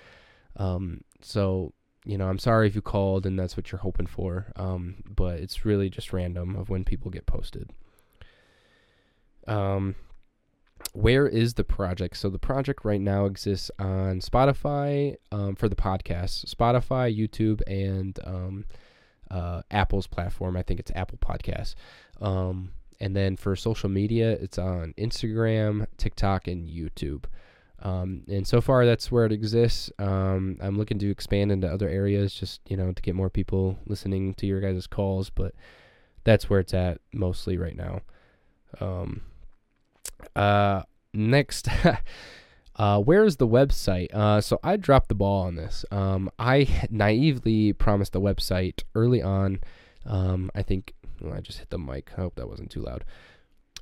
Um, 0.57 1.01
so 1.23 1.73
you 2.05 2.19
know, 2.19 2.29
I'm 2.29 2.39
sorry 2.39 2.67
if 2.67 2.75
you 2.75 2.83
called 2.83 3.25
and 3.25 3.39
that's 3.39 3.57
what 3.57 3.73
you're 3.73 3.81
hoping 3.81 4.07
for. 4.07 4.53
Um, 4.57 4.97
but 5.09 5.41
it's 5.41 5.65
really 5.65 5.89
just 5.89 6.13
random 6.13 6.55
of 6.55 6.69
when 6.69 6.85
people 6.85 7.11
get 7.11 7.25
posted. 7.25 7.71
Um, 9.49 9.95
where 10.93 11.27
is 11.27 11.55
the 11.55 11.65
project? 11.65 12.19
So 12.19 12.29
the 12.29 12.39
project 12.39 12.85
right 12.85 13.01
now 13.01 13.25
exists 13.25 13.71
on 13.79 14.21
Spotify 14.21 15.17
um, 15.33 15.57
for 15.57 15.69
the 15.71 15.77
podcast, 15.77 16.45
Spotify, 16.55 17.09
YouTube, 17.17 17.63
and 17.67 18.19
um, 18.25 18.67
uh, 19.31 19.63
Apple's 19.71 20.07
platform. 20.07 20.57
I 20.57 20.63
think 20.63 20.81
it's 20.81 20.93
Apple 20.95 21.19
Podcasts. 21.19 21.75
Um, 22.21 22.73
and 23.01 23.15
then 23.15 23.37
for 23.37 23.57
social 23.57 23.89
media, 23.89 24.33
it's 24.33 24.59
on 24.59 24.95
Instagram, 24.97 25.87
TikTok, 25.97 26.47
and 26.49 26.69
YouTube. 26.69 27.25
Um, 27.83 28.23
and 28.29 28.47
so 28.47 28.61
far, 28.61 28.87
that's 28.87 29.11
where 29.13 29.27
it 29.27 29.33
exists. 29.33 29.91
Um, 29.99 30.59
I'm 30.61 30.79
looking 30.79 30.99
to 31.01 31.11
expand 31.11 31.53
into 31.53 31.71
other 31.71 31.89
areas, 31.89 32.35
just 32.35 32.61
you 32.69 32.77
know, 32.77 32.93
to 32.93 33.03
get 33.03 33.15
more 33.15 33.31
people 33.31 33.79
listening 33.87 34.35
to 34.35 34.47
your 34.47 34.61
guys' 34.61 34.87
calls. 34.87 35.29
But 35.29 35.55
that's 36.25 36.49
where 36.49 36.61
it's 36.61 36.73
at 36.73 37.01
mostly 37.13 37.59
right 37.59 37.77
now. 37.77 38.01
Um, 38.81 39.23
uh, 40.35 40.83
next, 41.13 41.69
uh, 42.77 43.01
where 43.01 43.25
is 43.25 43.37
the 43.37 43.47
website? 43.47 44.13
Uh, 44.13 44.41
so 44.41 44.59
I 44.65 44.77
dropped 44.77 45.09
the 45.09 45.15
ball 45.15 45.43
on 45.43 45.55
this. 45.57 45.85
Um, 45.91 46.31
I 46.39 46.69
naively 46.91 47.73
promised 47.73 48.13
the 48.13 48.21
website 48.21 48.83
early 48.95 49.23
on. 49.23 49.61
Um, 50.07 50.51
I 50.55 50.63
think 50.63 50.95
I 51.33 51.41
just 51.41 51.59
hit 51.59 51.71
the 51.71 51.79
mic. 51.79 52.11
I 52.17 52.23
hope 52.23 52.35
that 52.37 52.49
wasn't 52.49 52.71
too 52.71 52.83
loud. 52.83 53.05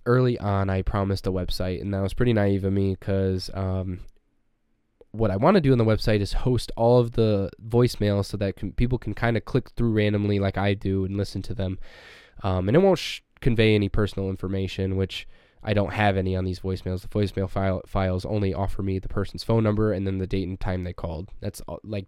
Early 0.05 0.39
on, 0.39 0.69
I 0.69 0.83
promised 0.83 1.27
a 1.27 1.33
website, 1.33 1.81
and 1.81 1.95
that 1.95 2.03
was 2.03 2.15
pretty 2.15 2.33
naive 2.33 2.65
of 2.65 2.73
me 2.73 2.97
because 2.99 3.51
um, 3.55 4.01
what 5.13 5.31
I 5.31 5.37
want 5.37 5.55
to 5.55 5.61
do 5.61 5.73
on 5.73 5.79
the 5.79 5.85
website 5.85 6.21
is 6.21 6.33
host 6.33 6.73
all 6.77 6.99
of 6.99 7.13
the 7.13 7.51
voicemails 7.65 8.27
so 8.27 8.37
that 8.39 8.57
can, 8.57 8.73
people 8.73 8.99
can 8.99 9.15
kind 9.15 9.37
of 9.37 9.45
click 9.45 9.71
through 9.71 9.93
randomly, 9.93 10.39
like 10.39 10.59
I 10.59 10.75
do, 10.75 11.05
and 11.05 11.17
listen 11.17 11.41
to 11.43 11.55
them. 11.55 11.79
Um, 12.43 12.69
and 12.69 12.77
it 12.77 12.81
won't 12.81 12.99
sh- 12.99 13.21
convey 13.41 13.75
any 13.75 13.89
personal 13.89 14.29
information, 14.29 14.97
which 14.97 15.29
I 15.63 15.75
don't 15.75 15.93
have 15.93 16.17
any 16.17 16.35
on 16.35 16.45
these 16.45 16.61
voicemails. 16.61 17.03
The 17.03 17.09
voicemail 17.09 17.49
file 17.49 17.83
files 17.87 18.25
only 18.25 18.53
offer 18.53 18.83
me 18.83 18.99
the 18.99 19.09
person's 19.09 19.45
phone 19.45 19.63
number 19.63 19.93
and 19.93 20.07
then 20.07 20.19
the 20.19 20.27
date 20.27 20.49
and 20.49 20.59
time 20.59 20.85
they 20.85 20.93
called. 20.93 21.31
That's 21.41 21.61
all, 21.63 21.81
like 21.85 22.07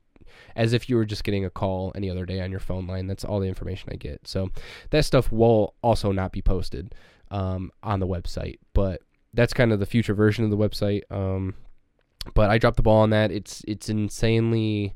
as 0.56 0.72
if 0.72 0.88
you 0.88 0.96
were 0.96 1.04
just 1.04 1.24
getting 1.24 1.44
a 1.44 1.50
call 1.50 1.92
any 1.94 2.10
other 2.10 2.26
day 2.26 2.40
on 2.40 2.50
your 2.50 2.60
phone 2.60 2.86
line. 2.86 3.06
That's 3.06 3.24
all 3.24 3.40
the 3.40 3.48
information 3.48 3.90
I 3.92 3.96
get. 3.96 4.26
So 4.26 4.50
that 4.90 5.04
stuff 5.04 5.30
will 5.30 5.74
also 5.82 6.12
not 6.12 6.32
be 6.32 6.42
posted 6.42 6.94
um, 7.30 7.70
on 7.82 8.00
the 8.00 8.06
website, 8.06 8.58
but 8.72 9.02
that's 9.32 9.52
kind 9.52 9.72
of 9.72 9.80
the 9.80 9.86
future 9.86 10.14
version 10.14 10.44
of 10.44 10.50
the 10.50 10.56
website. 10.56 11.02
Um, 11.10 11.54
but 12.34 12.50
I 12.50 12.58
dropped 12.58 12.76
the 12.76 12.82
ball 12.82 13.02
on 13.02 13.10
that. 13.10 13.30
It's 13.30 13.62
it's 13.68 13.88
insanely 13.88 14.94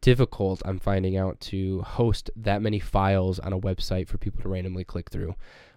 difficult. 0.00 0.60
I'm 0.64 0.78
finding 0.78 1.16
out 1.16 1.40
to 1.40 1.80
host 1.82 2.30
that 2.36 2.60
many 2.60 2.78
files 2.78 3.38
on 3.38 3.52
a 3.52 3.60
website 3.60 4.08
for 4.08 4.18
people 4.18 4.42
to 4.42 4.48
randomly 4.48 4.84
click 4.84 5.10
through, 5.10 5.34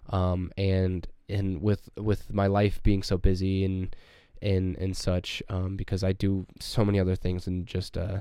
um, 0.09 0.51
and 0.57 1.07
and 1.29 1.61
with 1.61 1.89
with 1.97 2.33
my 2.33 2.47
life 2.47 2.81
being 2.83 3.03
so 3.03 3.17
busy 3.17 3.65
and 3.65 3.95
and 4.41 4.75
and 4.77 4.95
such, 4.95 5.41
um, 5.49 5.75
because 5.75 6.03
I 6.03 6.13
do 6.13 6.45
so 6.59 6.85
many 6.85 6.99
other 6.99 7.15
things 7.15 7.47
and 7.47 7.65
just 7.65 7.97
uh, 7.97 8.19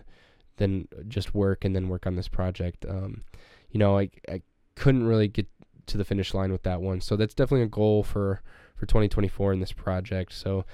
then 0.56 0.88
just 1.08 1.34
work 1.34 1.64
and 1.64 1.74
then 1.74 1.88
work 1.88 2.06
on 2.06 2.16
this 2.16 2.28
project. 2.28 2.84
Um, 2.88 3.22
you 3.70 3.78
know, 3.78 3.98
I 3.98 4.10
I 4.28 4.42
couldn't 4.74 5.06
really 5.06 5.28
get 5.28 5.46
to 5.86 5.96
the 5.98 6.04
finish 6.04 6.34
line 6.34 6.52
with 6.52 6.62
that 6.64 6.80
one, 6.80 7.00
so 7.00 7.16
that's 7.16 7.34
definitely 7.34 7.64
a 7.64 7.68
goal 7.68 8.02
for 8.02 8.40
for 8.74 8.86
2024 8.86 9.52
in 9.52 9.60
this 9.60 9.72
project. 9.72 10.32
So 10.32 10.64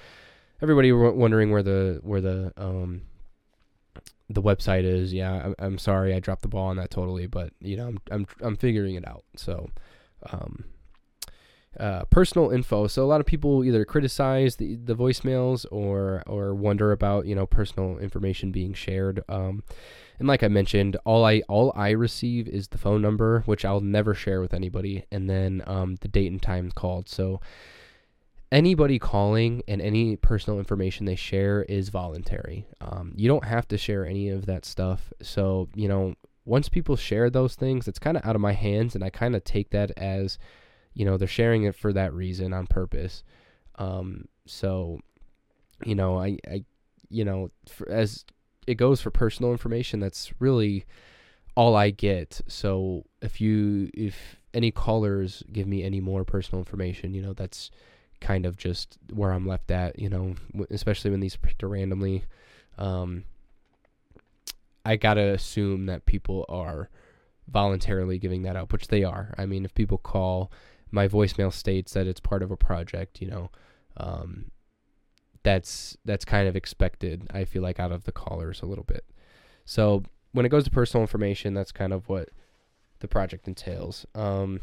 everybody 0.61 0.91
w- 0.91 1.15
wondering 1.15 1.51
where 1.51 1.63
the 1.63 2.01
where 2.03 2.21
the 2.21 2.53
um 2.57 3.03
the 4.29 4.43
website 4.43 4.85
is, 4.85 5.13
yeah, 5.13 5.45
I'm, 5.45 5.55
I'm 5.59 5.79
sorry 5.79 6.15
I 6.15 6.21
dropped 6.21 6.43
the 6.43 6.49
ball 6.49 6.69
on 6.69 6.77
that 6.77 6.91
totally, 6.91 7.27
but 7.27 7.53
you 7.61 7.77
know 7.77 7.89
I'm 7.89 7.99
I'm 8.11 8.27
I'm 8.41 8.57
figuring 8.57 8.95
it 8.95 9.07
out. 9.07 9.25
So 9.37 9.71
um 10.31 10.65
uh, 11.79 12.05
personal 12.07 12.51
info. 12.51 12.87
So 12.87 13.03
a 13.03 13.07
lot 13.07 13.21
of 13.21 13.27
people 13.27 13.65
either 13.65 13.85
criticize 13.85 14.57
the, 14.57 14.77
the 14.77 14.95
voicemails 14.95 15.65
or 15.71 16.23
or 16.27 16.55
wonder 16.55 16.93
about 16.93 17.27
you 17.27 17.35
know 17.35 17.47
personal 17.47 17.99
information 17.99 18.53
being 18.53 18.75
shared. 18.75 19.25
Um, 19.29 19.65
and 20.19 20.29
like 20.29 20.43
I 20.43 20.49
mentioned, 20.49 20.97
all 21.05 21.25
I 21.25 21.41
all 21.49 21.73
I 21.75 21.91
receive 21.91 22.47
is 22.47 22.69
the 22.69 22.79
phone 22.79 23.01
number, 23.01 23.43
which 23.47 23.65
I'll 23.65 23.81
never 23.81 24.15
share 24.15 24.41
with 24.41 24.53
anybody, 24.53 25.05
and 25.11 25.29
then 25.29 25.63
um, 25.67 25.97
the 26.01 26.09
date 26.09 26.31
and 26.31 26.43
time 26.43 26.71
called. 26.71 27.09
So 27.09 27.41
anybody 28.51 28.99
calling 28.99 29.63
and 29.67 29.81
any 29.81 30.17
personal 30.17 30.59
information 30.59 31.07
they 31.07 31.17
share 31.17 31.63
is 31.63 31.89
voluntary. 31.89 32.67
Um, 32.83 33.15
you 33.17 33.29
don't 33.29 33.47
have 33.47 33.67
to 33.69 33.79
share 33.79 34.05
any 34.05 34.29
of 34.29 34.45
that 34.45 34.67
stuff. 34.67 35.13
So 35.23 35.69
you 35.75 35.89
know 35.89 36.15
once 36.45 36.69
people 36.69 36.97
share 36.97 37.31
those 37.31 37.55
things, 37.55 37.89
it's 37.89 37.99
kind 37.99 38.17
of 38.17 38.27
out 38.27 38.35
of 38.35 38.43
my 38.43 38.53
hands, 38.53 38.95
and 38.95 39.03
I 39.03 39.11
kind 39.11 39.35
of 39.35 39.43
take 39.45 39.71
that 39.71 39.91
as 39.97 40.39
you 40.95 41.05
know 41.05 41.17
they're 41.17 41.29
sharing 41.29 41.65
it 41.65 41.75
for 41.75 41.93
that 41.93 42.13
reason 42.13 42.53
on 42.53 42.67
purpose. 42.67 43.23
Um 43.77 44.27
so 44.47 45.01
you 45.85 45.95
know 45.95 46.19
i 46.19 46.37
i 46.49 46.65
you 47.09 47.25
know 47.25 47.51
for, 47.69 47.89
as 47.89 48.25
it 48.67 48.75
goes 48.75 49.01
for 49.01 49.11
personal 49.11 49.53
information 49.53 50.01
that's 50.01 50.33
really 50.39 50.85
all 51.55 51.77
i 51.77 51.91
get. 51.91 52.41
So 52.49 53.05
if 53.21 53.41
you 53.41 53.91
if 53.95 54.37
any 54.55 54.71
callers 54.71 55.43
give 55.53 55.67
me 55.67 55.83
any 55.83 56.01
more 56.01 56.25
personal 56.25 56.61
information 56.61 57.15
you 57.15 57.23
know 57.23 57.33
that's 57.33 57.71
kind 58.21 58.47
of 58.47 58.57
just 58.57 58.99
where 59.13 59.33
i'm 59.33 59.47
left 59.47 59.71
at 59.71 59.99
you 59.99 60.09
know 60.09 60.35
especially 60.71 61.11
when 61.11 61.21
these 61.21 61.37
picked 61.37 61.63
randomly. 61.63 62.25
Um 62.79 63.25
i 64.85 64.97
gotta 64.97 65.33
assume 65.33 65.87
that 65.87 66.07
people 66.07 66.45
are 66.49 66.89
voluntarily 67.49 68.19
giving 68.19 68.43
that 68.43 68.57
up 68.57 68.73
which 68.73 68.89
they 68.89 69.05
are. 69.05 69.35
I 69.37 69.47
mean 69.47 69.65
if 69.65 69.75
people 69.75 69.99
call 69.99 70.51
my 70.93 71.09
voicemail 71.09 71.53
states 71.53 71.95
that 71.95 72.07
it's 72.07 72.21
part 72.21 72.43
of 72.43 72.51
a 72.51 72.57
project, 72.57 73.21
you 73.21 73.29
know, 73.29 73.51
um, 73.97 74.51
that's 75.43 75.97
that's 76.05 76.25
kind 76.25 76.47
of 76.47 76.55
expected. 76.55 77.27
I 77.33 77.45
feel 77.45 77.63
like 77.63 77.81
out 77.81 77.91
of 77.91 78.05
the 78.05 78.13
callers 78.13 78.63
a 78.63 78.67
little 78.67 78.85
bit. 78.85 79.05
So 79.65 80.05
when 80.33 80.47
it 80.47 80.51
goes 80.51 80.65
to 80.65 80.71
personal 80.71 81.03
information, 81.03 81.55
that's 81.55 81.73
kind 81.73 81.93
of 81.93 82.09
what 82.09 82.29
the 83.01 83.09
project 83.09 83.49
entails. 83.49 84.07
Um, 84.15 84.61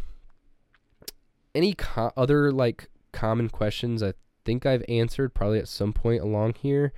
any 1.53 1.73
co- 1.73 2.13
other 2.15 2.51
like 2.51 2.89
common 3.11 3.49
questions? 3.49 4.01
I 4.01 4.13
think 4.45 4.65
I've 4.65 4.83
answered 4.87 5.33
probably 5.33 5.59
at 5.59 5.67
some 5.67 5.93
point 5.93 6.21
along 6.21 6.53
here, 6.61 6.93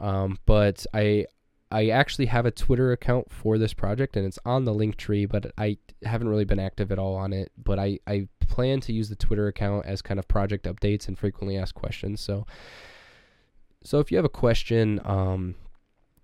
um, 0.00 0.38
but 0.46 0.86
I 0.94 1.26
I 1.70 1.88
actually 1.88 2.26
have 2.26 2.46
a 2.46 2.50
Twitter 2.50 2.92
account 2.92 3.32
for 3.32 3.58
this 3.58 3.74
project 3.74 4.16
and 4.16 4.26
it's 4.26 4.38
on 4.44 4.64
the 4.64 4.72
Linktree, 4.72 5.28
but 5.28 5.52
I 5.58 5.78
haven't 6.04 6.28
really 6.28 6.44
been 6.44 6.60
active 6.60 6.92
at 6.92 6.98
all 6.98 7.16
on 7.16 7.32
it. 7.32 7.50
But 7.56 7.78
I, 7.78 7.98
I 8.06 8.28
plan 8.40 8.80
to 8.82 8.92
use 8.92 9.08
the 9.08 9.16
Twitter 9.16 9.48
account 9.48 9.86
as 9.86 10.02
kind 10.02 10.20
of 10.20 10.28
project 10.28 10.66
updates 10.66 11.08
and 11.08 11.18
frequently 11.18 11.56
asked 11.56 11.74
questions. 11.74 12.20
So, 12.20 12.46
so 13.82 13.98
if 13.98 14.10
you 14.10 14.16
have 14.16 14.24
a 14.24 14.30
question, 14.30 15.00
um, 15.04 15.56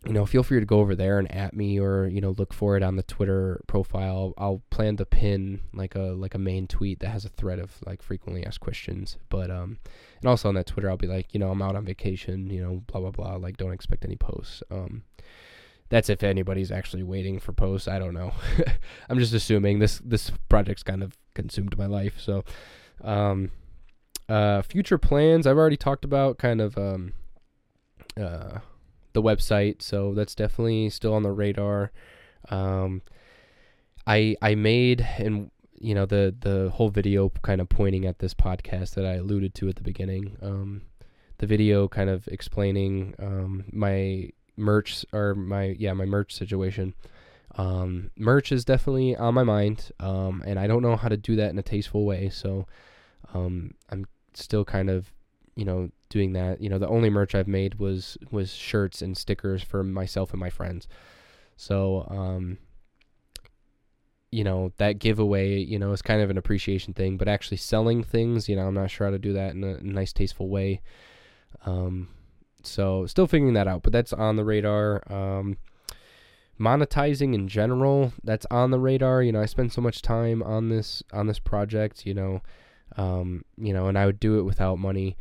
you 0.06 0.14
know, 0.14 0.24
feel 0.24 0.42
free 0.42 0.60
to 0.60 0.66
go 0.66 0.80
over 0.80 0.94
there 0.94 1.18
and 1.18 1.30
at 1.30 1.54
me 1.54 1.78
or, 1.78 2.06
you 2.06 2.22
know, 2.22 2.30
look 2.30 2.54
for 2.54 2.76
it 2.76 2.82
on 2.82 2.96
the 2.96 3.02
Twitter 3.02 3.60
profile. 3.66 4.32
I'll 4.38 4.62
plan 4.70 4.96
to 4.96 5.04
pin 5.04 5.60
like 5.74 5.94
a 5.94 6.14
like 6.14 6.34
a 6.34 6.38
main 6.38 6.66
tweet 6.66 7.00
that 7.00 7.08
has 7.08 7.26
a 7.26 7.28
thread 7.28 7.58
of 7.58 7.72
like 7.84 8.00
frequently 8.02 8.44
asked 8.46 8.60
questions. 8.60 9.18
But 9.28 9.50
um 9.50 9.78
and 10.22 10.28
also 10.28 10.48
on 10.48 10.54
that 10.54 10.66
Twitter 10.66 10.88
I'll 10.88 10.96
be 10.96 11.06
like, 11.06 11.34
you 11.34 11.40
know, 11.40 11.50
I'm 11.50 11.60
out 11.60 11.76
on 11.76 11.84
vacation, 11.84 12.48
you 12.48 12.62
know, 12.62 12.82
blah 12.86 13.02
blah 13.02 13.10
blah, 13.10 13.36
like 13.36 13.58
don't 13.58 13.74
expect 13.74 14.06
any 14.06 14.16
posts. 14.16 14.62
Um 14.70 15.02
that's 15.90 16.08
if 16.08 16.22
anybody's 16.22 16.70
actually 16.70 17.02
waiting 17.02 17.38
for 17.38 17.52
posts. 17.52 17.88
I 17.88 17.98
don't 17.98 18.14
know. 18.14 18.32
I'm 19.10 19.18
just 19.18 19.34
assuming 19.34 19.80
this 19.80 20.00
this 20.04 20.32
project's 20.48 20.82
kind 20.82 21.02
of 21.02 21.12
consumed 21.34 21.76
my 21.76 21.86
life. 21.86 22.14
So, 22.18 22.44
um, 23.02 23.50
uh, 24.28 24.62
future 24.62 24.98
plans 24.98 25.46
I've 25.46 25.58
already 25.58 25.76
talked 25.76 26.04
about. 26.04 26.38
Kind 26.38 26.60
of 26.60 26.78
um, 26.78 27.12
uh, 28.18 28.60
the 29.12 29.22
website. 29.22 29.82
So 29.82 30.14
that's 30.14 30.34
definitely 30.34 30.90
still 30.90 31.12
on 31.12 31.24
the 31.24 31.32
radar. 31.32 31.90
Um, 32.50 33.02
I 34.06 34.36
I 34.40 34.54
made 34.54 35.06
and 35.18 35.50
you 35.74 35.94
know 35.94 36.06
the 36.06 36.34
the 36.38 36.70
whole 36.70 36.90
video 36.90 37.30
kind 37.42 37.60
of 37.60 37.68
pointing 37.68 38.06
at 38.06 38.20
this 38.20 38.32
podcast 38.32 38.94
that 38.94 39.04
I 39.04 39.14
alluded 39.14 39.54
to 39.56 39.68
at 39.68 39.74
the 39.74 39.82
beginning. 39.82 40.36
Um, 40.40 40.82
the 41.38 41.46
video 41.46 41.88
kind 41.88 42.10
of 42.10 42.28
explaining 42.28 43.14
um, 43.18 43.64
my 43.72 44.30
merch 44.56 45.04
or 45.12 45.34
my 45.34 45.76
yeah 45.78 45.92
my 45.92 46.04
merch 46.04 46.34
situation. 46.34 46.94
Um, 47.56 48.10
merch 48.16 48.52
is 48.52 48.64
definitely 48.64 49.16
on 49.16 49.34
my 49.34 49.42
mind, 49.42 49.90
um, 49.98 50.42
and 50.46 50.58
I 50.58 50.66
don't 50.66 50.82
know 50.82 50.96
how 50.96 51.08
to 51.08 51.16
do 51.16 51.36
that 51.36 51.50
in 51.50 51.58
a 51.58 51.62
tasteful 51.62 52.04
way. 52.04 52.28
So 52.28 52.66
um, 53.34 53.74
I'm 53.90 54.06
still 54.34 54.64
kind 54.64 54.88
of 54.88 55.12
you 55.56 55.64
know 55.64 55.90
doing 56.08 56.32
that. 56.34 56.60
You 56.60 56.68
know, 56.68 56.78
the 56.78 56.88
only 56.88 57.10
merch 57.10 57.34
I've 57.34 57.48
made 57.48 57.76
was 57.76 58.16
was 58.30 58.52
shirts 58.52 59.02
and 59.02 59.16
stickers 59.16 59.62
for 59.62 59.82
myself 59.82 60.32
and 60.32 60.40
my 60.40 60.50
friends. 60.50 60.86
So 61.56 62.06
um, 62.08 62.58
you 64.30 64.44
know 64.44 64.72
that 64.76 64.98
giveaway 64.98 65.58
you 65.58 65.78
know 65.78 65.92
is 65.92 66.02
kind 66.02 66.22
of 66.22 66.30
an 66.30 66.38
appreciation 66.38 66.94
thing 66.94 67.16
but 67.16 67.28
actually 67.28 67.56
selling 67.56 68.02
things 68.02 68.48
you 68.48 68.54
know 68.54 68.62
i'm 68.62 68.74
not 68.74 68.90
sure 68.90 69.06
how 69.06 69.10
to 69.10 69.18
do 69.18 69.32
that 69.32 69.54
in 69.54 69.64
a 69.64 69.82
nice 69.82 70.12
tasteful 70.12 70.48
way 70.48 70.80
um 71.66 72.08
so 72.66 73.06
still 73.06 73.26
figuring 73.26 73.54
that 73.54 73.68
out, 73.68 73.82
but 73.82 73.92
that's 73.92 74.12
on 74.12 74.36
the 74.36 74.44
radar. 74.44 75.02
Um, 75.12 75.56
monetizing 76.58 77.34
in 77.34 77.48
general 77.48 78.12
that's 78.22 78.46
on 78.50 78.70
the 78.70 78.78
radar. 78.78 79.22
You 79.22 79.32
know 79.32 79.40
i 79.40 79.46
spend 79.46 79.72
so 79.72 79.80
much 79.80 80.02
time 80.02 80.42
on 80.42 80.68
this 80.68 81.02
on 81.10 81.26
this 81.26 81.38
project 81.38 82.04
you 82.04 82.12
know 82.12 82.42
um, 82.96 83.46
you 83.56 83.72
know 83.72 83.86
and 83.86 83.96
i 83.96 84.04
would 84.04 84.20
do 84.20 84.38
it 84.38 84.42
without 84.42 84.78
money. 84.78 85.16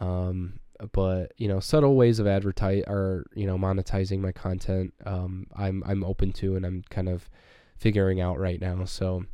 Um, 0.00 0.60
but 0.92 1.32
you 1.36 1.48
know 1.48 1.60
subtle 1.60 1.96
ways 1.96 2.18
of 2.18 2.26
advertise 2.26 2.84
or 2.86 3.24
you 3.34 3.46
know 3.46 3.56
monetizing 3.56 4.20
my 4.20 4.32
content 4.32 4.92
um, 5.06 5.46
i'm 5.56 5.82
i'm 5.86 6.04
open 6.04 6.32
to 6.32 6.56
and 6.56 6.66
i'm 6.66 6.84
kind 6.90 7.08
of 7.08 7.28
figuring 7.76 8.20
out 8.20 8.38
right 8.38 8.60
now. 8.60 8.84
So 8.84 9.24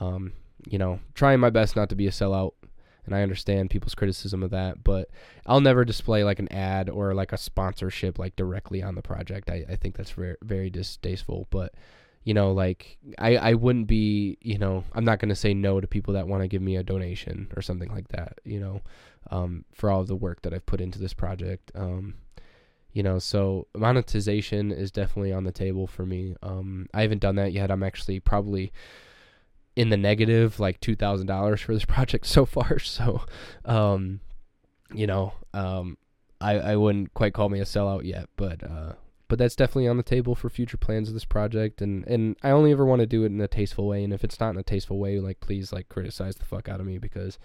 um, 0.00 0.32
you 0.66 0.78
know 0.78 1.00
trying 1.14 1.40
my 1.40 1.50
best 1.50 1.76
not 1.76 1.88
to 1.90 1.94
be 1.94 2.06
a 2.06 2.10
sellout 2.10 2.52
and 3.06 3.14
I 3.14 3.22
understand 3.22 3.70
people's 3.70 3.94
criticism 3.94 4.42
of 4.42 4.50
that, 4.50 4.82
but 4.82 5.10
I'll 5.46 5.60
never 5.60 5.84
display 5.84 6.24
like 6.24 6.38
an 6.38 6.52
ad 6.52 6.88
or 6.88 7.14
like 7.14 7.32
a 7.32 7.38
sponsorship 7.38 8.18
like 8.18 8.36
directly 8.36 8.82
on 8.82 8.94
the 8.94 9.02
project. 9.02 9.50
I, 9.50 9.64
I 9.68 9.76
think 9.76 9.96
that's 9.96 10.10
very 10.10 10.36
very 10.42 10.70
distasteful, 10.70 11.46
but 11.50 11.74
you 12.24 12.32
know, 12.32 12.52
like 12.52 12.96
I, 13.18 13.36
I 13.36 13.54
wouldn't 13.54 13.86
be, 13.86 14.38
you 14.40 14.58
know, 14.58 14.84
I'm 14.94 15.04
not 15.04 15.18
gonna 15.18 15.34
say 15.34 15.52
no 15.54 15.80
to 15.80 15.86
people 15.86 16.14
that 16.14 16.26
want 16.26 16.42
to 16.42 16.48
give 16.48 16.62
me 16.62 16.76
a 16.76 16.82
donation 16.82 17.52
or 17.56 17.62
something 17.62 17.90
like 17.90 18.08
that, 18.08 18.38
you 18.44 18.60
know, 18.60 18.80
um, 19.30 19.64
for 19.72 19.90
all 19.90 20.00
of 20.00 20.08
the 20.08 20.16
work 20.16 20.42
that 20.42 20.54
I've 20.54 20.66
put 20.66 20.80
into 20.80 20.98
this 20.98 21.14
project. 21.14 21.70
Um, 21.74 22.14
you 22.92 23.02
know, 23.02 23.18
so 23.18 23.66
monetization 23.76 24.70
is 24.70 24.92
definitely 24.92 25.32
on 25.32 25.44
the 25.44 25.52
table 25.52 25.86
for 25.86 26.06
me. 26.06 26.36
Um, 26.42 26.88
I 26.94 27.02
haven't 27.02 27.20
done 27.20 27.34
that 27.36 27.52
yet. 27.52 27.70
I'm 27.70 27.82
actually 27.82 28.20
probably 28.20 28.72
in 29.76 29.88
the 29.88 29.96
negative 29.96 30.60
like 30.60 30.80
two 30.80 30.94
thousand 30.94 31.26
dollars 31.26 31.60
for 31.60 31.74
this 31.74 31.84
project 31.86 32.26
so 32.26 32.44
far. 32.44 32.78
So, 32.78 33.22
um, 33.64 34.20
you 34.92 35.06
know, 35.06 35.34
um, 35.52 35.98
I 36.40 36.58
I 36.58 36.76
wouldn't 36.76 37.14
quite 37.14 37.34
call 37.34 37.48
me 37.48 37.60
a 37.60 37.64
sellout 37.64 38.04
yet, 38.04 38.28
but 38.36 38.62
uh, 38.62 38.92
but 39.28 39.38
that's 39.38 39.56
definitely 39.56 39.88
on 39.88 39.96
the 39.96 40.02
table 40.02 40.34
for 40.34 40.48
future 40.48 40.76
plans 40.76 41.08
of 41.08 41.14
this 41.14 41.24
project. 41.24 41.80
And 41.80 42.06
and 42.06 42.36
I 42.42 42.50
only 42.50 42.72
ever 42.72 42.84
want 42.84 43.00
to 43.00 43.06
do 43.06 43.24
it 43.24 43.32
in 43.32 43.40
a 43.40 43.48
tasteful 43.48 43.86
way. 43.86 44.04
And 44.04 44.12
if 44.12 44.24
it's 44.24 44.38
not 44.38 44.50
in 44.50 44.58
a 44.58 44.62
tasteful 44.62 44.98
way, 44.98 45.18
like 45.18 45.40
please 45.40 45.72
like 45.72 45.88
criticize 45.88 46.36
the 46.36 46.44
fuck 46.44 46.68
out 46.68 46.80
of 46.80 46.86
me 46.86 46.98
because, 46.98 47.38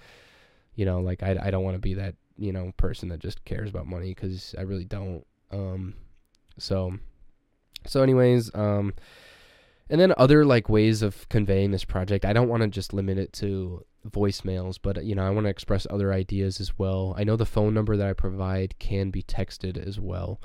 you 0.76 0.86
know, 0.86 1.00
like 1.00 1.24
I 1.24 1.38
I 1.42 1.52
don't 1.52 1.64
want 1.64 1.76
to 1.76 1.82
be 1.82 1.96
that 1.96 2.16
you 2.38 2.54
know 2.54 2.72
person 2.78 3.10
that 3.10 3.20
just 3.20 3.44
cares 3.46 3.70
about 3.70 3.88
money 3.88 4.14
because 4.14 4.54
I 4.58 4.62
really 4.62 4.86
don't. 4.86 5.26
Um, 5.52 5.96
so 6.58 6.98
so 7.88 8.04
anyways, 8.04 8.54
um 8.54 8.94
and 9.90 10.00
then 10.00 10.14
other 10.18 10.46
like 10.46 10.70
ways 10.70 11.02
of 11.02 11.28
conveying 11.30 11.72
this 11.72 11.86
project 11.86 12.26
i 12.26 12.34
don't 12.34 12.50
want 12.50 12.62
to 12.62 12.68
just 12.68 12.94
limit 12.94 13.18
it 13.18 13.34
to 13.34 13.84
voicemails 14.08 14.78
but 14.82 15.04
you 15.04 15.16
know 15.16 15.26
i 15.26 15.30
want 15.30 15.46
to 15.46 15.50
express 15.50 15.86
other 15.90 16.14
ideas 16.14 16.62
as 16.62 16.78
well. 16.80 17.14
I 17.18 17.24
know 17.24 17.36
the 17.36 17.46
phone 17.46 17.74
number 17.74 17.98
that 17.98 18.08
i 18.08 18.14
provide 18.14 18.80
can 18.80 19.10
be 19.12 19.24
texted 19.24 19.78
as 19.78 20.00
well. 20.00 20.40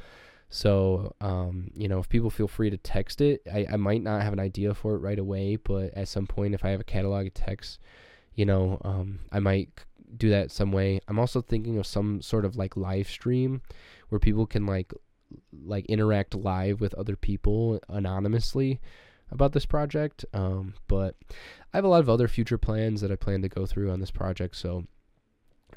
So 0.50 1.14
um, 1.20 1.70
you 1.74 1.88
know 1.88 1.98
if 2.00 2.08
people 2.08 2.30
feel 2.30 2.48
free 2.48 2.70
to 2.70 2.76
text 2.76 3.20
it 3.20 3.42
I, 3.52 3.66
I 3.72 3.76
might 3.76 4.02
not 4.02 4.22
have 4.22 4.32
an 4.32 4.40
idea 4.40 4.74
for 4.74 4.94
it 4.94 4.98
right 4.98 5.18
away 5.18 5.56
but 5.56 5.94
at 5.94 6.08
some 6.08 6.26
point 6.26 6.54
if 6.54 6.64
i 6.64 6.70
have 6.70 6.80
a 6.80 6.84
catalog 6.84 7.26
of 7.26 7.34
texts 7.34 7.78
you 8.34 8.44
know 8.44 8.80
um, 8.84 9.20
i 9.32 9.40
might 9.40 9.70
do 10.16 10.30
that 10.30 10.50
some 10.50 10.72
way. 10.72 11.00
I'm 11.08 11.18
also 11.18 11.40
thinking 11.40 11.78
of 11.78 11.86
some 11.86 12.22
sort 12.22 12.44
of 12.44 12.56
like 12.56 12.76
live 12.76 13.08
stream 13.08 13.62
where 14.08 14.18
people 14.18 14.46
can 14.46 14.66
like 14.66 14.92
like 15.64 15.86
interact 15.86 16.34
live 16.34 16.80
with 16.80 16.94
other 16.94 17.16
people 17.16 17.80
anonymously 17.88 18.80
about 19.34 19.52
this 19.52 19.66
project. 19.66 20.24
Um, 20.32 20.74
but 20.88 21.16
I 21.72 21.76
have 21.76 21.84
a 21.84 21.88
lot 21.88 22.00
of 22.00 22.08
other 22.08 22.28
future 22.28 22.56
plans 22.56 23.00
that 23.02 23.10
I 23.10 23.16
plan 23.16 23.42
to 23.42 23.48
go 23.48 23.66
through 23.66 23.90
on 23.90 24.00
this 24.00 24.10
project, 24.10 24.56
so 24.56 24.84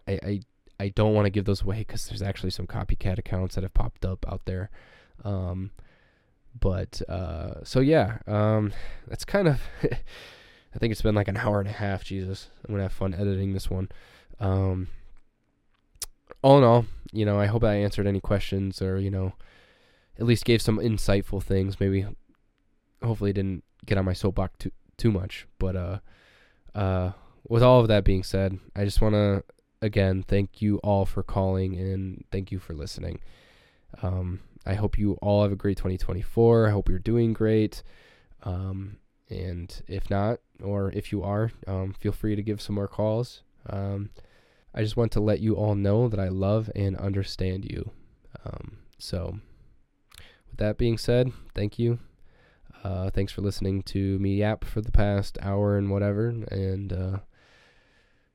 I 0.08 0.20
I, 0.24 0.40
I 0.80 0.90
don't 0.90 1.14
want 1.14 1.26
to 1.26 1.32
give 1.32 1.46
those 1.46 1.64
away 1.64 1.80
because 1.80 2.08
there's 2.08 2.22
actually 2.22 2.52
some 2.52 2.68
copycat 2.68 3.18
accounts 3.18 3.56
that 3.56 3.64
have 3.64 3.74
popped 3.74 4.06
up 4.06 4.26
out 4.32 4.46
there. 4.46 4.70
Um, 5.26 5.72
but 6.60 7.02
uh, 7.10 7.64
so 7.64 7.80
yeah, 7.80 8.20
um, 8.28 8.72
that's 9.08 9.26
kind 9.26 9.48
of. 9.48 9.62
I 10.76 10.80
think 10.80 10.92
it's 10.92 11.02
been 11.02 11.16
like 11.16 11.28
an 11.28 11.38
hour 11.38 11.60
and 11.60 11.68
a 11.68 11.74
half. 11.74 12.04
Jesus, 12.04 12.50
I'm 12.64 12.74
gonna 12.74 12.84
have 12.84 12.94
fun 12.94 13.16
editing 13.16 13.54
this 13.54 13.70
one. 13.70 13.90
Um, 14.40 14.90
all 16.44 16.60
in 16.60 16.64
all, 16.64 16.86
you 17.12 17.26
know, 17.26 17.40
I 17.40 17.48
hope 17.48 17.64
I 17.64 17.76
answered 17.76 18.06
any 18.06 18.20
questions 18.20 18.80
or 18.80 19.00
you 19.00 19.10
know, 19.10 19.34
at 20.20 20.28
least 20.28 20.46
gave 20.46 20.62
some 20.62 20.78
insightful 20.78 21.42
things. 21.42 21.80
Maybe 21.80 22.06
hopefully 23.04 23.34
didn't 23.34 23.64
get 23.86 23.98
on 23.98 24.06
my 24.06 24.14
soapbox 24.14 24.54
too 24.60 24.72
too 24.98 25.12
much. 25.12 25.48
But 25.60 25.76
uh, 25.76 26.00
uh, 26.74 27.12
with 27.48 27.64
all 27.64 27.80
of 27.80 27.88
that 27.88 28.04
being 28.04 28.24
said, 28.24 28.60
I 28.76 28.84
just 28.84 29.02
want 29.02 29.14
to 29.14 29.44
again 29.82 30.24
thank 30.24 30.62
you 30.62 30.78
all 30.80 31.06
for 31.06 31.24
calling 31.24 31.76
and 31.78 32.26
thank 32.32 32.52
you 32.52 32.60
for 32.60 32.74
listening. 32.74 33.20
Um, 34.02 34.42
I 34.66 34.74
hope 34.74 34.98
you 34.98 35.14
all 35.22 35.44
have 35.44 35.52
a 35.52 35.56
great 35.56 35.78
2024. 35.78 36.68
I 36.68 36.72
hope 36.72 36.90
you're 36.90 37.00
doing 37.00 37.34
great. 37.34 37.84
Um, 38.44 38.98
and 39.30 39.82
if 39.88 40.10
not, 40.10 40.40
or 40.62 40.92
if 40.92 41.12
you 41.12 41.24
are, 41.24 41.52
um, 41.68 41.94
feel 41.94 42.12
free 42.12 42.36
to 42.36 42.44
give 42.44 42.62
some 42.62 42.76
more 42.76 42.88
calls. 42.88 43.44
Um, 43.70 44.10
I 44.74 44.82
just 44.82 44.98
want 44.98 45.12
to 45.14 45.20
let 45.20 45.40
you 45.40 45.56
all 45.56 45.76
know 45.76 46.08
that 46.08 46.20
I 46.20 46.28
love 46.28 46.70
and 46.76 46.96
understand 46.98 47.66
you. 47.66 47.92
Um, 48.46 48.78
so, 48.98 49.40
with 50.50 50.58
that 50.58 50.78
being 50.78 50.98
said, 50.98 51.32
thank 51.56 51.80
you. 51.80 52.00
Uh, 52.88 53.10
thanks 53.10 53.34
for 53.34 53.42
listening 53.42 53.82
to 53.84 54.18
me 54.20 54.38
yap 54.38 54.64
for 54.64 54.80
the 54.80 54.94
past 54.94 55.38
hour 55.42 55.78
and 55.78 55.92
whatever, 55.92 56.30
and 56.30 56.94
uh, 56.94 57.18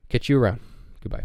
catch 0.09 0.29
you 0.29 0.37
around. 0.37 0.59
Goodbye. 1.01 1.23